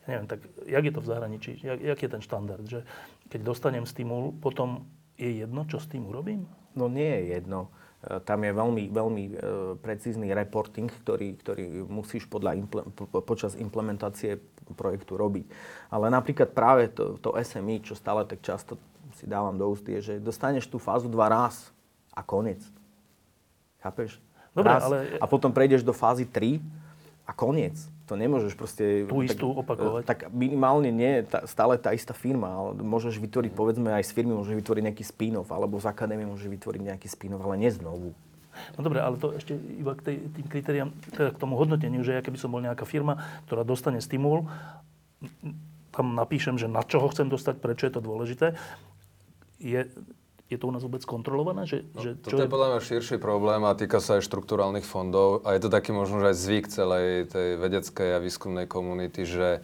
neviem, 0.08 0.24
tak 0.24 0.40
jak 0.64 0.84
je 0.88 0.94
to 0.96 1.02
v 1.04 1.10
zahraničí, 1.12 1.52
jak, 1.60 1.80
jak 1.84 2.00
je 2.00 2.10
ten 2.10 2.24
štandard, 2.24 2.64
že 2.64 2.88
keď 3.28 3.40
dostanem 3.44 3.84
stimul, 3.84 4.32
potom 4.32 4.88
je 5.20 5.44
jedno, 5.44 5.68
čo 5.68 5.84
s 5.84 5.92
tým 5.92 6.08
urobím? 6.08 6.48
No 6.80 6.88
nie 6.88 7.12
je 7.12 7.36
jedno. 7.36 7.68
Tam 8.00 8.40
je 8.48 8.52
veľmi, 8.56 8.84
veľmi 8.96 9.24
e, 9.28 9.34
precízny 9.84 10.32
reporting, 10.32 10.88
ktorý, 10.88 11.36
ktorý 11.36 11.84
musíš 11.84 12.32
podľa 12.32 12.56
imple, 12.56 12.88
po, 12.96 13.20
počas 13.20 13.60
implementácie 13.60 14.40
projektu 14.80 15.20
robiť. 15.20 15.44
Ale 15.92 16.08
napríklad 16.08 16.56
práve 16.56 16.88
to, 16.88 17.20
to 17.20 17.36
SMI, 17.36 17.84
čo 17.84 18.00
stále 18.00 18.24
tak 18.24 18.40
často 18.40 18.80
si 19.20 19.28
dávam 19.28 19.52
do 19.60 19.68
úst, 19.68 19.84
je, 19.84 20.00
že 20.00 20.14
dostaneš 20.16 20.72
tú 20.72 20.80
fázu 20.80 21.12
dva 21.12 21.28
raz 21.28 21.76
a 22.16 22.24
koniec. 22.24 22.64
Chápeš? 23.84 24.16
Dobre, 24.56 24.72
raz, 24.72 24.88
ale... 24.88 25.20
A 25.20 25.26
potom 25.28 25.52
prejdeš 25.52 25.84
do 25.84 25.92
fázy 25.92 26.24
3 26.24 26.79
a 27.30 27.32
koniec. 27.38 27.78
To 28.10 28.18
nemôžeš 28.18 28.58
proste... 28.58 29.06
Tú 29.06 29.22
istú 29.22 29.54
opakovať. 29.54 30.02
Tak 30.02 30.20
minimálne 30.34 30.90
nie 30.90 31.22
tá, 31.30 31.46
stále 31.46 31.78
tá 31.78 31.94
istá 31.94 32.18
firma, 32.18 32.50
ale 32.50 32.82
môžeš 32.82 33.22
vytvoriť, 33.22 33.54
povedzme, 33.54 33.94
aj 33.94 34.10
z 34.10 34.12
firmy 34.18 34.34
môžeš 34.34 34.58
vytvoriť 34.58 34.84
nejaký 34.90 35.04
spin-off, 35.06 35.54
alebo 35.54 35.78
z 35.78 35.86
akadémie 35.86 36.26
môžeš 36.26 36.50
vytvoriť 36.50 36.82
nejaký 36.90 37.06
spin-off, 37.06 37.46
ale 37.46 37.62
nie 37.62 37.70
znovu. 37.70 38.18
No 38.76 38.82
dobre, 38.82 39.06
ale 39.06 39.22
to 39.22 39.38
ešte 39.38 39.54
iba 39.54 39.94
k 39.94 40.02
tej, 40.02 40.16
tým 40.34 40.48
kritériám, 40.50 40.90
teda 41.14 41.38
k 41.38 41.38
tomu 41.38 41.54
hodnoteniu, 41.54 42.02
že 42.02 42.18
ja 42.18 42.26
keby 42.26 42.42
som 42.42 42.50
bol 42.50 42.66
nejaká 42.66 42.82
firma, 42.90 43.22
ktorá 43.46 43.62
dostane 43.62 44.02
stimul, 44.02 44.50
tam 45.94 46.18
napíšem, 46.18 46.58
že 46.58 46.66
na 46.66 46.82
čo 46.82 46.98
ho 46.98 47.08
chcem 47.14 47.30
dostať, 47.30 47.62
prečo 47.62 47.86
je 47.86 47.94
to 47.94 48.02
dôležité. 48.02 48.58
Je, 49.62 49.86
je 50.50 50.58
to 50.58 50.66
u 50.66 50.74
nás 50.74 50.82
vôbec 50.82 51.06
kontrolované? 51.06 51.70
Že, 51.70 51.78
no, 51.94 52.02
že 52.02 52.10
čo 52.26 52.34
toto 52.34 52.44
je 52.44 52.50
podľa 52.50 52.68
mňa 52.74 52.80
širší 52.82 53.18
problém 53.22 53.62
a 53.70 53.78
týka 53.78 54.02
sa 54.02 54.18
aj 54.18 54.26
štrukturálnych 54.26 54.84
fondov 54.84 55.46
a 55.46 55.54
je 55.54 55.62
to 55.62 55.70
taký 55.70 55.94
možno 55.94 56.26
aj 56.26 56.36
zvyk 56.36 56.66
celej 56.74 57.30
tej 57.30 57.62
vedeckej 57.62 58.18
a 58.18 58.24
výskumnej 58.24 58.66
komunity, 58.66 59.30
že 59.30 59.62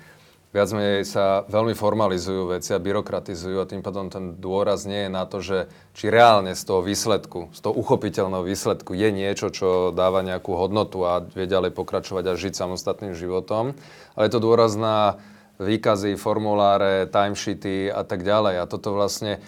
viac 0.53 0.71
menej 0.71 1.03
sa 1.03 1.43
veľmi 1.51 1.75
formalizujú 1.75 2.55
veci 2.55 2.71
a 2.71 2.79
byrokratizujú 2.79 3.59
a 3.59 3.67
tým 3.67 3.83
pádom 3.83 4.07
ten 4.07 4.37
dôraz 4.39 4.87
nie 4.87 5.09
je 5.09 5.11
na 5.11 5.27
to, 5.27 5.43
že 5.43 5.67
či 5.97 6.07
reálne 6.07 6.55
z 6.55 6.63
toho 6.63 6.79
výsledku, 6.79 7.51
z 7.51 7.59
toho 7.59 7.73
uchopiteľného 7.75 8.45
výsledku 8.45 8.95
je 8.95 9.09
niečo, 9.11 9.51
čo 9.51 9.91
dáva 9.91 10.23
nejakú 10.23 10.55
hodnotu 10.55 11.03
a 11.03 11.25
vie 11.25 11.49
ďalej 11.49 11.75
pokračovať 11.75 12.23
a 12.29 12.39
žiť 12.39 12.53
samostatným 12.55 13.17
životom, 13.17 13.75
ale 14.15 14.23
je 14.29 14.33
to 14.37 14.39
dôraz 14.39 14.77
na 14.79 15.19
výkazy, 15.59 16.19
formuláre, 16.19 17.07
timesheety 17.07 17.87
a 17.87 18.03
tak 18.03 18.23
ďalej. 18.27 18.63
A 18.63 18.65
toto 18.67 18.91
vlastne 18.91 19.39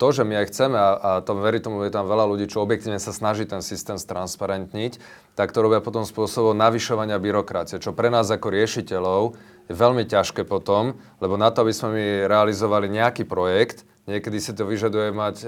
to, 0.00 0.06
že 0.08 0.24
my 0.24 0.40
aj 0.40 0.46
chceme, 0.48 0.78
a, 0.80 0.90
a 0.96 1.10
to 1.20 1.36
verí 1.36 1.60
tomu, 1.60 1.84
je 1.84 1.92
tam 1.92 2.08
veľa 2.08 2.24
ľudí, 2.24 2.48
čo 2.48 2.64
objektívne 2.64 2.96
sa 2.96 3.12
snaží 3.12 3.44
ten 3.44 3.60
systém 3.60 4.00
stransparentniť, 4.00 4.96
tak 5.36 5.52
to 5.52 5.60
robia 5.60 5.84
potom 5.84 6.08
spôsobom 6.08 6.56
navyšovania 6.56 7.20
byrokracie, 7.20 7.76
čo 7.76 7.92
pre 7.92 8.08
nás 8.08 8.32
ako 8.32 8.48
riešiteľov 8.48 9.36
je 9.68 9.74
veľmi 9.76 10.08
ťažké 10.08 10.48
potom, 10.48 10.96
lebo 11.20 11.36
na 11.36 11.52
to, 11.52 11.60
aby 11.60 11.76
sme 11.76 11.88
my 11.92 12.04
realizovali 12.24 12.88
nejaký 12.88 13.28
projekt, 13.28 13.84
niekedy 14.04 14.36
si 14.40 14.52
to 14.52 14.68
vyžaduje 14.68 15.12
mať 15.12 15.36
e, 15.44 15.46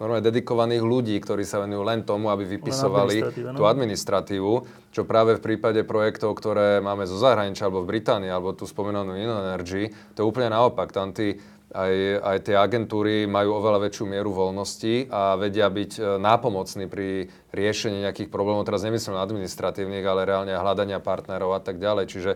normálne 0.00 0.24
dedikovaných 0.24 0.80
ľudí, 0.84 1.16
ktorí 1.20 1.44
sa 1.44 1.60
venujú 1.64 1.84
len 1.84 2.04
tomu, 2.04 2.32
aby 2.32 2.44
vypisovali 2.44 3.32
tú 3.56 3.64
administratívu, 3.68 4.52
čo 4.92 5.08
práve 5.08 5.36
v 5.36 5.44
prípade 5.44 5.84
projektov, 5.84 6.36
ktoré 6.36 6.80
máme 6.80 7.04
zo 7.04 7.20
zahraničia, 7.20 7.68
alebo 7.68 7.84
v 7.84 7.96
Británii, 7.96 8.32
alebo 8.32 8.56
tu 8.56 8.64
spomenanú 8.64 9.16
Energy, 9.16 9.92
to 10.16 10.24
je 10.24 10.28
úplne 10.28 10.52
naopak. 10.52 10.88
Tam 10.92 11.12
tí 11.12 11.36
aj, 11.72 11.94
aj 12.20 12.38
tie 12.44 12.56
agentúry 12.56 13.24
majú 13.24 13.56
oveľa 13.56 13.88
väčšiu 13.88 14.04
mieru 14.04 14.30
voľnosti 14.30 15.08
a 15.08 15.40
vedia 15.40 15.72
byť 15.72 15.92
e, 15.96 16.00
nápomocní 16.20 16.84
pri 16.86 17.32
riešení 17.50 18.04
nejakých 18.04 18.28
problémov. 18.28 18.68
Teraz 18.68 18.84
nemyslím 18.84 19.16
administratívnych, 19.16 20.04
ale 20.04 20.28
reálne 20.28 20.52
hľadania 20.52 21.00
partnerov 21.00 21.56
a 21.56 21.60
tak 21.64 21.80
ďalej. 21.80 22.04
Čiže 22.12 22.32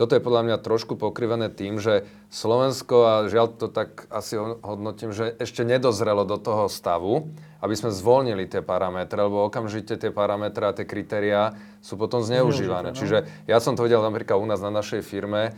toto 0.00 0.16
je 0.16 0.24
podľa 0.24 0.48
mňa 0.48 0.64
trošku 0.64 0.96
pokrivené 0.96 1.52
tým, 1.52 1.76
že 1.76 2.08
Slovensko, 2.32 2.96
a 3.04 3.14
žiaľ 3.28 3.52
to 3.52 3.68
tak 3.68 4.08
asi 4.08 4.40
hodnotím, 4.40 5.12
že 5.12 5.36
ešte 5.36 5.60
nedozrelo 5.60 6.24
do 6.24 6.40
toho 6.40 6.72
stavu, 6.72 7.28
aby 7.60 7.74
sme 7.76 7.92
zvolnili 7.92 8.48
tie 8.48 8.64
parametre, 8.64 9.20
lebo 9.20 9.44
okamžite 9.44 10.00
tie 10.00 10.08
parametre 10.08 10.64
a 10.64 10.72
tie 10.72 10.88
kritériá 10.88 11.52
sú 11.84 12.00
potom 12.00 12.24
zneužívané. 12.24 12.92
No. 12.92 12.96
Čiže 12.96 13.28
ja 13.44 13.60
som 13.60 13.76
to 13.76 13.84
videl 13.84 14.00
napríklad 14.00 14.40
u 14.40 14.48
nás 14.48 14.64
na 14.64 14.72
našej 14.72 15.04
firme, 15.04 15.52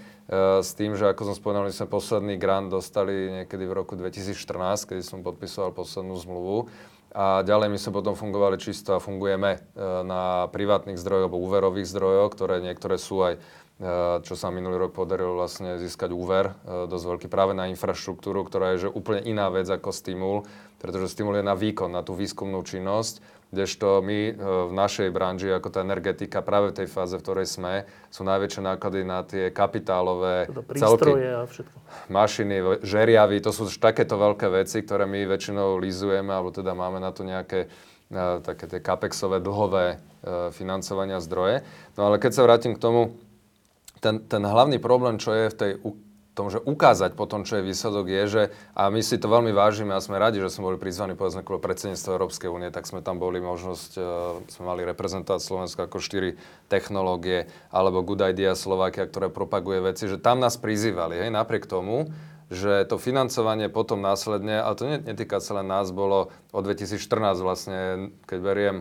s 0.64 0.72
tým, 0.72 0.96
že 0.96 1.12
ako 1.12 1.28
som 1.28 1.36
spomenul, 1.36 1.68
my 1.68 1.76
sme 1.76 1.92
posledný 1.92 2.40
grant 2.40 2.72
dostali 2.72 3.28
niekedy 3.28 3.68
v 3.68 3.76
roku 3.76 4.00
2014, 4.00 4.88
kedy 4.88 5.04
som 5.04 5.20
podpisoval 5.20 5.76
poslednú 5.76 6.16
zmluvu. 6.16 6.72
A 7.12 7.44
ďalej 7.44 7.68
my 7.68 7.76
sme 7.76 7.92
potom 8.00 8.16
fungovali 8.16 8.56
čisto 8.56 8.96
a 8.96 9.04
fungujeme 9.04 9.50
e, 9.52 9.58
na 10.08 10.48
privátnych 10.48 10.96
zdrojoch 10.96 11.28
alebo 11.28 11.44
úverových 11.44 11.84
zdrojoch, 11.92 12.32
ktoré 12.32 12.64
niektoré 12.64 12.96
sú 12.96 13.20
aj 13.20 13.36
e, 13.36 13.40
čo 14.24 14.32
sa 14.32 14.48
minulý 14.48 14.88
rok 14.88 14.96
podarilo 14.96 15.36
vlastne 15.36 15.76
získať 15.76 16.08
úver 16.08 16.56
dosť 16.64 17.04
veľký 17.04 17.28
práve 17.28 17.52
na 17.52 17.68
infraštruktúru, 17.68 18.48
ktorá 18.48 18.72
je 18.72 18.88
že 18.88 18.94
úplne 18.96 19.20
iná 19.28 19.52
vec 19.52 19.68
ako 19.68 19.92
stimul, 19.92 20.48
pretože 20.80 21.12
stimul 21.12 21.36
je 21.36 21.44
na 21.44 21.52
výkon, 21.52 21.92
na 21.92 22.00
tú 22.00 22.16
výskumnú 22.16 22.64
činnosť 22.64 23.20
Kdežto 23.52 24.00
my 24.00 24.20
e, 24.28 24.34
v 24.40 24.72
našej 24.72 25.12
branži, 25.12 25.52
ako 25.52 25.68
tá 25.68 25.84
energetika, 25.84 26.40
práve 26.40 26.72
v 26.72 26.82
tej 26.82 26.88
fáze, 26.88 27.12
v 27.12 27.20
ktorej 27.20 27.52
sme, 27.52 27.84
sú 28.08 28.24
najväčšie 28.24 28.64
náklady 28.64 29.00
na 29.04 29.20
tie 29.28 29.52
kapitálové 29.52 30.48
teda 30.48 30.62
celky, 30.80 31.12
a 31.12 31.44
všetko. 31.44 31.76
mašiny, 32.08 32.80
žeriavy, 32.80 33.44
to 33.44 33.52
sú 33.52 33.68
takéto 33.76 34.16
veľké 34.16 34.48
veci, 34.48 34.80
ktoré 34.80 35.04
my 35.04 35.28
väčšinou 35.28 35.76
lízujeme, 35.76 36.32
alebo 36.32 36.48
teda 36.48 36.72
máme 36.72 36.96
na 36.96 37.12
to 37.12 37.28
nejaké 37.28 37.68
e, 38.08 38.40
také 38.40 38.64
tie 38.72 38.80
capexové, 38.80 39.44
dlhové 39.44 40.00
e, 40.24 40.48
financovania 40.56 41.20
zdroje. 41.20 41.60
No 42.00 42.08
ale 42.08 42.16
keď 42.16 42.32
sa 42.32 42.48
vrátim 42.48 42.72
k 42.72 42.80
tomu, 42.80 43.20
ten, 44.00 44.24
ten 44.24 44.42
hlavný 44.42 44.80
problém, 44.80 45.20
čo 45.20 45.28
je 45.36 45.52
v 45.52 45.56
tej 45.60 45.72
tom, 46.32 46.48
že 46.48 46.64
ukázať 46.64 47.12
potom, 47.12 47.44
čo 47.44 47.60
je 47.60 47.68
výsledok, 47.68 48.08
je, 48.08 48.22
že 48.24 48.42
a 48.72 48.88
my 48.88 49.04
si 49.04 49.20
to 49.20 49.28
veľmi 49.28 49.52
vážime 49.52 49.92
a 49.92 50.00
sme 50.00 50.16
radi, 50.16 50.40
že 50.40 50.48
sme 50.48 50.72
boli 50.72 50.78
prizvaní 50.80 51.12
povedzme 51.12 51.44
kvôli 51.44 51.60
predsedníctvo 51.60 52.16
Európskej 52.16 52.48
únie, 52.48 52.72
tak 52.72 52.88
sme 52.88 53.04
tam 53.04 53.20
boli 53.20 53.36
možnosť, 53.44 53.90
uh, 54.00 54.04
sme 54.48 54.64
mali 54.64 54.82
reprezentovať 54.88 55.40
Slovensko 55.44 55.80
ako 55.84 56.00
štyri 56.00 56.40
technológie, 56.72 57.52
alebo 57.68 58.00
Good 58.00 58.32
Idea 58.32 58.56
Slovakia, 58.56 59.04
ktoré 59.04 59.28
propaguje 59.28 59.84
veci, 59.84 60.08
že 60.08 60.16
tam 60.16 60.40
nás 60.40 60.56
prizývali, 60.56 61.20
hej, 61.20 61.30
napriek 61.30 61.68
tomu, 61.68 62.08
že 62.52 62.84
to 62.88 62.96
financovanie 63.00 63.68
potom 63.72 64.00
následne, 64.00 64.60
ale 64.60 64.76
to 64.76 64.84
netýka 64.84 65.40
sa 65.40 65.60
len 65.60 65.68
nás, 65.68 65.92
bolo 65.92 66.32
od 66.52 66.62
2014 66.64 67.40
vlastne, 67.40 67.78
keď 68.24 68.38
beriem 68.40 68.76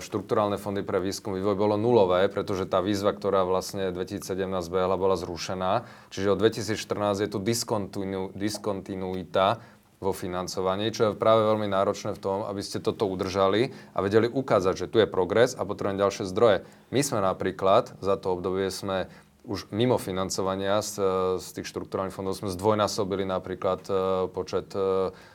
štrukturálne 0.00 0.56
fondy 0.56 0.80
pre 0.80 1.04
výskum 1.04 1.36
vývoj 1.36 1.52
bolo 1.52 1.76
nulové, 1.76 2.32
pretože 2.32 2.64
tá 2.64 2.80
výzva, 2.80 3.12
ktorá 3.12 3.44
vlastne 3.44 3.92
2017 3.92 4.40
behla, 4.72 4.96
bola 4.96 5.20
zrušená. 5.20 5.84
Čiže 6.08 6.32
od 6.32 6.40
2014 6.40 7.20
je 7.20 7.28
tu 7.28 7.38
diskontinu, 7.44 8.32
diskontinuita 8.32 9.60
vo 10.00 10.16
financovaní, 10.16 10.92
čo 10.92 11.12
je 11.12 11.20
práve 11.20 11.44
veľmi 11.44 11.68
náročné 11.68 12.16
v 12.16 12.22
tom, 12.24 12.38
aby 12.44 12.64
ste 12.64 12.80
toto 12.80 13.04
udržali 13.04 13.72
a 13.92 14.00
vedeli 14.00 14.28
ukázať, 14.32 14.84
že 14.84 14.90
tu 14.90 14.96
je 15.00 15.08
progres 15.08 15.52
a 15.56 15.68
potrebujeme 15.68 16.00
ďalšie 16.00 16.24
zdroje. 16.28 16.64
My 16.88 17.00
sme 17.04 17.20
napríklad, 17.20 18.00
za 18.00 18.16
to 18.16 18.36
obdobie 18.36 18.72
sme 18.72 19.12
už 19.44 19.68
mimo 19.68 20.00
financovania 20.00 20.80
z, 20.80 20.96
z 21.36 21.46
tých 21.60 21.68
štruktúrálnych 21.68 22.16
fondov 22.16 22.40
sme 22.40 22.48
zdvojnásobili 22.48 23.28
napríklad 23.28 23.84
uh, 23.92 24.24
počet 24.32 24.72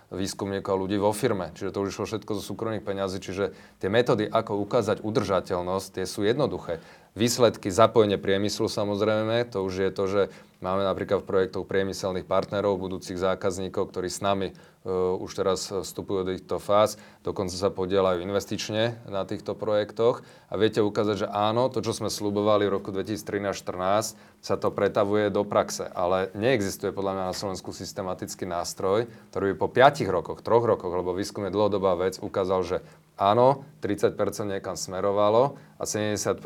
výskumníkov 0.10 0.74
a 0.74 0.82
ľudí 0.82 0.98
vo 0.98 1.14
firme. 1.14 1.54
Čiže 1.54 1.74
to 1.74 1.82
už 1.86 1.94
išlo 1.94 2.06
všetko 2.10 2.32
zo 2.38 2.44
súkromných 2.44 2.86
peňazí. 2.86 3.22
Čiže 3.22 3.54
tie 3.78 3.90
metódy, 3.94 4.26
ako 4.26 4.58
ukázať 4.66 5.06
udržateľnosť, 5.06 5.88
tie 6.02 6.06
sú 6.10 6.26
jednoduché. 6.26 6.82
Výsledky, 7.18 7.74
zapojenie 7.74 8.22
priemyslu 8.22 8.70
samozrejme, 8.70 9.50
to 9.50 9.66
už 9.66 9.74
je 9.82 9.90
to, 9.90 10.04
že 10.06 10.22
máme 10.62 10.86
napríklad 10.86 11.26
v 11.26 11.30
projektoch 11.30 11.66
priemyselných 11.66 12.30
partnerov, 12.30 12.78
budúcich 12.78 13.18
zákazníkov, 13.18 13.90
ktorí 13.90 14.14
s 14.14 14.22
nami 14.22 14.54
uh, 14.54 15.18
už 15.18 15.34
teraz 15.34 15.74
vstupujú 15.74 16.22
do 16.22 16.38
týchto 16.38 16.62
fáz, 16.62 17.02
dokonca 17.26 17.58
sa 17.58 17.74
podielajú 17.74 18.22
investične 18.22 19.02
na 19.10 19.26
týchto 19.26 19.58
projektoch 19.58 20.22
a 20.48 20.54
viete 20.54 20.86
ukázať, 20.86 21.26
že 21.26 21.28
áno, 21.34 21.74
to, 21.74 21.82
čo 21.82 21.98
sme 21.98 22.14
slubovali 22.14 22.70
v 22.70 22.78
roku 22.78 22.94
2013-2014, 22.94 24.14
sa 24.40 24.56
to 24.56 24.70
pretavuje 24.70 25.34
do 25.34 25.42
praxe. 25.42 25.90
Ale 25.90 26.30
neexistuje 26.38 26.94
podľa 26.94 27.18
mňa 27.18 27.26
na 27.34 27.36
Slovensku 27.36 27.74
systematický 27.74 28.46
nástroj, 28.46 29.10
ktorý 29.34 29.52
by 29.52 29.56
po 29.58 29.68
5 29.68 30.06
rokoch, 30.14 30.40
3 30.46 30.72
rokoch, 30.78 30.94
lebo 30.94 31.18
výskum 31.18 31.50
je 31.50 31.56
dlhodobá 31.58 31.98
vec, 31.98 32.22
ukázal, 32.22 32.62
že 32.62 32.78
áno, 33.20 33.68
30% 33.84 34.16
niekam 34.48 34.80
smerovalo 34.80 35.60
a 35.76 35.84
70% 35.84 36.40
e, 36.40 36.44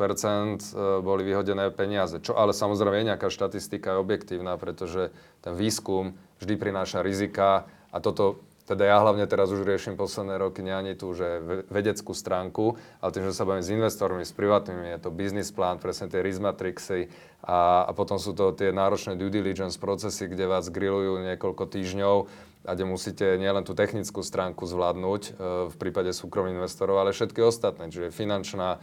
boli 0.98 1.22
vyhodené 1.22 1.70
peniaze. 1.70 2.18
Čo 2.18 2.34
ale 2.34 2.50
samozrejme 2.50 3.00
je 3.00 3.08
nejaká 3.14 3.30
štatistika, 3.30 3.94
je 3.94 4.02
objektívna, 4.02 4.58
pretože 4.58 5.14
ten 5.38 5.54
výskum 5.54 6.18
vždy 6.42 6.54
prináša 6.58 7.06
rizika 7.06 7.70
a 7.94 8.02
toto 8.02 8.42
teda 8.64 8.88
ja 8.88 8.96
hlavne 8.96 9.28
teraz 9.28 9.52
už 9.52 9.68
riešim 9.68 9.92
posledné 9.92 10.40
roky 10.40 10.64
nie 10.64 10.72
ani 10.72 10.96
tú, 10.96 11.12
že 11.12 11.36
vedeckú 11.68 12.16
stránku, 12.16 12.80
ale 13.04 13.12
tým, 13.12 13.28
že 13.28 13.36
sa 13.36 13.44
bavím 13.44 13.60
s 13.60 13.68
investormi, 13.68 14.24
s 14.24 14.32
privátnymi, 14.32 14.88
je 14.96 15.00
to 15.04 15.12
business 15.12 15.52
plán, 15.52 15.76
presne 15.76 16.08
tie 16.08 16.24
risk 16.24 16.40
matrixy 16.40 17.12
a, 17.44 17.84
a 17.84 17.92
potom 17.92 18.16
sú 18.16 18.32
to 18.32 18.56
tie 18.56 18.72
náročné 18.72 19.20
due 19.20 19.28
diligence 19.28 19.76
procesy, 19.76 20.32
kde 20.32 20.48
vás 20.48 20.72
grillujú 20.72 21.20
niekoľko 21.20 21.64
týždňov 21.68 22.16
a 22.64 22.72
kde 22.72 22.84
musíte 22.88 23.26
nielen 23.36 23.62
tú 23.62 23.76
technickú 23.76 24.24
stránku 24.24 24.64
zvládnuť 24.64 25.22
e, 25.22 25.30
v 25.68 25.74
prípade 25.76 26.10
súkromných 26.16 26.58
investorov, 26.64 26.98
ale 26.98 27.12
všetky 27.12 27.44
ostatné, 27.44 27.92
čiže 27.92 28.10
finančná, 28.10 28.76
e, 28.76 28.78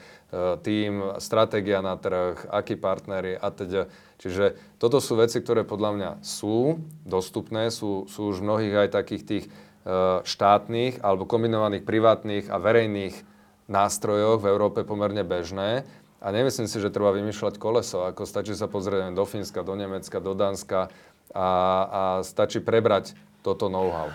tým, 0.61 1.17
stratégia 1.17 1.81
na 1.81 1.97
trh, 1.97 2.47
akí 2.47 2.77
partnery 2.77 3.35
a 3.35 3.49
teda. 3.49 3.89
Čiže 4.21 4.77
toto 4.77 5.01
sú 5.01 5.17
veci, 5.17 5.41
ktoré 5.41 5.65
podľa 5.65 5.91
mňa 5.97 6.09
sú 6.21 6.77
dostupné, 7.03 7.73
sú, 7.73 8.05
sú 8.05 8.29
už 8.29 8.45
mnohých 8.45 8.85
aj 8.85 8.89
takých 8.93 9.23
tých 9.25 9.45
E, 9.81 10.21
štátnych 10.21 11.01
alebo 11.01 11.25
kombinovaných 11.25 11.81
privátnych 11.81 12.53
a 12.53 12.61
verejných 12.61 13.17
nástrojoch 13.65 14.37
v 14.45 14.53
Európe 14.53 14.85
pomerne 14.85 15.25
bežné. 15.25 15.89
A 16.21 16.29
nemyslím 16.29 16.69
si, 16.69 16.77
že 16.77 16.93
treba 16.93 17.09
vymýšľať 17.17 17.57
koleso, 17.57 18.05
ako 18.05 18.29
stačí 18.29 18.53
sa 18.53 18.69
pozrieť 18.69 19.09
do 19.09 19.25
Fínska, 19.25 19.65
do 19.65 19.73
Nemecka, 19.73 20.21
do 20.21 20.37
Dánska 20.37 20.93
a, 21.33 21.49
a 21.89 22.01
stačí 22.21 22.61
prebrať 22.61 23.17
toto 23.41 23.67
know-how. 23.67 24.09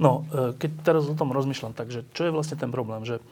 No, 0.00 0.26
e, 0.32 0.56
keď 0.56 0.70
teraz 0.82 1.04
o 1.06 1.14
tom 1.14 1.30
rozmýšľam, 1.30 1.76
takže 1.76 2.08
čo 2.16 2.26
je 2.26 2.34
vlastne 2.34 2.58
ten 2.58 2.72
problém? 2.74 3.06
Že 3.06 3.16
e, 3.20 3.24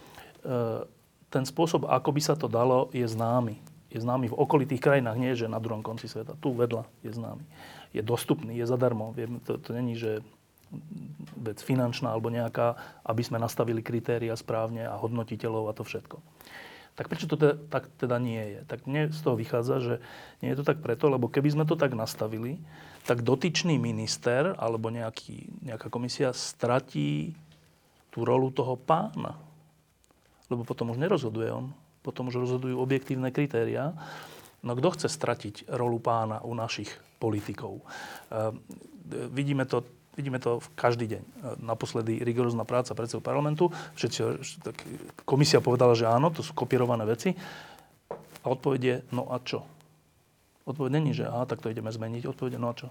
ten 1.33 1.45
spôsob, 1.49 1.89
ako 1.89 2.11
by 2.15 2.21
sa 2.23 2.35
to 2.39 2.47
dalo, 2.47 2.93
je 2.95 3.07
známy. 3.07 3.59
je 3.91 3.99
známy 3.99 4.31
v 4.31 4.39
okolitých 4.39 4.79
krajinách, 4.79 5.19
nie 5.19 5.35
že 5.35 5.51
na 5.51 5.59
druhom 5.59 5.83
konci 5.83 6.07
sveta. 6.07 6.39
Tu 6.39 6.55
vedľa 6.55 6.87
je 7.03 7.11
známy. 7.11 7.43
Je 7.91 8.03
dostupný, 8.07 8.55
je 8.55 8.67
zadarmo. 8.67 9.11
To, 9.51 9.59
to 9.59 9.71
není, 9.75 9.99
že 9.99 10.23
vec 11.35 11.59
finančná 11.59 12.15
alebo 12.15 12.31
nejaká, 12.31 12.79
aby 13.03 13.23
sme 13.27 13.43
nastavili 13.43 13.83
kritéria 13.83 14.39
správne 14.39 14.87
a 14.87 14.95
hodnotiteľov 14.95 15.67
a 15.67 15.75
to 15.75 15.83
všetko. 15.83 16.23
Tak 16.95 17.07
prečo 17.11 17.27
to 17.27 17.35
teda, 17.35 17.55
tak 17.71 17.91
teda 17.99 18.23
nie 18.23 18.39
je? 18.39 18.61
Tak 18.71 18.87
mne 18.87 19.11
z 19.11 19.21
toho 19.25 19.35
vychádza, 19.35 19.77
že 19.83 19.95
nie 20.45 20.55
je 20.55 20.59
to 20.63 20.69
tak 20.69 20.85
preto, 20.85 21.11
lebo 21.11 21.27
keby 21.27 21.51
sme 21.51 21.65
to 21.67 21.75
tak 21.75 21.97
nastavili, 21.97 22.63
tak 23.05 23.25
dotyčný 23.25 23.81
minister 23.81 24.55
alebo 24.57 24.93
nejaký, 24.93 25.49
nejaká 25.65 25.89
komisia 25.89 26.35
stratí 26.37 27.33
tú 28.13 28.27
rolu 28.27 28.51
toho 28.51 28.77
pána. 28.77 29.39
Lebo 30.51 30.67
potom 30.67 30.91
už 30.91 30.99
nerozhoduje 30.99 31.49
on 31.51 31.71
potom 32.01 32.33
už 32.33 32.41
rozhodujú 32.41 32.81
objektívne 32.81 33.29
kritériá. 33.29 33.93
No 34.61 34.77
kto 34.77 34.93
chce 34.97 35.09
stratiť 35.09 35.73
rolu 35.73 36.01
pána 36.01 36.45
u 36.45 36.53
našich 36.53 36.89
politikov? 37.21 37.81
E, 37.81 37.85
vidíme 39.33 39.65
to 39.65 39.85
Vidíme 40.11 40.43
to 40.43 40.59
každý 40.75 41.07
deň. 41.07 41.23
E, 41.23 41.31
naposledy 41.63 42.21
rigorózna 42.27 42.67
práca 42.67 42.93
predsedu 42.99 43.23
parlamentu. 43.23 43.71
Všetci, 43.95 44.19
tak 44.61 44.77
komisia 45.23 45.63
povedala, 45.63 45.95
že 45.95 46.05
áno, 46.05 46.35
to 46.35 46.43
sú 46.43 46.51
kopírované 46.51 47.07
veci. 47.07 47.33
A 48.43 48.47
odpoveď 48.51 48.81
je, 48.83 48.97
no 49.15 49.31
a 49.31 49.39
čo? 49.41 49.65
Odpoveď 50.65 50.91
není, 50.93 51.13
že 51.17 51.29
aha, 51.29 51.49
tak 51.49 51.65
to 51.65 51.73
ideme 51.73 51.89
zmeniť. 51.89 52.29
Odpoveď 52.29 52.61
no 52.61 52.71
a 52.71 52.75
čo? 52.77 52.89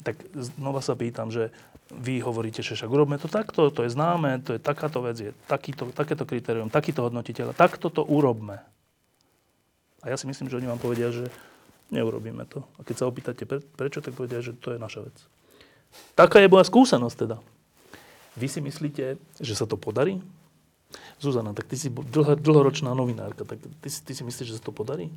Tak 0.00 0.16
znova 0.32 0.80
sa 0.80 0.96
pýtam, 0.96 1.28
že 1.28 1.52
vy 1.92 2.24
hovoríte, 2.24 2.64
že 2.64 2.72
však 2.72 2.88
urobme 2.88 3.20
to 3.20 3.28
takto, 3.28 3.68
to 3.68 3.84
je 3.84 3.92
známe, 3.92 4.40
to 4.40 4.56
je 4.56 4.60
takáto 4.62 5.04
vec, 5.04 5.18
je 5.18 5.32
takýto, 5.44 5.92
takéto 5.92 6.24
kritérium, 6.24 6.72
takýto 6.72 7.04
hodnotiteľ, 7.04 7.52
takto 7.52 7.92
to 7.92 8.06
urobme. 8.06 8.62
A 10.00 10.08
ja 10.08 10.16
si 10.16 10.24
myslím, 10.24 10.48
že 10.48 10.56
oni 10.56 10.70
vám 10.70 10.80
povedia, 10.80 11.12
že 11.12 11.28
neurobíme 11.92 12.48
to. 12.48 12.64
A 12.80 12.86
keď 12.86 12.96
sa 12.96 13.08
opýtate, 13.10 13.44
pre, 13.44 13.60
prečo, 13.60 14.00
tak 14.00 14.16
povedia, 14.16 14.40
že 14.40 14.56
to 14.56 14.72
je 14.72 14.78
naša 14.80 15.04
vec. 15.04 15.16
Taká 16.14 16.40
je 16.40 16.48
moja 16.48 16.64
skúsenosť 16.64 17.16
teda. 17.26 17.36
Vy 18.38 18.46
si 18.46 18.60
myslíte, 18.62 19.18
že 19.42 19.54
sa 19.58 19.66
to 19.66 19.74
podarí? 19.74 20.22
Zuzana, 21.20 21.52
tak 21.52 21.68
ty 21.68 21.76
si 21.76 21.90
dlho, 21.90 22.38
dlhoročná 22.38 22.94
novinárka, 22.94 23.44
tak 23.44 23.60
ty, 23.60 23.88
ty 23.90 24.12
si 24.14 24.22
myslíš, 24.22 24.54
že 24.54 24.56
sa 24.56 24.64
to 24.64 24.72
podarí? 24.72 25.10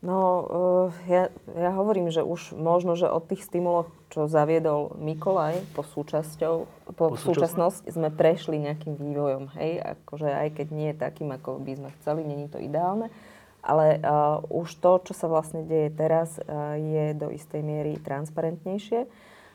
No, 0.00 0.16
uh, 0.16 0.88
ja, 1.04 1.28
ja 1.52 1.76
hovorím, 1.76 2.08
že 2.08 2.24
už 2.24 2.56
možno, 2.56 2.96
že 2.96 3.04
od 3.04 3.20
tých 3.28 3.44
stimulov, 3.44 3.92
čo 4.08 4.32
zaviedol 4.32 4.96
Mikolaj 4.96 5.60
po, 5.76 5.84
súčasťou, 5.84 6.54
po, 6.96 7.04
po 7.12 7.20
súčasnosť, 7.20 7.92
sme 7.92 8.08
prešli 8.08 8.64
nejakým 8.64 8.96
vývojom, 8.96 9.52
hej, 9.60 9.76
akože 10.00 10.32
aj 10.32 10.48
keď 10.56 10.66
nie 10.72 10.88
je 10.96 11.02
takým, 11.04 11.28
ako 11.36 11.60
by 11.60 11.72
sme 11.76 11.90
chceli, 12.00 12.24
není 12.24 12.48
to 12.48 12.56
ideálne, 12.56 13.12
ale 13.60 14.00
uh, 14.00 14.40
už 14.48 14.80
to, 14.80 15.04
čo 15.04 15.12
sa 15.12 15.28
vlastne 15.28 15.68
deje 15.68 15.92
teraz, 15.92 16.40
uh, 16.40 16.80
je 16.80 17.12
do 17.12 17.28
istej 17.28 17.60
miery 17.60 18.00
transparentnejšie. 18.00 19.04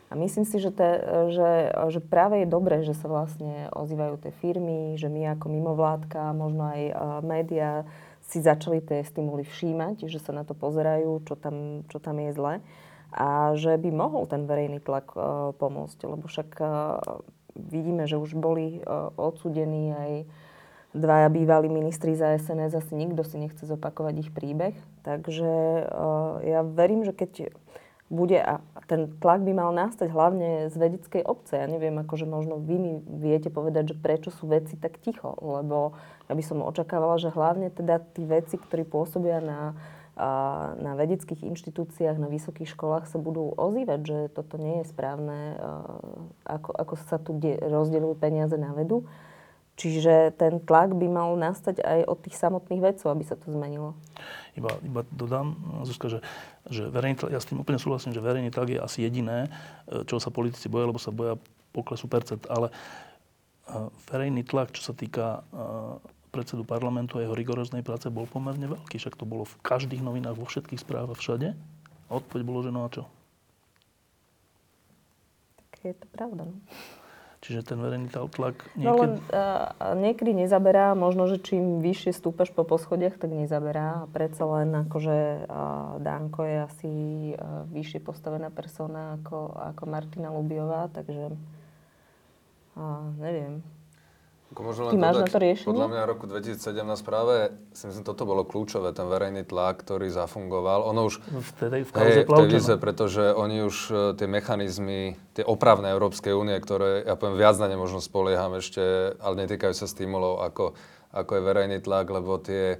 A 0.05 0.13
myslím 0.13 0.45
si, 0.45 0.61
že, 0.61 0.69
te, 0.69 1.01
že, 1.34 1.73
že 1.89 1.97
práve 1.97 2.45
je 2.45 2.53
dobré, 2.53 2.85
že 2.85 2.93
sa 2.93 3.09
vlastne 3.09 3.73
ozývajú 3.73 4.22
tie 4.22 4.30
firmy, 4.38 4.93
že 5.01 5.09
my 5.09 5.34
ako 5.34 5.49
mimovládka, 5.49 6.38
možno 6.38 6.69
aj 6.69 6.81
uh, 6.93 6.93
médiá, 7.26 7.81
si 8.30 8.41
začali 8.41 8.81
tie 8.81 9.06
stimuly 9.06 9.45
všímať, 9.45 10.10
že 10.10 10.18
sa 10.18 10.34
na 10.34 10.43
to 10.43 10.57
pozerajú, 10.57 11.23
čo 11.26 11.38
tam, 11.38 11.88
čo 11.89 12.02
tam 12.02 12.18
je 12.19 12.31
zle 12.34 12.53
a 13.15 13.56
že 13.56 13.80
by 13.80 13.89
mohol 13.95 14.27
ten 14.27 14.43
verejný 14.43 14.84
tlak 14.84 15.15
uh, 15.15 15.56
pomôcť, 15.56 15.99
lebo 16.03 16.27
však 16.27 16.49
uh, 16.60 16.99
vidíme, 17.56 18.03
že 18.10 18.19
už 18.19 18.35
boli 18.35 18.84
uh, 18.84 19.14
odsudení 19.15 19.95
aj 19.95 20.11
dvaja 20.95 21.27
bývalí 21.31 21.72
ministri 21.72 22.15
za 22.15 22.35
SNS, 22.35 22.76
asi 22.76 22.93
nikto 22.95 23.23
si 23.23 23.39
nechce 23.39 23.64
zopakovať 23.64 24.15
ich 24.27 24.30
príbeh. 24.35 24.76
Takže 25.07 25.52
uh, 25.88 26.43
ja 26.43 26.64
verím, 26.64 27.07
že 27.07 27.15
keď 27.15 27.56
bude, 28.10 28.38
a 28.38 28.61
ten 28.85 29.18
tlak 29.18 29.41
by 29.41 29.53
mal 29.56 29.73
nastať 29.73 30.14
hlavne 30.14 30.69
z 30.69 30.76
vedeckej 30.77 31.26
obce. 31.26 31.57
Ja 31.57 31.65
neviem, 31.65 31.97
akože 31.97 32.30
možno 32.30 32.61
vy 32.61 32.76
mi 32.77 32.93
viete 33.02 33.49
povedať, 33.49 33.93
že 33.93 33.95
prečo 33.97 34.30
sú 34.30 34.45
veci 34.45 34.77
tak 34.77 35.02
ticho, 35.02 35.34
lebo 35.41 35.97
ja 36.14 36.14
by 36.34 36.43
som 36.45 36.65
očakávala, 36.65 37.22
že 37.22 37.30
hlavne 37.30 37.69
teda 37.69 38.02
tí 38.15 38.26
veci, 38.26 38.57
ktorí 38.57 38.88
pôsobia 38.88 39.43
na, 39.43 39.77
na 40.80 40.97
vedeckých 40.97 41.45
inštitúciách, 41.45 42.18
na 42.18 42.31
vysokých 42.31 42.73
školách 42.73 43.06
sa 43.06 43.22
budú 43.22 43.53
ozývať, 43.53 43.99
že 44.02 44.18
toto 44.34 44.57
nie 44.57 44.81
je 44.81 44.89
správne, 44.89 45.60
ako, 46.47 46.72
ako 46.73 46.93
sa 47.06 47.19
tu 47.19 47.35
rozdeľujú 47.43 48.15
peniaze 48.18 48.56
na 48.57 48.73
vedu. 48.73 49.06
Čiže 49.76 50.31
ten 50.39 50.64
tlak 50.64 50.95
by 50.95 51.03
mal 51.11 51.35
nastať 51.35 51.84
aj 51.84 52.07
od 52.07 52.18
tých 52.23 52.39
samotných 52.39 52.80
vedcov, 52.80 53.11
aby 53.11 53.27
sa 53.27 53.35
to 53.35 53.52
zmenilo. 53.52 53.91
Iba, 54.56 54.72
iba 54.80 55.03
dodám, 55.11 55.52
Zuzka, 55.84 56.07
že, 56.07 56.23
že 56.72 56.88
verejný 56.88 57.19
tlak, 57.19 57.35
ja 57.35 57.43
s 57.43 57.52
tým 57.52 57.60
úplne 57.60 57.76
súhlasím, 57.76 58.15
že 58.15 58.23
verejný 58.23 58.56
tlak 58.56 58.72
je 58.72 58.80
asi 58.80 59.03
jediné, 59.03 59.52
e, 59.91 60.07
čo 60.07 60.15
sa 60.23 60.31
politici 60.31 60.72
boja, 60.72 60.88
lebo 60.88 60.95
sa 60.95 61.11
boja 61.11 61.35
poklesu 61.76 62.07
percent. 62.07 62.47
Ale 62.47 62.72
e, 62.72 62.73
verejný 64.07 64.47
tlak, 64.47 64.72
čo 64.72 64.80
sa 64.80 64.95
týka 64.95 65.43
e, 65.43 65.60
predsedu 66.35 66.67
parlamentu 66.67 67.15
a 67.15 67.23
jeho 67.23 67.31
rigoróznej 67.31 67.79
práce, 67.79 68.11
bol 68.11 68.27
pomerne 68.27 68.67
veľký. 68.67 68.99
Však 68.99 69.15
to 69.15 69.23
bolo 69.23 69.47
v 69.47 69.55
každých 69.63 70.03
novinách, 70.03 70.35
vo 70.35 70.43
všetkých 70.43 70.83
správach, 70.83 71.15
všade. 71.15 71.55
A 71.55 72.11
odpoveď 72.11 72.43
bolo, 72.43 72.59
že 72.59 72.75
no 72.75 72.83
a 72.83 72.91
čo? 72.91 73.07
Tak 75.71 75.79
je 75.87 75.95
to 75.95 76.07
pravda. 76.11 76.43
No. 76.51 76.59
Čiže 77.45 77.61
ten 77.61 77.77
verejný 77.77 78.09
tlak 78.09 78.57
niekedy... 78.73 78.89
No 78.89 78.97
len 78.97 79.21
uh, 79.29 79.93
niekedy 79.93 80.33
nezaberá, 80.33 80.97
možno, 80.97 81.29
že 81.29 81.37
čím 81.37 81.77
vyššie 81.77 82.17
stúpaš 82.17 82.49
po 82.49 82.65
poschodiach, 82.65 83.21
tak 83.21 83.29
nezaberá. 83.29 84.01
A 84.01 84.09
predsa 84.09 84.49
len 84.49 84.73
akože 84.73 85.45
uh, 85.45 86.01
Danko 86.01 86.41
je 86.41 86.57
asi 86.65 86.93
uh, 87.37 87.69
vyššie 87.69 88.01
postavená 88.01 88.49
persona 88.49 89.21
ako, 89.21 89.53
ako 89.61 89.83
Martina 89.85 90.33
Lubiová, 90.33 90.89
takže 90.89 91.37
uh, 92.81 93.13
neviem. 93.21 93.61
Možno 94.53 94.88
len 94.88 94.93
Ty 94.95 94.99
máš 95.01 95.15
na 95.19 95.27
to 95.27 95.39
riešenie? 95.41 95.73
Podľa 95.73 95.89
mňa 95.89 96.01
roku 96.05 96.26
2017 96.30 96.77
práve, 97.01 97.49
si 97.73 97.84
myslím, 97.89 98.05
toto 98.05 98.23
bolo 98.30 98.45
kľúčové, 98.45 98.93
ten 98.93 99.09
verejný 99.09 99.41
tlak, 99.41 99.81
ktorý 99.81 100.07
zafungoval. 100.13 100.85
Ono 100.93 101.09
už... 101.09 101.17
Vtedy 101.57 101.81
v 101.84 101.91
kauze 101.91 102.22
hej, 102.23 102.77
v 102.77 102.77
pretože 102.77 103.34
oni 103.34 103.65
už 103.65 103.76
e, 103.89 103.93
tie 104.13 104.27
mechanizmy, 104.30 105.17
tie 105.34 105.43
opravné 105.43 105.91
Európskej 105.91 106.38
únie, 106.38 106.55
ktoré, 106.61 107.03
ja 107.03 107.17
poviem, 107.17 107.41
viac 107.41 107.57
na 107.57 107.67
ne 107.67 107.76
možno 107.76 107.99
spolieham 107.99 108.53
ešte, 108.55 109.17
ale 109.17 109.34
netýkajú 109.43 109.73
sa 109.73 109.89
stimulov, 109.89 110.45
ako, 110.45 110.77
ako 111.09 111.31
je 111.35 111.41
verejný 111.41 111.77
tlak, 111.81 112.05
lebo 112.07 112.38
tie, 112.38 112.80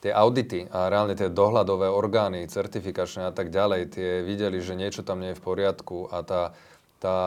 tie 0.00 0.14
audity 0.14 0.70
a 0.70 0.86
reálne 0.86 1.18
tie 1.18 1.28
dohľadové 1.28 1.90
orgány, 1.90 2.46
certifikačné 2.46 3.28
a 3.28 3.32
tak 3.34 3.50
ďalej, 3.50 3.90
tie 3.90 4.10
videli, 4.22 4.62
že 4.62 4.78
niečo 4.78 5.02
tam 5.04 5.18
nie 5.18 5.34
je 5.34 5.38
v 5.38 5.44
poriadku 5.44 6.08
a 6.08 6.22
tá, 6.24 6.42
tá 7.02 7.18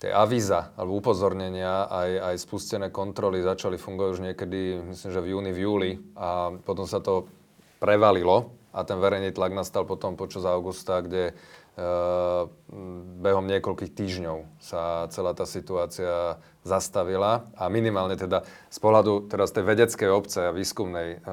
tie 0.00 0.10
avíza 0.10 0.72
alebo 0.80 0.96
upozornenia, 0.96 1.84
aj, 1.84 2.10
aj 2.32 2.36
spustené 2.40 2.88
kontroly 2.88 3.44
začali 3.44 3.76
fungovať 3.76 4.10
už 4.16 4.20
niekedy, 4.32 4.60
myslím, 4.96 5.10
že 5.12 5.20
v 5.20 5.30
júni, 5.36 5.50
v 5.52 5.60
júli 5.60 5.90
a 6.16 6.56
potom 6.64 6.88
sa 6.88 7.04
to 7.04 7.28
prevalilo 7.76 8.56
a 8.72 8.80
ten 8.88 8.96
verejný 8.96 9.36
tlak 9.36 9.52
nastal 9.52 9.84
potom 9.84 10.16
počas 10.16 10.48
augusta, 10.48 11.04
kde 11.04 11.30
e, 11.30 11.32
behom 13.20 13.44
niekoľkých 13.44 13.92
týždňov 13.92 14.48
sa 14.56 15.04
celá 15.12 15.36
tá 15.36 15.44
situácia 15.44 16.40
zastavila 16.64 17.52
a 17.52 17.68
minimálne 17.68 18.16
teda 18.16 18.48
z 18.72 18.78
pohľadu 18.80 19.28
teraz 19.28 19.52
tej 19.52 19.68
vedeckej 19.68 20.08
obce 20.08 20.48
a 20.48 20.56
výskumnej 20.56 21.18
e, 21.20 21.28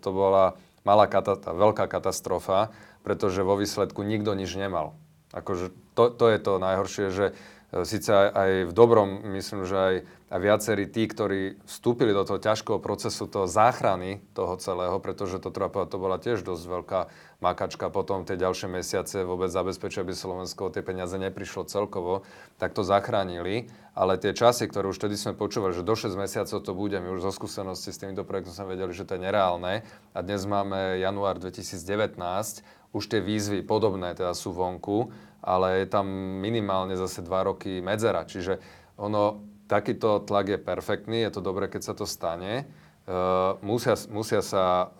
to 0.00 0.08
bola 0.16 0.56
malá 0.80 1.04
kata- 1.04 1.44
veľká 1.44 1.84
katastrofa, 1.84 2.72
pretože 3.04 3.44
vo 3.44 3.60
výsledku 3.60 4.00
nikto 4.00 4.32
nič 4.32 4.56
nemal. 4.56 4.96
Akože 5.36 5.76
to, 5.92 6.08
to 6.08 6.24
je 6.32 6.38
to 6.40 6.52
najhoršie, 6.56 7.06
že 7.12 7.26
Sice 7.68 8.08
aj, 8.08 8.28
aj 8.32 8.50
v 8.64 8.72
dobrom, 8.72 9.08
myslím, 9.36 9.68
že 9.68 9.76
aj, 9.76 9.94
aj 10.32 10.40
viacerí 10.40 10.88
tí, 10.88 11.04
ktorí 11.04 11.60
vstúpili 11.68 12.16
do 12.16 12.24
toho 12.24 12.40
ťažkého 12.40 12.80
procesu 12.80 13.28
toho 13.28 13.44
záchrany 13.44 14.24
toho 14.32 14.56
celého, 14.56 14.96
pretože 15.04 15.36
to 15.36 15.52
treba 15.52 15.68
povedať, 15.68 15.92
to 15.92 16.00
bola 16.00 16.16
tiež 16.16 16.40
dosť 16.48 16.64
veľká 16.64 17.00
makačka 17.44 17.92
potom 17.92 18.24
tie 18.24 18.40
ďalšie 18.40 18.72
mesiace 18.72 19.20
vôbec 19.20 19.52
zabezpečiť, 19.52 20.00
aby 20.00 20.16
Slovensko 20.16 20.72
tie 20.72 20.80
peniaze 20.80 21.14
neprišlo 21.20 21.68
celkovo, 21.68 22.24
tak 22.56 22.72
to 22.72 22.80
zachránili. 22.80 23.68
Ale 23.92 24.16
tie 24.16 24.32
časy, 24.32 24.64
ktoré 24.64 24.88
už 24.88 24.96
vtedy 24.96 25.20
sme 25.20 25.36
počúvali, 25.36 25.74
že 25.76 25.84
do 25.84 25.92
6 25.92 26.14
mesiacov 26.16 26.64
to 26.64 26.72
bude, 26.72 26.96
my 26.96 27.20
už 27.20 27.20
zo 27.20 27.32
skúsenosti 27.34 27.92
s 27.92 28.00
týmito 28.00 28.24
projektom 28.24 28.56
sme 28.56 28.74
vedeli, 28.78 28.96
že 28.96 29.04
to 29.04 29.20
je 29.20 29.28
nereálne. 29.28 29.84
A 30.14 30.18
dnes 30.24 30.46
máme 30.48 30.96
január 31.02 31.36
2019, 31.36 32.64
už 32.96 33.04
tie 33.04 33.20
výzvy 33.20 33.60
podobné 33.68 34.16
teda 34.16 34.32
sú 34.32 34.56
vonku 34.56 35.12
ale 35.42 35.84
je 35.84 35.86
tam 35.86 36.06
minimálne 36.42 36.98
zase 36.98 37.22
dva 37.22 37.46
roky 37.46 37.78
medzera. 37.78 38.26
Čiže 38.26 38.58
ono, 38.98 39.38
takýto 39.70 40.24
tlak 40.24 40.50
je 40.50 40.58
perfektný, 40.58 41.22
je 41.28 41.32
to 41.38 41.40
dobré, 41.44 41.68
keď 41.70 41.92
sa 41.92 41.94
to 41.94 42.08
stane. 42.08 42.66
Uh, 43.08 43.56
musia, 43.64 43.94
musia 44.10 44.42
sa 44.42 44.92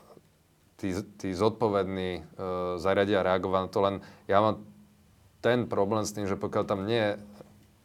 tí, 0.76 0.94
tí 1.18 1.34
zodpovední 1.34 2.22
uh, 2.22 2.24
zariadia 2.80 3.24
reagovať 3.24 3.60
na 3.64 3.70
to, 3.72 3.80
len 3.82 3.96
ja 4.30 4.38
mám 4.40 4.64
ten 5.44 5.66
problém 5.66 6.04
s 6.04 6.14
tým, 6.14 6.24
že 6.24 6.38
pokiaľ 6.38 6.64
tam 6.64 6.88
nie 6.88 6.96
je 6.96 7.12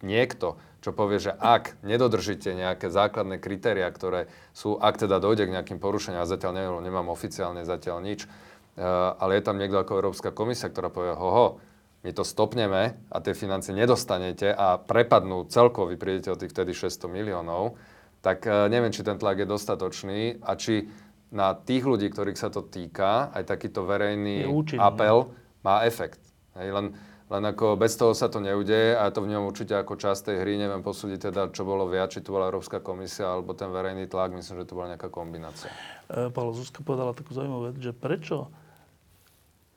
niekto, 0.04 0.60
čo 0.84 0.92
povie, 0.92 1.20
že 1.20 1.32
ak 1.32 1.80
nedodržíte 1.84 2.52
nejaké 2.52 2.92
základné 2.92 3.40
kritéria, 3.40 3.88
ktoré 3.88 4.28
sú, 4.52 4.76
ak 4.76 5.00
teda 5.00 5.20
dojde 5.24 5.48
k 5.48 5.56
nejakým 5.56 5.80
porušeniam, 5.80 6.24
a 6.24 6.28
zatiaľ 6.28 6.52
neviem, 6.56 6.84
nemám 6.84 7.12
oficiálne 7.12 7.64
zatiaľ 7.64 8.04
nič, 8.04 8.28
uh, 8.28 9.16
ale 9.20 9.40
je 9.40 9.44
tam 9.44 9.60
niekto 9.60 9.80
ako 9.80 10.00
Európska 10.00 10.30
komisia, 10.32 10.72
ktorá 10.72 10.88
povie, 10.88 11.16
hoho, 11.16 11.60
my 12.04 12.12
to 12.12 12.28
stopneme 12.28 13.00
a 13.00 13.18
tie 13.24 13.32
financie 13.32 13.72
nedostanete 13.72 14.52
a 14.52 14.76
prepadnú 14.76 15.48
celkovo, 15.48 15.90
vy 15.90 15.98
prídete 15.98 16.30
o 16.30 16.40
tých 16.40 16.52
vtedy 16.52 16.76
600 16.76 17.08
miliónov, 17.08 17.80
tak 18.20 18.44
uh, 18.44 18.68
neviem, 18.68 18.92
či 18.92 19.08
ten 19.08 19.16
tlak 19.16 19.40
je 19.40 19.48
dostatočný 19.48 20.44
a 20.44 20.60
či 20.60 20.92
na 21.34 21.56
tých 21.56 21.88
ľudí, 21.88 22.12
ktorých 22.12 22.38
sa 22.38 22.52
to 22.52 22.62
týka, 22.62 23.34
aj 23.34 23.48
takýto 23.50 23.88
verejný 23.88 24.46
apel 24.78 25.34
má 25.66 25.82
efekt. 25.88 26.22
Hej, 26.54 26.70
len 26.70 26.88
len 27.34 27.50
ako 27.50 27.80
bez 27.82 27.98
toho 27.98 28.14
sa 28.14 28.30
to 28.30 28.38
neudeje 28.38 28.94
a 28.94 29.10
to 29.10 29.26
v 29.26 29.34
ňom 29.34 29.50
určite 29.50 29.74
ako 29.74 29.98
časť 29.98 30.30
tej 30.30 30.38
hry 30.46 30.54
neviem 30.54 30.86
posúdiť 30.86 31.34
teda, 31.34 31.42
čo 31.50 31.66
bolo 31.66 31.90
viac, 31.90 32.14
či 32.14 32.22
tu 32.22 32.30
bola 32.30 32.46
Európska 32.46 32.78
komisia 32.78 33.26
alebo 33.34 33.58
ten 33.58 33.74
verejný 33.74 34.06
tlak. 34.06 34.38
Myslím, 34.38 34.62
že 34.62 34.70
to 34.70 34.78
bola 34.78 34.94
nejaká 34.94 35.10
kombinácia. 35.10 35.74
E, 36.14 36.30
Paolo 36.30 36.54
Zuzka 36.54 36.86
povedala 36.86 37.18
takú 37.18 37.34
zaujímavú 37.34 37.74
vec, 37.74 37.82
že 37.82 37.90
prečo 37.90 38.54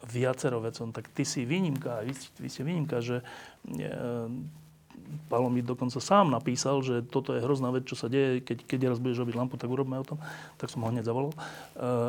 viacero 0.05 0.61
vecom, 0.61 0.93
tak 0.93 1.09
ty 1.09 1.25
si 1.25 1.49
výnimka, 1.49 2.05
vy, 2.05 2.13
vy 2.13 2.49
ste 2.53 2.63
výnimka, 2.63 3.01
že 3.01 3.25
e, 3.65 3.85
Paolo 5.27 5.49
mi 5.51 5.63
dokonca 5.63 6.03
sám 6.03 6.35
napísal, 6.35 6.83
že 6.83 7.03
toto 7.07 7.35
je 7.35 7.43
hrozná 7.43 7.71
vec, 7.71 7.87
čo 7.87 7.95
sa 7.95 8.11
deje, 8.11 8.43
keď, 8.43 8.59
keď 8.67 8.79
raz 8.91 8.99
budeš 8.99 9.23
robiť 9.23 9.35
lampu, 9.39 9.55
tak 9.55 9.71
urobme 9.71 9.99
o 9.99 10.07
tom. 10.07 10.19
Tak 10.59 10.71
som 10.71 10.83
ho 10.83 10.91
hneď 10.91 11.07
zavolal. 11.07 11.33
E, 11.33 11.39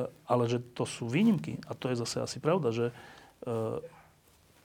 ale 0.10 0.44
že 0.50 0.60
to 0.74 0.84
sú 0.84 1.06
výnimky. 1.06 1.62
A 1.70 1.78
to 1.78 1.94
je 1.94 2.00
zase 2.00 2.22
asi 2.22 2.38
pravda, 2.42 2.74
že 2.74 2.90
e, 2.90 2.94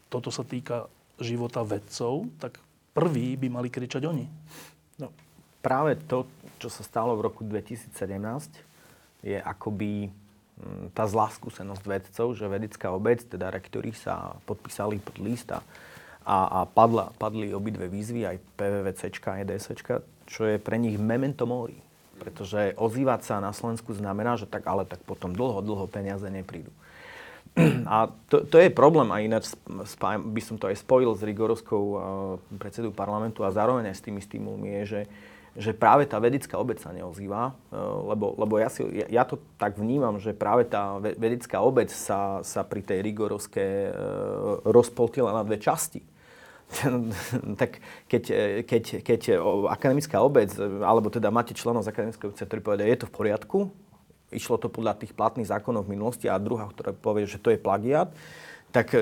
toto 0.09 0.29
sa 0.33 0.45
týka 0.45 0.89
života 1.21 1.61
vedcov, 1.65 2.29
tak 2.41 2.59
prví 2.93 3.37
by 3.37 3.49
mali 3.49 3.69
kričať 3.69 4.03
oni. 4.05 4.27
No, 5.01 5.13
práve 5.65 5.97
to, 5.97 6.29
čo 6.61 6.69
sa 6.69 6.85
stalo 6.85 7.17
v 7.17 7.25
roku 7.29 7.45
2017, 7.45 7.93
je 9.23 9.39
akoby 9.39 10.11
tá 10.95 11.05
zlá 11.09 11.29
skúsenosť 11.31 11.85
vedcov, 11.85 12.27
že 12.39 12.47
vedecká 12.51 12.95
obec, 12.95 13.23
teda 13.23 13.51
rektori 13.51 13.91
sa 13.93 14.39
podpísali 14.47 15.03
pod 15.03 15.17
list 15.19 15.51
a, 15.53 15.61
a 16.23 16.59
padla, 16.67 17.11
padli 17.19 17.51
obidve 17.51 17.91
výzvy, 17.91 18.27
aj 18.27 18.37
PVVC 18.57 19.01
a 19.27 19.33
EDS, 19.43 19.75
čo 20.27 20.43
je 20.47 20.57
pre 20.63 20.79
nich 20.79 20.97
memento 20.99 21.45
mori. 21.45 21.79
Pretože 22.23 22.79
ozývať 22.79 23.27
sa 23.27 23.43
na 23.43 23.51
Slovensku 23.51 23.91
znamená, 23.91 24.39
že 24.39 24.47
tak 24.47 24.63
ale 24.71 24.87
tak 24.87 25.03
potom 25.03 25.35
dlho, 25.35 25.59
dlho 25.59 25.91
peniaze 25.91 26.27
neprídu. 26.31 26.71
A 27.85 28.09
to, 28.33 28.49
to 28.49 28.57
je 28.57 28.73
problém 28.73 29.13
a 29.13 29.21
ináč 29.21 29.53
by 30.33 30.41
som 30.41 30.57
to 30.57 30.73
aj 30.73 30.81
spojil 30.81 31.13
s 31.13 31.21
Rigorovskou 31.21 31.83
uh, 31.85 32.01
predsedu 32.57 32.95
parlamentu 32.97 33.45
a 33.45 33.53
zároveň 33.53 33.93
aj 33.93 33.97
s 34.01 34.05
tými 34.05 34.25
stimulmi 34.25 34.73
je, 34.81 34.83
že, 34.89 35.01
že 35.53 35.77
práve 35.77 36.09
tá 36.09 36.17
vedecká 36.17 36.57
obec 36.57 36.81
sa 36.81 36.93
neozýva, 36.97 37.53
uh, 37.53 38.13
lebo, 38.13 38.33
lebo 38.41 38.57
ja, 38.57 38.73
si, 38.73 38.85
ja, 38.89 39.07
ja 39.09 39.23
to 39.29 39.37
tak 39.61 39.77
vnímam, 39.77 40.17
že 40.17 40.33
práve 40.33 40.65
tá 40.65 40.97
vedecká 40.99 41.61
obec 41.61 41.93
sa, 41.93 42.41
sa 42.41 42.65
pri 42.65 42.81
tej 42.81 43.05
Rigorovské 43.05 43.93
uh, 43.93 43.95
rozpoltila 44.65 45.33
na 45.37 45.45
dve 45.45 45.61
časti. 45.61 46.01
tak 47.61 47.85
keď, 48.09 48.23
keď, 48.65 49.05
keď 49.05 49.21
akademická 49.69 50.25
obec, 50.25 50.57
alebo 50.81 51.13
teda 51.13 51.29
máte 51.29 51.53
členov 51.53 51.85
z 51.85 51.93
akademickej 51.93 52.33
obce, 52.33 52.49
ktorí 52.49 52.61
povedia, 52.65 52.89
je 52.89 53.05
to 53.05 53.11
v 53.13 53.17
poriadku, 53.17 53.59
išlo 54.33 54.57
to 54.57 54.73
podľa 54.73 54.97
tých 54.97 55.13
platných 55.13 55.53
zákonov 55.53 55.85
v 55.85 55.93
minulosti 55.95 56.27
a 56.27 56.41
druhá, 56.41 56.67
ktorá 56.73 56.97
povie, 56.97 57.29
že 57.29 57.39
to 57.39 57.53
je 57.53 57.61
plagiat, 57.61 58.11
tak 58.73 58.97
e, 58.97 59.01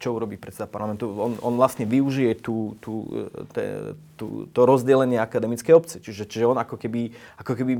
čo 0.00 0.16
urobí 0.16 0.40
predseda 0.40 0.66
parlamentu? 0.66 1.12
On, 1.14 1.36
on 1.38 1.54
vlastne 1.54 1.84
využije 1.84 2.40
tú, 2.40 2.74
tú, 2.80 3.04
te, 3.52 3.94
tú, 4.18 4.48
to 4.50 4.60
rozdelenie 4.64 5.20
akademickej 5.20 5.72
obce. 5.76 5.96
Čiže, 6.00 6.26
čiže 6.26 6.48
on 6.48 6.58
ako 6.58 6.80
keby, 6.80 7.12
ako 7.38 7.52
keby 7.54 7.72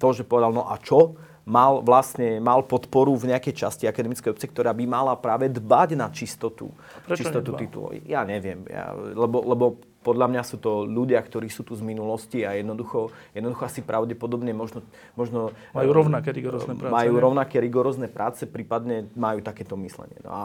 to, 0.00 0.08
že 0.16 0.24
povedal, 0.24 0.50
no 0.56 0.66
a 0.66 0.80
čo? 0.80 1.14
Mal 1.46 1.78
vlastne 1.78 2.42
mal 2.42 2.66
podporu 2.66 3.14
v 3.14 3.30
nejakej 3.30 3.54
časti 3.54 3.86
akademickej 3.86 4.34
obce, 4.34 4.50
ktorá 4.50 4.74
by 4.74 4.82
mala 4.82 5.14
práve 5.14 5.46
dbať 5.46 5.94
na 5.94 6.10
čistotu, 6.10 6.74
čistotu 7.06 7.54
titulov. 7.54 7.94
Ja 8.02 8.26
neviem, 8.26 8.66
ja, 8.66 8.90
lebo, 8.92 9.46
lebo 9.46 9.78
podľa 10.06 10.30
mňa 10.30 10.42
sú 10.46 10.62
to 10.62 10.86
ľudia, 10.86 11.18
ktorí 11.18 11.50
sú 11.50 11.66
tu 11.66 11.74
z 11.74 11.82
minulosti 11.82 12.46
a 12.46 12.54
jednoducho, 12.54 13.10
jednoducho 13.34 13.66
asi 13.66 13.82
pravdepodobne 13.82 14.54
možno, 14.54 14.86
možno... 15.18 15.50
Majú 15.74 15.90
rovnaké 15.90 16.30
rigorózne 16.30 16.78
práce. 16.78 16.94
Majú 16.94 17.14
ne? 17.18 17.22
rovnaké 17.26 17.56
rigorózne 17.58 18.06
práce, 18.06 18.46
prípadne 18.46 19.10
majú 19.18 19.42
takéto 19.42 19.74
myslenie. 19.74 20.22
No 20.22 20.30
a, 20.30 20.44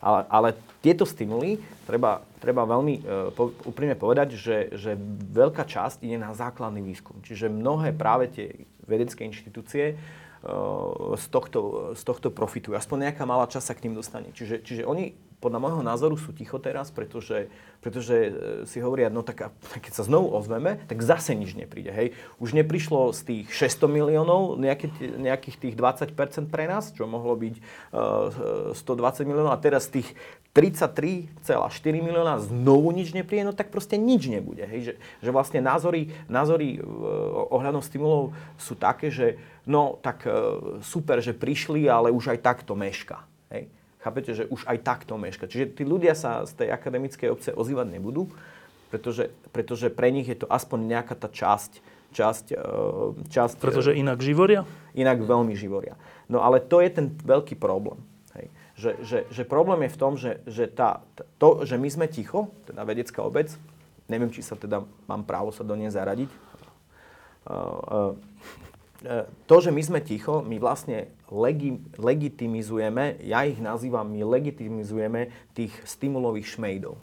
ale, 0.00 0.20
ale 0.32 0.48
tieto 0.80 1.04
stimuly 1.04 1.60
treba, 1.84 2.24
treba 2.40 2.64
veľmi 2.64 2.94
uh, 3.04 3.28
po, 3.36 3.52
úprimne 3.68 4.00
povedať, 4.00 4.32
že, 4.32 4.72
že 4.72 4.96
veľká 5.36 5.68
časť 5.68 6.00
ide 6.00 6.16
na 6.16 6.32
základný 6.32 6.80
výskum. 6.80 7.20
Čiže 7.20 7.52
mnohé 7.52 7.92
práve 7.92 8.32
tie 8.32 8.64
vedecké 8.88 9.28
inštitúcie 9.28 10.00
z 11.16 11.26
tohto, 11.30 11.92
z 11.94 12.02
tohto 12.02 12.28
profitujú. 12.34 12.74
Aspoň 12.74 13.10
nejaká 13.10 13.22
malá 13.22 13.46
časť 13.46 13.66
sa 13.66 13.74
k 13.78 13.82
ním 13.86 13.94
dostane. 13.94 14.34
Čiže, 14.34 14.66
čiže 14.66 14.82
oni 14.82 15.14
podľa 15.42 15.58
môjho 15.58 15.82
názoru 15.82 16.14
sú 16.14 16.30
ticho 16.30 16.62
teraz, 16.62 16.94
pretože, 16.94 17.50
pretože 17.82 18.14
e, 18.14 18.30
si 18.62 18.78
hovoria, 18.78 19.10
no 19.10 19.26
tak 19.26 19.50
keď 19.82 19.92
sa 19.92 20.06
znovu 20.06 20.30
ozveme, 20.30 20.78
tak 20.86 21.02
zase 21.02 21.34
nič 21.34 21.58
nepríde. 21.58 21.90
Hej. 21.90 22.14
Už 22.38 22.54
neprišlo 22.54 23.10
z 23.10 23.20
tých 23.26 23.46
600 23.50 23.90
miliónov 23.90 24.62
nejaké, 24.62 24.86
nejakých 25.18 25.56
tých 25.58 25.74
20% 25.74 26.14
pre 26.46 26.70
nás, 26.70 26.94
čo 26.94 27.10
mohlo 27.10 27.34
byť 27.34 27.54
uh, 27.58 28.70
e, 28.70 28.78
120 28.78 29.26
miliónov 29.26 29.50
a 29.50 29.58
teraz 29.58 29.90
z 29.90 29.98
tých 29.98 30.08
33,4 30.54 31.42
milióna 31.98 32.38
znovu 32.38 32.94
nič 32.94 33.10
nepríde, 33.10 33.50
no 33.50 33.56
tak 33.56 33.74
proste 33.74 33.98
nič 33.98 34.30
nebude. 34.30 34.62
Hej. 34.62 34.80
Že, 34.86 34.94
že 35.26 35.30
vlastne 35.34 35.58
názory, 35.58 36.14
názory 36.30 36.78
uh, 36.78 37.50
ohľadom 37.50 37.82
stimulov 37.82 38.30
sú 38.54 38.78
také, 38.78 39.10
že 39.10 39.42
no 39.66 39.98
tak 39.98 40.22
uh, 40.22 40.78
super, 40.86 41.18
že 41.18 41.34
prišli, 41.34 41.90
ale 41.90 42.14
už 42.14 42.30
aj 42.30 42.38
takto 42.46 42.78
meška. 42.78 43.26
Hej. 43.50 43.81
Chápete, 44.02 44.34
že 44.34 44.44
už 44.50 44.66
aj 44.66 44.82
takto 44.82 45.14
meška. 45.14 45.46
Čiže 45.46 45.78
tí 45.78 45.86
ľudia 45.86 46.18
sa 46.18 46.42
z 46.42 46.58
tej 46.58 46.68
akademickej 46.74 47.28
obce 47.30 47.50
ozývať 47.54 47.94
nebudú, 47.94 48.26
pretože, 48.90 49.30
pretože 49.54 49.88
pre 49.88 50.10
nich 50.10 50.26
je 50.26 50.42
to 50.42 50.50
aspoň 50.50 50.78
nejaká 50.90 51.14
tá 51.14 51.30
časť, 51.30 51.80
časť, 52.12 52.46
e, 52.52 52.66
časť 53.30 53.54
Pretože 53.62 53.94
inak 53.96 54.20
živoria? 54.20 54.68
Inak 54.92 55.22
veľmi 55.22 55.54
živoria. 55.54 55.96
No 56.26 56.42
ale 56.42 56.60
to 56.60 56.82
je 56.82 56.90
ten 56.92 57.06
veľký 57.14 57.56
problém. 57.56 58.02
Hej. 58.36 58.46
Že, 58.76 58.90
že, 59.06 59.18
že 59.30 59.42
problém 59.46 59.86
je 59.86 59.94
v 59.94 60.00
tom, 60.00 60.12
že, 60.18 60.42
že 60.44 60.66
tá, 60.66 61.00
to, 61.38 61.62
že 61.62 61.78
my 61.78 61.88
sme 61.88 62.06
ticho, 62.10 62.52
teda 62.68 62.84
vedecká 62.84 63.22
obec, 63.22 63.54
neviem, 64.10 64.28
či 64.34 64.44
sa 64.44 64.58
teda 64.58 64.84
mám 65.08 65.22
právo 65.24 65.54
sa 65.54 65.64
do 65.64 65.72
nej 65.72 65.88
zaradiť, 65.88 66.28
uh, 66.28 68.12
uh, 68.12 68.12
E, 68.32 68.71
to, 69.50 69.56
že 69.58 69.70
my 69.74 69.82
sme 69.82 70.00
ticho, 70.02 70.40
my 70.46 70.56
vlastne 70.62 71.10
legi, 71.28 71.82
legitimizujeme, 71.98 73.18
ja 73.26 73.42
ich 73.42 73.58
nazývam, 73.58 74.06
my 74.06 74.22
legitimizujeme 74.22 75.34
tých 75.52 75.74
stimulových 75.82 76.58
šmejdov. 76.58 76.94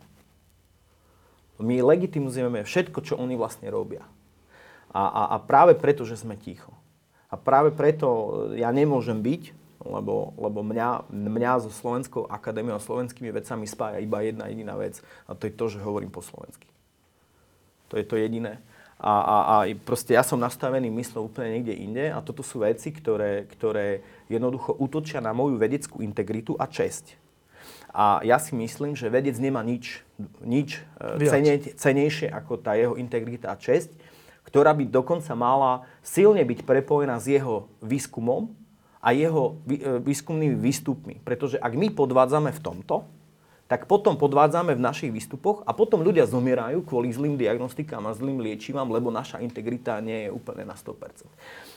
My 1.59 1.83
legitimizujeme 1.83 2.63
všetko, 2.63 3.03
čo 3.03 3.19
oni 3.19 3.35
vlastne 3.35 3.67
robia. 3.67 4.07
A, 4.95 5.03
a, 5.05 5.21
a 5.35 5.37
práve 5.43 5.75
preto, 5.75 6.07
že 6.07 6.15
sme 6.15 6.39
ticho. 6.39 6.71
A 7.29 7.35
práve 7.37 7.69
preto 7.75 8.07
ja 8.55 8.71
nemôžem 8.71 9.19
byť, 9.19 9.53
lebo, 9.85 10.33
lebo 10.39 10.59
mňa, 10.65 11.11
mňa 11.11 11.53
so 11.67 11.71
Slovenskou 11.71 12.25
akadémiou 12.27 12.79
a 12.79 12.83
slovenskými 12.83 13.31
vecami 13.31 13.67
spája 13.67 14.01
iba 14.01 14.23
jedna 14.23 14.47
jediná 14.47 14.75
vec. 14.79 15.03
A 15.27 15.35
to 15.35 15.45
je 15.47 15.53
to, 15.53 15.65
že 15.71 15.83
hovorím 15.83 16.09
po 16.09 16.23
slovensky. 16.23 16.67
To 17.91 17.99
je 17.99 18.05
to 18.07 18.15
jediné 18.15 18.63
a, 18.99 19.13
a, 19.15 19.35
a 19.47 19.55
proste 19.79 20.11
ja 20.11 20.27
som 20.27 20.35
nastavený 20.35 20.91
myslou 20.91 21.31
úplne 21.31 21.55
niekde 21.55 21.71
inde 21.71 22.05
a 22.11 22.19
toto 22.19 22.43
sú 22.43 22.67
veci, 22.67 22.91
ktoré, 22.91 23.47
ktoré 23.47 24.03
jednoducho 24.27 24.75
útočia 24.75 25.23
na 25.23 25.31
moju 25.31 25.55
vedeckú 25.55 26.03
integritu 26.03 26.59
a 26.59 26.67
česť. 26.67 27.15
A 27.95 28.19
ja 28.21 28.37
si 28.37 28.53
myslím, 28.59 28.99
že 28.99 29.07
vedec 29.07 29.39
nemá 29.39 29.63
nič, 29.63 30.03
nič 30.43 30.83
e, 30.99 31.25
cene, 31.25 31.57
cenejšie 31.63 32.27
ako 32.29 32.59
tá 32.59 32.75
jeho 32.75 32.99
integrita 32.99 33.49
a 33.49 33.57
česť, 33.57 33.95
ktorá 34.45 34.75
by 34.75 34.85
dokonca 34.91 35.31
mala 35.33 35.87
silne 36.03 36.43
byť 36.43 36.67
prepojená 36.67 37.17
s 37.17 37.31
jeho 37.31 37.71
výskumom 37.81 38.51
a 38.99 39.15
jeho 39.15 39.57
e, 39.65 40.05
výskumnými 40.05 40.59
výstupmi. 40.59 41.23
Pretože 41.23 41.55
ak 41.55 41.73
my 41.73 41.87
podvádzame 41.95 42.51
v 42.51 42.61
tomto, 42.61 43.07
tak 43.69 43.85
potom 43.85 44.17
podvádzame 44.17 44.73
v 44.73 44.81
našich 44.81 45.13
výstupoch 45.13 45.61
a 45.61 45.77
potom 45.77 46.01
ľudia 46.01 46.25
zomierajú 46.25 46.81
kvôli 46.81 47.13
zlým 47.13 47.37
diagnostikám 47.37 48.01
a 48.09 48.17
zlým 48.17 48.41
liečivám, 48.41 48.89
lebo 48.89 49.13
naša 49.13 49.45
integrita 49.45 50.01
nie 50.01 50.25
je 50.25 50.33
úplne 50.33 50.65
na 50.65 50.73
100%. 50.73 51.29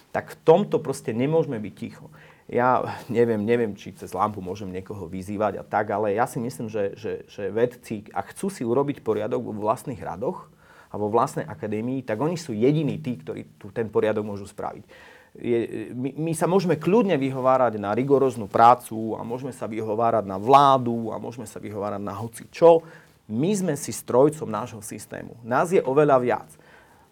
Tak 0.08 0.32
v 0.32 0.36
tomto 0.40 0.80
proste 0.80 1.12
nemôžeme 1.12 1.60
byť 1.60 1.74
ticho. 1.76 2.08
Ja 2.48 2.96
neviem, 3.12 3.44
neviem, 3.44 3.76
či 3.76 3.92
cez 3.92 4.16
lampu 4.16 4.40
môžem 4.40 4.72
niekoho 4.72 5.04
vyzývať 5.04 5.60
a 5.60 5.64
tak, 5.68 5.92
ale 5.92 6.16
ja 6.16 6.24
si 6.24 6.40
myslím, 6.40 6.72
že, 6.72 6.96
že, 6.96 7.12
že 7.28 7.52
vedci, 7.52 8.08
ak 8.08 8.32
chcú 8.32 8.48
si 8.48 8.64
urobiť 8.64 9.04
poriadok 9.04 9.52
vo 9.52 9.52
vlastných 9.52 10.00
radoch 10.00 10.48
a 10.88 10.96
vo 10.96 11.12
vlastnej 11.12 11.44
akadémii, 11.44 12.08
tak 12.08 12.16
oni 12.24 12.40
sú 12.40 12.56
jediní 12.56 13.04
tí, 13.04 13.20
ktorí 13.20 13.60
tu 13.60 13.68
ten 13.68 13.92
poriadok 13.92 14.24
môžu 14.24 14.48
spraviť 14.48 15.11
je, 15.32 15.88
my, 15.96 16.12
my 16.12 16.32
sa 16.36 16.44
môžeme 16.44 16.76
kľudne 16.76 17.16
vyhovárať 17.16 17.80
na 17.80 17.96
rigoróznu 17.96 18.52
prácu 18.52 19.16
a 19.16 19.24
môžeme 19.24 19.52
sa 19.56 19.64
vyhovárať 19.64 20.28
na 20.28 20.36
vládu 20.36 21.08
a 21.08 21.16
môžeme 21.16 21.48
sa 21.48 21.56
vyhovárať 21.56 22.02
na 22.04 22.12
hoci 22.12 22.44
čo. 22.52 22.84
My 23.32 23.48
sme 23.56 23.74
si 23.80 23.96
strojcom 23.96 24.44
nášho 24.44 24.84
systému. 24.84 25.40
Nás 25.40 25.72
je 25.72 25.80
oveľa 25.80 26.20
viac. 26.20 26.48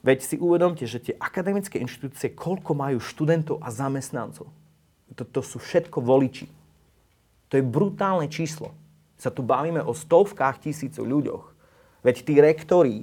Veď 0.05 0.25
si 0.25 0.37
uvedomte, 0.37 0.85
že 0.85 1.01
tie 1.01 1.15
akademické 1.17 1.81
inštitúcie, 1.81 2.37
koľko 2.37 2.77
majú 2.77 3.01
študentov 3.01 3.61
a 3.65 3.73
zamestnancov. 3.73 4.49
To, 5.17 5.41
sú 5.41 5.61
všetko 5.61 6.01
voliči. 6.01 6.49
To 7.53 7.57
je 7.57 7.65
brutálne 7.65 8.29
číslo. 8.29 8.73
Sa 9.21 9.29
tu 9.29 9.45
bavíme 9.45 9.81
o 9.85 9.93
stovkách 9.93 10.65
tisícov 10.65 11.05
ľuďoch. 11.05 11.45
Veď 12.01 12.17
tí 12.25 12.35
rektori 12.41 12.97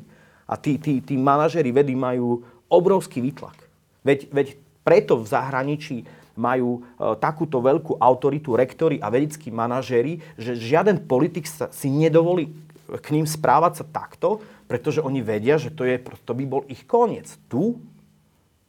a 0.50 0.58
tí, 0.58 0.82
tí, 0.82 1.02
tí 1.02 1.14
manažeri 1.18 1.70
vedy 1.70 1.94
majú 1.94 2.42
obrovský 2.66 3.22
výtlak. 3.22 3.58
Veď, 4.02 4.20
veď 4.34 4.48
preto 4.88 5.20
v 5.20 5.28
zahraničí 5.28 6.08
majú 6.40 6.80
e, 6.80 6.82
takúto 7.20 7.60
veľkú 7.60 8.00
autoritu 8.00 8.56
rektori 8.56 9.04
a 9.04 9.12
vedeckí 9.12 9.52
manažéri, 9.52 10.24
že 10.40 10.56
žiaden 10.56 11.04
politik 11.04 11.44
sa, 11.44 11.68
si 11.76 11.92
nedovolí 11.92 12.56
k 12.88 13.08
ním 13.12 13.28
správať 13.28 13.84
sa 13.84 13.86
takto, 13.92 14.40
pretože 14.72 15.04
oni 15.04 15.20
vedia, 15.20 15.60
že 15.60 15.76
to, 15.76 15.84
je, 15.84 16.00
to 16.00 16.32
by 16.32 16.46
bol 16.48 16.64
ich 16.72 16.88
koniec. 16.88 17.28
Tu, 17.52 17.76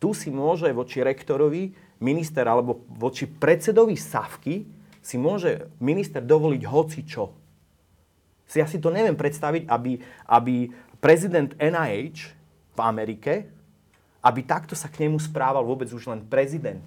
tu 0.03 0.09
si 0.11 0.35
môže 0.35 0.67
voči 0.75 1.07
rektorovi 1.07 1.71
minister 2.03 2.43
alebo 2.51 2.83
voči 2.91 3.31
predsedovi 3.31 3.95
Savky 3.95 4.67
si 4.99 5.15
môže 5.15 5.71
minister 5.79 6.19
dovoliť 6.19 6.63
hoci 6.67 7.01
čo. 7.07 7.31
Si 8.49 8.59
ja 8.59 8.67
si 8.67 8.83
to 8.83 8.91
neviem 8.91 9.15
predstaviť, 9.15 9.71
aby, 9.71 10.03
aby 10.35 10.55
prezident 10.99 11.53
NIH 11.61 12.35
v 12.75 12.81
Amerike, 12.81 13.58
aby 14.29 14.45
takto 14.45 14.77
sa 14.77 14.93
k 14.93 15.09
nemu 15.09 15.17
správal 15.17 15.65
vôbec 15.65 15.89
už 15.89 16.13
len 16.13 16.21
prezident 16.29 16.85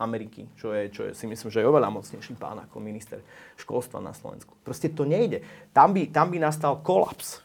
Ameriky, 0.00 0.48
čo 0.56 0.72
je, 0.72 0.88
čo 0.88 1.02
je, 1.04 1.12
si 1.12 1.28
myslím, 1.28 1.50
že 1.52 1.60
je 1.60 1.68
oveľa 1.68 1.92
mocnejší 1.92 2.38
pán 2.38 2.56
ako 2.64 2.80
minister 2.80 3.20
školstva 3.60 4.00
na 4.00 4.16
Slovensku. 4.16 4.56
Proste 4.64 4.88
to 4.88 5.04
nejde. 5.04 5.44
Tam 5.74 5.92
by, 5.92 6.08
tam 6.08 6.32
by 6.32 6.38
nastal 6.40 6.80
kolaps. 6.80 7.44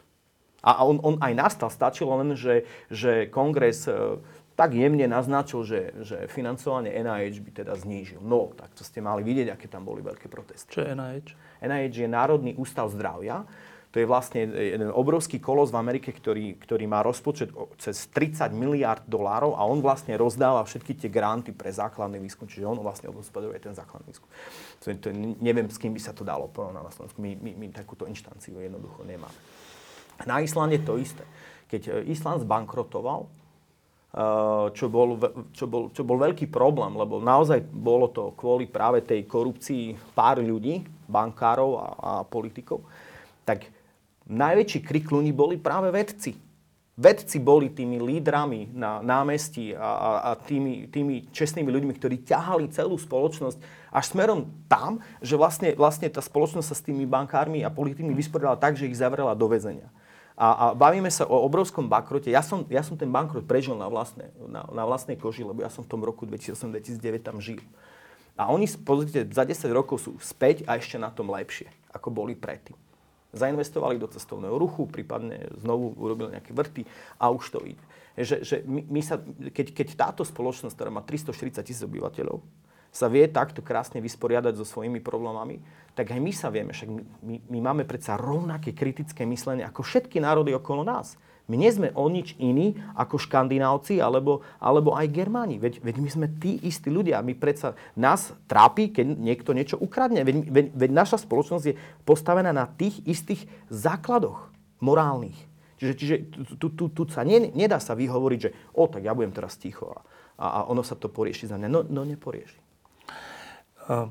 A 0.63 0.87
on, 0.87 1.01
on 1.03 1.19
aj 1.19 1.33
nastal, 1.35 1.67
stačilo 1.67 2.15
len, 2.23 2.39
že, 2.39 2.63
že 2.87 3.27
kongres 3.27 3.83
e, 3.83 4.15
tak 4.55 4.71
jemne 4.71 5.03
naznačil, 5.11 5.65
že, 5.67 5.81
že 6.07 6.17
financovanie 6.31 6.93
NIH 7.03 7.43
by 7.43 7.51
teda 7.51 7.73
znížil. 7.75 8.23
No, 8.23 8.55
tak 8.55 8.71
to 8.71 8.85
ste 8.85 9.03
mali 9.03 9.27
vidieť, 9.27 9.51
aké 9.51 9.67
tam 9.67 9.83
boli 9.83 9.99
veľké 9.99 10.31
protesty. 10.31 10.71
Čo 10.71 10.87
je 10.87 10.95
NIH? 10.95 11.27
NIH 11.67 11.95
je 12.05 12.07
Národný 12.07 12.55
ústav 12.55 12.87
zdravia 12.93 13.43
to 13.93 14.01
je 14.01 14.09
vlastne 14.09 14.49
jeden 14.49 14.89
obrovský 14.89 15.37
kolos 15.37 15.69
v 15.69 15.77
Amerike, 15.77 16.09
ktorý, 16.09 16.57
ktorý 16.57 16.89
má 16.89 17.05
rozpočet 17.05 17.53
cez 17.77 18.09
30 18.09 18.49
miliard 18.49 19.05
dolárov 19.05 19.53
a 19.53 19.61
on 19.69 19.85
vlastne 19.85 20.17
rozdáva 20.17 20.65
všetky 20.65 20.97
tie 20.97 21.13
granty 21.13 21.53
pre 21.53 21.69
základný 21.69 22.17
výskum, 22.17 22.49
čiže 22.49 22.65
on 22.65 22.81
vlastne 22.81 23.13
obhospodaruje 23.13 23.61
ten 23.61 23.77
základný 23.77 24.09
výskum. 24.09 24.25
To, 24.81 24.85
to, 24.97 25.13
neviem, 25.37 25.69
s 25.69 25.77
kým 25.77 25.93
by 25.93 26.01
sa 26.01 26.09
to 26.09 26.25
dalo 26.25 26.49
porovnať 26.49 26.81
na 26.81 26.89
Slovensku. 26.89 27.21
My, 27.21 27.37
my, 27.37 27.53
my 27.53 27.65
takúto 27.69 28.09
inštanciu 28.09 28.57
jednoducho 28.57 29.05
nemáme. 29.05 29.37
Na 30.25 30.41
Islande 30.41 30.81
to 30.81 30.97
isté. 30.97 31.21
Keď 31.69 31.81
e, 32.01 32.09
Island 32.09 32.49
zbankrotoval, 32.49 33.21
e, 33.21 33.29
čo 34.73 34.89
bol, 34.89 35.21
čo, 35.53 35.69
bol, 35.69 35.93
čo 35.93 36.01
bol 36.01 36.17
veľký 36.17 36.49
problém, 36.49 36.97
lebo 36.97 37.21
naozaj 37.21 37.61
bolo 37.69 38.09
to 38.09 38.33
kvôli 38.33 38.65
práve 38.65 39.05
tej 39.05 39.29
korupcii 39.29 40.17
pár 40.17 40.41
ľudí, 40.41 40.81
bankárov 41.05 41.77
a, 41.77 41.87
a 41.93 42.11
politikov, 42.25 42.81
tak 43.45 43.69
najväčší 44.27 44.79
krik 44.83 45.11
ľudí 45.11 45.35
boli 45.35 45.59
práve 45.59 45.91
vedci. 45.91 46.35
Vedci 46.93 47.41
boli 47.41 47.73
tými 47.73 47.97
lídrami 47.97 48.69
na 48.69 49.01
námestí 49.01 49.73
a, 49.73 49.81
a, 49.81 50.09
a 50.21 50.31
tými, 50.37 50.85
tými 50.93 51.25
čestnými 51.33 51.65
ľuďmi, 51.65 51.93
ktorí 51.97 52.21
ťahali 52.21 52.69
celú 52.69 53.01
spoločnosť 53.01 53.57
až 53.89 54.05
smerom 54.13 54.45
tam, 54.69 55.01
že 55.17 55.33
vlastne, 55.33 55.73
vlastne 55.73 56.05
tá 56.05 56.21
spoločnosť 56.21 56.67
sa 56.69 56.77
s 56.77 56.85
tými 56.85 57.09
bankármi 57.09 57.65
a 57.65 57.73
politikmi 57.73 58.13
vysporiadala 58.13 58.61
tak, 58.61 58.77
že 58.77 58.85
ich 58.85 58.93
zavrela 58.93 59.33
do 59.33 59.49
väzenia. 59.49 59.89
A, 60.37 60.53
a 60.53 60.65
bavíme 60.77 61.09
sa 61.09 61.25
o 61.25 61.41
obrovskom 61.41 61.89
bankrote. 61.89 62.29
Ja 62.29 62.45
som, 62.45 62.61
ja 62.69 62.85
som 62.85 62.93
ten 62.93 63.09
bankrot 63.09 63.49
prežil 63.49 63.73
na, 63.73 63.89
vlastne, 63.89 64.29
na, 64.45 64.61
na 64.69 64.85
vlastnej 64.85 65.17
koži, 65.17 65.41
lebo 65.41 65.65
ja 65.65 65.73
som 65.73 65.81
v 65.81 65.89
tom 65.89 66.05
roku 66.05 66.29
2008-2009 66.29 67.25
tam 67.25 67.41
žil. 67.41 67.61
A 68.37 68.53
oni, 68.53 68.69
pozrite, 68.85 69.25
za 69.33 69.45
10 69.45 69.65
rokov 69.73 70.05
sú 70.05 70.13
späť 70.21 70.61
a 70.69 70.77
ešte 70.77 71.01
na 71.01 71.09
tom 71.09 71.33
lepšie, 71.33 71.73
ako 71.89 72.13
boli 72.13 72.37
predtým 72.37 72.77
zainvestovali 73.33 73.97
do 73.97 74.07
cestovného 74.07 74.55
ruchu, 74.55 74.85
prípadne 74.85 75.49
znovu 75.59 75.97
urobili 75.97 76.37
nejaké 76.37 76.53
vrty 76.53 76.85
a 77.17 77.33
už 77.33 77.45
to 77.49 77.59
ide. 77.65 77.83
Že, 78.13 78.35
že 78.45 78.55
my, 78.69 78.81
my 78.93 79.01
sa, 79.01 79.17
keď, 79.49 79.73
keď 79.73 79.87
táto 79.97 80.21
spoločnosť, 80.21 80.73
ktorá 80.77 80.93
má 80.93 81.01
340 81.01 81.65
tisíc 81.65 81.81
obyvateľov, 81.81 82.45
sa 82.93 83.09
vie 83.09 83.25
takto 83.25 83.65
krásne 83.65 83.97
vysporiadať 83.97 84.53
so 84.53 84.65
svojimi 84.69 85.01
problémami, 85.01 85.57
tak 85.97 86.13
aj 86.13 86.19
my 86.21 86.29
sa 86.29 86.53
vieme, 86.53 86.77
však 86.77 86.89
my, 86.93 87.01
my, 87.25 87.35
my 87.49 87.59
máme 87.73 87.83
predsa 87.89 88.13
rovnaké 88.21 88.77
kritické 88.77 89.25
myslenie 89.25 89.65
ako 89.65 89.81
všetky 89.81 90.21
národy 90.21 90.53
okolo 90.53 90.85
nás. 90.85 91.17
My 91.51 91.59
nie 91.59 91.67
sme 91.75 91.91
o 91.91 92.07
nič 92.07 92.39
iní 92.39 92.79
ako 92.95 93.19
škandinávci 93.19 93.99
alebo, 93.99 94.47
alebo 94.63 94.95
aj 94.95 95.11
Germáni. 95.11 95.59
Veď, 95.59 95.83
veď 95.83 95.95
my 95.99 96.09
sme 96.09 96.27
tí 96.39 96.55
istí 96.63 96.87
ľudia. 96.87 97.19
My 97.19 97.35
predsa, 97.35 97.75
nás 97.99 98.31
trápi, 98.47 98.95
keď 98.95 99.19
niekto 99.19 99.51
niečo 99.51 99.75
ukradne. 99.75 100.23
Veď, 100.23 100.47
veď, 100.47 100.65
veď 100.71 100.89
naša 100.95 101.19
spoločnosť 101.19 101.65
je 101.67 101.75
postavená 102.07 102.55
na 102.55 102.63
tých 102.63 103.03
istých 103.03 103.43
základoch 103.67 104.47
morálnych. 104.79 105.35
Čiže, 105.83 105.93
čiže 105.99 106.15
tu, 106.55 106.71
tu, 106.71 106.83
tu 106.95 107.03
sa 107.11 107.27
ne, 107.27 107.51
nedá 107.51 107.75
sa 107.83 107.91
vyhovoriť, 107.91 108.39
že 108.39 108.55
o, 108.71 108.87
tak 108.87 109.03
ja 109.03 109.11
budem 109.11 109.35
teraz 109.35 109.59
ticho 109.59 109.91
a, 109.91 109.99
a 110.39 110.59
ono 110.71 110.79
sa 110.79 110.95
to 110.95 111.11
porieši 111.11 111.51
za 111.51 111.59
mňa. 111.59 111.67
No, 111.67 111.83
no 111.83 112.07
neporieši. 112.07 112.55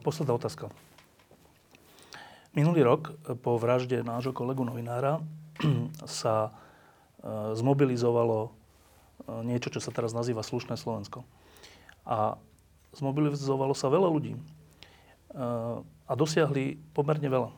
Posledná 0.05 0.37
otázka. 0.37 0.69
Minulý 2.53 2.85
rok 2.85 3.17
po 3.41 3.57
vražde 3.57 4.05
nášho 4.05 4.37
kolegu 4.37 4.61
novinára 4.69 5.25
sa 6.05 6.53
zmobilizovalo 7.55 8.51
eh, 8.51 9.43
niečo, 9.47 9.71
čo 9.71 9.81
sa 9.81 9.95
teraz 9.95 10.11
nazýva 10.11 10.43
Slušné 10.43 10.75
Slovensko. 10.75 11.23
A 12.03 12.37
zmobilizovalo 12.93 13.73
sa 13.73 13.89
veľa 13.89 14.09
ľudí. 14.11 14.35
Eh, 14.35 15.77
a 15.83 16.13
dosiahli 16.13 16.77
pomerne 16.93 17.29
veľa. 17.31 17.51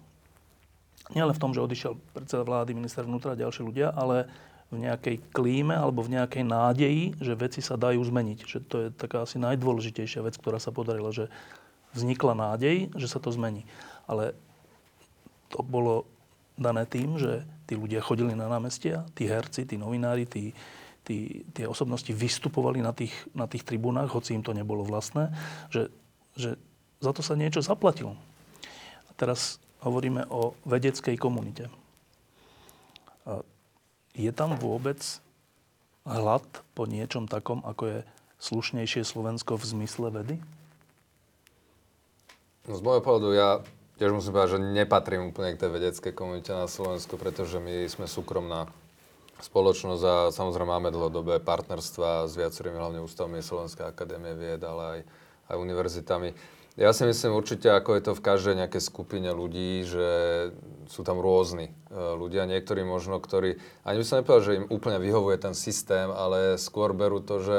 Nielen 1.12 1.36
v 1.36 1.42
tom, 1.42 1.52
že 1.52 1.64
odišiel 1.64 2.00
predseda 2.16 2.46
vlády, 2.46 2.72
minister 2.72 3.04
vnútra 3.04 3.36
a 3.36 3.40
ďalší 3.40 3.60
ľudia, 3.60 3.92
ale 3.92 4.30
v 4.72 4.88
nejakej 4.88 5.20
klíme 5.36 5.76
alebo 5.76 6.00
v 6.00 6.16
nejakej 6.16 6.44
nádeji, 6.48 7.02
že 7.20 7.36
veci 7.36 7.60
sa 7.60 7.76
dajú 7.76 8.00
zmeniť. 8.00 8.38
Že 8.40 8.58
to 8.64 8.76
je 8.80 8.88
taká 8.94 9.28
asi 9.28 9.36
najdôležitejšia 9.36 10.24
vec, 10.24 10.40
ktorá 10.40 10.56
sa 10.56 10.72
podarila, 10.72 11.12
že 11.12 11.28
vznikla 11.92 12.32
nádej, 12.32 12.88
že 12.96 13.06
sa 13.06 13.20
to 13.20 13.28
zmení. 13.28 13.68
Ale 14.08 14.32
to 15.52 15.60
bolo 15.60 16.08
dané 16.54 16.86
tým, 16.86 17.18
že 17.18 17.42
tí 17.66 17.74
ľudia 17.74 18.02
chodili 18.02 18.32
na 18.34 18.46
námestia, 18.46 19.06
tí 19.14 19.26
herci, 19.26 19.66
tí 19.66 19.74
novinári, 19.74 20.26
tí, 20.26 20.54
tí, 21.02 21.42
tie 21.50 21.66
osobnosti 21.66 22.10
vystupovali 22.10 22.80
na 22.80 22.94
tých, 22.94 23.12
na 23.34 23.50
tých 23.50 23.66
tribúnach, 23.66 24.10
hoci 24.10 24.38
im 24.38 24.42
to 24.46 24.54
nebolo 24.54 24.86
vlastné, 24.86 25.34
že, 25.68 25.90
že 26.38 26.56
za 27.02 27.10
to 27.12 27.20
sa 27.20 27.34
niečo 27.34 27.60
zaplatilo. 27.60 28.14
A 29.08 29.10
teraz 29.18 29.58
hovoríme 29.84 30.24
o 30.32 30.56
vedeckej 30.64 31.18
komunite. 31.20 31.68
A 33.28 33.44
je 34.16 34.30
tam 34.30 34.56
vôbec 34.56 35.00
hlad 36.06 36.44
po 36.72 36.84
niečom 36.88 37.28
takom, 37.28 37.60
ako 37.64 37.82
je 37.88 37.98
slušnejšie 38.40 39.02
Slovensko 39.02 39.56
v 39.56 39.64
zmysle 39.64 40.08
vedy? 40.12 40.36
No 42.64 42.76
z 42.76 42.82
môjho 42.84 43.04
pohľadu 43.04 43.28
ja 43.36 43.60
Tiež 43.94 44.10
musím 44.10 44.34
povedať, 44.34 44.58
že 44.58 44.66
nepatrím 44.74 45.30
úplne 45.30 45.54
k 45.54 45.60
tej 45.62 45.70
vedeckej 45.70 46.12
komunite 46.18 46.50
na 46.50 46.66
Slovensku, 46.66 47.14
pretože 47.14 47.62
my 47.62 47.86
sme 47.86 48.10
súkromná 48.10 48.66
spoločnosť 49.38 50.02
a 50.02 50.16
samozrejme 50.34 50.66
máme 50.66 50.90
dlhodobé 50.90 51.38
partnerstva 51.38 52.26
s 52.26 52.34
viacerými 52.34 52.74
hlavne 52.74 52.98
ústavmi 53.06 53.38
Slovenskej 53.38 53.86
akadémie 53.86 54.34
vied, 54.34 54.58
ale 54.66 54.82
aj, 54.82 55.00
aj 55.46 55.56
univerzitami. 55.62 56.34
Ja 56.74 56.90
si 56.90 57.06
myslím 57.06 57.38
určite, 57.38 57.70
ako 57.70 57.94
je 57.94 58.02
to 58.02 58.12
v 58.18 58.24
každej 58.26 58.54
nejakej 58.66 58.82
skupine 58.82 59.30
ľudí, 59.30 59.86
že 59.86 60.08
sú 60.90 61.06
tam 61.06 61.22
rôzni 61.22 61.70
e, 61.70 61.72
ľudia, 61.94 62.50
niektorí 62.50 62.82
možno, 62.82 63.22
ktorí, 63.22 63.62
ani 63.86 64.02
by 64.02 64.04
som 64.06 64.18
nepovedal, 64.18 64.42
že 64.42 64.58
im 64.58 64.70
úplne 64.74 64.98
vyhovuje 64.98 65.38
ten 65.38 65.54
systém, 65.54 66.10
ale 66.10 66.58
skôr 66.58 66.90
berú 66.90 67.22
to, 67.22 67.38
že 67.38 67.58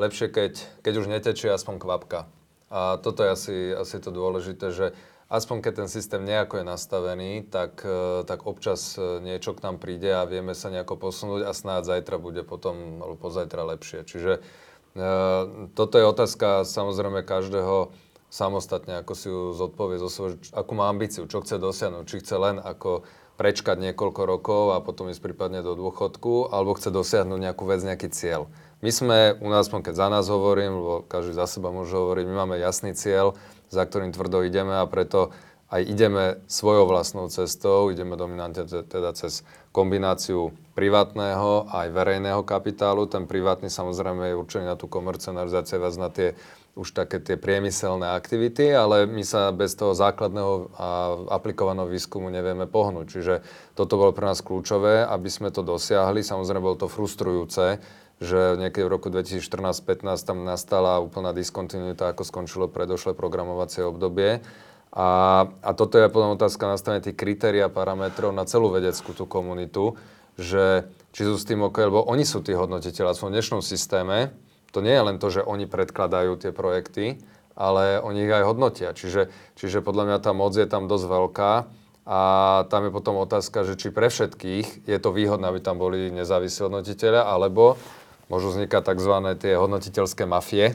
lepšie, 0.00 0.32
keď, 0.32 0.52
keď 0.80 0.94
už 1.04 1.12
netečie 1.12 1.52
aspoň 1.52 1.84
kvapka. 1.84 2.32
A 2.72 2.96
toto 2.96 3.28
je 3.28 3.28
asi, 3.28 3.56
asi 3.76 4.00
to 4.00 4.08
dôležité, 4.08 4.72
že 4.72 4.96
aspoň 5.26 5.56
keď 5.58 5.72
ten 5.84 5.88
systém 5.90 6.22
nejako 6.22 6.62
je 6.62 6.66
nastavený, 6.66 7.32
tak, 7.50 7.82
e, 7.82 8.22
tak 8.24 8.46
občas 8.46 8.94
e, 8.94 9.18
niečo 9.22 9.58
k 9.58 9.62
nám 9.66 9.82
príde 9.82 10.14
a 10.14 10.28
vieme 10.28 10.54
sa 10.54 10.70
nejako 10.70 10.98
posunúť 10.98 11.46
a 11.46 11.52
snáď 11.52 11.98
zajtra 11.98 12.16
bude 12.22 12.46
potom, 12.46 13.02
alebo 13.02 13.18
pozajtra 13.18 13.66
lepšie. 13.74 14.06
Čiže 14.06 14.32
e, 14.38 14.40
toto 15.74 15.94
je 15.98 16.06
otázka 16.06 16.62
samozrejme 16.62 17.26
každého 17.26 17.90
samostatne, 18.30 19.02
ako 19.02 19.12
si 19.14 19.26
ju 19.30 19.54
zodpovie 19.54 19.98
zo 19.98 20.10
svojho, 20.10 20.36
akú 20.54 20.72
má 20.78 20.90
ambíciu, 20.90 21.26
čo 21.26 21.42
chce 21.42 21.58
dosiahnuť, 21.58 22.04
či 22.06 22.22
chce 22.22 22.34
len 22.38 22.56
ako 22.62 23.06
prečkať 23.36 23.76
niekoľko 23.76 24.22
rokov 24.24 24.62
a 24.72 24.80
potom 24.80 25.12
ísť 25.12 25.20
prípadne 25.20 25.60
do 25.60 25.76
dôchodku, 25.76 26.50
alebo 26.50 26.72
chce 26.74 26.88
dosiahnuť 26.88 27.38
nejakú 27.38 27.68
vec, 27.68 27.84
nejaký 27.84 28.08
cieľ. 28.08 28.48
My 28.80 28.92
sme, 28.92 29.18
u 29.40 29.48
nás, 29.48 29.68
keď 29.68 29.94
za 29.96 30.08
nás 30.08 30.28
hovorím, 30.28 30.72
lebo 30.80 30.94
každý 31.04 31.36
za 31.36 31.48
seba 31.48 31.72
môže 31.72 31.96
hovoriť, 31.96 32.24
my 32.28 32.34
máme 32.44 32.56
jasný 32.60 32.92
cieľ, 32.96 33.36
za 33.70 33.82
ktorým 33.84 34.14
tvrdo 34.14 34.46
ideme 34.46 34.76
a 34.78 34.84
preto 34.86 35.34
aj 35.66 35.82
ideme 35.82 36.38
svojou 36.46 36.86
vlastnou 36.86 37.26
cestou, 37.26 37.90
ideme 37.90 38.14
dominantne 38.14 38.62
teda 38.66 39.10
cez 39.18 39.42
kombináciu 39.74 40.54
privátneho 40.78 41.66
aj 41.66 41.90
verejného 41.90 42.46
kapitálu. 42.46 43.10
Ten 43.10 43.26
privátny 43.26 43.66
samozrejme 43.66 44.30
je 44.30 44.38
určený 44.38 44.64
na 44.70 44.78
tú 44.78 44.86
komercionalizáciu, 44.86 45.82
viac 45.82 45.96
na 45.98 46.10
tie 46.10 46.38
už 46.76 46.92
také 46.92 47.24
tie 47.24 47.40
priemyselné 47.40 48.04
aktivity, 48.12 48.68
ale 48.68 49.08
my 49.08 49.24
sa 49.24 49.48
bez 49.48 49.72
toho 49.72 49.96
základného 49.96 50.76
a 50.76 50.88
aplikovaného 51.32 51.88
výskumu 51.88 52.28
nevieme 52.28 52.68
pohnúť. 52.68 53.06
Čiže 53.08 53.34
toto 53.72 53.96
bolo 53.96 54.12
pre 54.12 54.28
nás 54.28 54.44
kľúčové, 54.44 55.08
aby 55.08 55.28
sme 55.32 55.48
to 55.48 55.64
dosiahli. 55.64 56.20
Samozrejme 56.20 56.60
bolo 56.60 56.76
to 56.76 56.92
frustrujúce, 56.92 57.80
že 58.16 58.56
niekedy 58.56 58.88
v 58.88 58.92
roku 58.96 59.12
2014-15 59.12 60.24
tam 60.24 60.48
nastala 60.48 61.04
úplná 61.04 61.36
diskontinuita, 61.36 62.16
ako 62.16 62.24
skončilo 62.24 62.66
predošlé 62.68 63.12
programovacie 63.12 63.84
obdobie. 63.84 64.40
A, 64.96 65.08
a 65.60 65.70
toto 65.76 66.00
je 66.00 66.08
potom 66.08 66.32
otázka 66.32 66.64
nastavenia 66.64 67.04
tých 67.04 67.20
kritérií 67.20 67.60
parametrov 67.68 68.32
na 68.32 68.48
celú 68.48 68.72
vedeckú 68.72 69.12
tú 69.12 69.28
komunitu, 69.28 70.00
že 70.40 70.88
či 71.12 71.28
sú 71.28 71.36
s 71.36 71.44
tým 71.44 71.68
OK, 71.68 71.76
lebo 71.84 72.00
oni 72.08 72.24
sú 72.24 72.40
tí 72.40 72.56
hodnotiteľi 72.56 73.12
v 73.12 73.32
dnešnom 73.36 73.60
systéme. 73.60 74.32
To 74.72 74.80
nie 74.80 74.96
je 74.96 75.04
len 75.04 75.16
to, 75.20 75.28
že 75.28 75.44
oni 75.44 75.68
predkladajú 75.68 76.40
tie 76.40 76.52
projekty, 76.52 77.20
ale 77.56 78.00
oni 78.00 78.28
ich 78.28 78.32
aj 78.32 78.44
hodnotia. 78.44 78.92
Čiže, 78.92 79.32
čiže 79.56 79.84
podľa 79.84 80.12
mňa 80.12 80.18
tá 80.20 80.32
moc 80.36 80.52
je 80.52 80.68
tam 80.68 80.88
dosť 80.88 81.04
veľká 81.08 81.52
a 82.06 82.20
tam 82.68 82.80
je 82.86 82.92
potom 82.92 83.16
otázka, 83.20 83.64
že 83.64 83.74
či 83.80 83.88
pre 83.92 84.12
všetkých 84.12 84.86
je 84.86 84.98
to 85.00 85.10
výhodné, 85.10 85.48
aby 85.48 85.60
tam 85.64 85.80
boli 85.80 86.12
nezávislí 86.12 86.68
hodnotiteľia, 86.68 87.24
alebo 87.24 87.80
môžu 88.26 88.54
vznikať 88.54 88.82
tzv. 88.94 89.14
tie 89.38 89.52
hodnotiteľské 89.54 90.26
mafie, 90.26 90.74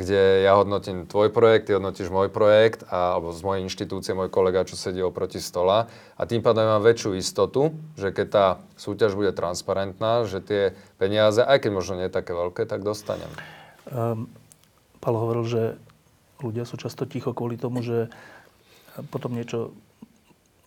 kde 0.00 0.48
ja 0.48 0.56
hodnotím 0.56 1.04
tvoj 1.04 1.28
projekt, 1.28 1.68
ty 1.68 1.76
hodnotíš 1.76 2.08
môj 2.08 2.32
projekt, 2.32 2.88
a, 2.88 3.16
alebo 3.16 3.36
z 3.36 3.40
mojej 3.44 3.60
inštitúcie 3.68 4.16
môj 4.16 4.32
kolega, 4.32 4.64
čo 4.64 4.80
sedí 4.80 5.04
oproti 5.04 5.42
stola. 5.44 5.92
A 6.16 6.24
tým 6.24 6.40
pádom 6.40 6.64
mám 6.64 6.80
väčšiu 6.80 7.20
istotu, 7.20 7.76
že 8.00 8.08
keď 8.08 8.26
tá 8.32 8.46
súťaž 8.80 9.12
bude 9.12 9.36
transparentná, 9.36 10.24
že 10.24 10.40
tie 10.40 10.62
peniaze, 10.96 11.44
aj 11.44 11.68
keď 11.68 11.70
možno 11.76 12.00
nie 12.00 12.08
je 12.08 12.16
také 12.16 12.32
veľké, 12.32 12.64
tak 12.64 12.80
dostanem. 12.80 13.28
Um, 13.92 14.32
Paolo 15.04 15.20
hovoril, 15.20 15.44
že 15.44 15.62
ľudia 16.40 16.64
sú 16.64 16.80
často 16.80 17.04
ticho 17.04 17.36
kvôli 17.36 17.60
tomu, 17.60 17.84
že 17.84 18.08
potom 19.12 19.36
niečo 19.36 19.76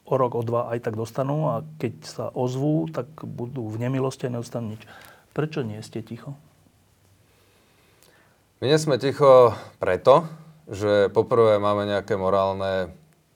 o 0.05 0.15
rok, 0.18 0.38
o 0.38 0.43
dva 0.45 0.69
aj 0.73 0.89
tak 0.89 0.95
dostanú 0.99 1.49
a 1.49 1.65
keď 1.81 1.93
sa 2.05 2.26
ozvú, 2.34 2.85
tak 2.91 3.07
budú 3.23 3.65
v 3.65 3.81
nemilosti 3.81 4.30
a 4.30 4.34
nedostanú 4.34 4.77
nič. 4.77 4.84
Prečo 5.34 5.65
nie 5.65 5.81
ste 5.81 6.05
ticho? 6.05 6.38
My 8.61 8.69
nie 8.69 8.77
sme 8.77 9.01
ticho 9.01 9.57
preto, 9.81 10.30
že 10.69 11.10
poprvé 11.10 11.57
máme 11.57 11.89
nejaké 11.89 12.15
morálne 12.15 12.93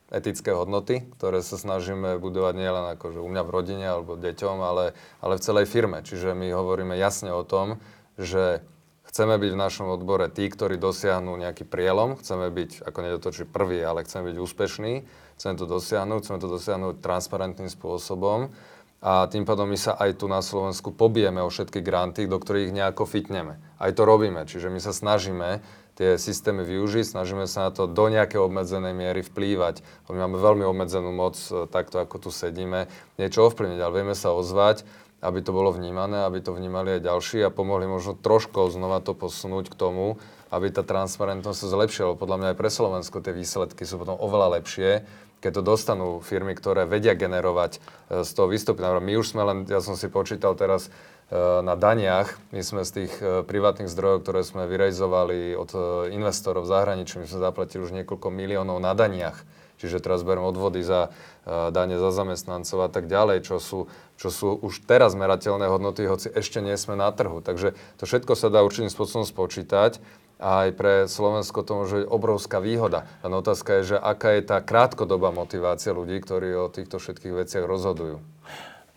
etické 0.07 0.55
hodnoty, 0.55 1.03
ktoré 1.19 1.43
sa 1.43 1.59
snažíme 1.59 2.15
budovať 2.21 2.53
nielen 2.55 2.85
akože 2.95 3.19
u 3.19 3.27
mňa 3.27 3.43
v 3.43 3.51
rodine 3.51 3.85
alebo 3.89 4.15
deťom, 4.15 4.57
ale, 4.63 4.95
ale 5.19 5.33
v 5.35 5.43
celej 5.43 5.65
firme. 5.67 5.99
Čiže 5.99 6.31
my 6.31 6.47
hovoríme 6.55 6.95
jasne 6.95 7.35
o 7.35 7.43
tom, 7.43 7.81
že 8.15 8.63
chceme 9.11 9.35
byť 9.35 9.51
v 9.51 9.61
našom 9.67 9.91
odbore 9.91 10.31
tí, 10.31 10.47
ktorí 10.47 10.79
dosiahnu 10.79 11.35
nejaký 11.35 11.67
prielom, 11.67 12.15
chceme 12.21 12.47
byť, 12.53 12.87
ako 12.87 12.99
nedotočí 13.03 13.43
prvý, 13.43 13.83
ale 13.83 14.07
chceme 14.07 14.31
byť 14.31 14.37
úspešní, 14.39 14.93
chceme 15.35 15.53
to 15.59 15.65
dosiahnuť, 15.67 16.19
chceme 16.23 16.39
to 16.39 16.47
dosiahnuť 16.47 17.03
transparentným 17.03 17.67
spôsobom 17.67 18.53
a 18.97 19.29
tým 19.29 19.45
pádom 19.45 19.69
my 19.69 19.77
sa 19.77 19.93
aj 19.93 20.17
tu 20.17 20.25
na 20.25 20.41
Slovensku 20.41 20.89
pobijeme 20.89 21.37
o 21.45 21.53
všetky 21.53 21.85
granty, 21.85 22.25
do 22.25 22.41
ktorých 22.41 22.73
nejako 22.73 23.05
fitneme. 23.05 23.61
Aj 23.77 23.93
to 23.93 24.09
robíme, 24.09 24.41
čiže 24.49 24.73
my 24.73 24.81
sa 24.81 24.89
snažíme 24.89 25.61
tie 25.97 26.17
systémy 26.17 26.61
využiť, 26.61 27.17
snažíme 27.17 27.49
sa 27.49 27.69
na 27.69 27.71
to 27.73 27.89
do 27.89 28.05
nejakej 28.09 28.37
obmedzenej 28.41 28.93
miery 28.93 29.21
vplývať. 29.25 29.81
My 30.09 30.25
máme 30.25 30.37
veľmi 30.37 30.65
obmedzenú 30.65 31.09
moc, 31.09 31.37
e, 31.49 31.65
takto 31.69 31.97
ako 31.97 32.25
tu 32.25 32.29
sedíme, 32.29 32.85
niečo 33.17 33.49
ovplyvniť, 33.49 33.79
ale 33.81 33.95
vieme 34.01 34.13
sa 34.13 34.33
ozvať, 34.33 34.85
aby 35.25 35.41
to 35.41 35.49
bolo 35.49 35.73
vnímané, 35.73 36.21
aby 36.21 36.41
to 36.41 36.53
vnímali 36.53 36.97
aj 36.97 37.05
ďalší 37.05 37.41
a 37.41 37.53
pomohli 37.53 37.89
možno 37.89 38.13
trošku 38.13 38.69
znova 38.69 39.01
to 39.01 39.17
posunúť 39.17 39.73
k 39.73 39.75
tomu, 39.77 40.21
aby 40.53 40.69
tá 40.69 40.85
transparentnosť 40.85 41.65
sa 41.65 41.67
zlepšila. 41.73 42.13
Podľa 42.13 42.37
mňa 42.37 42.47
aj 42.53 42.57
pre 42.61 42.69
Slovensko 42.69 43.17
tie 43.25 43.33
výsledky 43.33 43.81
sú 43.81 43.97
potom 43.97 44.21
oveľa 44.21 44.61
lepšie, 44.61 45.01
keď 45.39 45.61
to 45.61 45.61
dostanú 45.61 46.09
firmy, 46.19 46.57
ktoré 46.57 46.89
vedia 46.89 47.13
generovať 47.13 47.77
e, 47.77 48.25
z 48.25 48.29
toho 48.33 48.49
výstupy. 48.49 48.81
My 48.81 49.13
už 49.17 49.37
sme 49.37 49.43
len, 49.45 49.57
ja 49.69 49.79
som 49.83 49.93
si 49.93 50.09
počítal 50.09 50.57
teraz 50.57 50.89
e, 50.89 51.39
na 51.61 51.77
daniach, 51.77 52.33
my 52.49 52.61
sme 52.65 52.81
z 52.81 52.91
tých 53.03 53.13
e, 53.21 53.45
privátnych 53.45 53.91
zdrojov, 53.91 54.25
ktoré 54.25 54.41
sme 54.41 54.65
vyrejzovali 54.65 55.53
od 55.53 55.71
investorov 56.09 56.65
v 56.65 56.71
zahraničí, 56.73 57.21
my 57.21 57.27
sme 57.29 57.39
zaplatili 57.39 57.85
už 57.85 57.93
niekoľko 57.93 58.27
miliónov 58.33 58.81
na 58.81 58.97
daniach. 58.97 59.37
Čiže 59.77 60.01
teraz 60.01 60.25
beriem 60.25 60.41
odvody 60.41 60.81
za 60.81 61.13
dane 61.45 62.01
za 62.01 62.09
zamestnancov 62.09 62.81
a 62.81 62.89
tak 62.89 63.05
ďalej, 63.05 63.45
čo 63.45 63.61
sú, 63.61 63.85
čo 64.17 64.33
sú 64.33 64.57
už 64.57 64.89
teraz 64.89 65.13
merateľné 65.13 65.69
hodnoty, 65.69 66.09
hoci 66.09 66.33
ešte 66.33 66.65
nie 66.65 66.73
sme 66.73 66.97
na 66.97 67.13
trhu. 67.13 67.45
Takže 67.45 67.77
to 68.01 68.09
všetko 68.09 68.33
sa 68.33 68.49
dá 68.49 68.65
určitým 68.65 68.89
spôsobom 68.89 69.21
spočítať 69.21 70.01
a 70.37 70.69
aj 70.69 70.69
pre 70.77 70.93
Slovensko 71.09 71.65
to 71.65 71.71
môže 71.73 71.93
byť 72.01 72.07
obrovská 72.07 72.61
výhoda. 72.61 73.09
Len 73.25 73.33
otázka 73.33 73.81
je, 73.81 73.95
že 73.95 73.97
aká 73.97 74.37
je 74.37 74.45
tá 74.45 74.61
krátkodobá 74.61 75.33
motivácia 75.33 75.93
ľudí, 75.93 76.21
ktorí 76.21 76.53
o 76.53 76.69
týchto 76.69 77.01
všetkých 77.01 77.33
veciach 77.45 77.65
rozhodujú. 77.65 78.21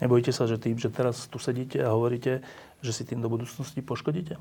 Nebojíte 0.00 0.32
sa, 0.32 0.48
že 0.48 0.60
tým, 0.60 0.76
že 0.80 0.92
teraz 0.92 1.28
tu 1.28 1.36
sedíte 1.40 1.80
a 1.80 1.92
hovoríte, 1.92 2.40
že 2.80 2.92
si 2.92 3.04
tým 3.04 3.20
do 3.20 3.28
budúcnosti 3.28 3.84
poškodíte? 3.84 4.40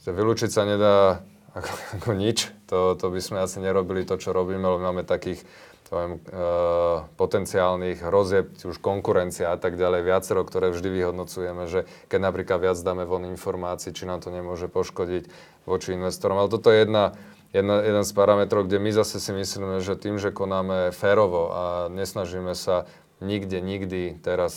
Vylúčiť 0.00 0.50
sa 0.52 0.64
nedá 0.64 1.24
ako, 1.52 1.72
ako 2.00 2.10
nič. 2.16 2.48
To, 2.72 2.96
to 2.96 3.12
by 3.12 3.20
sme 3.20 3.38
asi 3.44 3.60
nerobili 3.60 4.08
to, 4.08 4.16
čo 4.16 4.32
robíme, 4.32 4.64
lebo 4.64 4.80
máme 4.80 5.04
takých 5.04 5.44
poviem, 5.90 6.22
uh, 6.22 7.02
potenciálnych 7.18 7.98
hrozieb, 8.06 8.54
už 8.62 8.78
konkurencia 8.78 9.50
a 9.50 9.58
tak 9.58 9.74
ďalej, 9.74 10.06
viacero, 10.06 10.46
ktoré 10.46 10.70
vždy 10.70 10.86
vyhodnocujeme, 10.86 11.66
že 11.66 11.90
keď 12.06 12.30
napríklad 12.30 12.62
viac 12.62 12.78
dáme 12.78 13.02
von 13.10 13.26
informácií, 13.26 13.90
či 13.90 14.06
nám 14.06 14.22
to 14.22 14.30
nemôže 14.30 14.70
poškodiť 14.70 15.26
voči 15.66 15.98
investorom. 15.98 16.38
Ale 16.38 16.46
toto 16.46 16.70
je 16.70 16.86
jedna, 16.86 17.18
jedna, 17.50 17.82
jeden 17.82 18.06
z 18.06 18.12
parametrov, 18.14 18.70
kde 18.70 18.78
my 18.78 18.90
zase 18.94 19.18
si 19.18 19.34
myslíme, 19.34 19.82
že 19.82 19.98
tým, 19.98 20.22
že 20.22 20.30
konáme 20.30 20.94
férovo 20.94 21.50
a 21.50 21.62
nesnažíme 21.90 22.54
sa 22.54 22.86
nikde, 23.18 23.58
nikdy 23.58 24.22
teraz 24.22 24.54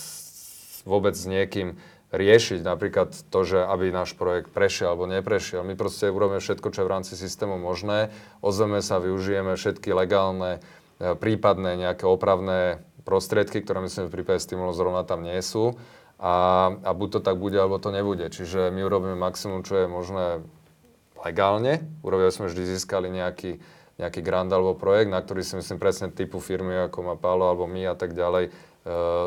vôbec 0.85 1.17
s 1.17 1.25
niekým 1.25 1.81
riešiť 2.13 2.61
napríklad 2.61 3.09
to, 3.33 3.39
že 3.41 3.65
aby 3.65 3.89
náš 3.89 4.13
projekt 4.13 4.53
prešiel 4.53 4.93
alebo 4.93 5.09
neprešiel. 5.09 5.65
My 5.65 5.73
proste 5.73 6.13
urobíme 6.13 6.37
všetko, 6.37 6.69
čo 6.69 6.85
je 6.85 6.87
v 6.87 6.93
rámci 6.93 7.17
systému 7.17 7.57
možné, 7.57 8.13
ozveme 8.45 8.85
sa, 8.85 9.01
využijeme 9.01 9.57
všetky 9.57 9.89
legálne 9.97 10.61
E, 10.61 10.82
prípadné 10.99 11.77
nejaké 11.79 12.05
opravné 12.05 12.83
prostriedky, 13.03 13.61
ktoré 13.61 13.83
myslím, 13.83 14.07
v 14.07 14.15
prípade 14.21 14.39
stimulov 14.39 14.75
zrovna 14.75 15.03
tam 15.03 15.23
nie 15.23 15.37
sú. 15.43 15.75
A, 16.23 16.71
a 16.87 16.91
buď 16.95 17.19
to 17.19 17.25
tak 17.25 17.35
bude, 17.35 17.59
alebo 17.59 17.83
to 17.83 17.91
nebude. 17.91 18.31
Čiže 18.31 18.71
my 18.71 18.79
urobíme 18.87 19.19
maximum, 19.19 19.59
čo 19.67 19.83
je 19.83 19.87
možné 19.91 20.25
legálne. 21.19 21.83
Urobili 21.99 22.31
sme 22.31 22.47
vždy 22.47 22.63
získali 22.63 23.11
nejaký, 23.11 23.59
nejaký 23.99 24.19
grant 24.23 24.51
alebo 24.51 24.75
projekt, 24.75 25.11
na 25.11 25.19
ktorý 25.19 25.43
si 25.43 25.59
myslím 25.59 25.79
presne 25.83 26.07
typu 26.15 26.39
firmy, 26.39 26.87
ako 26.87 26.99
má 27.03 27.15
Pálo 27.19 27.51
alebo 27.51 27.67
my 27.67 27.91
a 27.91 27.95
tak 27.99 28.15
ďalej, 28.15 28.47
e, 28.47 28.51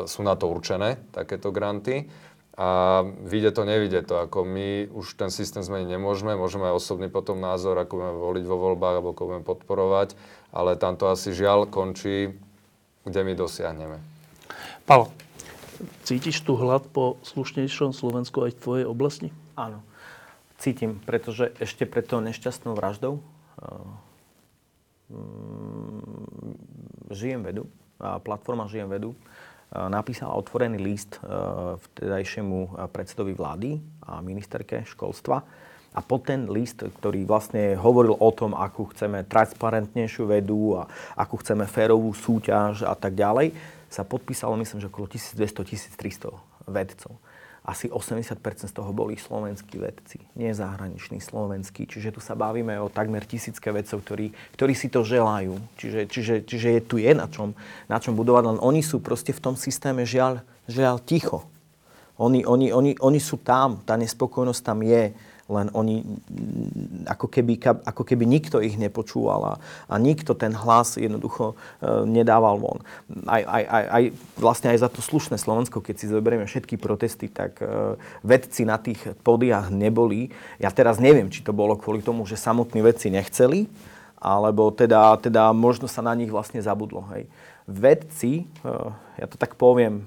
sú 0.09 0.21
na 0.25 0.33
to 0.33 0.49
určené, 0.49 0.97
takéto 1.13 1.53
granty. 1.53 2.09
A 2.57 3.05
vyjde 3.05 3.53
to, 3.53 3.69
nevidie 3.69 4.01
to. 4.01 4.17
Ako 4.17 4.41
my 4.41 4.89
už 4.89 5.13
ten 5.13 5.29
systém 5.29 5.61
zmeniť 5.61 5.93
nemôžeme, 5.93 6.33
môžeme 6.33 6.73
aj 6.73 6.81
osobný 6.81 7.05
potom 7.05 7.37
názor, 7.37 7.77
ako 7.77 8.01
budeme 8.01 8.17
voliť 8.17 8.45
vo 8.49 8.57
voľbách, 8.57 8.93
alebo 8.97 9.13
ako 9.13 9.27
budeme 9.29 9.45
podporovať, 9.45 10.17
ale 10.49 10.73
tam 10.73 10.97
to 10.97 11.05
asi 11.05 11.37
žiaľ 11.37 11.69
končí, 11.69 12.33
kde 13.05 13.21
my 13.21 13.33
dosiahneme. 13.37 14.01
Pavel, 14.89 15.13
cítiš 16.01 16.41
tu 16.41 16.57
hlad 16.57 16.89
po 16.89 17.21
slušnejšom 17.21 17.93
Slovensku 17.93 18.41
aj 18.41 18.57
v 18.57 18.61
tvojej 18.65 18.85
oblasti? 18.89 19.29
Áno, 19.53 19.85
cítim, 20.57 20.97
pretože 21.05 21.53
ešte 21.61 21.85
pred 21.85 22.09
tou 22.09 22.25
nešťastnou 22.25 22.73
vraždou 22.73 23.21
uh, 23.21 23.85
žijem 27.13 27.45
vedu, 27.45 27.69
a 27.97 28.17
platforma 28.21 28.69
Žijem 28.69 28.89
vedu, 28.93 29.11
napísala 29.71 30.39
otvorený 30.39 30.79
list 30.79 31.19
e, 31.19 31.27
vtedajšiemu 31.75 32.59
e, 32.63 32.69
predsedovi 32.87 33.33
vlády 33.35 33.69
a 34.07 34.23
ministerke 34.23 34.87
školstva. 34.87 35.43
A 35.97 35.99
pod 36.05 36.29
ten 36.29 36.47
list, 36.47 36.85
ktorý 36.85 37.25
vlastne 37.25 37.73
hovoril 37.75 38.15
o 38.15 38.29
tom, 38.31 38.53
akú 38.53 38.87
chceme 38.93 39.25
transparentnejšiu 39.25 40.29
vedu 40.29 40.77
a 40.77 40.87
akú 41.17 41.41
chceme 41.41 41.65
férovú 41.65 42.13
súťaž 42.13 42.85
a 42.85 42.93
tak 42.93 43.17
ďalej, 43.17 43.51
sa 43.89 44.05
podpísalo 44.05 44.55
myslím, 44.61 44.83
že 44.83 44.91
okolo 44.91 45.09
1200-1300 45.09 46.31
vedcov 46.69 47.17
asi 47.67 47.91
80% 47.91 48.39
z 48.39 48.71
toho 48.71 48.95
boli 48.95 49.19
slovenskí 49.19 49.75
vedci, 49.75 50.23
nie 50.39 50.55
zahraniční 50.55 51.19
slovenskí. 51.19 51.83
Čiže 51.83 52.15
tu 52.15 52.23
sa 52.23 52.31
bavíme 52.31 52.79
o 52.79 52.87
takmer 52.87 53.27
tisícke 53.27 53.75
vedcov, 53.75 54.07
ktorí, 54.07 54.31
ktorí 54.55 54.71
si 54.71 54.87
to 54.87 55.03
želajú. 55.03 55.59
Čiže, 55.75 56.01
čiže, 56.07 56.35
čiže 56.47 56.67
je, 56.79 56.81
tu 56.87 56.95
je 56.95 57.11
na 57.11 57.27
čom, 57.27 57.51
na 57.91 57.99
čom 57.99 58.15
budovať, 58.15 58.55
len 58.55 58.59
oni 58.63 58.79
sú 58.79 59.03
proste 59.03 59.35
v 59.35 59.43
tom 59.43 59.59
systéme 59.59 60.07
žiaľ, 60.07 60.39
žiaľ 60.71 61.03
ticho. 61.03 61.43
Oni, 62.15 62.47
oni, 62.47 62.71
oni, 62.71 62.95
oni 63.03 63.19
sú 63.19 63.35
tam, 63.43 63.83
tá 63.83 63.99
nespokojnosť 63.99 64.61
tam 64.63 64.79
je. 64.87 65.11
Len 65.47 65.71
oni 65.71 66.03
ako 67.07 67.31
keby, 67.31 67.59
ako 67.63 68.03
keby 68.03 68.27
nikto 68.27 68.59
ich 68.59 68.75
nepočúval 68.75 69.41
a, 69.47 69.53
a 69.87 69.95
nikto 69.95 70.35
ten 70.35 70.51
hlas 70.51 70.99
jednoducho 70.99 71.55
e, 71.55 72.03
nedával 72.03 72.59
von. 72.59 72.83
Aj, 73.23 73.43
aj, 73.47 73.63
aj, 73.63 73.85
aj, 73.87 74.03
vlastne 74.35 74.75
aj 74.75 74.79
za 74.83 74.89
to 74.91 74.99
slušné 74.99 75.39
Slovensko, 75.39 75.79
keď 75.79 75.95
si 75.95 76.11
zoberieme 76.11 76.43
všetky 76.43 76.75
protesty, 76.75 77.31
tak 77.31 77.63
e, 77.63 77.95
vedci 78.27 78.67
na 78.67 78.75
tých 78.75 78.99
podiach 79.23 79.71
neboli. 79.71 80.35
Ja 80.59 80.67
teraz 80.67 80.99
neviem, 80.99 81.31
či 81.31 81.39
to 81.39 81.55
bolo 81.55 81.79
kvôli 81.79 82.03
tomu, 82.03 82.27
že 82.27 82.35
samotní 82.35 82.83
vedci 82.83 83.07
nechceli, 83.07 83.71
alebo 84.19 84.67
teda, 84.75 85.15
teda 85.23 85.55
možno 85.55 85.87
sa 85.87 86.03
na 86.03 86.11
nich 86.11 86.27
vlastne 86.27 86.59
zabudlo. 86.59 87.07
Hej. 87.15 87.31
Vedci, 87.63 88.43
e, 88.43 89.06
ja 89.17 89.25
to 89.25 89.35
tak 89.35 89.57
poviem, 89.57 90.05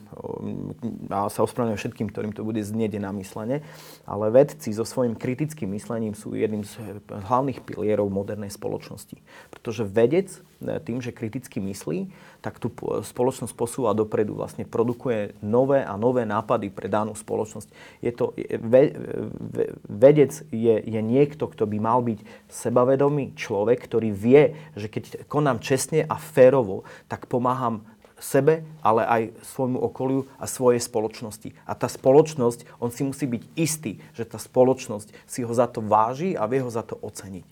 a 1.10 1.26
sa 1.26 1.42
ospravedlňujem 1.42 1.82
všetkým, 1.82 2.08
ktorým 2.14 2.32
to 2.32 2.46
bude 2.46 2.62
znieť 2.62 3.02
na 3.02 3.10
myslenie, 3.18 3.66
ale 4.06 4.30
vedci 4.30 4.70
so 4.70 4.86
svojím 4.86 5.18
kritickým 5.18 5.74
myslením 5.74 6.14
sú 6.14 6.38
jedným 6.38 6.62
z 6.62 6.78
hlavných 7.10 7.66
pilierov 7.66 8.06
modernej 8.06 8.54
spoločnosti. 8.54 9.18
Pretože 9.50 9.82
vedec 9.82 10.30
e, 10.62 10.78
tým, 10.78 11.02
že 11.02 11.10
kriticky 11.10 11.58
myslí, 11.58 12.14
tak 12.38 12.62
tú 12.62 12.70
spoločnosť 13.02 13.52
posúva 13.52 13.92
dopredu, 13.98 14.38
vlastne 14.38 14.62
produkuje 14.62 15.34
nové 15.42 15.82
a 15.82 15.98
nové 15.98 16.22
nápady 16.22 16.70
pre 16.70 16.86
danú 16.86 17.18
spoločnosť. 17.18 17.68
Je 18.00 18.12
to, 18.14 18.32
ve, 18.62 18.94
ve, 19.36 19.64
vedec 19.90 20.32
je, 20.54 20.74
je 20.80 21.00
niekto, 21.02 21.50
kto 21.50 21.66
by 21.66 21.78
mal 21.82 22.00
byť 22.00 22.22
sebavedomý 22.46 23.34
človek, 23.34 23.82
ktorý 23.82 24.14
vie, 24.14 24.54
že 24.78 24.86
keď 24.86 25.26
konám 25.26 25.58
čestne 25.58 26.06
a 26.06 26.16
férovo, 26.16 26.86
tak 27.10 27.26
pomáham 27.26 27.82
sebe, 28.20 28.62
ale 28.84 29.02
aj 29.08 29.22
svojmu 29.56 29.80
okoliu 29.80 30.28
a 30.36 30.44
svojej 30.44 30.78
spoločnosti. 30.78 31.56
A 31.64 31.72
tá 31.72 31.88
spoločnosť, 31.88 32.68
on 32.78 32.92
si 32.92 33.02
musí 33.02 33.24
byť 33.24 33.42
istý, 33.56 33.98
že 34.12 34.28
tá 34.28 34.36
spoločnosť 34.36 35.10
si 35.24 35.40
ho 35.40 35.50
za 35.50 35.66
to 35.66 35.80
váži 35.80 36.36
a 36.36 36.44
vie 36.44 36.60
ho 36.60 36.70
za 36.70 36.84
to 36.84 37.00
oceniť. 37.00 37.46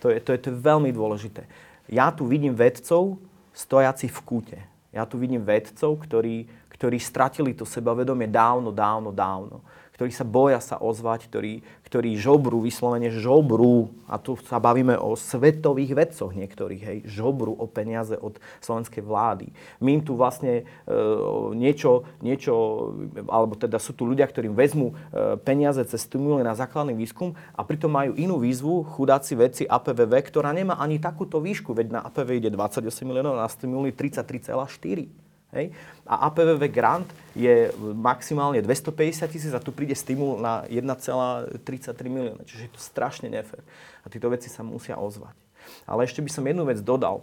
To 0.00 0.10
je, 0.10 0.18
to 0.24 0.34
je, 0.34 0.38
to 0.40 0.48
je 0.50 0.56
veľmi 0.56 0.90
dôležité. 0.90 1.44
Ja 1.86 2.10
tu 2.10 2.26
vidím 2.26 2.56
vedcov 2.56 3.20
stojaci 3.52 4.08
v 4.10 4.20
kúte. 4.24 4.58
Ja 4.90 5.04
tu 5.04 5.20
vidím 5.20 5.44
vedcov, 5.44 6.00
ktorí, 6.00 6.48
ktorí 6.72 6.96
stratili 6.96 7.52
to 7.52 7.68
sebavedomie 7.68 8.26
dávno, 8.26 8.72
dávno, 8.72 9.12
dávno 9.12 9.60
ktorí 9.96 10.12
sa 10.12 10.28
boja 10.28 10.60
sa 10.60 10.76
ozvať, 10.76 11.32
ktorí, 11.32 11.64
ktorí 11.88 12.20
žobrú, 12.20 12.60
vyslovene 12.60 13.08
žobrú, 13.08 13.88
a 14.04 14.20
tu 14.20 14.36
sa 14.46 14.60
bavíme 14.60 14.94
o 15.00 15.16
svetových 15.16 15.96
vedcoch 15.96 16.30
niektorých, 16.36 16.82
hej, 16.84 16.98
žobrú 17.08 17.56
o 17.56 17.64
peniaze 17.64 18.14
od 18.14 18.36
slovenskej 18.60 19.00
vlády. 19.00 19.50
My 19.80 19.98
im 19.98 20.02
tu 20.04 20.14
vlastne 20.14 20.62
e, 20.62 20.94
niečo, 21.56 22.04
niečo, 22.20 22.54
alebo 23.26 23.56
teda 23.56 23.80
sú 23.80 23.96
tu 23.96 24.04
ľudia, 24.04 24.28
ktorým 24.28 24.52
vezmú 24.52 24.92
e, 24.92 25.40
peniaze 25.40 25.80
cez 25.88 26.04
stimuli 26.04 26.44
na 26.44 26.52
základný 26.52 26.92
výskum 26.92 27.32
a 27.56 27.64
pritom 27.64 27.88
majú 27.88 28.12
inú 28.14 28.36
výzvu, 28.36 28.84
chudáci 28.94 29.32
vedci 29.34 29.62
APVV, 29.64 30.12
ktorá 30.28 30.52
nemá 30.52 30.76
ani 30.78 31.00
takúto 31.00 31.40
výšku, 31.40 31.72
veď 31.72 31.98
na 31.98 32.00
APV 32.04 32.38
ide 32.38 32.50
28 32.52 32.84
miliónov, 33.02 33.40
na 33.40 33.48
stimuli 33.48 33.90
33,4. 33.90 35.25
Hej? 35.54 35.70
A 36.02 36.26
APVV 36.30 36.62
grant 36.70 37.08
je 37.36 37.70
maximálne 37.94 38.58
250 38.58 39.30
tisíc 39.30 39.52
a 39.54 39.62
tu 39.62 39.70
príde 39.70 39.94
stimul 39.94 40.42
na 40.42 40.66
1,33 40.66 41.92
milióna. 42.10 42.42
Čiže 42.42 42.62
je 42.66 42.72
to 42.74 42.80
strašne 42.82 43.30
nefér. 43.30 43.62
A 44.02 44.10
títo 44.10 44.26
veci 44.30 44.50
sa 44.50 44.66
musia 44.66 44.98
ozvať. 44.98 45.34
Ale 45.86 46.06
ešte 46.06 46.22
by 46.22 46.30
som 46.30 46.46
jednu 46.46 46.66
vec 46.66 46.82
dodal. 46.82 47.22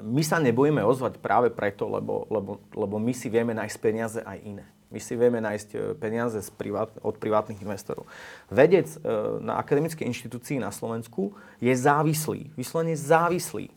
My 0.00 0.24
sa 0.24 0.40
nebojíme 0.40 0.80
ozvať 0.80 1.20
práve 1.20 1.52
preto, 1.52 1.84
lebo, 1.86 2.24
lebo, 2.32 2.56
lebo 2.72 2.96
my 2.96 3.12
si 3.12 3.28
vieme 3.28 3.52
nájsť 3.52 3.76
peniaze 3.78 4.20
aj 4.24 4.38
iné. 4.40 4.66
My 4.88 5.02
si 5.02 5.18
vieme 5.18 5.42
nájsť 5.42 5.68
e, 5.74 5.78
peniaze 5.98 6.38
z 6.38 6.50
privát, 6.54 6.86
od 7.02 7.18
privátnych 7.18 7.58
investorov. 7.58 8.06
Vedec 8.46 8.86
e, 8.94 8.98
na 9.42 9.58
akademickej 9.58 10.06
inštitúcii 10.06 10.62
na 10.62 10.70
Slovensku 10.70 11.34
je 11.58 11.74
závislý, 11.74 12.54
vyslovene 12.54 12.94
závislý 12.94 13.68
e, 13.68 13.74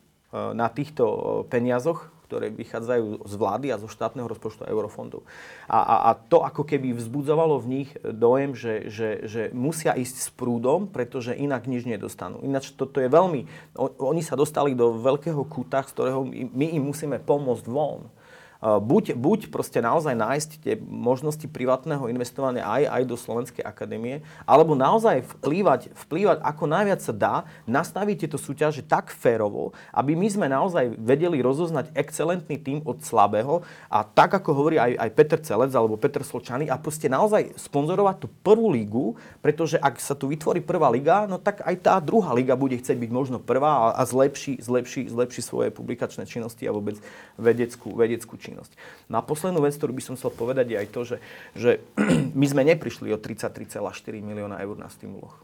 na 0.54 0.70
týchto 0.70 1.44
peniazoch 1.50 2.06
ktoré 2.28 2.52
vychádzajú 2.52 3.24
z 3.24 3.34
vlády 3.40 3.72
a 3.72 3.80
zo 3.80 3.88
štátneho 3.88 4.28
rozpočtu 4.28 4.68
eurofondov. 4.68 5.24
A, 5.72 5.80
a, 5.80 5.96
a 6.08 6.20
to 6.20 6.44
ako 6.44 6.68
keby 6.68 6.92
vzbudzovalo 6.92 7.56
v 7.64 7.68
nich 7.72 7.90
dojem, 8.04 8.52
že, 8.52 8.92
že, 8.92 9.10
že 9.24 9.42
musia 9.56 9.96
ísť 9.96 10.16
s 10.28 10.30
prúdom, 10.36 10.92
pretože 10.92 11.32
inak 11.32 11.72
nič 11.72 11.88
nedostanú. 11.88 12.44
Ináč 12.44 12.76
toto 12.76 13.00
je 13.00 13.08
veľmi... 13.08 13.48
Oni 13.80 14.20
sa 14.20 14.36
dostali 14.36 14.76
do 14.76 15.00
veľkého 15.00 15.40
kúta, 15.48 15.88
z 15.88 15.96
ktorého 15.96 16.28
my 16.32 16.68
im 16.76 16.84
musíme 16.84 17.18
pomôcť 17.24 17.66
von. 17.72 18.12
Buď, 18.58 19.14
buď 19.14 19.54
proste 19.54 19.78
naozaj 19.86 20.18
nájsť 20.18 20.50
tie 20.66 20.74
možnosti 20.82 21.46
privátneho 21.46 22.10
investovania 22.10 22.66
aj, 22.66 22.84
aj 22.90 23.04
do 23.06 23.16
Slovenskej 23.16 23.62
akadémie, 23.62 24.26
alebo 24.50 24.74
naozaj 24.74 25.30
vplývať, 25.38 25.94
vplývať 25.94 26.42
ako 26.42 26.64
najviac 26.66 27.00
sa 27.06 27.14
dá, 27.14 27.36
nastaviť 27.70 28.26
tieto 28.26 28.42
súťaže 28.42 28.82
tak 28.82 29.14
férovo, 29.14 29.78
aby 29.94 30.18
my 30.18 30.26
sme 30.26 30.48
naozaj 30.50 30.98
vedeli 30.98 31.38
rozoznať 31.46 31.94
excelentný 31.94 32.58
tým 32.58 32.82
od 32.82 33.06
slabého. 33.06 33.62
A 33.94 34.02
tak 34.02 34.34
ako 34.34 34.50
hovorí 34.58 34.82
aj, 34.82 34.98
aj 34.98 35.10
Peter 35.14 35.40
Celec 35.40 35.72
alebo 35.78 35.94
Peter 36.02 36.26
Sločany 36.26 36.66
a 36.66 36.82
proste 36.82 37.06
naozaj 37.06 37.54
sponzorovať 37.62 38.26
tú 38.26 38.28
prvú 38.42 38.74
lígu, 38.74 39.14
pretože 39.46 39.78
ak 39.78 40.02
sa 40.02 40.18
tu 40.18 40.34
vytvorí 40.34 40.66
prvá 40.66 40.90
liga, 40.90 41.30
no 41.30 41.38
tak 41.38 41.62
aj 41.62 41.76
tá 41.78 42.02
druhá 42.02 42.34
liga 42.34 42.58
bude 42.58 42.74
chcieť 42.82 42.98
byť 42.98 43.12
možno 43.14 43.38
prvá 43.38 43.94
a, 43.94 44.02
a 44.02 44.04
zlepší, 44.10 44.58
zlepší, 44.58 45.14
zlepší 45.14 45.46
svoje 45.46 45.70
publikačné 45.70 46.26
činnosti 46.26 46.66
a 46.66 46.74
vôbec 46.74 46.98
vedeckú, 47.38 47.94
vedeckú 47.94 48.34
činnosť 48.34 48.47
činnosť. 48.48 48.72
No 49.12 49.20
a 49.20 49.26
poslednú 49.26 49.60
vec, 49.60 49.76
ktorú 49.76 49.92
by 49.92 50.04
som 50.04 50.16
chcel 50.16 50.32
povedať, 50.32 50.72
je 50.72 50.78
aj 50.80 50.88
to, 50.96 51.02
že, 51.04 51.18
že 51.54 51.72
my 52.40 52.46
sme 52.48 52.64
neprišli 52.64 53.12
o 53.12 53.20
33,4 53.20 53.84
milióna 54.24 54.64
eur 54.64 54.80
na 54.80 54.88
stimuloch. 54.88 55.36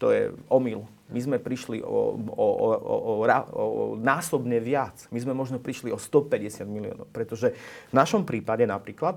To 0.00 0.12
je 0.12 0.28
omyl. 0.52 0.84
My 1.08 1.20
sme 1.24 1.36
prišli 1.40 1.80
o, 1.80 2.20
o, 2.36 2.48
o, 2.52 2.68
o, 2.76 3.04
o, 3.24 3.64
násobne 3.96 4.60
viac. 4.60 5.08
My 5.08 5.16
sme 5.24 5.32
možno 5.32 5.56
prišli 5.56 5.88
o 5.88 5.96
150 5.96 6.68
miliónov. 6.68 7.08
Pretože 7.16 7.56
v 7.88 7.94
našom 7.96 8.28
prípade 8.28 8.68
napríklad, 8.68 9.16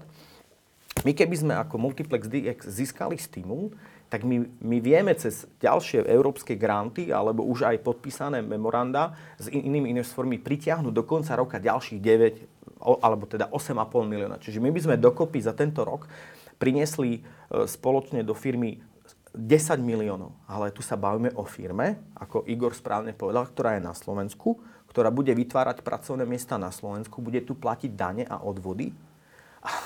my 1.03 1.11
keby 1.11 1.35
sme 1.35 1.53
ako 1.55 1.75
Multiplex 1.79 2.31
DX 2.31 2.67
získali 2.67 3.19
stimul, 3.19 3.75
tak 4.09 4.25
my, 4.25 4.41
my 4.59 4.77
vieme 4.81 5.13
cez 5.13 5.45
ďalšie 5.61 6.01
európske 6.09 6.57
granty 6.57 7.13
alebo 7.13 7.45
už 7.45 7.69
aj 7.69 7.85
podpísané 7.85 8.41
memoranda 8.41 9.13
s 9.37 9.47
inými 9.53 9.93
investormi 9.93 10.41
pritiahnuť 10.41 10.89
do 10.89 11.05
konca 11.05 11.37
roka 11.37 11.61
ďalších 11.61 12.01
9 12.01 12.58
alebo 12.79 13.27
teda 13.27 13.51
8,5 13.51 14.07
milióna. 14.07 14.39
Čiže 14.39 14.63
my 14.63 14.71
by 14.71 14.79
sme 14.79 14.95
dokopy 14.95 15.43
za 15.43 15.51
tento 15.51 15.83
rok 15.83 16.07
priniesli 16.59 17.19
e, 17.19 17.21
spoločne 17.67 18.23
do 18.23 18.35
firmy 18.35 18.79
10 19.35 19.79
miliónov. 19.79 20.33
Ale 20.49 20.73
tu 20.73 20.81
sa 20.81 20.97
bavíme 20.97 21.31
o 21.37 21.45
firme, 21.45 22.01
ako 22.17 22.47
Igor 22.49 22.73
správne 22.73 23.13
povedal, 23.13 23.45
ktorá 23.47 23.77
je 23.77 23.83
na 23.85 23.93
Slovensku, 23.93 24.57
ktorá 24.89 25.13
bude 25.13 25.31
vytvárať 25.31 25.85
pracovné 25.85 26.25
miesta 26.25 26.57
na 26.57 26.73
Slovensku, 26.73 27.21
bude 27.21 27.39
tu 27.45 27.53
platiť 27.53 27.91
dane 27.93 28.23
a 28.25 28.41
odvody. 28.41 28.91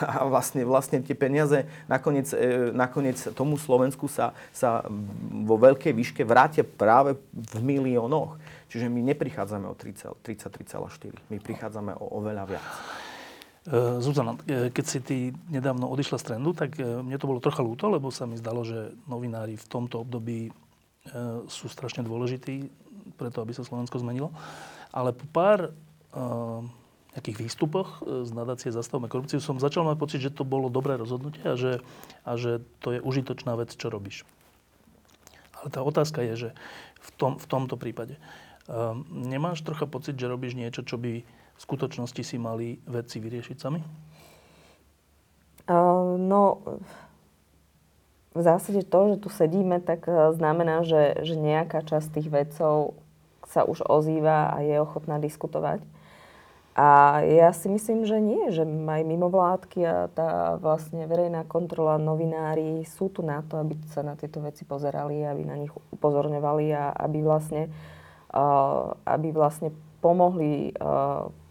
A 0.05 0.21
vlastne, 0.29 0.61
vlastne 0.63 1.01
tie 1.01 1.17
peniaze 1.17 1.65
nakoniec, 1.89 2.29
e, 2.29 2.71
nakoniec 2.71 3.17
tomu 3.33 3.57
Slovensku 3.57 4.05
sa, 4.05 4.37
sa 4.53 4.85
vo 5.43 5.57
veľkej 5.57 5.91
výške 5.91 6.21
vrátia 6.21 6.61
práve 6.61 7.17
v 7.33 7.57
miliónoch. 7.57 8.37
Čiže 8.73 8.89
my 8.89 9.05
neprichádzame 9.05 9.69
o 9.69 9.77
33,4, 9.77 11.29
my 11.29 11.37
prichádzame 11.37 11.93
o 11.93 12.17
oveľa 12.17 12.43
viac. 12.49 12.65
E, 13.69 14.01
Zuzana, 14.01 14.33
e, 14.49 14.73
keď 14.73 14.85
si 14.89 14.99
ty 14.99 15.17
nedávno 15.53 15.85
odišla 15.93 16.17
z 16.17 16.25
trendu, 16.33 16.57
tak 16.57 16.81
e, 16.81 17.05
mne 17.05 17.13
to 17.21 17.29
bolo 17.29 17.37
trocha 17.37 17.61
ľúto, 17.61 17.85
lebo 17.85 18.09
sa 18.09 18.25
mi 18.25 18.33
zdalo, 18.33 18.65
že 18.65 18.97
novinári 19.05 19.61
v 19.61 19.67
tomto 19.69 20.01
období 20.01 20.49
sú 21.51 21.67
strašne 21.67 21.99
dôležití 21.99 22.71
preto, 23.19 23.43
aby 23.43 23.51
sa 23.51 23.67
Slovensko 23.67 23.99
zmenilo. 23.99 24.31
Ale 24.87 25.11
po 25.11 25.27
pár 25.35 25.75
nejakých 27.11 27.43
výstupoch 27.43 27.99
z 28.23 28.31
nadácie 28.31 28.71
Zastavme 28.71 29.11
korupciu 29.11 29.43
som 29.43 29.59
začal 29.59 29.83
mať 29.83 29.99
pocit, 29.99 30.23
že 30.23 30.31
to 30.31 30.47
bolo 30.47 30.71
dobré 30.71 30.95
rozhodnutie 30.95 31.43
a 31.43 31.59
že, 31.59 31.83
a 32.23 32.39
že 32.39 32.63
to 32.79 32.95
je 32.95 33.03
užitočná 33.03 33.51
vec, 33.59 33.75
čo 33.75 33.91
robíš. 33.91 34.23
Ale 35.59 35.75
tá 35.75 35.83
otázka 35.83 36.23
je, 36.23 36.33
že 36.39 36.49
v, 37.03 37.09
tom, 37.19 37.35
v 37.35 37.45
tomto 37.51 37.75
prípade, 37.75 38.15
nemáš 39.11 39.61
trocha 39.61 39.83
pocit, 39.83 40.15
že 40.15 40.31
robíš 40.31 40.55
niečo, 40.55 40.83
čo 40.87 40.95
by 40.95 41.23
v 41.23 41.59
skutočnosti 41.59 42.23
si 42.23 42.37
mali 42.39 42.79
vedci 42.87 43.19
vyriešiť 43.19 43.57
sami? 43.59 43.83
Uh, 45.63 46.19
no, 46.19 46.59
v 48.35 48.41
zásade 48.43 48.83
to, 48.83 49.15
že 49.15 49.17
tu 49.23 49.29
sedíme, 49.31 49.79
tak 49.79 50.07
uh, 50.11 50.35
znamená, 50.35 50.83
že, 50.83 51.23
že 51.23 51.39
nejaká 51.39 51.87
časť 51.87 52.19
tých 52.19 52.27
vedcov 52.27 52.99
sa 53.47 53.63
už 53.63 53.85
ozýva 53.85 54.51
a 54.51 54.65
je 54.65 54.75
ochotná 54.81 55.21
diskutovať. 55.21 55.83
A 56.73 57.21
ja 57.21 57.53
si 57.53 57.69
myslím, 57.69 58.01
že 58.01 58.17
nie, 58.17 58.49
že 58.49 58.65
aj 58.65 59.01
mimovládky 59.05 59.79
a 59.85 60.09
tá 60.09 60.57
vlastne 60.57 61.05
verejná 61.05 61.45
kontrola, 61.45 62.01
novinári 62.01 62.81
sú 62.89 63.13
tu 63.13 63.21
na 63.21 63.45
to, 63.45 63.61
aby 63.61 63.77
sa 63.93 64.01
na 64.01 64.17
tieto 64.17 64.41
veci 64.41 64.65
pozerali, 64.65 65.21
aby 65.21 65.45
na 65.45 65.53
nich 65.53 65.69
upozorňovali 65.93 66.73
a 66.73 66.97
aby 66.97 67.21
vlastne 67.21 67.69
aby 69.05 69.29
vlastne 69.31 69.69
pomohli 70.01 70.75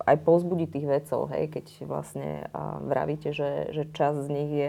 aj 0.02 0.16
pozbudiť 0.26 0.68
tých 0.68 0.86
vedcov, 0.86 1.30
hej, 1.32 1.48
keď 1.48 1.66
vlastne 1.86 2.50
vravíte, 2.84 3.30
že, 3.30 3.70
že 3.70 3.88
čas 3.94 4.18
z 4.18 4.28
nich 4.28 4.50
je 4.50 4.68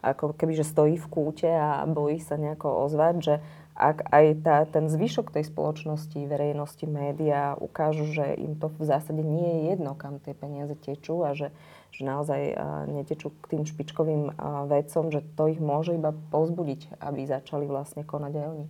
ako 0.00 0.32
keby, 0.32 0.56
že 0.56 0.64
stojí 0.64 0.96
v 0.96 1.10
kúte 1.12 1.46
a 1.46 1.84
bojí 1.84 2.18
sa 2.24 2.40
nejako 2.40 2.88
ozvať, 2.88 3.14
že 3.20 3.34
ak 3.76 4.12
aj 4.12 4.26
tá, 4.44 4.56
ten 4.68 4.88
zvyšok 4.88 5.32
tej 5.32 5.48
spoločnosti, 5.48 6.16
verejnosti, 6.24 6.84
médiá 6.84 7.56
ukážu, 7.56 8.08
že 8.08 8.36
im 8.36 8.56
to 8.56 8.72
v 8.72 8.84
zásade 8.84 9.20
nie 9.20 9.44
je 9.44 9.60
jedno, 9.76 9.92
kam 9.96 10.20
tie 10.20 10.32
peniaze 10.32 10.76
tečú 10.80 11.24
a 11.24 11.36
že, 11.36 11.52
že 11.92 12.04
naozaj 12.04 12.56
netečú 12.92 13.32
k 13.44 13.56
tým 13.56 13.64
špičkovým 13.68 14.36
vecom, 14.68 15.04
že 15.12 15.20
to 15.36 15.48
ich 15.48 15.60
môže 15.60 15.96
iba 15.96 16.12
povzbudiť, 16.12 17.00
aby 17.00 17.20
začali 17.24 17.64
vlastne 17.68 18.04
konať 18.04 18.32
aj 18.36 18.46
oni. 18.52 18.66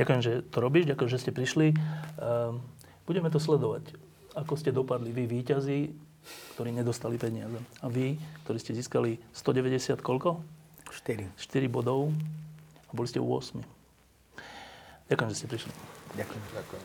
Ďakujem, 0.00 0.20
že 0.24 0.32
to 0.48 0.64
robíš, 0.64 0.88
ďakujem, 0.88 1.10
že 1.12 1.20
ste 1.20 1.36
prišli. 1.36 1.76
Ehm, 1.76 2.64
budeme 3.04 3.28
to 3.28 3.36
sledovať. 3.36 3.92
Ako 4.32 4.56
ste 4.56 4.72
dopadli 4.72 5.12
vy, 5.12 5.28
výťazí, 5.28 5.92
ktorí 6.56 6.72
nedostali 6.72 7.20
peniaze. 7.20 7.60
A 7.84 7.92
vy, 7.92 8.16
ktorí 8.48 8.56
ste 8.56 8.72
získali 8.72 9.20
190 9.36 10.00
koľko? 10.00 10.40
4. 10.88 11.36
4 11.36 11.68
bodov 11.68 12.16
a 12.88 12.90
boli 12.96 13.12
ste 13.12 13.20
u 13.20 13.28
8. 13.28 13.60
Ďakujem, 15.12 15.28
že 15.28 15.36
ste 15.36 15.48
prišli. 15.52 15.72
Ďakujem. 16.16 16.42
Ďakujem. 16.48 16.84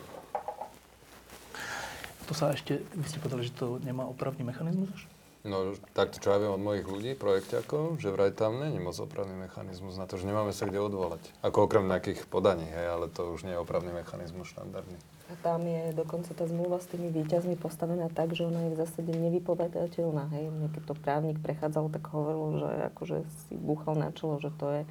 To 2.26 2.34
sa 2.36 2.52
ešte, 2.52 2.84
vy 3.00 3.06
ste 3.08 3.24
povedali, 3.24 3.48
že 3.48 3.56
to 3.56 3.80
nemá 3.80 4.04
opravný 4.04 4.44
mechanizmus 4.44 4.92
už? 4.92 5.15
No, 5.46 5.78
takto 5.94 6.18
čo 6.18 6.34
ja 6.34 6.42
viem 6.42 6.50
od 6.50 6.58
mojich 6.58 6.90
ľudí, 6.90 7.14
projekťakov, 7.14 8.02
že 8.02 8.10
vraj 8.10 8.34
tam 8.34 8.58
není 8.58 8.82
moc 8.82 8.98
opravný 8.98 9.38
mechanizmus 9.38 9.94
na 9.94 10.10
to, 10.10 10.18
že 10.18 10.26
nemáme 10.26 10.50
sa 10.50 10.66
kde 10.66 10.82
odvolať. 10.82 11.22
Ako 11.46 11.70
okrem 11.70 11.86
nejakých 11.86 12.26
podaní, 12.26 12.66
hej, 12.66 12.90
ale 12.90 13.06
to 13.14 13.30
už 13.30 13.46
nie 13.46 13.54
je 13.54 13.62
opravný 13.62 13.94
mechanizmus 13.94 14.50
štandardný. 14.50 14.98
A 15.30 15.34
tam 15.46 15.62
je 15.66 15.94
dokonca 15.94 16.34
tá 16.34 16.50
zmluva 16.50 16.82
s 16.82 16.90
tými 16.90 17.14
výťazmi 17.14 17.62
postavená 17.62 18.10
tak, 18.10 18.34
že 18.34 18.46
ona 18.46 18.66
je 18.66 18.74
v 18.74 18.80
zásade 18.82 19.10
nevypovedateľná. 19.14 20.34
Hej. 20.34 20.50
Keď 20.50 20.84
to 20.86 20.94
právnik 20.98 21.38
prechádzal, 21.42 21.94
tak 21.94 22.10
hovoril, 22.10 22.62
že 22.66 22.70
akože 22.94 23.18
si 23.46 23.54
búchal 23.58 23.98
na 23.98 24.10
čelo, 24.14 24.38
že 24.42 24.50
to 24.54 24.66
je 24.70 24.82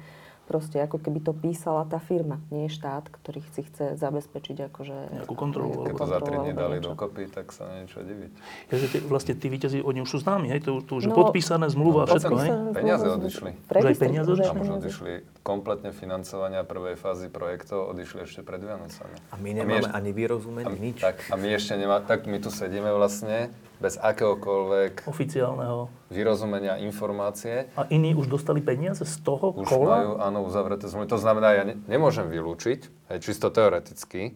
proste 0.45 0.77
ako 0.81 1.01
keby 1.01 1.19
to 1.25 1.33
písala 1.33 1.83
tá 1.89 1.97
firma, 1.97 2.37
nie 2.53 2.69
štát, 2.69 3.09
ktorý 3.09 3.41
si 3.53 3.65
chce 3.65 3.97
zabezpečiť 3.97 4.69
akože... 4.69 4.97
Nejakú 5.21 5.35
kontrolu. 5.35 5.89
Keď 5.89 5.93
to 5.97 6.05
za 6.05 6.19
tri 6.21 6.35
dní 6.37 6.53
dali 6.53 6.77
dokopy, 6.79 7.27
tak 7.29 7.49
sa 7.49 7.65
niečo 7.81 8.05
diviť. 8.05 8.31
Ja, 8.69 8.75
že 8.77 8.87
tí, 8.93 8.97
vlastne 9.01 9.33
tí 9.33 9.47
výťazí, 9.49 9.81
oni 9.81 10.05
už 10.05 10.09
sú 10.09 10.17
známi, 10.21 10.53
hej? 10.53 10.61
To, 10.69 10.85
to 10.85 11.01
už 11.01 11.09
no, 11.09 11.17
podpísané 11.17 11.67
zmluva 11.73 12.05
a 12.05 12.15
všetko, 12.15 12.33
hej? 12.37 12.49
Peniaze 12.77 13.05
odišli. 13.09 13.51
Už 13.73 13.85
aj 13.89 13.97
peniaze 13.97 14.29
odišli? 14.29 14.49
Tam 14.53 14.61
už 14.61 14.71
odišli 14.79 15.13
kompletne 15.45 15.93
financovania 15.93 16.65
prvej 16.65 16.97
fázy 16.97 17.29
projektov, 17.29 17.93
odišli 17.93 18.25
ešte 18.25 18.41
pred 18.41 18.61
Vianocami. 18.65 19.17
A 19.29 19.35
my 19.37 19.49
nemáme 19.53 19.77
a 19.77 19.77
my 19.77 19.81
ešte, 19.85 19.97
ani 19.97 20.11
vyrozumieť 20.13 20.65
nič. 20.77 20.97
Tak, 21.01 21.17
a 21.29 21.35
my 21.37 21.47
ešte 21.53 21.73
nemáme, 21.77 22.01
tak 22.05 22.25
my 22.25 22.37
tu 22.41 22.49
sedíme 22.49 22.89
vlastne, 22.93 23.53
bez 23.85 24.01
akéhokoľvek 24.01 25.05
oficiálneho 25.05 25.93
vyrozumenia 26.09 26.81
informácie. 26.81 27.69
A 27.77 27.85
iní 27.93 28.17
už 28.17 28.25
dostali 28.25 28.65
peniaze 28.65 29.05
z 29.05 29.15
toho 29.21 29.53
už 29.53 29.69
kola? 29.69 30.01
majú, 30.01 30.11
áno, 30.17 30.39
uzavreté 30.41 30.89
zmluvy. 30.89 31.13
To 31.13 31.21
znamená, 31.21 31.53
ja 31.53 31.63
ne, 31.69 31.77
nemôžem 31.85 32.25
vylúčiť, 32.25 33.13
aj 33.13 33.17
čisto 33.21 33.53
teoreticky, 33.53 34.33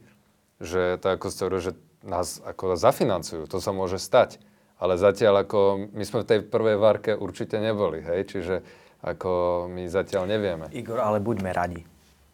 že 0.61 1.01
to 1.01 1.17
ako 1.17 1.26
ste 1.34 1.41
hovorili, 1.49 1.65
že 1.65 1.73
nás 2.05 2.38
ako 2.45 2.77
zafinancujú. 2.77 3.49
To 3.49 3.57
sa 3.57 3.73
môže 3.73 3.97
stať. 3.97 4.38
Ale 4.80 4.95
zatiaľ 4.95 5.43
ako 5.43 5.91
my 5.91 6.03
sme 6.07 6.23
v 6.23 6.30
tej 6.30 6.39
prvej 6.47 6.77
várke 6.80 7.11
určite 7.11 7.59
neboli, 7.59 7.99
hej? 7.99 8.31
Čiže 8.31 8.63
ako 9.03 9.65
my 9.67 9.91
zatiaľ 9.91 10.23
nevieme. 10.23 10.71
Igor, 10.71 11.03
ale 11.03 11.19
buďme 11.19 11.51
radi. 11.51 11.84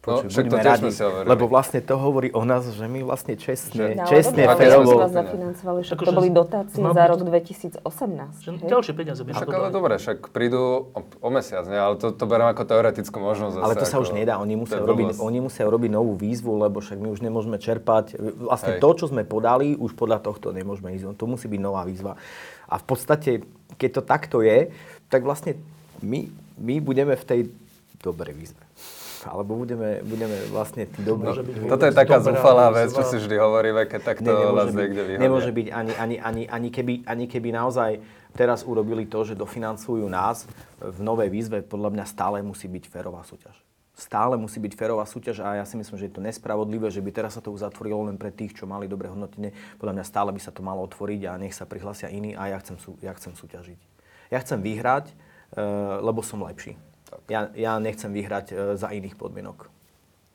No, 0.05 0.21
však 0.21 0.45
to 0.53 0.57
radi, 0.61 0.89
si 0.93 1.01
lebo 1.01 1.49
vlastne 1.49 1.81
to 1.81 1.97
hovorí 1.97 2.29
o 2.29 2.45
nás, 2.45 2.61
že 2.69 2.85
my 2.85 3.01
vlastne 3.01 3.33
čestne, 3.33 3.97
že, 3.97 4.05
čestne, 4.05 4.45
no, 4.45 4.53
férovo... 4.53 5.01
vás 5.01 5.09
zafinancovali, 5.09 5.79
však 5.81 5.97
to 5.97 6.13
boli 6.13 6.29
dotácie 6.29 6.77
za 6.77 7.03
rok 7.09 7.21
2018. 7.25 7.81
Že 8.45 8.49
ďalšie 8.69 8.93
peniaze 8.93 9.21
by 9.25 9.31
však 9.33 9.49
ale 9.49 9.69
dobre, 9.73 9.97
však 9.97 10.29
prídu 10.29 10.93
o, 10.93 10.99
o 11.01 11.29
mesiac, 11.33 11.65
ne? 11.65 11.81
ale 11.81 11.97
to, 11.97 12.13
to 12.13 12.25
beriem 12.29 12.53
ako 12.53 12.63
teoretickú 12.69 13.17
možnosť. 13.17 13.55
Ale 13.57 13.73
to 13.73 13.85
sa 13.89 13.97
už 13.97 14.13
nedá, 14.13 14.37
oni 14.37 14.53
musia, 14.53 14.77
robiť, 14.77 15.17
oni 15.17 15.39
musia 15.41 15.65
robiť 15.65 15.89
novú 15.89 16.13
výzvu, 16.13 16.53
lebo 16.53 16.85
však 16.85 17.01
my 17.01 17.09
už 17.09 17.25
nemôžeme 17.25 17.57
čerpať. 17.57 18.13
Vlastne 18.21 18.77
Hej. 18.77 18.81
to, 18.85 18.89
čo 18.93 19.05
sme 19.09 19.25
podali, 19.25 19.73
už 19.73 19.97
podľa 19.97 20.21
tohto 20.21 20.53
nemôžeme 20.53 20.93
ísť. 20.93 21.17
To 21.17 21.25
musí 21.25 21.49
byť 21.49 21.61
nová 21.61 21.81
výzva. 21.81 22.13
A 22.69 22.77
v 22.77 22.85
podstate, 22.85 23.41
keď 23.81 23.89
to 23.89 24.01
takto 24.05 24.37
je, 24.45 24.69
tak 25.09 25.25
vlastne 25.25 25.57
my, 26.05 26.29
my 26.61 26.77
budeme 26.77 27.17
v 27.17 27.25
tej 27.25 27.41
dobrej 28.05 28.37
výzve 28.37 28.64
alebo 29.29 29.57
budeme, 29.57 30.05
budeme 30.05 30.37
vlastne 30.53 30.85
tí 30.85 31.01
dobrí. 31.01 31.33
No, 31.33 31.73
toto 31.73 31.89
je 31.89 31.93
taká 31.93 32.21
zúfalá 32.21 32.69
vec, 32.69 32.93
čo 32.93 33.01
si 33.01 33.17
vždy 33.17 33.35
hovoríme, 33.41 33.89
keď 33.89 34.01
takto 34.15 34.29
ne, 34.29 34.53
vás 34.53 34.69
niekde 34.71 35.01
vyhodia. 35.01 35.23
Nemôže 35.25 35.51
byť 35.51 35.67
ani, 35.73 35.93
ani, 35.97 36.15
ani, 36.21 36.43
ani, 36.45 36.69
keby, 36.69 36.93
ani 37.09 37.25
keby 37.25 37.49
naozaj 37.53 37.99
teraz 38.35 38.67
urobili 38.67 39.07
to, 39.07 39.23
že 39.23 39.33
dofinancujú 39.33 40.05
nás 40.05 40.45
v 40.77 40.99
novej 41.01 41.31
výzve, 41.31 41.63
podľa 41.63 41.89
mňa 41.95 42.05
stále 42.05 42.37
musí 42.45 42.67
byť 42.67 42.83
férová 42.91 43.23
súťaž. 43.23 43.55
Stále 43.95 44.35
musí 44.35 44.59
byť 44.59 44.75
férová 44.75 45.07
súťaž 45.07 45.39
a 45.39 45.55
ja 45.55 45.63
si 45.63 45.79
myslím, 45.79 45.95
že 45.95 46.11
je 46.11 46.15
to 46.19 46.19
nespravodlivé, 46.19 46.91
že 46.91 46.99
by 46.99 47.15
teraz 47.15 47.39
sa 47.39 47.41
to 47.41 47.55
uzatvorilo 47.55 48.11
len 48.11 48.19
pre 48.19 48.27
tých, 48.27 48.51
čo 48.51 48.67
mali 48.67 48.91
dobré 48.91 49.07
hodnotenie. 49.07 49.55
Podľa 49.79 49.95
mňa 49.95 50.03
stále 50.03 50.35
by 50.35 50.41
sa 50.43 50.51
to 50.51 50.59
malo 50.59 50.83
otvoriť 50.83 51.31
a 51.31 51.39
nech 51.39 51.55
sa 51.55 51.63
prihlásia 51.63 52.11
iní 52.11 52.35
a 52.35 52.51
ja 52.51 52.59
chcem, 52.59 52.75
ja 52.99 53.15
chcem 53.15 53.31
súťažiť. 53.39 53.79
Ja 54.35 54.43
chcem 54.43 54.59
vyhrať, 54.59 55.15
uh, 55.15 56.03
lebo 56.03 56.19
som 56.19 56.43
lepší. 56.43 56.75
Ja, 57.29 57.49
ja 57.55 57.77
nechcem 57.81 58.11
vyhrať 58.11 58.45
e, 58.51 58.55
za 58.79 58.91
iných 58.91 59.15
podmienok. 59.15 59.69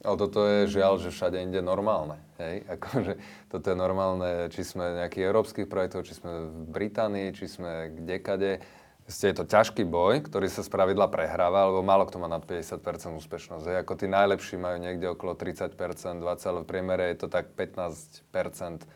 Ale 0.01 0.17
toto 0.17 0.49
je 0.49 0.65
žiaľ, 0.65 0.97
že 0.97 1.13
všade 1.13 1.37
inde 1.37 1.61
normálne. 1.61 2.17
Hej? 2.41 2.65
Akože, 2.81 3.21
toto 3.53 3.67
je 3.69 3.77
normálne, 3.77 4.49
či 4.49 4.65
sme 4.65 5.05
nejakých 5.05 5.29
európskych 5.29 5.67
projektov, 5.69 6.09
či 6.09 6.17
sme 6.17 6.49
v 6.49 6.61
Británii, 6.73 7.37
či 7.37 7.47
sme 7.47 7.93
kdekade. 8.01 8.65
Je 9.11 9.35
to 9.35 9.43
ťažký 9.43 9.83
boj, 9.91 10.23
ktorý 10.31 10.47
sa 10.47 10.63
z 10.63 10.71
pravidla 10.71 11.11
prehráva, 11.11 11.67
lebo 11.67 11.83
málo 11.83 12.07
kto 12.07 12.23
má 12.23 12.31
nad 12.31 12.47
50% 12.47 13.19
úspešnosť. 13.19 13.65
Hej? 13.67 13.77
Ako 13.83 13.99
tí 13.99 14.07
najlepší 14.07 14.55
majú 14.55 14.79
niekde 14.79 15.11
okolo 15.11 15.35
30%, 15.35 15.75
20%, 15.75 16.23
ale 16.47 16.59
v 16.63 16.67
priemere 16.71 17.05
je 17.11 17.27
to 17.27 17.29
tak 17.29 17.51
15%. 17.59 18.87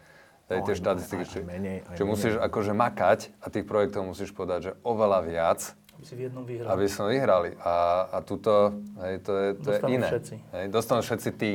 Hej, 0.44 0.61
tie 0.61 0.77
štatistiky. 0.77 1.24
Čiže 1.97 2.05
musíš 2.05 2.35
akože 2.36 2.77
makať 2.77 3.32
a 3.40 3.48
tých 3.48 3.65
projektov 3.65 4.05
musíš 4.05 4.36
podať, 4.36 4.61
že 4.61 4.73
oveľa 4.85 5.24
viac, 5.24 5.73
aby 5.95 6.05
si 6.05 6.15
v 6.19 6.21
jednom 6.27 6.45
vyhrali. 6.45 6.71
Aby 6.71 6.87
sme 6.91 7.07
vyhrali. 7.15 7.51
A, 7.62 7.75
a 8.11 8.19
tuto, 8.21 8.75
hej, 9.07 9.15
to 9.23 9.33
je, 9.33 9.49
to 9.62 9.69
je 9.73 9.79
iné. 9.89 10.09
všetci. 10.11 10.35
Hej, 10.53 10.65
dostanú 10.75 11.01
všetci 11.01 11.31
tí. 11.39 11.53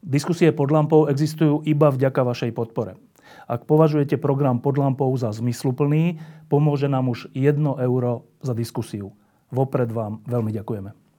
Diskusie 0.00 0.48
pod 0.50 0.72
lampou 0.72 1.06
existujú 1.12 1.60
iba 1.68 1.92
vďaka 1.92 2.24
vašej 2.24 2.56
podpore. 2.56 2.96
Ak 3.46 3.68
považujete 3.68 4.16
program 4.16 4.58
pod 4.58 4.80
lampou 4.80 5.12
za 5.18 5.30
zmysluplný, 5.30 6.18
pomôže 6.48 6.88
nám 6.88 7.12
už 7.12 7.28
1 7.36 7.60
euro 7.60 8.24
za 8.40 8.56
diskusiu. 8.56 9.12
Vopred 9.52 9.90
vám 9.90 10.22
veľmi 10.24 10.54
ďakujeme. 10.54 11.09